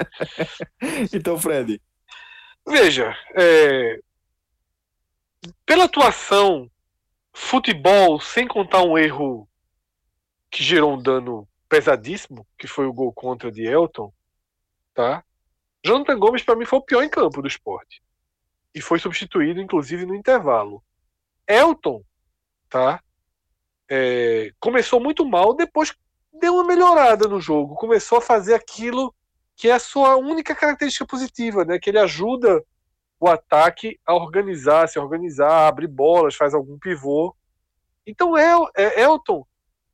então, 1.12 1.38
Fred. 1.38 1.80
Veja, 2.66 3.14
é, 3.36 4.00
pela 5.64 5.84
atuação, 5.84 6.70
futebol, 7.32 8.20
sem 8.20 8.46
contar 8.46 8.82
um 8.82 8.98
erro 8.98 9.48
que 10.50 10.62
gerou 10.62 10.94
um 10.94 11.02
dano 11.02 11.48
pesadíssimo, 11.68 12.46
que 12.58 12.66
foi 12.66 12.86
o 12.86 12.92
gol 12.92 13.12
contra 13.12 13.50
de 13.50 13.64
Elton, 13.64 14.12
tá? 14.92 15.24
Jonathan 15.84 16.18
Gomes 16.18 16.42
para 16.42 16.56
mim 16.56 16.64
foi 16.64 16.78
o 16.78 16.84
pior 16.84 17.02
em 17.02 17.08
campo 17.08 17.40
do 17.40 17.48
esporte 17.48 18.02
e 18.74 18.80
foi 18.80 18.98
substituído 18.98 19.60
inclusive 19.60 20.04
no 20.04 20.14
intervalo. 20.14 20.82
Elton, 21.46 22.02
tá? 22.68 23.02
É, 23.88 24.52
começou 24.60 25.00
muito 25.00 25.24
mal, 25.24 25.54
depois 25.54 25.94
deu 26.32 26.54
uma 26.54 26.64
melhorada 26.64 27.26
no 27.28 27.40
jogo, 27.40 27.74
começou 27.74 28.18
a 28.18 28.22
fazer 28.22 28.54
aquilo 28.54 29.14
que 29.56 29.68
é 29.68 29.72
a 29.72 29.78
sua 29.78 30.16
única 30.16 30.54
característica 30.54 31.06
positiva, 31.06 31.64
né? 31.64 31.78
Que 31.78 31.90
ele 31.90 31.98
ajuda 31.98 32.64
o 33.20 33.28
ataque 33.28 34.00
a 34.06 34.14
organizar, 34.14 34.88
se 34.88 34.98
organizar, 34.98 35.68
abrir 35.68 35.86
bolas, 35.86 36.34
faz 36.34 36.54
algum 36.54 36.78
pivô. 36.78 37.36
Então 38.06 38.36
El, 38.36 38.66
é, 38.74 39.02
Elton 39.02 39.46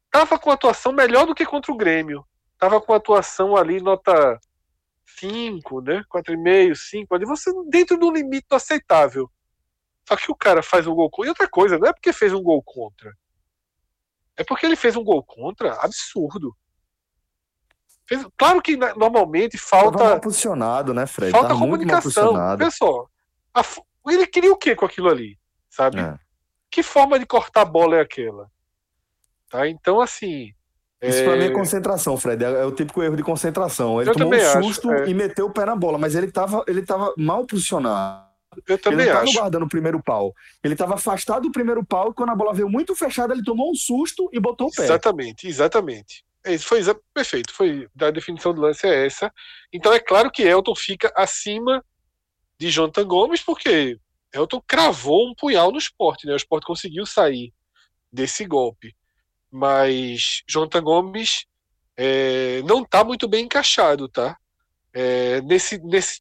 estava 0.07 0.39
com 0.39 0.51
atuação 0.51 0.93
melhor 0.93 1.27
do 1.27 1.35
que 1.35 1.45
contra 1.45 1.73
o 1.73 1.77
Grêmio. 1.77 2.25
Estava 2.53 2.81
com 2.81 2.95
atuação 2.95 3.57
ali, 3.57 3.83
nota 3.83 4.39
5, 5.19 5.81
né? 5.83 6.05
4,5, 6.11 6.75
5, 6.75 7.15
ali 7.15 7.27
você 7.27 7.51
dentro 7.69 7.99
do 7.99 8.13
limite 8.13 8.47
aceitável. 8.53 9.29
Só 10.09 10.17
que 10.17 10.31
o 10.31 10.37
cara 10.37 10.63
faz 10.63 10.87
um 10.87 10.95
gol 10.95 11.11
contra. 11.11 11.27
E 11.27 11.31
outra 11.31 11.49
coisa, 11.49 11.79
não 11.79 11.89
é 11.89 11.93
porque 11.93 12.13
fez 12.13 12.33
um 12.33 12.43
gol 12.43 12.63
contra. 12.63 13.13
É 14.37 14.45
porque 14.45 14.65
ele 14.65 14.77
fez 14.77 14.95
um 14.95 15.03
gol 15.03 15.23
contra 15.25 15.75
absurdo. 15.83 16.57
Fez, 18.07 18.25
claro 18.39 18.63
que 18.63 18.77
normalmente 18.77 19.59
falta. 19.59 19.99
Tava 19.99 20.11
mal 20.11 20.21
posicionado, 20.21 20.95
né, 20.95 21.07
Fred? 21.07 21.33
Falta 21.33 21.49
Tava 21.49 21.61
comunicação. 21.61 22.57
Pessoal, 22.57 23.11
a, 23.57 23.65
ele 24.13 24.27
queria 24.27 24.53
o 24.53 24.57
que 24.57 24.75
com 24.75 24.85
aquilo 24.85 25.09
ali? 25.09 25.39
Sabe? 25.71 26.01
É. 26.01 26.15
Que 26.71 26.83
forma 26.83 27.19
de 27.19 27.27
cortar 27.27 27.63
a 27.63 27.65
bola 27.65 27.97
é 27.97 28.01
aquela? 28.01 28.51
Tá? 29.51 29.69
Então, 29.69 30.01
assim. 30.01 30.53
Isso 31.03 31.19
é... 31.19 31.25
pra 31.25 31.37
mim 31.37 31.45
é 31.45 31.51
concentração, 31.51 32.17
Fred. 32.17 32.45
É, 32.45 32.49
é 32.49 32.65
o 32.65 32.73
típico 32.73 33.03
erro 33.03 33.17
de 33.17 33.23
concentração. 33.23 34.01
Ele 34.01 34.11
Eu 34.11 34.15
tomou 34.15 34.35
um 34.35 34.63
susto 34.63 34.91
acho, 34.91 35.05
é... 35.05 35.09
e 35.09 35.15
meteu 35.15 35.47
o 35.47 35.51
pé 35.51 35.65
na 35.65 35.77
bola, 35.77 35.99
mas 35.99 36.15
ele 36.15 36.31
tava, 36.31 36.65
ele 36.67 36.83
tava 36.83 37.13
mal 37.17 37.47
posicionado. 37.47 38.27
Eu 38.67 38.79
também 38.79 39.01
ele 39.01 39.13
não 39.13 39.25
estava 39.25 39.41
guardando 39.41 39.65
o 39.65 39.69
primeiro 39.69 40.03
pau. 40.03 40.33
Ele 40.65 40.75
estava 40.75 40.95
afastado 40.95 41.43
do 41.43 41.53
primeiro 41.53 41.85
pau 41.85 42.11
e 42.11 42.15
quando 42.15 42.31
a 42.31 42.35
bola 42.35 42.55
veio 42.55 42.71
muito 42.71 42.95
fechada, 42.95 43.35
ele 43.35 43.45
tomou 43.45 43.71
um 43.71 43.75
susto 43.75 44.31
e 44.33 44.41
botou 44.41 44.69
o 44.69 44.71
pé. 44.71 44.85
Exatamente, 44.85 45.47
exatamente. 45.47 46.25
É 46.43 46.57
foi 46.57 46.81
perfeito. 47.13 47.53
Foi 47.53 47.87
a 48.01 48.11
definição 48.11 48.55
do 48.55 48.61
lance 48.61 48.87
é 48.87 49.07
essa. 49.07 49.31
Então 49.73 49.93
é 49.93 49.99
claro 49.99 50.31
que 50.31 50.43
Elton 50.43 50.75
fica 50.75 51.13
acima 51.15 51.85
de 52.59 52.71
Jonathan 52.71 53.07
Gomes, 53.07 53.43
porque 53.43 53.99
Elton 54.33 54.63
cravou 54.67 55.31
um 55.31 55.35
punhal 55.35 55.71
no 55.71 55.79
esporte, 55.79 56.27
né? 56.27 56.33
O 56.33 56.37
esporte 56.37 56.67
conseguiu 56.67 57.07
sair 57.07 57.53
desse 58.13 58.45
golpe. 58.47 58.95
Mas 59.51 60.43
Jonathan 60.49 60.83
Gomes 60.83 61.47
é, 61.97 62.63
não 62.63 62.83
está 62.83 63.05
muito 63.05 63.29
bem 63.29 63.45
encaixado, 63.45 64.09
tá? 64.09 64.37
É, 64.93 65.41
nesse, 65.43 65.79
nesse, 65.79 66.21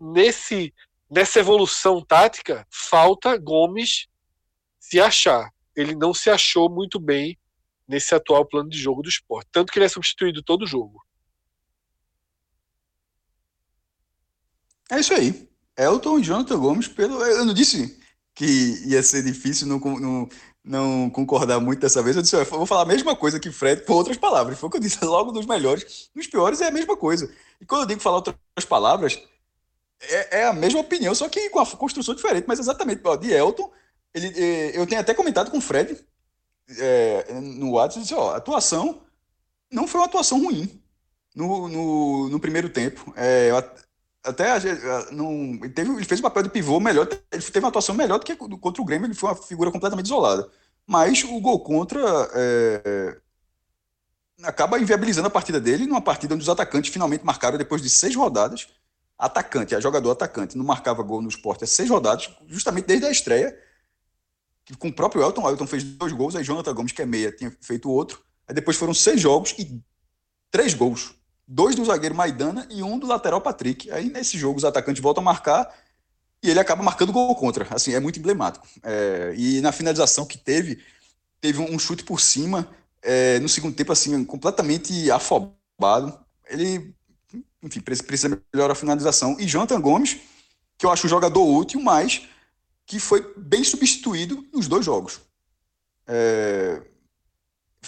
nesse 0.00 0.72
nessa 1.10 1.38
evolução 1.38 2.02
tática, 2.02 2.66
falta 2.70 3.36
Gomes 3.38 4.08
se 4.78 5.00
achar. 5.00 5.50
Ele 5.74 5.94
não 5.94 6.12
se 6.12 6.30
achou 6.30 6.68
muito 6.68 6.98
bem 6.98 7.38
nesse 7.86 8.14
atual 8.14 8.44
plano 8.44 8.68
de 8.68 8.78
jogo 8.78 9.02
do 9.02 9.08
esporte. 9.08 9.48
Tanto 9.52 9.72
que 9.72 9.78
ele 9.78 9.86
é 9.86 9.88
substituído 9.88 10.42
todo 10.42 10.66
jogo. 10.66 11.04
É 14.90 15.00
isso 15.00 15.12
aí. 15.14 15.48
Elton 15.76 16.18
e 16.18 16.22
Jonathan 16.22 16.58
Gomes, 16.58 16.88
pelo. 16.88 17.22
Eu 17.22 17.44
não 17.44 17.52
disse 17.52 17.98
que 18.34 18.82
ia 18.86 19.02
ser 19.02 19.22
difícil 19.22 19.66
não, 19.66 19.78
não, 19.78 20.28
não 20.64 21.10
concordar 21.10 21.60
muito 21.60 21.80
dessa 21.80 22.02
vez. 22.02 22.16
Eu 22.16 22.22
disse, 22.22 22.36
eu 22.36 22.44
vou 22.44 22.66
falar 22.66 22.82
a 22.82 22.86
mesma 22.86 23.16
coisa 23.16 23.40
que 23.40 23.50
Fred, 23.50 23.82
com 23.82 23.94
outras 23.94 24.16
palavras. 24.16 24.58
Foi 24.58 24.68
o 24.68 24.70
que 24.70 24.76
eu 24.76 24.80
disse 24.80 25.02
logo 25.04 25.32
dos 25.32 25.46
melhores. 25.46 26.10
Nos 26.14 26.26
piores 26.26 26.60
é 26.60 26.68
a 26.68 26.70
mesma 26.70 26.96
coisa. 26.96 27.30
E 27.60 27.66
quando 27.66 27.82
eu 27.82 27.86
digo 27.86 28.00
falar 28.00 28.16
outras 28.16 28.64
palavras, 28.68 29.20
é, 30.00 30.40
é, 30.40 30.46
a 30.46 30.52
mesma 30.52 30.80
opinião, 30.80 31.14
só 31.14 31.28
que 31.28 31.48
com 31.50 31.60
a 31.60 31.66
construção 31.66 32.14
diferente, 32.14 32.46
mas 32.46 32.58
exatamente. 32.58 33.00
Ó, 33.04 33.16
de 33.16 33.32
Elton, 33.32 33.70
ele, 34.14 34.28
é, 34.38 34.78
eu 34.78 34.86
tenho 34.86 35.00
até 35.00 35.14
comentado 35.14 35.50
com 35.50 35.58
o 35.58 35.62
Fred 35.62 35.98
é, 36.78 37.32
no 37.40 37.72
WhatsApp, 37.72 38.02
disse, 38.02 38.14
ó, 38.14 38.32
a 38.32 38.36
atuação 38.36 39.02
não 39.70 39.86
foi 39.86 40.00
uma 40.00 40.06
atuação 40.06 40.42
ruim 40.42 40.80
no, 41.34 41.68
no, 41.68 42.28
no 42.28 42.40
primeiro 42.40 42.68
tempo. 42.68 43.12
É, 43.16 43.50
até 44.26 44.58
não, 45.12 45.32
ele, 45.62 45.68
teve, 45.70 45.90
ele 45.92 46.04
fez 46.04 46.20
o 46.20 46.22
papel 46.22 46.42
de 46.42 46.50
pivô 46.50 46.80
melhor, 46.80 47.08
ele 47.32 47.42
teve 47.42 47.60
uma 47.60 47.68
atuação 47.68 47.94
melhor 47.94 48.18
do 48.18 48.24
que 48.24 48.36
contra 48.36 48.82
o 48.82 48.84
Grêmio, 48.84 49.06
ele 49.06 49.14
foi 49.14 49.30
uma 49.30 49.36
figura 49.36 49.70
completamente 49.70 50.06
isolada. 50.06 50.48
Mas 50.86 51.24
o 51.24 51.40
gol 51.40 51.60
contra 51.60 52.00
é, 52.34 53.16
acaba 54.42 54.78
inviabilizando 54.78 55.28
a 55.28 55.30
partida 55.30 55.60
dele 55.60 55.86
numa 55.86 56.02
partida 56.02 56.34
onde 56.34 56.42
os 56.42 56.48
atacantes 56.48 56.92
finalmente 56.92 57.24
marcaram 57.24 57.56
depois 57.56 57.80
de 57.80 57.88
seis 57.88 58.14
rodadas 58.14 58.68
atacante, 59.18 59.74
a 59.74 59.80
jogador 59.80 60.10
atacante, 60.10 60.56
não 60.56 60.64
marcava 60.64 61.02
gol 61.02 61.22
no 61.22 61.28
esporte 61.28 61.64
há 61.64 61.66
seis 61.66 61.88
rodadas, 61.88 62.30
justamente 62.46 62.86
desde 62.86 63.06
a 63.06 63.10
estreia, 63.10 63.58
com 64.78 64.88
o 64.88 64.92
próprio 64.92 65.22
Elton. 65.22 65.48
Elton 65.48 65.66
fez 65.66 65.82
dois 65.84 66.12
gols, 66.12 66.36
aí 66.36 66.44
Jonathan 66.44 66.74
Gomes, 66.74 66.92
que 66.92 67.02
é 67.02 67.06
meia, 67.06 67.32
tinha 67.32 67.50
feito 67.60 67.90
outro. 67.90 68.22
Aí 68.46 68.54
depois 68.54 68.76
foram 68.76 68.92
seis 68.92 69.20
jogos 69.20 69.54
e 69.58 69.82
três 70.50 70.74
gols. 70.74 71.14
Dois 71.48 71.76
do 71.76 71.84
zagueiro 71.84 72.14
Maidana 72.14 72.66
e 72.70 72.82
um 72.82 72.98
do 72.98 73.06
lateral 73.06 73.40
Patrick. 73.40 73.90
Aí 73.90 74.10
nesse 74.10 74.36
jogo 74.36 74.58
os 74.58 74.64
atacantes 74.64 75.02
voltam 75.02 75.22
a 75.22 75.24
marcar 75.24 75.72
e 76.42 76.50
ele 76.50 76.60
acaba 76.60 76.82
marcando 76.82 77.12
gol 77.12 77.34
contra. 77.34 77.66
Assim, 77.74 77.94
é 77.94 78.00
muito 78.00 78.18
emblemático. 78.18 78.66
É, 78.82 79.34
e 79.36 79.60
na 79.60 79.72
finalização 79.72 80.26
que 80.26 80.38
teve, 80.38 80.82
teve 81.40 81.60
um 81.60 81.78
chute 81.78 82.04
por 82.04 82.20
cima, 82.20 82.68
é, 83.02 83.38
no 83.38 83.48
segundo 83.48 83.74
tempo, 83.74 83.92
assim, 83.92 84.24
completamente 84.24 85.10
afobado. 85.10 86.18
Ele 86.48 86.94
enfim, 87.62 87.80
precisa 87.80 88.40
melhorar 88.52 88.72
a 88.72 88.76
finalização. 88.76 89.36
E 89.38 89.46
Jonathan 89.46 89.80
Gomes, 89.80 90.18
que 90.78 90.86
eu 90.86 90.90
acho 90.90 91.06
um 91.06 91.10
jogador 91.10 91.44
útil, 91.44 91.80
mas 91.80 92.28
que 92.86 93.00
foi 93.00 93.34
bem 93.36 93.64
substituído 93.64 94.46
nos 94.52 94.68
dois 94.68 94.84
jogos. 94.84 95.20
É, 96.06 96.80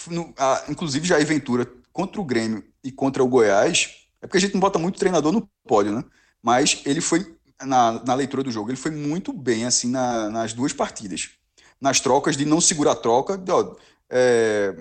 no, 0.08 0.34
a, 0.36 0.64
inclusive, 0.68 1.06
Jair 1.06 1.26
Ventura 1.26 1.70
contra 1.92 2.20
o 2.20 2.24
Grêmio 2.24 2.64
e 2.88 2.92
contra 2.92 3.22
o 3.22 3.28
Goiás, 3.28 4.08
é 4.22 4.26
porque 4.26 4.38
a 4.38 4.40
gente 4.40 4.54
não 4.54 4.60
bota 4.60 4.78
muito 4.78 4.98
treinador 4.98 5.30
no 5.30 5.46
pódio, 5.66 5.92
né? 5.92 6.02
Mas 6.42 6.80
ele 6.86 7.02
foi, 7.02 7.36
na, 7.62 8.02
na 8.02 8.14
leitura 8.14 8.42
do 8.42 8.50
jogo, 8.50 8.70
ele 8.70 8.78
foi 8.78 8.90
muito 8.90 9.30
bem, 9.30 9.66
assim, 9.66 9.90
na, 9.90 10.30
nas 10.30 10.54
duas 10.54 10.72
partidas. 10.72 11.30
Nas 11.78 12.00
trocas, 12.00 12.36
de 12.36 12.46
não 12.46 12.60
segurar 12.60 12.92
a 12.92 12.96
troca, 12.96 13.36
de, 13.36 13.52
ó, 13.52 13.76
é, 14.08 14.74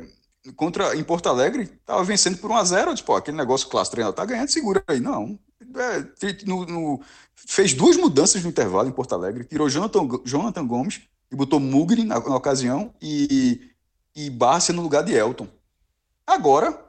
contra 0.55 0.95
em 0.95 1.03
Porto 1.03 1.27
Alegre, 1.27 1.67
tava 1.85 2.03
vencendo 2.05 2.37
por 2.37 2.49
1 2.49 2.55
a 2.55 2.63
0 2.63 2.95
tipo, 2.95 3.13
aquele 3.13 3.35
negócio 3.35 3.67
clássico, 3.67 3.95
treinador 3.95 4.15
tá 4.15 4.25
ganhando, 4.25 4.49
segura 4.49 4.81
aí. 4.87 5.01
Não. 5.01 5.37
É, 5.75 6.45
no, 6.45 6.65
no, 6.65 7.01
fez 7.35 7.73
duas 7.73 7.97
mudanças 7.97 8.41
no 8.41 8.49
intervalo 8.49 8.87
em 8.87 8.93
Porto 8.93 9.13
Alegre, 9.13 9.43
tirou 9.43 9.69
Jonathan, 9.69 10.07
Jonathan 10.23 10.65
Gomes 10.65 11.01
e 11.29 11.35
botou 11.35 11.59
Mugri 11.59 12.05
na, 12.05 12.19
na 12.19 12.35
ocasião 12.37 12.93
e, 13.01 13.69
e 14.15 14.29
Bárcia 14.29 14.73
no 14.73 14.81
lugar 14.81 15.03
de 15.03 15.13
Elton. 15.13 15.47
Agora, 16.25 16.86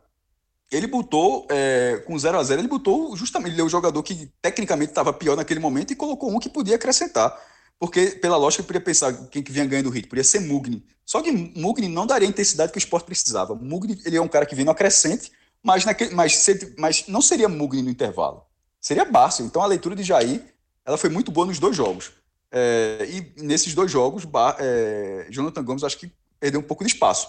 ele 0.70 0.86
botou, 0.86 1.46
é, 1.50 2.02
com 2.06 2.18
0 2.18 2.38
a 2.38 2.42
0 2.42 2.60
ele 2.60 2.68
botou 2.68 3.16
justamente, 3.16 3.52
ele 3.52 3.60
é 3.60 3.64
o 3.64 3.68
jogador 3.68 4.02
que 4.02 4.30
tecnicamente 4.42 4.90
estava 4.90 5.12
pior 5.12 5.36
naquele 5.36 5.60
momento 5.60 5.92
e 5.92 5.96
colocou 5.96 6.30
um 6.30 6.38
que 6.38 6.48
podia 6.48 6.76
acrescentar. 6.76 7.34
Porque, 7.78 8.06
pela 8.06 8.36
lógica, 8.36 8.62
poderia 8.62 8.84
pensar 8.84 9.12
quem 9.28 9.42
que 9.42 9.52
vinha 9.52 9.64
ganhando 9.64 9.86
o 9.86 9.90
ritmo, 9.90 10.10
podia 10.10 10.24
ser 10.24 10.40
Mugni. 10.40 10.84
Só 11.06 11.22
que 11.22 11.30
Mugni 11.30 11.88
não 11.88 12.06
daria 12.06 12.28
a 12.28 12.30
intensidade 12.30 12.72
que 12.72 12.78
o 12.78 12.80
esporte 12.80 13.06
precisava. 13.06 13.54
Mugni, 13.54 13.98
ele 14.04 14.16
é 14.16 14.20
um 14.20 14.28
cara 14.28 14.44
que 14.44 14.54
vem 14.54 14.64
no 14.64 14.70
acrescente, 14.70 15.32
mas, 15.62 15.84
naquele, 15.84 16.14
mas, 16.14 16.46
mas 16.76 17.06
não 17.06 17.22
seria 17.22 17.48
Mugni 17.48 17.82
no 17.82 17.90
intervalo. 17.90 18.42
Seria 18.80 19.04
Bárcio. 19.04 19.44
Então, 19.44 19.62
a 19.62 19.66
leitura 19.66 19.96
de 19.96 20.02
Jair, 20.02 20.42
ela 20.84 20.98
foi 20.98 21.08
muito 21.08 21.30
boa 21.30 21.46
nos 21.46 21.58
dois 21.58 21.76
jogos. 21.76 22.12
É, 22.50 23.06
e 23.08 23.42
nesses 23.42 23.74
dois 23.74 23.90
jogos, 23.90 24.24
é, 24.58 25.26
Jonathan 25.30 25.62
Gomes 25.62 25.84
acho 25.84 25.98
que 25.98 26.12
perdeu 26.40 26.60
um 26.60 26.64
pouco 26.64 26.84
de 26.84 26.90
espaço. 26.90 27.28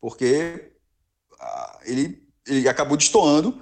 Porque 0.00 0.72
ah, 1.40 1.78
ele, 1.84 2.27
ele 2.48 2.68
acabou 2.68 2.96
destoando 2.96 3.60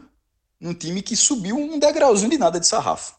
num 0.61 0.73
time 0.73 1.03
que 1.03 1.17
subiu 1.17 1.57
um 1.57 1.79
degrauzinho 1.79 2.31
de 2.31 2.39
nada 2.39 2.59
de 2.59 2.67
sarrafo. 2.67 3.15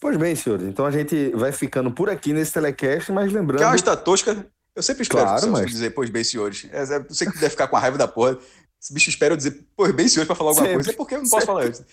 Pois 0.00 0.16
bem, 0.16 0.34
senhores. 0.34 0.66
Então 0.66 0.86
a 0.86 0.90
gente 0.90 1.30
vai 1.30 1.50
ficando 1.50 1.90
por 1.90 2.08
aqui 2.08 2.32
nesse 2.32 2.52
telecast, 2.52 3.10
mas 3.10 3.32
lembrando. 3.32 3.58
Que 3.58 3.64
é 3.64 3.66
uma 3.66 3.76
estatusca. 3.76 4.46
Eu 4.74 4.82
sempre 4.82 5.02
espero 5.02 5.24
claro, 5.24 5.50
mas... 5.50 5.66
dizer, 5.66 5.90
pois 5.90 6.08
bem, 6.08 6.22
senhores. 6.22 6.68
É, 6.70 6.82
é, 6.82 7.00
você 7.00 7.26
que 7.26 7.32
deve 7.32 7.50
ficar 7.50 7.66
com 7.66 7.76
a 7.76 7.80
raiva 7.80 7.98
da 7.98 8.06
porra. 8.06 8.38
Esse 8.80 8.94
bicho 8.94 9.10
espera 9.10 9.32
eu 9.32 9.36
dizer, 9.36 9.66
pois 9.76 9.92
bem, 9.92 10.06
senhores, 10.06 10.28
para 10.28 10.36
falar 10.36 10.50
alguma 10.50 10.66
sempre. 10.66 10.84
coisa. 10.84 10.90
É 10.90 10.94
porque 10.96 11.14
eu 11.16 11.18
não 11.18 11.28
posso 11.28 11.46
sempre. 11.46 11.46
falar 11.46 11.68
isso. 11.68 11.84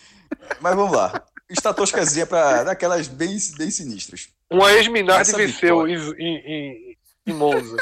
Mas 0.62 0.76
vamos 0.76 0.96
lá. 0.96 1.26
Estatoscazinha 1.50 2.28
para 2.28 2.64
daquelas 2.64 3.08
bem, 3.08 3.36
bem 3.58 3.72
sinistras. 3.72 4.30
Uma 4.52 4.72
ex-Minardi 4.72 5.32
venceu 5.32 5.88
em, 5.88 5.96
em, 6.20 6.95
em, 7.26 7.34
Monza. 7.34 7.78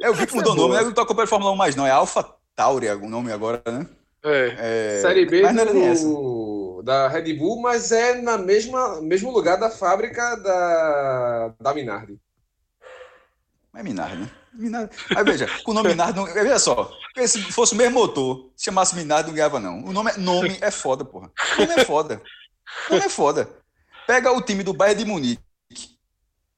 É, 0.00 0.08
eu 0.08 0.14
vi 0.14 0.26
que 0.26 0.34
mudou 0.34 0.52
o 0.52 0.56
nome, 0.56 0.74
né? 0.74 0.82
não 0.82 0.92
tô 0.92 1.00
acompanhando 1.00 1.28
Fórmula 1.28 1.52
1 1.52 1.56
mais, 1.56 1.76
não. 1.76 1.86
É 1.86 1.90
Alpha 1.90 2.24
Tauri 2.54 2.88
o 2.88 3.08
nome 3.08 3.32
agora, 3.32 3.62
né? 3.66 3.86
É. 4.24 4.96
é. 4.96 5.00
Série 5.00 5.26
B 5.26 5.42
do... 5.42 6.82
da 6.82 7.08
Red 7.08 7.34
Bull, 7.34 7.60
mas 7.60 7.92
é 7.92 8.20
na 8.20 8.38
mesma 8.38 9.00
mesmo 9.02 9.30
lugar 9.30 9.58
da 9.58 9.70
fábrica 9.70 10.36
da, 10.36 11.54
da 11.60 11.74
Minardi. 11.74 12.18
É 13.76 13.82
Minardi, 13.82 14.16
né? 14.16 14.30
Minardi. 14.52 14.96
Aí 15.14 15.24
veja, 15.24 15.46
com 15.62 15.72
o 15.72 15.74
nome 15.74 15.90
Minardi, 15.90 16.16
não... 16.16 16.24
veja 16.26 16.58
só, 16.58 16.90
se 17.26 17.42
fosse 17.52 17.74
o 17.74 17.76
mesmo 17.76 17.94
motor, 17.94 18.50
se 18.56 18.64
chamasse 18.64 18.96
Minardi, 18.96 19.28
não 19.28 19.34
ganhava, 19.34 19.60
não. 19.60 19.84
O 19.84 19.92
nome 19.92 20.10
é, 20.10 20.16
nome 20.16 20.58
é 20.60 20.70
foda, 20.70 21.04
porra. 21.04 21.30
O 21.58 21.60
nome 21.60 21.80
é 21.80 21.84
foda. 21.84 22.22
O 22.88 22.94
nome 22.94 23.04
é 23.04 23.08
foda. 23.10 23.48
Pega 24.06 24.32
o 24.32 24.40
time 24.40 24.62
do 24.62 24.72
Bayern 24.72 25.04
de 25.04 25.10
Munique. 25.10 25.43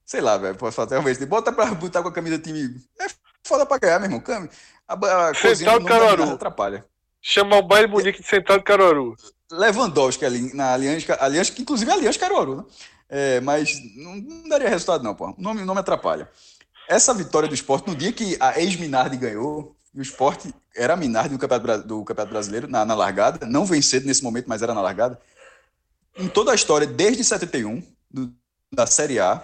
Sei 0.07 0.21
lá, 0.21 0.39
velho, 0.39 0.55
pode 0.55 0.75
falar 0.75 0.87
talvez. 0.87 1.19
Bota 1.25 1.53
pra 1.53 1.67
botar 1.75 2.01
com 2.01 2.09
a 2.09 2.13
camisa 2.13 2.39
do 2.39 2.45
time. 2.45 2.81
É 3.01 3.07
foda 3.45 3.67
pra 3.67 3.79
ganhar, 3.79 3.99
meu 3.99 4.09
irmão. 4.09 4.49
A, 4.87 4.95
a, 4.95 5.29
a 5.31 5.35
cozinha 5.35 5.79
do 5.81 6.23
atrapalha. 6.23 6.85
Chamar 7.21 7.59
o 7.59 7.63
Bayern 7.63 7.93
Munique 7.93 8.23
de 8.23 8.29
Central 8.29 8.63
Caruaru. 8.63 9.17
Lewandowski 9.51 10.25
ali 10.25 10.55
na 10.55 10.75
Aliança, 10.75 11.17
Aliança 11.21 11.53
inclusive 11.59 11.91
é 11.91 11.95
Aliança 11.95 12.19
Caruaru, 12.19 12.57
né? 12.57 12.65
É, 13.09 13.41
mas 13.41 13.81
não, 13.97 14.17
não, 14.17 14.49
daria 14.49 14.69
resultado 14.69 15.03
não, 15.03 15.15
pô. 15.15 15.31
O 15.31 15.35
nome, 15.43 15.63
o 15.63 15.67
nome 15.67 15.81
atrapalha. 15.81 16.31
Essa 16.89 17.13
vitória 17.13 17.49
do 17.49 17.55
esporte, 17.55 17.89
no 17.89 17.97
dia 17.97 18.13
que 18.13 18.37
a 18.39 18.61
ex-Minardi 18.61 19.17
ganhou, 19.17 19.77
e 19.93 19.99
o 19.99 20.03
esporte 20.03 20.55
era 20.75 20.95
a 20.95 20.97
Minardi 20.97 21.31
do 21.31 21.39
Campeonato, 21.39 21.87
do 21.87 22.05
Campeonato 22.05 22.33
Brasileiro, 22.33 22.69
na, 22.69 22.85
na 22.85 22.95
largada, 22.95 23.45
não 23.47 23.65
vencido 23.65 24.07
nesse 24.07 24.23
momento, 24.23 24.47
mas 24.49 24.63
era 24.63 24.75
na 24.75 24.81
largada. 24.81 25.21
Em 26.17 26.29
toda 26.29 26.53
a 26.53 26.55
história, 26.55 26.87
desde 26.87 27.25
71, 27.25 27.83
do, 28.11 28.33
da 28.73 28.87
Série 28.87 29.19
A, 29.19 29.43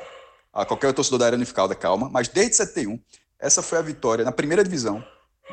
a 0.53 0.65
qualquer 0.65 0.93
torcedor 0.93 1.19
da 1.19 1.27
Arena 1.27 1.39
Unificada, 1.39 1.75
calma, 1.75 2.09
mas 2.11 2.29
desde 2.29 2.57
71, 2.57 3.01
essa 3.39 3.63
foi 3.63 3.79
a 3.79 3.83
vitória 3.83 4.25
na 4.25 4.33
primeira 4.33 4.63
divisão 4.63 5.05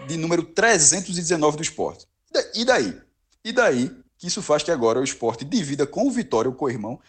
de 0.07 0.17
número 0.17 0.43
319 0.43 1.57
do 1.57 1.63
esporte. 1.63 2.05
E 2.53 2.65
daí? 2.65 2.99
E 3.43 3.51
daí 3.51 3.91
que 4.19 4.27
isso 4.27 4.41
faz 4.41 4.61
que 4.61 4.69
agora 4.69 4.99
o 4.99 5.03
esporte 5.03 5.45
divida 5.45 5.87
com 5.87 6.05
o 6.05 6.11
Vitória, 6.11 6.51
o 6.51 6.53
co-irmão, 6.53 6.99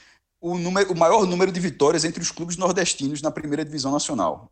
o, 0.41 0.55
o 0.55 0.97
maior 0.97 1.27
número 1.27 1.51
de 1.51 1.59
vitórias 1.59 2.05
entre 2.05 2.23
os 2.23 2.31
clubes 2.31 2.57
nordestinos 2.57 3.21
na 3.21 3.33
primeira 3.33 3.65
divisão 3.65 3.91
nacional. 3.91 4.51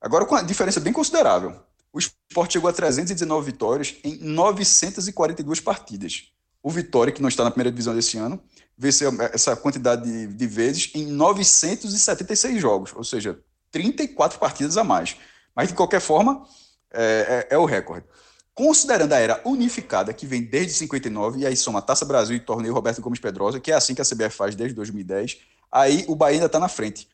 Agora 0.00 0.24
com 0.24 0.34
uma 0.34 0.42
diferença 0.42 0.80
bem 0.80 0.92
considerável. 0.92 1.62
O 1.92 1.98
esporte 1.98 2.54
chegou 2.54 2.70
a 2.70 2.72
319 2.72 3.52
vitórias 3.52 3.94
em 4.02 4.16
942 4.16 5.60
partidas. 5.60 6.32
O 6.62 6.70
Vitória, 6.70 7.12
que 7.12 7.20
não 7.20 7.28
está 7.28 7.44
na 7.44 7.50
primeira 7.50 7.70
divisão 7.70 7.94
desse 7.94 8.16
ano, 8.16 8.42
venceu 8.76 9.12
essa 9.32 9.54
quantidade 9.54 10.02
de, 10.02 10.26
de 10.26 10.46
vezes 10.46 10.90
em 10.94 11.06
976 11.06 12.60
jogos, 12.60 12.92
ou 12.94 13.04
seja, 13.04 13.38
34 13.70 14.38
partidas 14.38 14.76
a 14.76 14.84
mais. 14.84 15.16
Mas, 15.54 15.68
de 15.68 15.74
qualquer 15.74 16.00
forma, 16.00 16.46
é, 16.92 17.46
é, 17.50 17.54
é, 17.54 17.58
o 17.58 17.64
recorde. 17.64 18.06
Considerando 18.54 19.12
a 19.12 19.18
era 19.18 19.40
unificada, 19.44 20.12
que 20.12 20.26
vem 20.26 20.42
desde 20.42 20.74
59, 20.74 21.40
e 21.40 21.46
aí 21.46 21.56
soma 21.56 21.80
Taça 21.80 22.04
Brasil 22.04 22.36
e 22.36 22.40
Torneio 22.40 22.74
Roberto 22.74 23.00
Gomes 23.00 23.18
Pedrosa, 23.18 23.58
que 23.58 23.72
é 23.72 23.74
assim 23.74 23.94
que 23.94 24.02
a 24.02 24.04
CBF 24.04 24.36
faz 24.36 24.54
desde 24.54 24.74
2010, 24.74 25.38
aí 25.70 26.04
o 26.06 26.14
Bahia 26.14 26.36
ainda 26.36 26.46
está 26.46 26.58
na 26.58 26.68
frente, 26.68 27.08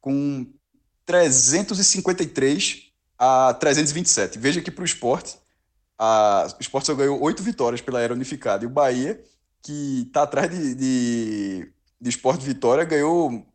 com 0.00 0.46
353 1.06 2.92
a 3.18 3.54
327. 3.54 4.38
Veja 4.38 4.60
que 4.60 4.70
para 4.70 4.82
o 4.82 4.84
esporte, 4.84 5.38
a, 5.98 6.46
o 6.58 6.60
esporte 6.60 6.86
só 6.86 6.94
ganhou 6.94 7.20
oito 7.22 7.42
vitórias 7.42 7.80
pela 7.80 8.00
era 8.00 8.12
unificada, 8.12 8.64
e 8.64 8.66
o 8.66 8.70
Bahia, 8.70 9.22
que 9.62 10.04
está 10.06 10.22
atrás 10.24 10.50
de, 10.50 10.74
de, 10.74 11.72
de 12.00 12.10
esporte 12.10 12.44
vitória, 12.44 12.84
ganhou 12.84 13.46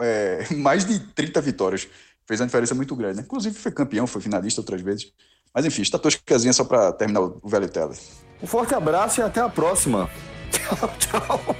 é, 0.00 0.46
mais 0.54 0.84
de 0.84 0.98
30 0.98 1.40
vitórias 1.40 1.88
fez 2.28 2.40
uma 2.40 2.46
diferença 2.46 2.74
muito 2.74 2.94
grande. 2.94 3.16
Né? 3.16 3.22
Inclusive 3.24 3.56
foi 3.56 3.72
campeão, 3.72 4.06
foi 4.06 4.20
finalista 4.20 4.60
outras 4.60 4.82
vezes. 4.82 5.10
Mas 5.52 5.64
enfim, 5.64 5.80
está 5.80 5.98
toscazinha 5.98 6.52
só 6.52 6.62
para 6.62 6.92
terminar 6.92 7.22
o, 7.22 7.40
velho 7.42 7.68
tela. 7.68 7.94
Um 8.42 8.46
forte 8.46 8.74
abraço 8.74 9.20
e 9.20 9.24
até 9.24 9.40
a 9.40 9.48
próxima. 9.48 10.10
Tchau, 10.50 10.90
tchau. 10.98 11.56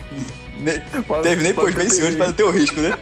Ne 0.58 0.80
Terminei, 1.22 1.52
pois 1.52 1.74
bem, 1.74 1.90
senhores, 1.90 2.16
para 2.16 2.26
não 2.28 2.32
ter 2.32 2.42
o 2.42 2.50
risco, 2.50 2.80
né? 2.80 2.96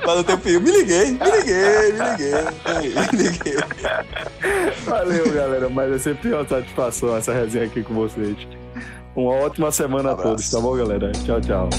Para 0.00 0.14
não 0.14 0.24
ter 0.24 0.34
o 0.34 0.38
perigo. 0.38 0.62
Me 0.62 0.70
liguei, 0.70 1.12
me 1.12 1.30
liguei, 1.30 1.92
me 1.92 2.10
liguei, 2.10 2.94
me 3.12 3.22
liguei. 3.22 3.54
Valeu, 4.84 5.32
galera. 5.32 5.68
Mas 5.68 5.92
é 5.92 5.98
sempre 5.98 6.32
uma 6.32 6.46
satisfação 6.46 7.16
essa 7.16 7.34
resenha 7.34 7.64
aqui 7.64 7.82
com 7.82 7.94
vocês. 7.94 8.36
Uma 9.16 9.32
ótima 9.32 9.72
semana 9.72 10.10
um 10.10 10.12
a 10.12 10.16
todos, 10.16 10.50
tá 10.50 10.60
bom, 10.60 10.76
galera? 10.76 11.10
Tchau, 11.12 11.40
tchau. 11.40 11.70